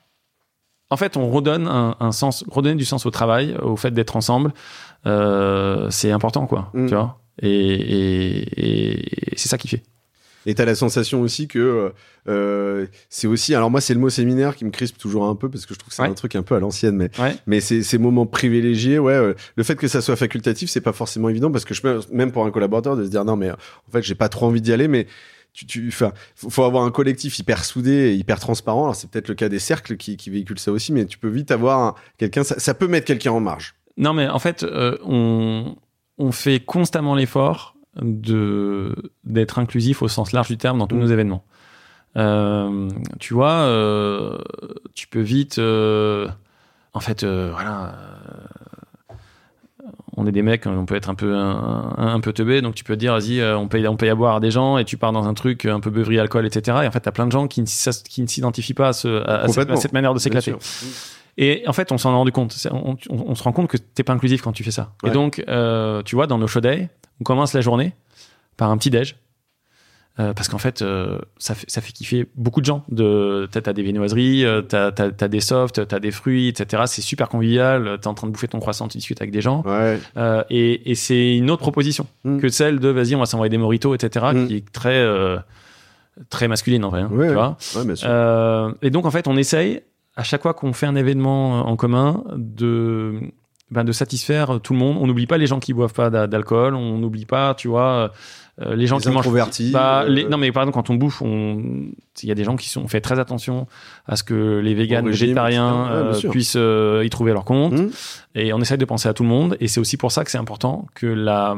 En 0.92 0.98
fait, 0.98 1.18
on 1.18 1.30
redonne 1.30 1.68
un, 1.68 1.96
un 2.00 2.12
sens, 2.12 2.44
redonner 2.48 2.76
du 2.76 2.86
sens 2.86 3.06
au 3.08 3.12
travail, 3.12 3.56
au 3.62 3.76
fait 3.76 3.92
d'être 3.92 4.16
ensemble. 4.16 4.54
Euh, 5.08 5.90
c'est 5.90 6.12
important, 6.12 6.46
quoi. 6.46 6.70
Mm. 6.74 6.88
Tu 6.88 6.94
vois. 6.94 7.20
Et, 7.42 7.50
et, 7.50 9.34
et 9.34 9.38
c'est 9.38 9.50
ça 9.50 9.58
qui 9.58 9.68
fait. 9.68 9.84
Et 10.46 10.54
t'as 10.56 10.66
la 10.66 10.76
sensation 10.76 11.22
aussi 11.22 11.48
que 11.48 11.92
euh, 12.28 12.86
c'est 13.10 13.28
aussi. 13.28 13.56
Alors 13.56 13.72
moi, 13.72 13.82
c'est 13.82 13.94
le 13.94 14.00
mot 14.00 14.10
séminaire 14.10 14.56
qui 14.56 14.66
me 14.66 14.72
crispe 14.72 14.98
toujours 14.98 15.26
un 15.26 15.36
peu 15.36 15.50
parce 15.50 15.66
que 15.66 15.74
je 15.74 15.80
trouve 15.80 15.90
que 15.90 15.96
c'est 15.96 16.02
Ouais. 16.02 16.08
un 16.10 16.14
truc 16.14 16.36
un 16.36 16.44
peu 16.44 16.56
à 16.56 16.60
l'ancienne, 16.60 16.96
mais 16.96 17.10
Ouais. 17.20 17.36
mais 17.48 17.60
c'est 17.62 17.84
ces 17.84 17.98
moments 17.98 18.26
privilégiés. 18.26 19.00
Ouais, 19.00 19.14
euh, 19.14 19.34
le 19.56 19.64
fait 19.64 19.76
que 19.76 19.88
ça 19.88 20.02
soit 20.02 20.16
facultatif, 20.16 20.70
c'est 20.70 20.82
pas 20.82 20.94
forcément 20.94 21.30
évident 21.30 21.52
parce 21.52 21.66
que 21.66 21.74
je 21.74 21.82
même 22.12 22.32
pour 22.32 22.46
un 22.46 22.52
collaborateur 22.52 22.96
de 22.98 23.06
se 23.06 23.10
dire 23.10 23.26
non 23.26 23.36
mais 23.36 23.50
euh, 23.50 23.54
en 23.88 23.92
fait 23.92 24.02
j'ai 24.04 24.16
pas 24.16 24.30
trop 24.30 24.46
envie 24.48 24.62
d'y 24.62 24.72
aller, 24.74 24.88
mais 24.88 25.08
tu, 25.54 25.66
tu, 25.66 25.90
faut, 25.92 26.64
avoir 26.64 26.84
un 26.84 26.92
collectif 26.92 27.40
hyper 27.40 27.64
soudé 27.64 27.92
et 27.92 28.14
hyper 28.14 28.40
transparent. 28.40 28.84
Alors 28.84 28.96
c'est 28.96 29.10
peut-être 29.10 29.30
le 29.30 29.36
cas 29.36 29.48
des 29.50 29.60
cercles 29.60 29.96
qui, 29.98 30.18
qui 30.18 30.30
véhiculent 30.30 30.60
ça 30.60 30.72
aussi, 30.72 30.92
mais 30.92 31.06
tu 31.06 31.18
peux 31.18 31.30
vite 31.30 31.50
avoir 31.52 31.80
un- 31.80 31.96
quelqu'un. 32.18 32.44
Ça, 32.44 32.60
ça 32.60 32.74
peut 32.74 32.88
mettre 32.88 33.06
quelqu'un 33.06 33.32
en 33.32 33.40
marge. 33.40 33.74
Non, 33.98 34.14
mais 34.14 34.28
en 34.28 34.40
fait, 34.40 34.64
euh, 34.64 34.98
on, 35.06 35.76
on 36.18 36.32
fait 36.34 36.60
constamment 36.60 37.16
l'effort 37.16 37.75
de 38.02 38.94
d'être 39.24 39.60
inclusif 39.60 40.02
au 40.02 40.08
sens 40.08 40.32
large 40.32 40.48
du 40.48 40.58
terme 40.58 40.80
dans 40.80 40.88
tous 40.88 40.96
Mm. 40.96 41.00
nos 41.00 41.08
événements. 41.08 41.44
Euh, 42.18 42.90
tu 43.20 43.34
vois, 43.34 43.52
euh, 43.52 44.38
tu 44.94 45.08
peux 45.08 45.20
vite, 45.22 45.60
euh, 45.60 46.28
en 46.94 47.00
fait, 47.02 47.24
voilà. 47.26 47.94
On 50.18 50.26
est 50.26 50.32
des 50.32 50.42
mecs, 50.42 50.66
on 50.66 50.86
peut 50.86 50.96
être 50.96 51.10
un 51.10 51.16
peu 51.16 51.36
un, 51.36 51.94
un 51.98 52.20
peu 52.22 52.32
teubé, 52.32 52.62
donc 52.62 52.74
tu 52.74 52.86
peux 52.86 52.96
te 52.96 53.00
dire, 53.00 53.12
vas-y, 53.14 53.44
on 53.44 53.68
paye, 53.68 53.86
on 53.88 53.98
paye 53.98 54.10
à 54.10 54.16
boire 54.16 54.36
à 54.38 54.40
des 54.40 54.50
gens, 54.50 54.78
et 54.78 54.86
tu 54.86 54.96
pars 54.96 55.12
dans 55.12 55.28
un 55.28 55.34
truc 55.34 55.66
un 55.66 55.82
peu 55.82 55.90
beuverie, 55.90 56.18
alcool, 56.20 56.46
etc. 56.46 56.78
Et 56.84 56.88
en 56.88 56.92
fait, 56.92 57.02
t'as 57.02 57.12
plein 57.12 57.26
de 57.28 57.32
gens 57.34 57.48
qui 57.48 57.62
ne, 57.62 57.68
qui 58.08 58.22
ne 58.22 58.28
s'identifient 58.28 58.74
pas 58.74 58.88
à, 58.90 58.94
ce, 58.94 59.24
à- 59.28 59.48
cette, 59.50 59.70
à 59.70 59.76
cette 59.76 59.92
manière 59.94 60.14
de 60.14 60.20
s'éclater. 60.20 60.56
Et 61.38 61.64
en 61.68 61.74
fait, 61.74 61.92
on 61.92 61.98
s'en 61.98 62.12
est 62.12 62.16
rendu 62.16 62.32
compte. 62.32 62.56
On, 62.72 62.92
on- 63.10 63.26
on 63.28 63.36
se 63.36 63.44
rend 63.44 63.52
compte 63.52 63.68
que 63.68 63.78
t'es 63.78 64.04
pas 64.04 64.14
inclusif 64.14 64.42
quand 64.42 64.54
tu 64.54 64.64
fais 64.64 64.72
ça. 64.72 64.94
Ouais. 65.04 65.10
Et 65.10 65.14
donc, 65.14 65.44
euh, 65.48 66.02
tu 66.04 66.16
vois, 66.16 66.28
dans 66.28 66.38
nos 66.38 66.48
show 66.48 66.62
days, 66.62 66.88
on 67.20 67.24
commence 67.24 67.54
la 67.54 67.62
journée 67.62 67.94
par 68.58 68.70
un 68.72 68.78
petit 68.78 68.90
déj. 68.90 69.16
Euh, 70.18 70.34
parce 70.34 70.48
qu'en 70.48 70.60
fait, 70.60 70.82
euh, 70.82 71.20
ça, 71.38 71.56
fait, 71.56 71.70
ça 71.70 71.82
fait 71.82 71.92
kiffer 71.92 72.26
beaucoup 72.38 72.62
de 72.62 72.66
gens. 72.66 72.86
De, 72.88 73.50
t'as, 73.52 73.74
des 73.74 73.84
viennoiseries, 73.84 74.46
euh, 74.46 74.62
t'as, 74.62 74.94
t'as, 74.94 75.12
t'as 75.12 75.28
des 75.28 75.42
softs, 75.42 75.86
t'as 75.86 76.00
des 76.00 76.12
fruits, 76.12 76.48
etc. 76.48 76.84
C'est 76.86 77.02
super 77.02 77.28
convivial. 77.28 77.98
T'es 78.00 78.08
en 78.08 78.14
train 78.14 78.28
de 78.28 78.32
bouffer 78.32 78.48
ton 78.48 78.62
croissant, 78.62 78.88
tu 78.88 78.98
discutes 78.98 79.20
avec 79.20 79.32
des 79.32 79.42
gens. 79.42 79.62
Ouais. 79.66 80.00
Euh, 80.16 80.42
et, 80.50 80.90
et 80.90 80.96
c'est 80.96 81.36
une 81.36 81.52
autre 81.52 81.64
proposition 81.64 82.08
Mm. 82.24 82.40
que 82.40 82.48
celle 82.48 82.80
de 82.80 82.88
vas-y, 82.88 83.14
on 83.16 83.20
va 83.20 83.26
s'envoyer 83.26 83.50
des 83.50 83.58
moritos, 83.58 83.94
etc. 83.94 84.28
Mm. 84.34 84.48
qui 84.48 84.56
est 84.56 84.72
très, 84.72 84.96
euh, 84.96 85.36
très 86.30 86.48
masculine 86.48 86.86
en 86.86 86.90
vrai. 86.92 87.02
hein, 87.02 87.10
Ouais, 87.12 87.26
tu 87.26 87.28
ouais. 87.28 87.34
vois 87.34 87.58
Ouais, 87.76 87.84
bien 87.86 87.96
sûr. 87.96 88.08
euh, 88.10 88.72
et 88.82 88.92
donc, 88.92 89.06
en 89.06 89.12
fait, 89.12 89.28
on 89.28 89.36
essaye, 89.36 89.82
à 90.16 90.24
chaque 90.24 90.42
fois 90.42 90.54
qu'on 90.54 90.74
fait 90.74 90.86
un 90.86 90.96
événement 90.96 91.68
en 91.68 91.76
commun, 91.76 92.24
de, 92.36 93.20
ben, 93.72 93.84
de 93.84 93.92
satisfaire 93.92 94.60
tout 94.62 94.74
le 94.74 94.80
monde. 94.80 94.98
On 95.00 95.08
n'oublie 95.08 95.28
pas 95.28 95.38
les 95.38 95.48
gens 95.48 95.60
qui 95.60 95.74
boivent 95.74 95.94
pas 95.94 96.10
d'a- 96.10 96.28
d'alcool. 96.28 96.76
On 96.76 96.98
n'oublie 96.98 97.26
pas, 97.26 97.54
tu 97.56 97.68
vois, 97.68 98.12
euh, 98.62 98.76
les 98.76 98.88
gens 98.88 98.98
Les 98.98 99.04
qui 99.04 99.10
mangent. 99.10 99.26
Bah, 99.74 100.04
euh, 100.04 100.08
les- 100.10 100.24
non, 100.26 100.38
mais 100.38 100.52
par 100.54 100.64
exemple, 100.64 100.76
quand 100.76 100.90
on 100.90 100.96
bouffe, 100.96 101.22
on... 101.22 101.62
il 102.24 102.30
y 102.30 102.32
a 102.32 102.36
des 102.36 102.44
gens 102.46 102.56
qui 102.56 102.70
sont. 102.70 102.82
On 102.84 102.88
fait 102.88 103.02
très 103.02 103.20
attention 103.20 103.68
à 104.06 104.16
ce 104.16 104.24
que 104.24 104.60
les 104.64 104.74
véganes, 104.74 105.06
régime, 105.06 105.28
végétariens. 105.28 105.84
Ouais, 105.86 105.92
euh, 106.26 106.30
puissent 106.30 106.56
euh, 106.58 107.04
y 107.04 107.10
trouver 107.10 107.34
leur 107.34 107.44
compte. 107.44 107.74
Mmh. 107.74 107.90
Et 108.36 108.54
on 108.54 108.62
essaye 108.62 108.78
de 108.78 108.86
penser 108.86 109.10
à 109.10 109.14
tout 109.14 109.24
le 109.24 109.30
monde. 109.30 109.58
Et 109.60 109.68
c'est 109.68 109.80
aussi 109.82 109.98
pour 109.98 110.12
ça 110.14 110.24
que 110.24 110.32
c'est 110.32 110.38
important 110.38 110.88
que 110.96 111.08
la, 111.08 111.58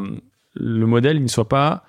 le 0.55 0.85
modèle 0.87 1.17
il 1.17 1.23
ne 1.23 1.27
soit 1.27 1.47
pas 1.49 1.83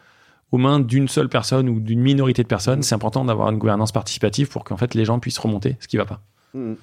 aux 0.51 0.59
mains 0.59 0.81
d'une 0.81 1.09
seule 1.09 1.29
personne 1.29 1.69
ou 1.69 1.79
d'une 1.81 2.01
minorité 2.01 2.43
de 2.43 2.49
personnes. 2.49 2.83
C'est 2.83 2.95
important 2.95 3.25
d'avoir 3.25 3.49
une 3.51 3.59
gouvernance 3.59 3.93
participative 3.93 4.49
pour 4.49 4.65
qu'en 4.65 4.77
fait 4.77 4.95
les 4.95 5.05
gens 5.07 5.19
puissent 5.21 5.39
remonter 5.39 5.77
ce 5.81 5.89
qui 5.89 5.97
va 5.97 6.05
pas. 6.07 6.21
Mmh. 6.55 6.75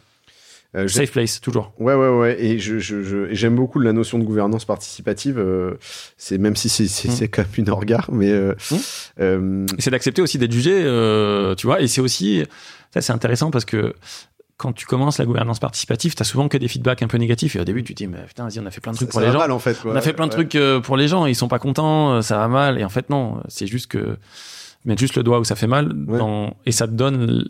Euh, 0.75 0.89
Safe 0.89 1.09
place, 1.11 1.39
toujours. 1.39 1.71
Ouais, 1.79 1.93
ouais, 1.93 2.09
ouais. 2.09 2.43
Et 2.43 2.59
je, 2.59 2.79
je, 2.79 3.01
je- 3.01 3.29
et 3.29 3.35
j'aime 3.35 3.55
beaucoup 3.55 3.79
la 3.79 3.93
notion 3.93 4.19
de 4.19 4.25
gouvernance 4.25 4.65
participative. 4.65 5.39
euh, 5.39 5.75
c'est 6.17 6.37
même 6.37 6.57
si 6.57 6.67
c'est, 6.67 6.87
c'est, 6.87 7.07
Mm. 7.07 7.11
c'est 7.11 7.27
comme 7.29 7.45
une 7.57 7.69
regard, 7.71 8.09
mais 8.11 8.29
euh, 8.31 8.53
Mm. 8.71 8.75
euh, 9.21 9.65
Et 9.77 9.81
c'est 9.81 9.91
d'accepter 9.91 10.21
aussi 10.21 10.37
d'être 10.37 10.51
jugé, 10.51 10.73
euh, 10.83 11.55
tu 11.55 11.65
vois. 11.67 11.79
Et 11.81 11.87
c'est 11.87 12.01
aussi, 12.01 12.43
ça 12.93 12.99
c'est 13.01 13.13
intéressant 13.13 13.51
parce 13.51 13.63
que 13.63 13.93
quand 14.57 14.73
tu 14.73 14.85
commences 14.85 15.17
la 15.17 15.25
gouvernance 15.25 15.59
participative, 15.59 16.13
tu 16.13 16.21
as 16.21 16.25
souvent 16.25 16.49
que 16.49 16.57
des 16.57 16.67
feedbacks 16.67 17.01
un 17.03 17.07
peu 17.07 17.17
négatifs. 17.17 17.55
Et 17.55 17.59
au 17.61 17.63
début, 17.65 17.81
tu 17.83 17.93
te 17.93 17.97
dis, 18.03 18.07
mais 18.07 18.23
putain, 18.27 18.43
vas-y, 18.43 18.59
on 18.59 18.65
a 18.65 18.71
fait 18.71 18.81
plein 18.81 18.91
de 18.91 18.97
trucs 18.97 19.07
ça, 19.09 19.11
pour 19.11 19.19
ça 19.21 19.25
les 19.27 19.31
va 19.31 19.33
gens. 19.33 19.39
mal 19.39 19.51
en 19.51 19.59
fait. 19.59 19.79
Quoi. 19.81 19.93
on 19.93 19.95
a 19.95 20.01
fait 20.01 20.11
plein 20.13 20.27
de 20.27 20.35
Ouais. 20.35 20.45
trucs 20.45 20.83
pour 20.83 20.97
les 20.97 21.07
gens, 21.07 21.25
ils 21.25 21.35
sont 21.35 21.47
pas 21.47 21.59
contents, 21.59 22.21
ça 22.21 22.37
va 22.37 22.49
mal. 22.49 22.79
Et 22.79 22.83
en 22.83 22.89
fait, 22.89 23.09
non, 23.09 23.41
c'est 23.47 23.67
juste 23.67 23.87
que 23.87 24.17
mettre 24.83 24.99
juste 24.99 25.15
le 25.15 25.23
doigt 25.23 25.39
où 25.39 25.45
ça 25.45 25.55
fait 25.55 25.67
mal, 25.67 25.93
Ouais. 26.07 26.17
dans- 26.19 26.55
et 26.65 26.71
ça 26.73 26.85
te 26.87 26.91
donne 26.93 27.47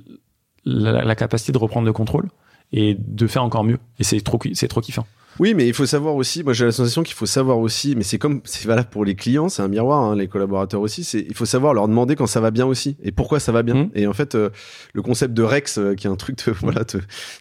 la, 0.66 1.04
la 1.04 1.16
capacité 1.16 1.52
de 1.52 1.58
reprendre 1.58 1.86
le 1.86 1.94
contrôle 1.94 2.28
et 2.72 2.98
de 3.00 3.28
faire 3.28 3.44
encore 3.44 3.64
mieux. 3.64 3.78
Et 4.00 4.04
c'est 4.04 4.20
trop, 4.22 4.40
c'est 4.54 4.68
trop 4.68 4.82
kiffant. 4.82 5.06
Oui, 5.40 5.54
mais 5.54 5.68
il 5.68 5.74
faut 5.74 5.86
savoir 5.86 6.16
aussi. 6.16 6.44
Moi, 6.44 6.54
j'ai 6.54 6.66
la 6.66 6.72
sensation 6.72 7.04
qu'il 7.04 7.14
faut 7.14 7.26
savoir 7.26 7.60
aussi. 7.60 7.96
Mais 7.96 8.04
c'est 8.04 8.18
comme 8.18 8.42
c'est 8.46 8.66
valable 8.68 8.90
pour 8.90 9.04
les 9.04 9.16
clients, 9.16 9.50
c'est 9.50 9.62
un 9.62 9.68
miroir. 9.68 10.02
hein, 10.02 10.16
les 10.16 10.28
collaborateurs 10.28 10.80
aussi. 10.82 11.04
C'est 11.04 11.26
il 11.28 11.36
faut 11.36 11.46
savoir 11.46 11.74
leur 11.74 11.88
demander 11.88 12.16
quand 12.16 12.28
ça 12.28 12.40
va 12.40 12.52
bien 12.52 12.66
aussi 12.66 12.96
et 13.04 13.12
pourquoi 13.12 13.40
ça 13.40 13.52
va 13.52 13.62
bien. 13.64 13.76
Mm. 13.76 13.90
Et 13.96 14.08
en 14.08 14.14
fait, 14.14 14.36
euh, 14.36 14.50
le 14.94 15.02
concept 15.02 15.34
de 15.34 15.44
Rex, 15.44 15.78
euh, 15.78 15.94
qui 15.94 16.08
est 16.08 16.10
un 16.10 16.16
truc 16.16 16.46
de 16.46 16.52
voilà 16.62 16.84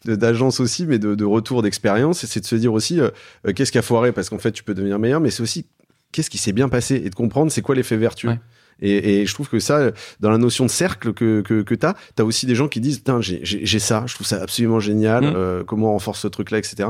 d'agence 0.04 0.58
aussi, 0.60 0.86
mais 0.86 0.98
de, 0.98 1.14
de 1.14 1.24
retour 1.24 1.62
d'expérience, 1.62 2.24
c'est 2.26 2.40
de 2.40 2.46
se 2.46 2.56
dire 2.56 2.72
aussi 2.72 3.00
euh, 3.00 3.10
qu'est-ce 3.54 3.70
qui 3.70 3.78
a 3.78 3.82
foiré? 3.82 4.12
Parce 4.12 4.28
qu'en 4.28 4.38
fait, 4.38 4.52
tu 4.52 4.64
peux 4.64 4.74
devenir 4.74 4.98
meilleur, 4.98 5.20
mais 5.20 5.30
c'est 5.30 5.42
aussi 5.42 5.66
qu'est-ce 6.10 6.30
qui 6.30 6.38
s'est 6.38 6.52
bien 6.52 6.68
passé? 6.68 7.00
Et 7.04 7.10
de 7.10 7.14
comprendre 7.14 7.52
c'est 7.52 7.62
quoi 7.62 7.76
l'effet 7.76 7.96
vertueux. 7.96 8.30
Ouais. 8.30 8.40
Et, 8.86 9.20
et 9.22 9.26
je 9.26 9.34
trouve 9.34 9.48
que 9.48 9.58
ça, 9.58 9.90
dans 10.20 10.30
la 10.30 10.38
notion 10.38 10.64
de 10.66 10.70
cercle 10.70 11.12
que, 11.12 11.40
que, 11.40 11.62
que 11.62 11.74
tu 11.74 11.86
as, 11.86 11.94
tu 12.16 12.22
as 12.22 12.24
aussi 12.24 12.46
des 12.46 12.54
gens 12.54 12.68
qui 12.68 12.80
disent 12.80 12.98
Putain, 12.98 13.20
j'ai- 13.20 13.78
ça, 13.78 14.04
je 14.06 14.14
trouve 14.14 14.26
ça 14.26 14.42
absolument 14.42 14.80
génial, 14.80 15.24
Mm. 15.24 15.32
euh, 15.36 15.64
comment 15.64 15.88
on 15.90 15.92
renforce 15.92 16.20
ce 16.20 16.28
truc-là, 16.28 16.58
etc. 16.58 16.88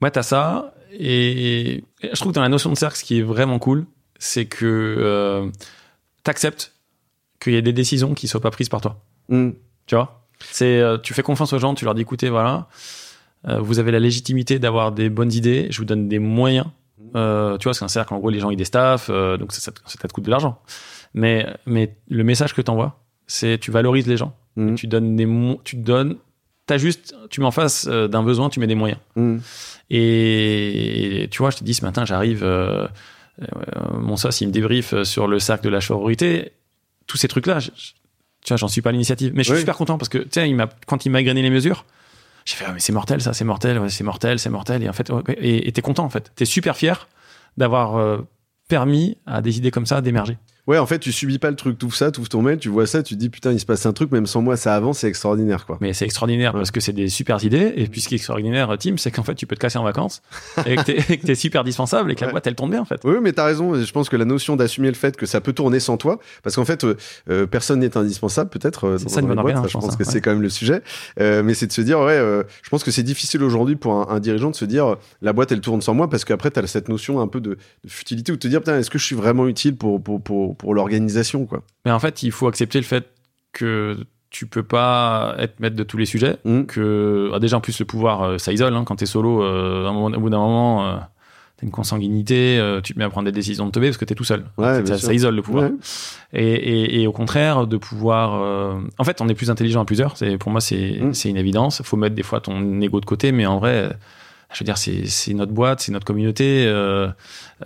Ouais, 0.00 0.10
t'as 0.10 0.22
ça. 0.22 0.72
Et, 0.92 1.74
et 1.74 1.84
je 2.02 2.14
trouve 2.16 2.32
que 2.32 2.36
dans 2.36 2.42
la 2.42 2.48
notion 2.48 2.70
de 2.70 2.76
cercle, 2.76 2.96
ce 2.96 3.04
qui 3.04 3.18
est 3.18 3.22
vraiment 3.22 3.58
cool, 3.58 3.84
c'est 4.18 4.46
que 4.46 4.64
euh, 4.98 5.50
t'acceptes 6.24 6.72
qu'il 7.40 7.52
y 7.52 7.56
ait 7.56 7.62
des 7.62 7.72
décisions 7.72 8.14
qui 8.14 8.26
soient 8.28 8.40
pas 8.40 8.50
prises 8.50 8.68
par 8.68 8.80
toi. 8.80 9.00
Mm. 9.28 9.50
Tu 9.86 9.94
vois? 9.94 10.24
C'est, 10.50 10.78
euh, 10.80 10.98
tu 10.98 11.14
fais 11.14 11.22
confiance 11.22 11.52
aux 11.52 11.58
gens, 11.58 11.74
tu 11.74 11.84
leur 11.84 11.94
dis, 11.94 12.02
écoutez, 12.02 12.28
voilà, 12.30 12.68
euh, 13.48 13.58
vous 13.60 13.78
avez 13.78 13.90
la 13.92 14.00
légitimité 14.00 14.58
d'avoir 14.58 14.92
des 14.92 15.08
bonnes 15.10 15.32
idées, 15.32 15.66
je 15.70 15.78
vous 15.78 15.84
donne 15.84 16.08
des 16.08 16.18
moyens. 16.18 16.66
Euh, 17.16 17.56
tu 17.58 17.64
vois, 17.64 17.74
c'est 17.74 17.84
un 17.84 17.88
cercle, 17.88 18.12
en 18.14 18.18
gros, 18.18 18.30
les 18.30 18.38
gens, 18.40 18.50
ils 18.50 18.56
déstaffent, 18.56 19.08
euh, 19.10 19.36
donc 19.36 19.52
ça, 19.52 19.60
ça, 19.60 19.72
te- 19.72 19.80
ça 19.86 19.96
te 20.08 20.12
coûte 20.12 20.24
de 20.24 20.30
l'argent. 20.30 20.60
Mais, 21.14 21.46
mais 21.66 21.96
le 22.08 22.24
message 22.24 22.54
que 22.54 22.60
t'envoies, 22.62 22.98
c'est 23.26 23.58
tu 23.58 23.70
valorises 23.70 24.06
les 24.06 24.16
gens, 24.16 24.34
Mm. 24.56 24.74
tu 24.74 24.86
donnes 24.88 25.14
des 25.16 25.26
tu 25.64 25.76
donnes, 25.76 26.16
t'as 26.66 26.78
juste, 26.78 27.14
tu 27.30 27.40
mets 27.40 27.46
en 27.46 27.50
face 27.52 27.86
euh, 27.88 28.08
d'un 28.08 28.22
besoin, 28.22 28.48
tu 28.50 28.58
mets 28.60 28.66
des 28.66 28.74
moyens. 28.74 29.00
Mm. 29.16 29.38
Et 29.90 31.28
tu 31.30 31.38
vois, 31.38 31.50
je 31.50 31.58
te 31.58 31.64
dis 31.64 31.74
ce 31.74 31.84
matin, 31.84 32.04
j'arrive, 32.04 32.42
euh, 32.44 32.86
euh, 33.40 33.46
mon 33.98 34.16
sauce, 34.16 34.40
il 34.40 34.48
me 34.48 34.52
débriefe 34.52 35.02
sur 35.04 35.26
le 35.28 35.38
cercle 35.38 35.64
de 35.64 35.70
la 35.70 35.80
sororité. 35.80 36.52
Tous 37.06 37.16
ces 37.16 37.28
trucs-là, 37.28 37.58
je- 37.60 37.70
je- 37.76 37.92
tu 38.44 38.48
vois, 38.48 38.56
j'en 38.56 38.68
suis 38.68 38.82
pas 38.82 38.90
à 38.90 38.92
l'initiative. 38.92 39.32
Mais 39.34 39.42
je 39.42 39.48
suis 39.48 39.54
Oui. 39.54 39.60
super 39.60 39.76
content 39.76 39.98
parce 39.98 40.08
que, 40.08 40.18
tu 40.18 40.28
sais, 40.32 40.48
il 40.50 40.56
quand 40.86 41.04
il 41.06 41.10
m'a 41.10 41.22
grainé 41.22 41.42
les 41.42 41.50
mesures, 41.50 41.84
j'ai 42.44 42.54
fait, 42.56 42.64
ah, 42.66 42.72
mais 42.72 42.80
c'est 42.80 42.92
mortel, 42.92 43.20
ça, 43.20 43.32
c'est 43.32 43.44
mortel, 43.44 43.78
ouais, 43.78 43.88
c'est 43.90 44.04
mortel, 44.04 44.38
c'est 44.38 44.50
mortel. 44.50 44.82
Et 44.82 44.88
en 44.88 44.92
fait, 44.92 45.10
ouais, 45.10 45.22
et 45.38 45.68
et 45.68 45.72
t'es 45.72 45.82
content, 45.82 46.04
en 46.04 46.10
fait. 46.10 46.32
T'es 46.34 46.44
super 46.44 46.76
fier 46.76 47.08
d'avoir 47.56 47.96
euh, 47.96 48.18
permis 48.68 49.16
à 49.26 49.40
des 49.42 49.58
idées 49.58 49.70
comme 49.70 49.86
ça 49.86 50.00
d'émerger. 50.00 50.36
Ouais, 50.68 50.78
en 50.78 50.86
fait, 50.86 50.98
tu 50.98 51.10
subis 51.12 51.38
pas 51.38 51.48
le 51.50 51.56
truc, 51.56 51.78
tout 51.78 51.90
ça, 51.90 52.10
tout 52.12 52.22
ton 52.28 52.42
mail, 52.42 52.58
tu 52.58 52.68
vois 52.68 52.86
ça, 52.86 53.02
tu 53.02 53.14
te 53.14 53.18
dis 53.18 53.30
putain, 53.30 53.52
il 53.52 53.58
se 53.58 53.64
passe 53.66 53.86
un 53.86 53.92
truc, 53.94 54.12
même 54.12 54.26
sans 54.26 54.42
moi, 54.42 54.56
ça 54.56 54.74
avance, 54.76 54.98
c'est 54.98 55.08
extraordinaire, 55.08 55.64
quoi. 55.66 55.78
Mais 55.80 55.94
c'est 55.94 56.04
extraordinaire 56.04 56.52
Ouais. 56.54 56.60
parce 56.60 56.70
que 56.70 56.78
c'est 56.80 56.92
des 56.92 57.08
super 57.08 57.42
idées. 57.42 57.72
Et 57.76 57.86
puis 57.86 58.00
ce 58.02 58.08
qui 58.08 58.14
est 58.14 58.18
extraordinaire, 58.18 58.74
Tim, 58.78 58.96
c'est 58.98 59.10
qu'en 59.10 59.22
fait, 59.22 59.34
tu 59.34 59.46
peux 59.46 59.54
te 59.56 59.60
casser 59.60 59.78
en 59.78 59.82
vacances 59.84 60.20
et 60.66 60.76
que 60.76 60.82
t'es, 60.82 61.34
super 61.34 61.64
dispensable 61.64 62.12
et 62.12 62.14
que 62.14 62.24
la 62.24 62.30
boîte, 62.30 62.46
elle 62.46 62.54
tourne 62.54 62.70
bien, 62.70 62.82
en 62.82 62.84
fait. 62.84 63.00
Oui, 63.04 63.14
mais 63.22 63.32
t'as 63.32 63.46
raison. 63.46 63.74
Je 63.82 63.92
pense 63.92 64.08
que 64.10 64.16
la 64.16 64.26
notion 64.26 64.56
d'assumer 64.56 64.88
le 64.88 64.94
fait 64.94 65.16
que 65.16 65.24
ça 65.26 65.40
peut 65.40 65.54
tourner 65.54 65.80
sans 65.80 65.96
toi, 65.96 66.18
parce 66.42 66.54
qu'en 66.56 66.66
fait, 66.66 66.84
euh, 66.84 66.96
euh, 67.30 67.46
personne 67.46 67.80
n'est 67.80 67.96
indispensable, 67.96 68.50
peut-être. 68.50 68.84
euh, 68.86 68.98
dans- 68.98 69.08
ça, 69.08 69.22
dans 69.22 69.28
boîtes, 69.28 69.38
organe, 69.38 69.62
ça, 69.62 69.68
je 69.68 69.72
pense 69.72 69.86
pense, 69.86 69.96
que 69.96 70.02
hein, 70.02 70.06
c'est 70.10 70.20
quand 70.20 70.32
même 70.32 70.42
le 70.42 70.50
sujet. 70.50 70.82
Euh, 71.18 71.42
mais 71.42 71.54
c'est 71.54 71.66
de 71.66 71.72
se 71.72 71.80
dire, 71.80 71.98
ouais, 72.00 72.18
je 72.62 72.68
pense 72.68 72.84
que 72.84 72.90
c'est 72.90 73.02
difficile 73.02 73.42
aujourd'hui 73.42 73.76
pour 73.76 73.94
un, 73.94 74.14
un 74.14 74.20
dirigeant 74.20 74.50
de 74.50 74.54
se 74.56 74.66
dire, 74.66 74.96
la 75.22 75.32
boîte, 75.32 75.50
elle 75.50 75.62
tourne 75.62 75.80
sans 75.80 75.94
moi, 75.94 76.10
parce 76.10 76.26
qu'après, 76.26 76.50
t'as 76.50 76.66
cette 76.66 76.90
notion 76.90 77.20
un 77.22 77.26
peu 77.28 77.40
de, 77.40 77.56
de 77.84 77.88
futilité 77.90 78.32
ou 78.32 78.34
de 78.34 78.40
te 78.40 78.48
dire, 78.48 78.60
putain, 78.60 78.78
est-ce 78.78 78.90
que 78.90 78.98
je 78.98 79.04
suis 79.04 79.16
vraiment 79.16 79.46
utile 79.48 79.74
pour 79.76 80.02
pour 80.02 80.20
pour, 80.22 80.57
pour 80.58 80.74
l'organisation, 80.74 81.46
quoi. 81.46 81.62
Mais 81.84 81.90
en 81.92 81.98
fait, 82.00 82.22
il 82.22 82.32
faut 82.32 82.46
accepter 82.48 82.78
le 82.78 82.84
fait 82.84 83.06
que 83.52 83.96
tu 84.30 84.46
peux 84.46 84.62
pas 84.62 85.34
être 85.38 85.58
maître 85.60 85.74
de 85.76 85.82
tous 85.84 85.96
les 85.96 86.04
sujets. 86.04 86.36
Mm. 86.44 86.64
Que 86.64 87.30
ah, 87.32 87.38
déjà 87.38 87.56
en 87.56 87.60
plus 87.62 87.78
le 87.78 87.86
pouvoir, 87.86 88.22
euh, 88.22 88.38
ça 88.38 88.52
isole. 88.52 88.74
Hein, 88.74 88.84
quand 88.84 88.96
t'es 88.96 89.06
solo, 89.06 89.42
euh, 89.42 89.90
moment- 89.90 90.14
au 90.16 90.20
bout 90.20 90.28
d'un 90.28 90.38
moment, 90.38 90.86
euh, 90.86 90.96
t'as 91.56 91.62
une 91.64 91.70
consanguinité, 91.70 92.58
euh, 92.58 92.82
tu 92.82 92.92
te 92.92 92.98
mets 92.98 93.06
à 93.06 93.08
prendre 93.08 93.24
des 93.24 93.32
décisions 93.32 93.64
de 93.66 93.70
teubé 93.70 93.86
parce 93.88 93.96
que 93.96 94.04
t'es 94.04 94.14
tout 94.14 94.24
seul. 94.24 94.44
Ouais, 94.58 94.84
ça, 94.84 95.14
isole 95.14 95.34
le 95.34 95.40
pouvoir. 95.42 95.70
Ouais. 95.70 95.76
Et, 96.34 96.52
et, 96.52 97.00
et 97.02 97.06
au 97.06 97.12
contraire, 97.12 97.66
de 97.66 97.76
pouvoir. 97.78 98.78
En 98.98 99.04
fait, 99.04 99.20
on 99.22 99.28
est 99.28 99.34
plus 99.34 99.50
intelligent 99.50 99.80
à 99.80 99.84
plusieurs. 99.86 100.16
C'est 100.18 100.36
pour 100.36 100.52
moi, 100.52 100.60
c'est 100.60 100.98
Mm. 101.00 101.14
c'est 101.14 101.30
une 101.30 101.38
évidence. 101.38 101.80
Faut 101.82 101.96
mettre 101.96 102.14
des 102.14 102.22
fois 102.22 102.40
ton 102.42 102.80
ego 102.82 103.00
de 103.00 103.06
côté, 103.06 103.32
mais 103.32 103.46
en 103.46 103.58
vrai. 103.58 103.90
Je 104.52 104.60
veux 104.60 104.64
dire, 104.64 104.78
c'est 104.78 105.34
notre 105.34 105.52
boîte, 105.52 105.80
c'est 105.80 105.92
notre 105.92 106.06
communauté. 106.06 106.64
euh, 106.66 107.08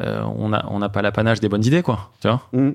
euh, 0.00 0.22
on 0.36 0.48
n'a 0.48 0.64
on 0.68 0.80
pas 0.88 1.02
l'apanage 1.02 1.40
des 1.40 1.48
bonnes 1.48 1.64
idées, 1.64 1.82
quoi. 1.82 2.10
Tu 2.20 2.28
vois 2.28 2.42
Mm. 2.52 2.70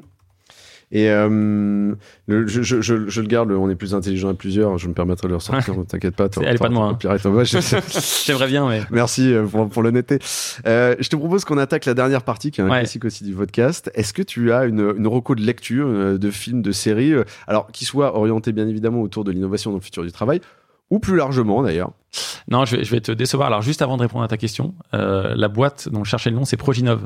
Et 0.93 1.09
euh, 1.09 1.93
le, 2.27 2.47
je, 2.47 2.61
je, 2.61 2.79
je, 2.79 3.09
je 3.09 3.19
le 3.21 3.27
garde, 3.27 3.49
le 3.49 3.57
on 3.57 3.69
est 3.69 3.75
plus 3.75 3.93
intelligent 3.93 4.29
à 4.29 4.33
plusieurs, 4.33 4.77
je 4.77 4.87
me 4.87 4.93
permettrai 4.93 5.27
de 5.27 5.31
le 5.31 5.35
ressortir, 5.35 5.75
t'inquiète 5.85 6.15
pas. 6.15 6.29
Elle 6.41 6.55
est 6.55 6.57
pas 6.57 6.69
de 6.69 6.73
moi. 6.73 6.85
hein. 6.93 6.97
J'aimerais 8.25 8.47
bien, 8.47 8.69
mais. 8.69 8.81
Merci 8.89 9.33
pour, 9.51 9.67
pour 9.67 9.83
l'honnêteté. 9.83 10.19
Euh, 10.65 10.95
je 11.01 11.09
te 11.09 11.17
propose 11.17 11.43
qu'on 11.43 11.57
attaque 11.57 11.83
la 11.83 11.93
dernière 11.93 12.23
partie, 12.23 12.51
qui 12.51 12.61
est 12.61 12.63
un 12.63 12.69
Ouais. 12.69 12.79
classique 12.79 13.03
aussi 13.03 13.25
du 13.25 13.33
podcast. 13.33 13.91
Est-ce 13.95 14.13
que 14.13 14.21
tu 14.21 14.53
as 14.53 14.63
une, 14.63 14.93
une 14.97 15.07
reco 15.07 15.35
de 15.35 15.41
lecture, 15.41 16.17
de 16.17 16.31
films, 16.31 16.61
de 16.61 16.71
séries, 16.71 17.15
alors 17.47 17.69
qui 17.73 17.83
soit 17.83 18.15
orienté 18.17 18.53
bien 18.53 18.69
évidemment 18.69 19.01
autour 19.01 19.25
de 19.25 19.31
l'innovation 19.31 19.71
dans 19.71 19.77
le 19.79 19.83
futur 19.83 20.03
du 20.03 20.13
travail, 20.13 20.39
ou 20.89 20.99
plus 20.99 21.15
largement 21.15 21.61
d'ailleurs 21.63 21.91
Non, 22.49 22.65
je 22.65 22.77
vais, 22.77 22.83
je 22.83 22.91
vais 22.91 23.01
te 23.01 23.11
décevoir. 23.11 23.47
Alors, 23.47 23.61
juste 23.61 23.81
avant 23.81 23.97
de 23.97 24.01
répondre 24.03 24.23
à 24.23 24.27
ta 24.27 24.37
question, 24.37 24.73
euh, 24.93 25.33
la 25.35 25.47
boîte 25.47 25.89
dont 25.89 26.03
je 26.03 26.09
cherchais 26.09 26.29
le 26.29 26.35
nom, 26.35 26.45
c'est 26.45 26.57
Proginov. 26.57 27.05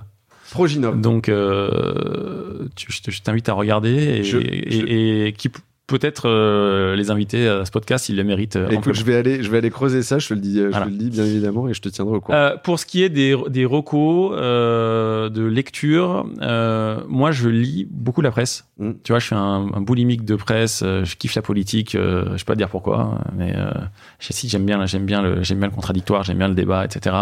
Proginov. 0.51 0.99
Donc, 0.99 1.29
euh, 1.29 2.67
tu- 2.75 2.91
je 2.91 3.01
te- 3.01 3.11
je 3.11 3.21
t'invite 3.21 3.47
à 3.49 3.53
regarder 3.53 3.93
et, 3.93 4.23
Je- 4.23 4.37
et- 4.37 5.27
et 5.27 5.33
qui 5.33 5.49
p- 5.49 5.59
peut-être 5.87 6.29
euh, 6.29 6.95
les 6.95 7.11
inviter 7.11 7.47
à 7.49 7.65
ce 7.65 7.71
podcast, 7.71 8.07
ils 8.07 8.15
le 8.15 8.23
méritent. 8.23 8.55
euh, 8.55 8.69
Écoute, 8.69 8.93
je 8.93 9.03
vais 9.03 9.15
aller, 9.15 9.43
je 9.43 9.51
vais 9.51 9.57
aller 9.57 9.69
creuser 9.69 10.03
ça. 10.03 10.19
Je 10.19 10.29
te 10.29 10.33
le 10.33 10.39
dis, 10.39 10.59
euh, 10.59 10.69
Voilà. 10.69 10.85
je 10.85 10.91
te 10.91 10.95
le 10.95 10.99
dis 11.03 11.09
bien 11.09 11.25
évidemment, 11.25 11.67
et 11.67 11.73
je 11.73 11.81
te 11.81 11.89
tiendrai 11.89 12.15
au 12.17 12.21
courant. 12.21 12.37
Euh, 12.37 12.55
pour 12.63 12.79
ce 12.79 12.85
qui 12.85 13.03
est 13.03 13.09
des, 13.09 13.35
des 13.49 13.65
recos 13.65 14.31
euh, 14.37 15.29
de 15.29 15.43
lecture, 15.43 16.25
euh, 16.41 17.01
moi 17.09 17.31
je 17.31 17.49
lis 17.49 17.87
beaucoup 17.91 18.21
la 18.21 18.31
presse. 18.31 18.65
Mm. 18.77 18.91
Tu 19.03 19.11
vois, 19.11 19.19
je 19.19 19.25
suis 19.25 19.35
un, 19.35 19.69
un 19.73 19.81
boulimique 19.81 20.23
de 20.23 20.35
presse. 20.35 20.81
je 20.81 21.15
kiffe 21.17 21.35
la 21.35 21.41
politique. 21.41 21.95
euh, 21.95 22.37
je 22.37 22.43
peux 22.45 22.51
pas 22.51 22.53
te 22.53 22.57
dire 22.59 22.69
pourquoi, 22.69 23.19
mais 23.35 23.53
euh, 23.55 23.71
je- 24.19 24.31
si 24.33 24.47
j'aime 24.47 24.65
bien, 24.65 24.85
j'aime 24.85 25.05
bien 25.05 25.21
le, 25.21 25.43
j'aime 25.43 25.57
bien 25.59 25.67
le 25.67 25.73
contradictoire, 25.75 26.23
j'aime 26.23 26.37
bien 26.37 26.47
le 26.47 26.55
débat, 26.55 26.85
etc. 26.85 27.15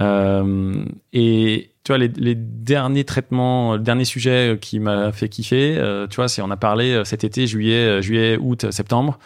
Euh, 0.00 0.84
et 1.12 1.70
tu 1.84 1.90
vois, 1.92 1.98
les, 1.98 2.08
les 2.08 2.34
derniers 2.34 3.04
traitements, 3.04 3.74
le 3.74 3.80
dernier 3.80 4.04
sujet 4.04 4.56
qui 4.60 4.78
m'a 4.78 5.12
fait 5.12 5.28
kiffer, 5.28 5.76
euh, 5.78 6.06
tu 6.06 6.16
vois, 6.16 6.28
c'est 6.28 6.40
on 6.42 6.50
a 6.50 6.56
parlé 6.56 6.92
euh, 6.92 7.04
cet 7.04 7.24
été, 7.24 7.46
juillet, 7.46 7.74
euh, 7.98 8.00
juillet, 8.00 8.38
août, 8.40 8.70
septembre. 8.70 9.18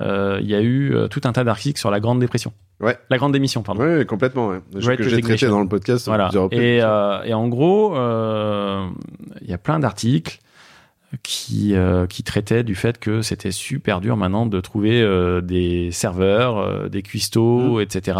euh, 0.00 0.38
Il 0.40 0.48
y 0.48 0.54
a 0.54 0.60
eu 0.60 0.94
euh, 0.94 1.08
tout 1.08 1.20
un 1.24 1.32
tas 1.32 1.44
d'articles 1.44 1.78
sur 1.78 1.90
la 1.90 2.00
Grande 2.00 2.20
Dépression. 2.20 2.52
Ouais. 2.80 2.96
La 3.10 3.18
Grande 3.18 3.32
Démission, 3.32 3.62
pardon. 3.62 3.82
Ouais, 3.82 4.04
complètement. 4.06 4.48
Ouais. 4.48 4.60
Je- 4.76 4.80
Great 4.86 4.98
que 4.98 5.08
j'ai 5.08 5.20
traité 5.20 5.46
dans 5.48 5.60
le 5.60 5.68
podcast. 5.68 6.06
Voilà. 6.06 6.30
Et, 6.52 6.78
euh, 6.82 7.22
et 7.24 7.34
en 7.34 7.48
gros, 7.48 7.96
euh, 7.96 8.86
il 9.42 9.50
y 9.50 9.52
a 9.52 9.58
plein 9.58 9.80
d'articles 9.80 10.38
qui, 11.22 11.74
euh, 11.74 12.06
qui 12.06 12.22
traitaient 12.22 12.62
du 12.62 12.74
fait 12.76 12.98
que 12.98 13.22
c'était 13.22 13.50
super 13.50 14.00
dur 14.00 14.16
maintenant 14.16 14.46
de 14.46 14.60
trouver 14.60 15.00
euh, 15.02 15.40
des 15.40 15.90
serveurs, 15.90 16.58
euh, 16.58 16.88
des 16.88 17.02
cuistots, 17.02 17.80
etc. 17.80 18.18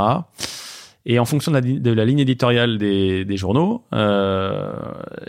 Et 1.06 1.18
en 1.18 1.24
fonction 1.24 1.50
de 1.52 1.56
la, 1.56 1.62
de 1.62 1.90
la 1.92 2.04
ligne 2.04 2.18
éditoriale 2.18 2.76
des, 2.76 3.24
des 3.24 3.36
journaux, 3.38 3.82
euh, 3.94 4.72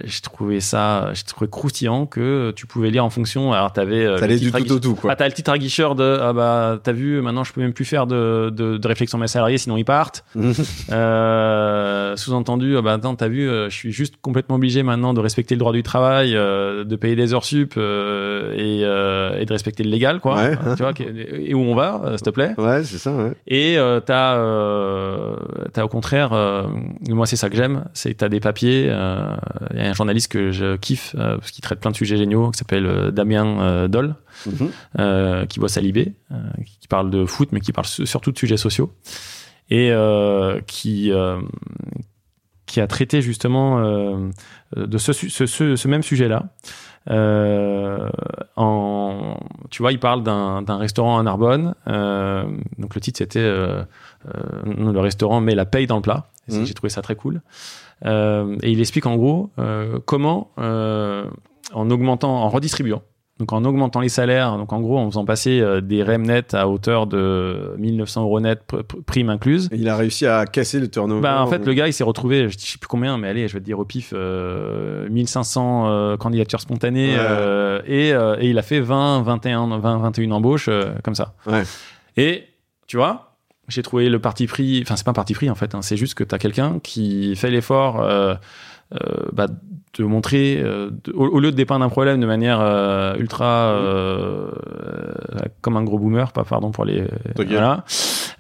j'ai 0.04 0.20
trouvé 0.20 0.60
ça, 0.60 1.12
j'ai 1.14 1.24
trouvé 1.24 1.50
croustillant 1.50 2.06
que 2.06 2.52
tu 2.56 2.66
pouvais 2.68 2.90
lire 2.90 3.06
en 3.06 3.10
fonction. 3.10 3.54
Alors, 3.54 3.72
t'avais 3.72 4.04
euh, 4.06 4.18
allait 4.22 4.38
du 4.40 4.52
titre 4.52 4.60
tout 4.68 4.74
au 4.74 4.80
tout, 4.80 4.96
quoi. 4.96 5.12
ah, 5.12 5.16
t'as 5.16 5.28
le 5.28 5.32
titre 5.34 5.52
aguicheur 5.52 5.96
de 5.96 6.20
ah 6.22 6.34
bah 6.34 6.80
t'as 6.84 6.92
vu 6.92 7.22
maintenant 7.22 7.46
je 7.46 7.54
peux 7.54 7.62
même 7.62 7.72
plus 7.72 7.86
faire 7.86 8.08
de, 8.08 8.50
de, 8.54 8.78
de 8.78 8.88
réflexion 8.88 9.18
de 9.18 9.22
mes 9.22 9.28
salariés 9.28 9.58
sinon 9.58 9.78
ils 9.78 9.86
partent. 9.86 10.26
Euh, 10.92 12.16
Sous-entendu 12.16 12.76
ah 12.78 12.82
bah 12.82 12.94
attends 12.94 13.16
t'as 13.16 13.28
vu 13.28 13.48
euh, 13.48 13.70
je 13.70 13.76
suis 13.76 13.92
juste 13.92 14.16
complètement 14.22 14.56
obligé 14.56 14.84
maintenant 14.84 15.14
de 15.14 15.20
respecter 15.20 15.56
le 15.56 15.60
droit 15.60 15.72
du 15.74 15.84
travail, 15.84 16.36
euh, 16.36 16.84
de 16.84 16.96
payer 16.96 17.16
des 17.16 17.34
heures 17.34 17.46
sup 17.46 17.76
euh, 17.78 18.54
et, 18.54 18.84
euh, 18.84 19.40
et 19.40 19.46
de 19.46 19.54
respecter 19.54 19.84
le 19.84 19.90
légal 19.92 20.20
quoi. 20.20 20.36
Ouais. 20.36 20.58
tu 20.76 20.84
vois 20.84 20.92
et 21.00 21.54
où 21.54 21.60
on 21.60 21.76
va 21.76 22.02
s'il 22.18 22.22
te 22.26 22.30
plaît. 22.32 22.54
ouais, 22.58 22.84
c'est 22.84 22.98
ça. 22.98 23.12
Ouais. 23.16 23.34
Et 23.48 23.78
euh, 23.78 24.00
t'as 24.00 24.36
euh, 24.38 25.36
t'as 25.74 25.84
au 25.84 25.88
contraire, 25.88 26.34
euh, 26.34 26.68
moi 27.10 27.26
c'est 27.26 27.36
ça 27.36 27.50
que 27.50 27.56
j'aime, 27.56 27.86
c'est 27.94 28.12
que 28.14 28.18
t'as 28.18 28.30
des 28.30 28.40
papiers. 28.40 28.88
euh, 28.90 29.36
Il 29.74 29.78
y 29.80 29.82
a 29.82 29.90
un 29.90 29.94
journaliste 29.94 30.32
que 30.32 30.52
je 30.52 30.76
kiffe 30.78 31.16
euh, 31.18 31.38
parce 31.38 31.52
qu'il 31.52 31.62
traite 31.64 31.80
plein 31.80 31.92
de 31.92 31.96
sujets 31.96 32.18
géniaux, 32.18 32.52
qui 32.52 32.58
s'appelle 32.60 32.86
euh, 32.86 33.12
Damien 33.12 33.60
euh, 33.62 33.88
Doll, 33.88 34.16
Mhm. 34.46 34.70
euh, 35.00 35.46
qui 35.46 35.60
bosse 35.60 35.78
à 35.78 35.82
Libé, 35.82 36.14
euh, 36.32 36.36
qui 36.80 36.88
parle 36.88 37.10
de 37.10 37.26
foot, 37.26 37.50
mais 37.52 37.60
qui 37.60 37.72
parle 37.74 37.88
su- 37.88 38.06
surtout 38.06 38.32
de 38.32 38.38
sujets 38.38 38.58
sociaux 38.58 38.94
et 39.70 39.92
euh, 39.92 40.60
qui 40.66 41.12
euh, 41.12 41.40
qui 42.66 42.80
a 42.82 42.88
traité 42.88 43.22
justement 43.22 43.80
euh, 43.80 44.30
de 44.78 44.98
ce, 45.00 45.12
su- 45.12 45.30
ce, 45.30 45.46
ce, 45.48 45.76
ce 45.76 45.88
même 45.88 46.04
sujet-là. 46.04 46.46
Euh, 47.10 48.10
en, 48.56 49.38
tu 49.72 49.82
vois, 49.82 49.92
il 49.92 50.00
parle 50.00 50.22
d'un 50.24 50.62
d'un 50.62 50.78
restaurant 50.78 51.18
à 51.18 51.24
Narbonne. 51.24 51.74
euh, 51.88 52.44
donc 52.78 52.94
le 52.96 53.02
titre 53.02 53.18
c'était 53.18 53.40
euh, 53.40 53.80
euh, 53.80 53.84
le 54.26 55.00
restaurant 55.00 55.42
met 55.42 55.56
la 55.56 55.66
paye 55.66 55.88
dans 55.88 55.96
le 55.98 56.02
plat. 56.02 56.28
Mhm. 56.50 56.66
J'ai 56.66 56.74
trouvé 56.74 56.90
ça 56.90 57.02
très 57.02 57.16
cool. 57.16 57.42
Euh, 58.06 58.56
et 58.64 58.72
il 58.72 58.80
explique 58.80 59.06
en 59.06 59.16
gros 59.18 59.50
euh, 59.60 60.00
comment, 60.06 60.52
euh, 60.58 61.26
en 61.74 61.90
augmentant, 61.92 62.32
en 62.44 62.50
redistribuant, 62.50 63.02
donc 63.40 63.52
en 63.54 63.64
augmentant 63.66 64.00
les 64.00 64.10
salaires, 64.10 64.58
donc 64.58 64.72
en 64.74 64.80
gros 64.80 64.98
en 64.98 65.10
faisant 65.10 65.26
passer 65.26 65.60
euh, 65.60 65.82
des 65.82 66.02
REM 66.02 66.24
net 66.24 66.54
à 66.54 66.68
hauteur 66.70 67.08
de 67.08 67.76
1900 67.78 68.24
euros 68.24 68.40
net, 68.40 68.62
pr- 68.70 68.84
pr- 68.84 69.04
prime 69.04 69.30
incluse. 69.30 69.68
Il 69.74 69.88
a 69.90 69.96
réussi 69.98 70.26
à 70.26 70.46
casser 70.46 70.80
le 70.80 70.90
turnover. 70.90 71.22
Bah, 71.22 71.42
en 71.44 71.48
fait, 71.48 71.66
le 71.66 71.74
gars, 71.74 71.88
il 71.88 71.94
s'est 71.94 72.04
retrouvé, 72.06 72.48
je 72.50 72.58
sais 72.58 72.78
plus 72.78 72.88
combien, 72.88 73.18
mais 73.18 73.28
allez, 73.28 73.48
je 73.50 73.54
vais 73.54 73.60
te 73.60 73.66
dire 73.66 73.78
au 73.80 73.86
pif, 73.86 74.14
euh, 74.16 75.08
1500 75.10 75.86
euh, 75.90 76.18
candidatures 76.18 76.62
spontanées, 76.62 77.12
Ouais. 77.12 77.18
euh, 77.20 77.82
et, 77.86 78.14
euh, 78.14 78.38
et 78.40 78.50
il 78.50 78.58
a 78.58 78.62
fait 78.62 78.80
20, 78.80 79.22
21, 79.24 79.78
20, 79.78 79.98
21 80.00 80.32
embauches, 80.32 80.68
euh, 80.70 80.94
comme 81.04 81.16
ça. 81.16 81.34
Ouais. 81.46 81.64
Et, 82.18 82.46
tu 82.88 82.96
vois, 82.98 83.29
j'ai 83.70 83.82
trouvé 83.82 84.10
le 84.10 84.20
parti 84.20 84.48
pris, 84.48 84.80
enfin, 84.82 84.96
c'est 84.96 85.06
pas 85.06 85.12
un 85.12 85.14
parti 85.14 85.34
pris, 85.34 85.50
en 85.50 85.56
fait, 85.56 85.76
hein, 85.76 85.82
c'est 85.82 85.98
juste 85.98 86.16
que 86.16 86.24
tu 86.24 86.34
as 86.34 86.38
quelqu'un 86.38 86.80
qui 86.84 87.36
fait 87.36 87.50
l'effort, 87.50 88.02
euh, 88.02 88.36
euh, 88.94 88.98
bah, 89.32 89.48
de 89.98 90.04
montrer, 90.04 90.60
euh, 90.64 90.92
de- 91.04 91.12
au, 91.14 91.28
au 91.28 91.40
lieu 91.40 91.52
de 91.52 91.56
dépeindre 91.56 91.84
un 91.84 91.90
problème 91.90 92.20
de 92.22 92.26
manière 92.28 92.60
euh, 92.62 93.16
ultra 93.18 93.46
euh, 93.74 94.52
euh, 95.34 95.40
comme 95.62 95.78
un 95.78 95.84
gros 95.84 95.98
boomer, 95.98 96.32
pas 96.32 96.44
pardon 96.44 96.72
pour 96.72 96.86
les 96.86 97.04
voilà, 97.56 97.84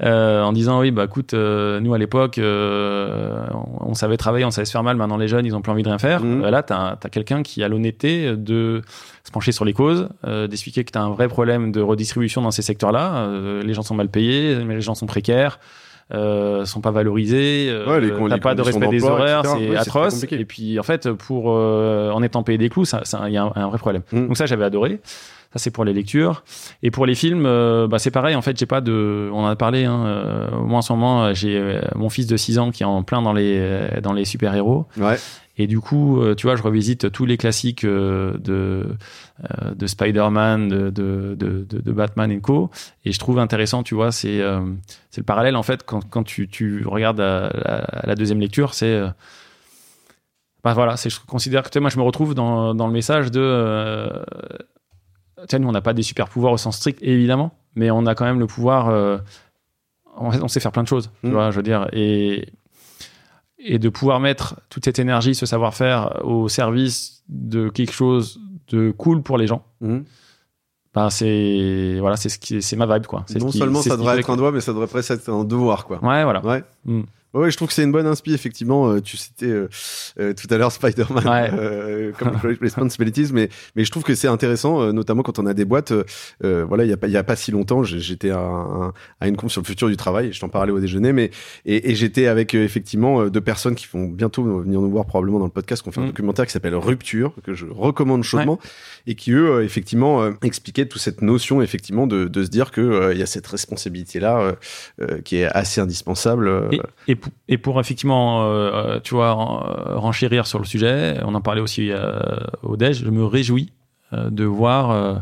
euh, 0.03 0.43
en 0.43 0.53
disant 0.53 0.79
oui 0.79 0.91
bah 0.91 1.05
écoute 1.05 1.33
euh, 1.33 1.79
nous 1.79 1.93
à 1.93 1.97
l'époque 1.97 2.37
euh, 2.37 3.41
on, 3.81 3.89
on 3.89 3.93
savait 3.93 4.17
travailler, 4.17 4.45
on 4.45 4.51
savait 4.51 4.65
se 4.65 4.71
faire 4.71 4.83
mal, 4.83 4.95
maintenant 4.95 5.17
les 5.17 5.27
jeunes 5.27 5.45
ils 5.45 5.55
ont 5.55 5.61
plus 5.61 5.71
envie 5.71 5.83
de 5.83 5.89
rien 5.89 5.97
faire. 5.97 6.23
Mhm. 6.23 6.43
Euh, 6.43 6.51
là 6.51 6.61
t'as 6.63 6.97
as, 7.03 7.09
quelqu'un 7.09 7.41
qui 7.43 7.63
a 7.63 7.67
l'honnêteté 7.67 8.35
de 8.35 8.81
se 9.23 9.31
pencher 9.31 9.51
sur 9.51 9.65
les 9.65 9.73
causes, 9.73 10.07
euh, 10.27 10.47
d'expliquer 10.47 10.83
que 10.83 10.91
t'as 10.91 11.01
un 11.01 11.09
vrai 11.09 11.27
problème 11.27 11.71
de 11.71 11.81
redistribution 11.81 12.41
dans 12.41 12.51
ces 12.51 12.61
secteurs-là. 12.61 13.15
Euh, 13.17 13.63
les 13.63 13.73
gens 13.73 13.81
sont 13.83 13.95
mal 13.95 14.07
payés, 14.09 14.55
mais 14.65 14.75
les 14.75 14.81
gens 14.81 14.95
sont 14.95 15.05
précaires. 15.07 15.59
Euh, 16.11 16.65
sont 16.65 16.81
pas 16.81 16.89
valorisés, 16.89 17.67
euh, 17.69 17.85
Ouais, 17.87 18.01
les 18.01 18.09
t'as 18.09 18.35
les 18.35 18.41
pas 18.41 18.55
de 18.55 18.63
respect 18.63 18.87
des 18.87 19.03
horaires, 19.03 19.43
c'est 19.45 19.75
atroce. 19.75 20.23
Et 20.31 20.43
puis 20.45 20.79
en 20.79 20.83
fait, 20.83 21.11
pour 21.11 21.51
euh, 21.51 22.09
en 22.09 22.23
étant 22.23 22.41
payé 22.41 22.57
des 22.57 22.69
clous, 22.69 22.85
ça, 22.85 23.01
ça- 23.03 23.25
il 23.27 23.33
y 23.33 23.37
a 23.37 23.43
un, 23.43 23.51
un 23.53 23.67
vrai 23.67 23.77
problème. 23.77 24.01
Mm. 24.11 24.27
Donc 24.27 24.35
ça, 24.37 24.47
j'avais 24.47 24.65
adoré. 24.65 25.01
Ça, 25.53 25.57
c'est 25.59 25.71
pour 25.71 25.83
les 25.83 25.93
lectures. 25.93 26.43
Et 26.83 26.91
pour 26.91 27.05
les 27.07 27.15
films, 27.15 27.45
euh, 27.47 27.87
bah, 27.87 27.97
c'est 27.97 28.11
pareil. 28.11 28.35
En 28.35 28.41
fait, 28.43 28.55
j'ai 28.57 28.67
pas 28.67 28.81
de. 28.81 29.29
On 29.33 29.39
en 29.43 29.47
a 29.47 29.55
parlé. 29.55 29.85
Hein, 29.85 30.05
euh, 30.05 30.47
moi, 30.61 30.77
en 30.77 30.81
ce 30.83 30.93
moment, 30.93 31.23
euh, 31.25 31.33
j'ai 31.33 31.57
euh, 31.57 31.81
mon 31.95 32.09
fils 32.09 32.27
de 32.27 32.37
6 32.37 32.59
ans 32.59 32.69
qui 32.69 32.83
est 32.83 32.85
en 32.85 33.01
plein 33.03 33.21
dans 33.23 33.33
les 33.33 33.87
dans 34.03 34.13
les 34.13 34.25
super 34.25 34.53
héros. 34.53 34.85
Ouais. 34.97 35.17
Et 35.57 35.67
du 35.67 35.81
coup, 35.81 36.21
tu 36.37 36.47
vois, 36.47 36.55
je 36.55 36.61
revisite 36.61 37.11
tous 37.11 37.25
les 37.25 37.35
classiques 37.35 37.85
de, 37.85 38.39
euh, 38.47 38.85
de 39.75 39.87
Spider-Man, 39.87 40.69
de, 40.69 40.89
de, 40.89 41.35
de, 41.35 41.65
de- 41.67 41.91
Batman 41.91 42.31
et 42.31 42.39
co. 42.39 42.69
Et 43.03 43.11
je 43.11 43.19
trouve 43.19 43.39
intéressant, 43.39 43.83
tu 43.83 43.93
vois, 43.93 44.13
c'est 44.13 44.39
euh, 44.39 44.61
c'est 45.09 45.19
le 45.19 45.25
parallèle, 45.25 45.57
en 45.57 45.63
fait, 45.63 45.83
quand, 45.85 46.07
quand 46.09 46.23
tu, 46.23 46.47
tu 46.47 46.85
regardes 46.87 47.19
à, 47.19 47.49
la- 47.53 47.75
à 47.83 48.07
la 48.07 48.15
deuxième 48.15 48.39
lecture, 48.39 48.73
c'est... 48.73 49.01
bah 50.63 50.73
voilà, 50.73 50.95
c'est, 50.95 51.09
je 51.09 51.19
considère 51.27 51.69
que 51.69 51.79
moi 51.79 51.89
je 51.89 51.97
me 51.97 52.03
retrouve 52.03 52.35
dans, 52.35 52.73
dans 52.73 52.87
le 52.87 52.93
message 52.93 53.29
de... 53.31 53.39
Euh, 53.41 54.07
nous 55.59 55.67
on 55.67 55.71
n'a 55.71 55.81
pas 55.81 55.93
des 55.93 56.03
super 56.03 56.27
pouvoirs 56.29 56.53
au 56.53 56.57
sens 56.57 56.77
strict, 56.77 56.99
évidemment, 57.01 57.51
mais 57.75 57.91
on 57.91 58.05
a 58.05 58.15
quand 58.15 58.25
même 58.25 58.39
le 58.39 58.47
pouvoir... 58.47 58.89
euh, 58.89 59.17
en 60.15 60.31
fait, 60.31 60.41
on 60.41 60.47
sait 60.47 60.59
faire 60.59 60.71
plein 60.71 60.83
de 60.83 60.87
choses, 60.87 61.09
tu 61.21 61.27
Mm. 61.29 61.31
vois, 61.33 61.51
je 61.51 61.55
veux 61.57 61.63
dire. 61.63 61.87
Et, 61.93 62.49
et 63.57 63.79
de 63.79 63.89
pouvoir 63.89 64.19
mettre 64.19 64.55
toute 64.69 64.85
cette 64.85 64.99
énergie, 64.99 65.35
ce 65.35 65.45
savoir-faire 65.45 66.19
au 66.25 66.49
service 66.49 67.23
de 67.29 67.69
quelque 67.69 67.93
chose 67.93 68.39
de 68.69 68.91
cool 68.91 69.21
pour 69.23 69.37
les 69.37 69.47
gens. 69.47 69.63
Bah 70.93 71.09
c'est 71.11 71.97
voilà, 71.99 72.15
c'est 72.17 72.29
ce 72.29 72.39
qui 72.39 72.61
c'est 72.63 72.75
ma 72.75 72.85
vibe 72.87 73.05
quoi. 73.05 73.23
Ce 73.27 73.37
Non 73.37 73.49
qui- 73.49 73.59
seulement 73.59 73.81
ça 73.81 73.95
devrait 73.95 74.19
être 74.19 74.29
un 74.31 74.37
doigt, 74.37 74.51
mais 74.51 74.59
ça 74.59 74.71
devrait 74.73 74.87
presque 74.87 75.11
être 75.11 75.29
un 75.29 75.43
devoir, 75.43 75.85
quoi. 75.85 75.97
Ouais, 76.03 76.23
voilà. 76.23 76.43
Ouais. 76.43 76.63
Mm. 76.85 77.01
Ouais, 77.33 77.51
je 77.51 77.57
trouve 77.57 77.67
que 77.67 77.75
c'est 77.75 77.83
une 77.83 77.91
bonne 77.91 78.07
inspi, 78.07 78.33
effectivement. 78.33 78.89
Euh, 78.89 79.01
tu 79.01 79.15
citais 79.15 79.45
euh, 79.45 79.67
euh, 80.19 80.33
tout 80.33 80.47
à 80.53 80.57
l'heure 80.57 80.71
Spider-Man 80.71 81.27
Ouais. 81.27 81.49
euh, 81.53 82.11
comme 82.17 82.31
responsibilities, 82.61 83.29
mais, 83.31 83.49
mais 83.75 83.85
je 83.85 83.91
trouve 83.91 84.03
que 84.03 84.15
c'est 84.15 84.27
intéressant, 84.27 84.81
euh, 84.81 84.91
notamment 84.91 85.21
quand 85.21 85.37
on 85.37 85.45
a 85.45 85.53
des 85.53 85.65
boîtes. 85.65 85.91
euh, 86.43 86.65
voilà, 86.67 86.85
il 86.85 86.89
y 86.89 86.93
a 86.93 86.97
pas, 86.97 87.07
il 87.07 87.13
y 87.13 87.17
a 87.17 87.23
pas 87.23 87.35
si 87.35 87.51
longtemps, 87.51 87.83
j'étais 87.83 88.31
à, 88.31 88.39
un- 88.39 88.93
à 89.19 89.27
une 89.27 89.37
conf 89.37 89.51
sur 89.51 89.61
le 89.61 89.67
futur 89.67 89.89
du 89.89 89.95
travail, 89.97 90.33
je 90.33 90.39
t'en 90.39 90.49
parlais 90.49 90.71
au 90.71 90.79
déjeuner, 90.79 91.13
mais 91.13 91.29
et, 91.65 91.91
et 91.91 91.95
j'étais 91.95 92.25
avec 92.27 92.55
effectivement 92.55 93.25
deux 93.27 93.41
personnes 93.41 93.75
qui 93.75 93.87
vont 93.93 94.05
bientôt 94.07 94.43
venir 94.61 94.81
nous 94.81 94.89
voir 94.89 95.05
probablement 95.05 95.37
dans 95.39 95.45
le 95.45 95.51
podcast, 95.51 95.83
qu'on 95.83 95.91
fait 95.91 96.01
un 96.01 96.05
Mm. 96.05 96.07
documentaire 96.07 96.45
qui 96.47 96.51
s'appelle 96.51 96.75
Rupture, 96.75 97.33
que 97.43 97.53
je 97.53 97.67
recommande 97.67 98.23
chaudement, 98.23 98.57
et 99.05 99.13
qui 99.15 99.33
eux 99.33 99.63
effectivement 99.63 100.31
expliquaient 100.41 100.87
toute 100.87 101.01
cette 101.01 101.21
notion 101.21 101.61
effectivement 101.61 102.07
de, 102.07 102.25
de 102.27 102.43
se 102.43 102.49
dire 102.49 102.71
que 102.71 102.81
euh, 102.81 103.13
il 103.13 103.19
y 103.19 103.23
a 103.23 103.27
cette 103.27 103.45
responsabilité 103.45 104.19
là 104.19 104.55
qui 105.23 105.37
est 105.37 105.45
assez 105.45 105.79
indispensable. 105.81 106.69
Et, 106.71 106.79
et, 107.07 107.15
pour, 107.19 107.31
et 107.47 107.57
pour 107.57 107.79
effectivement, 107.79 108.43
euh, 108.43 108.45
euh, 108.73 108.99
tu 109.03 109.13
vois, 109.13 109.29
euh, 109.29 109.97
renchérir 109.97 110.47
sur 110.47 110.57
le 110.59 110.65
sujet, 110.65 111.17
on 111.25 111.35
en 111.35 111.41
parlait 111.41 111.61
aussi 111.61 111.91
au 112.63 112.75
déj, 112.77 113.03
je 113.05 113.09
me 113.09 113.25
réjouis 113.25 113.71
de 114.11 114.43
voir, 114.43 115.21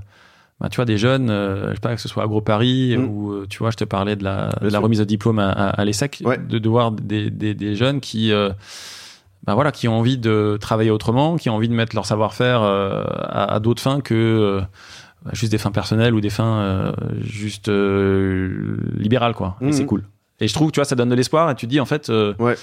bah, 0.62 0.70
tu 0.70 0.78
vois, 0.78 0.86
des 0.86 0.98
jeunes, 0.98 1.30
euh, 1.30 1.70
je 1.70 1.74
sais 1.76 1.80
pas 1.82 1.94
que 1.96 2.02
ce 2.02 2.08
soit 2.08 2.24
Agro 2.24 2.40
Paris 2.42 2.96
Mm. 2.98 3.04
ou 3.06 3.46
tu 3.48 3.60
vois, 3.60 3.70
je 3.72 3.76
te 3.78 3.84
parlais 3.84 4.16
de 4.16 4.24
la, 4.24 4.50
de 4.62 4.76
remise 4.78 5.00
de 5.00 5.04
diplôme 5.04 5.40
à, 5.40 5.50
à, 5.52 5.68
à 5.70 5.86
l'ESSEC, 5.86 6.22
Ouais. 6.26 6.38
de, 6.38 6.58
de 6.58 6.70
voir 6.70 6.92
des, 6.92 7.30
des, 7.30 7.54
des 7.54 7.76
jeunes 7.76 8.00
qui, 8.00 8.32
euh, 8.32 8.50
bah 9.46 9.54
voilà, 9.56 9.72
qui 9.72 9.88
ont 9.88 9.98
envie 10.00 10.18
de 10.18 10.58
travailler 10.60 10.90
autrement, 10.92 11.36
qui 11.36 11.50
ont 11.50 11.56
envie 11.56 11.70
de 11.70 11.74
mettre 11.76 11.96
leur 11.96 12.06
savoir-faire 12.06 12.62
euh, 12.64 13.04
à, 13.08 13.54
à 13.56 13.60
d'autres 13.60 13.82
fins 13.82 14.00
que 14.02 14.62
bah, 15.26 15.32
juste 15.34 15.52
des 15.52 15.58
fins 15.58 15.72
personnelles 15.72 16.14
ou 16.16 16.22
des 16.22 16.30
fins 16.30 16.94
juste 17.22 17.68
libérales, 18.98 19.34
quoi. 19.34 19.58
Et 19.62 19.66
Mhm. 19.66 19.72
c'est 19.74 19.86
cool. 19.86 20.04
Et 20.40 20.48
je 20.48 20.54
trouve, 20.54 20.72
tu 20.72 20.80
vois, 20.80 20.86
ça 20.86 20.96
donne 20.96 21.10
de 21.10 21.16
l'espoir 21.16 21.50
et 21.52 21.56
tu 21.56 21.66
te 21.66 21.72
dis, 21.72 21.80
en 21.80 21.86
fait, 21.86 22.10
euh, 22.10 22.34
Ouais. 22.40 22.56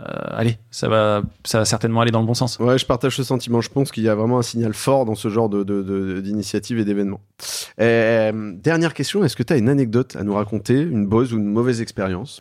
euh, 0.00 0.04
allez, 0.30 0.58
ça 0.72 0.88
va, 0.88 1.22
ça 1.44 1.58
va 1.58 1.64
certainement 1.64 2.00
aller 2.00 2.10
dans 2.10 2.20
le 2.20 2.26
bon 2.26 2.34
sens. 2.34 2.58
Ouais, 2.58 2.76
je 2.78 2.86
partage 2.86 3.14
ce 3.16 3.22
sentiment. 3.22 3.60
Je 3.60 3.68
pense 3.70 3.92
qu'il 3.92 4.02
y 4.02 4.08
a 4.08 4.14
vraiment 4.16 4.38
un 4.38 4.42
signal 4.42 4.74
fort 4.74 5.04
dans 5.04 5.14
ce 5.14 5.28
genre 5.28 5.48
de, 5.48 5.62
de- 5.62 5.82
de- 5.82 6.20
d'initiative 6.20 6.78
et 6.80 6.84
d'événements. 6.84 7.20
Euh, 7.80 8.52
dernière 8.56 8.94
question, 8.94 9.22
est-ce 9.24 9.36
que 9.36 9.42
tu 9.44 9.52
as 9.52 9.56
une 9.56 9.68
anecdote 9.68 10.16
à 10.16 10.24
nous 10.24 10.34
raconter, 10.34 10.80
une 10.80 11.06
bonne 11.06 11.26
ou 11.32 11.36
une 11.38 11.46
mauvaise 11.46 11.80
expérience? 11.80 12.40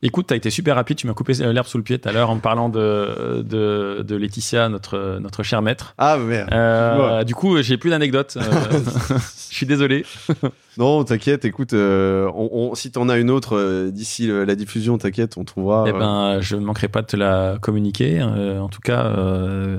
Écoute, 0.00 0.28
t'as 0.28 0.36
été 0.36 0.48
super 0.50 0.76
rapide, 0.76 0.96
tu 0.96 1.08
m'as 1.08 1.12
coupé 1.12 1.32
l'herbe 1.34 1.66
sous 1.66 1.76
le 1.76 1.82
pied 1.82 1.98
tout 1.98 2.08
à 2.08 2.12
l'heure 2.12 2.30
en 2.30 2.38
parlant 2.38 2.68
de, 2.68 3.42
de, 3.44 4.04
de 4.06 4.14
Laetitia, 4.16 4.68
notre, 4.68 5.18
notre 5.20 5.42
cher 5.42 5.60
maître. 5.60 5.92
Ah 5.98 6.16
merde. 6.16 6.48
Euh, 6.52 7.24
Du 7.24 7.34
coup, 7.34 7.60
j'ai 7.62 7.76
plus 7.78 7.90
d'anecdotes. 7.90 8.38
Je 9.50 9.54
suis 9.54 9.66
désolé. 9.66 10.06
Non, 10.78 11.02
t'inquiète, 11.02 11.44
écoute, 11.44 11.72
euh, 11.72 12.30
on, 12.36 12.48
on- 12.70 12.74
si 12.76 12.92
t'en 12.92 13.08
as 13.08 13.18
une 13.18 13.30
autre 13.30 13.56
euh, 13.56 13.90
d'ici 13.90 14.28
le- 14.28 14.44
la 14.44 14.54
diffusion, 14.54 14.96
t'inquiète, 14.96 15.36
on 15.36 15.44
trouvera. 15.44 15.84
Eh 15.88 15.90
euh, 15.90 15.98
ben, 15.98 16.40
je 16.40 16.54
ne 16.54 16.64
manquerai 16.64 16.86
pas 16.86 17.02
de 17.02 17.06
te 17.06 17.16
la 17.16 17.58
communiquer. 17.60 18.20
Euh, 18.20 18.60
en 18.60 18.68
tout 18.68 18.80
cas, 18.80 19.06
euh, 19.06 19.78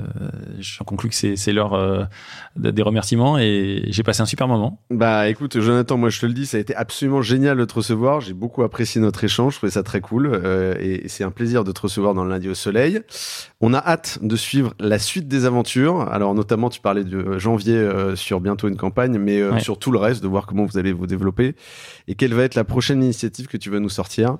j'en 0.58 0.84
conclus 0.84 1.08
que 1.08 1.14
c'est 1.14 1.36
c'est 1.36 1.52
l'heure 1.54 1.72
euh, 1.72 2.04
de- 2.56 2.70
des 2.70 2.82
remerciements 2.82 3.38
et 3.38 3.84
j'ai 3.88 4.02
passé 4.02 4.20
un 4.20 4.26
super 4.26 4.46
moment. 4.46 4.78
Bah 4.90 5.28
écoute, 5.30 5.58
Jonathan, 5.58 5.96
moi 5.96 6.10
je 6.10 6.20
te 6.20 6.26
le 6.26 6.34
dis, 6.34 6.44
ça 6.44 6.58
a 6.58 6.60
été 6.60 6.74
absolument 6.76 7.22
génial 7.22 7.56
de 7.56 7.64
te 7.64 7.72
recevoir. 7.74 8.20
J'ai 8.20 8.34
beaucoup 8.34 8.62
apprécié 8.62 9.00
notre 9.00 9.24
échange, 9.24 9.54
je 9.54 9.58
trouvais 9.58 9.72
ça 9.72 9.82
très 9.82 10.02
cool 10.02 10.30
euh, 10.30 10.74
et 10.78 11.08
c'est 11.08 11.24
un 11.24 11.30
plaisir 11.30 11.64
de 11.64 11.72
te 11.72 11.80
recevoir 11.80 12.12
dans 12.12 12.24
le 12.24 12.30
lundi 12.30 12.50
au 12.50 12.54
soleil. 12.54 13.00
On 13.62 13.72
a 13.72 13.78
hâte 13.78 14.18
de 14.20 14.36
suivre 14.36 14.74
la 14.78 14.98
suite 14.98 15.28
des 15.28 15.46
aventures. 15.46 16.02
Alors 16.12 16.34
notamment, 16.34 16.68
tu 16.68 16.80
parlais 16.82 17.04
de 17.04 17.38
janvier 17.38 17.74
euh, 17.76 18.16
sur 18.16 18.40
bientôt 18.40 18.68
une 18.68 18.76
campagne, 18.76 19.16
mais 19.18 19.40
euh, 19.40 19.52
Ouais. 19.52 19.60
sur 19.60 19.78
tout 19.78 19.90
le 19.92 19.98
reste, 19.98 20.22
de 20.22 20.28
voir 20.28 20.44
comment 20.46 20.66
vous 20.66 20.76
allez 20.78 20.89
vous 20.92 21.06
développer 21.06 21.54
et 22.08 22.14
quelle 22.14 22.34
va 22.34 22.42
être 22.44 22.54
la 22.54 22.64
prochaine 22.64 23.02
initiative 23.02 23.46
que 23.48 23.56
tu 23.56 23.70
vas 23.70 23.80
nous 23.80 23.88
sortir? 23.88 24.38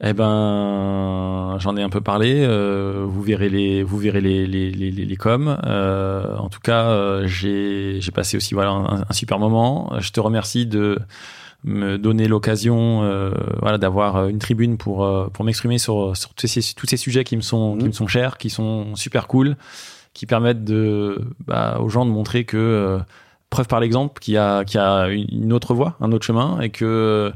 Eh 0.00 0.12
ben, 0.12 1.56
j'en 1.58 1.76
ai 1.76 1.82
un 1.82 1.88
peu 1.90 2.00
parlé. 2.00 2.44
euh, 2.44 3.04
vous 3.06 3.22
verrez 3.22 3.48
les, 3.48 3.82
vous 3.82 3.98
verrez 3.98 4.20
les 4.20 4.46
les 4.46 4.70
les, 4.70 4.90
les, 4.92 5.16
coms. 5.16 5.58
Euh, 5.64 6.36
en 6.36 6.48
tout 6.48 6.60
cas, 6.60 6.84
euh, 6.90 7.26
j'ai 7.26 8.00
j'ai 8.00 8.12
passé 8.12 8.36
aussi 8.36 8.54
voilà 8.54 8.70
un, 8.70 9.02
un 9.08 9.12
super 9.12 9.38
moment. 9.40 9.92
Je 9.98 10.10
te 10.12 10.20
remercie 10.20 10.66
de 10.66 10.98
me 11.64 11.98
donner 11.98 12.28
l'occasion 12.28 13.02
voilà 13.60 13.78
d'avoir 13.78 14.28
une 14.28 14.38
tribune 14.38 14.76
pour 14.78 15.04
pour 15.32 15.44
m'exprimer 15.44 15.78
sur 15.78 16.16
sur 16.16 16.32
tous 16.34 16.46
ces 16.46 16.60
tous 16.74 16.86
ces 16.86 16.96
sujets 16.96 17.24
qui 17.24 17.36
me 17.36 17.42
sont 17.42 17.72
qui 17.76 17.82
Mhm. 17.82 17.88
me 17.88 17.92
sont 17.92 18.06
chers, 18.06 18.38
qui 18.38 18.50
sont 18.50 18.94
super 18.94 19.26
cool, 19.26 19.56
qui 20.14 20.26
permettent 20.26 20.62
de 20.64 21.20
bah, 21.44 21.78
aux 21.80 21.88
gens 21.88 22.06
de 22.06 22.10
montrer 22.12 22.44
que 22.44 23.00
preuve 23.50 23.66
par 23.66 23.80
l'exemple 23.80 24.20
qu'il 24.20 24.34
y 24.34 24.36
a 24.36 24.64
qu'il 24.64 24.78
y 24.78 24.82
a 24.82 25.08
une 25.08 25.52
autre 25.52 25.74
voie, 25.74 25.96
un 26.00 26.12
autre 26.12 26.24
chemin 26.24 26.60
et 26.60 26.70
que 26.70 27.32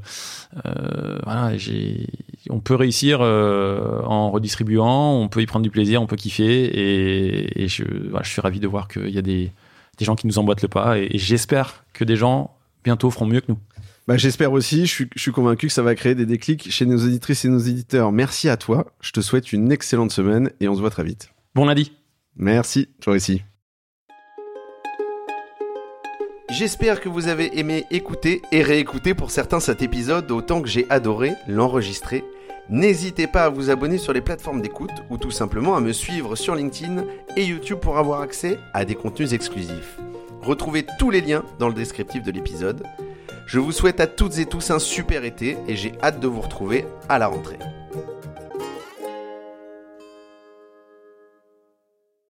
euh, 0.67 1.19
voilà, 1.25 1.57
j'ai, 1.57 2.07
on 2.51 2.61
peut 2.61 2.75
réussir 2.75 3.21
euh, 3.23 4.03
en 4.05 4.31
redistribuant, 4.31 5.15
on 5.15 5.29
peut 5.29 5.41
y 5.41 5.47
prendre 5.47 5.63
du 5.63 5.71
plaisir, 5.71 6.03
on 6.03 6.07
peut 6.07 6.17
kiffer, 6.17 6.65
et, 6.65 7.63
et 7.63 7.69
je, 7.69 7.85
voilà, 8.11 8.23
je 8.23 8.31
suis 8.31 8.41
ravi 8.41 8.61
de 8.61 8.69
voir 8.69 8.89
qu'il 8.89 9.11
y 9.11 9.19
a 9.19 9.23
des, 9.23 9.51
des 9.99 10.05
gens 10.05 10.15
qui 10.15 10.27
nous 10.27 10.39
emboîtent 10.39 10.63
le 10.63 10.69
pas, 10.69 10.99
et, 10.99 11.09
et 11.13 11.19
j'espère 11.19 11.85
que 11.93 12.05
des 12.05 12.17
gens 12.17 12.55
bientôt 12.85 13.11
feront 13.11 13.27
mieux 13.27 13.41
que 13.41 13.47
nous. 13.49 13.59
Bah, 14.09 14.17
j'espère 14.17 14.53
aussi, 14.53 14.87
je 14.87 14.93
suis, 14.93 15.09
je 15.15 15.23
suis 15.23 15.33
convaincu 15.33 15.69
que 15.69 15.73
ça 15.73 15.83
va 15.83 15.95
créer 15.95 16.15
des 16.15 16.27
déclics 16.27 16.71
chez 16.71 16.87
nos 16.87 16.99
auditrices 16.99 17.45
et 17.45 17.49
nos 17.49 17.59
éditeurs. 17.59 18.11
Merci 18.11 18.49
à 18.49 18.57
toi, 18.57 18.93
je 19.01 19.13
te 19.13 19.21
souhaite 19.21 19.53
une 19.53 19.71
excellente 19.71 20.11
semaine 20.11 20.51
et 20.61 20.69
on 20.69 20.75
se 20.75 20.81
voit 20.81 20.91
très 20.91 21.05
vite. 21.05 21.33
Bon 21.55 21.65
lundi. 21.65 21.93
Merci, 22.37 22.89
toi 23.01 23.15
aussi. 23.15 23.43
J'espère 26.53 27.01
que 27.01 27.09
vous 27.09 27.29
avez 27.29 27.59
aimé 27.59 27.87
écouter 27.91 28.43
et 28.53 28.63
réécouter 28.63 29.15
pour 29.15 29.31
certains 29.31 29.59
cet 29.59 29.81
épisode 29.81 30.31
autant 30.31 30.61
que 30.61 30.69
j'ai 30.69 30.85
adoré 30.91 31.33
l'enregistrer. 31.49 32.25
N'hésitez 32.69 33.27
pas 33.27 33.45
à 33.45 33.49
vous 33.49 33.71
abonner 33.71 33.97
sur 33.97 34.13
les 34.13 34.21
plateformes 34.21 34.61
d'écoute 34.61 34.91
ou 35.09 35.17
tout 35.17 35.31
simplement 35.31 35.77
à 35.77 35.81
me 35.81 35.93
suivre 35.93 36.37
sur 36.37 36.55
LinkedIn 36.55 37.05
et 37.39 37.45
YouTube 37.47 37.79
pour 37.79 37.97
avoir 37.97 38.21
accès 38.21 38.59
à 38.75 38.85
des 38.85 38.95
contenus 38.95 39.33
exclusifs. 39.33 39.99
Retrouvez 40.43 40.85
tous 40.99 41.09
les 41.09 41.23
liens 41.23 41.43
dans 41.59 41.69
le 41.69 41.75
descriptif 41.75 42.23
de 42.23 42.31
l'épisode. 42.31 42.83
Je 43.47 43.59
vous 43.59 43.73
souhaite 43.73 44.01
à 44.01 44.07
toutes 44.07 44.37
et 44.37 44.45
tous 44.45 44.71
un 44.71 44.79
super 44.79 45.25
été 45.25 45.57
et 45.69 45.75
j'ai 45.75 45.95
hâte 46.03 46.21
de 46.21 46.29
vous 46.29 46.43
retrouver 46.43 46.85
à 47.09 47.19
la 47.19 47.29
rentrée. 47.29 47.59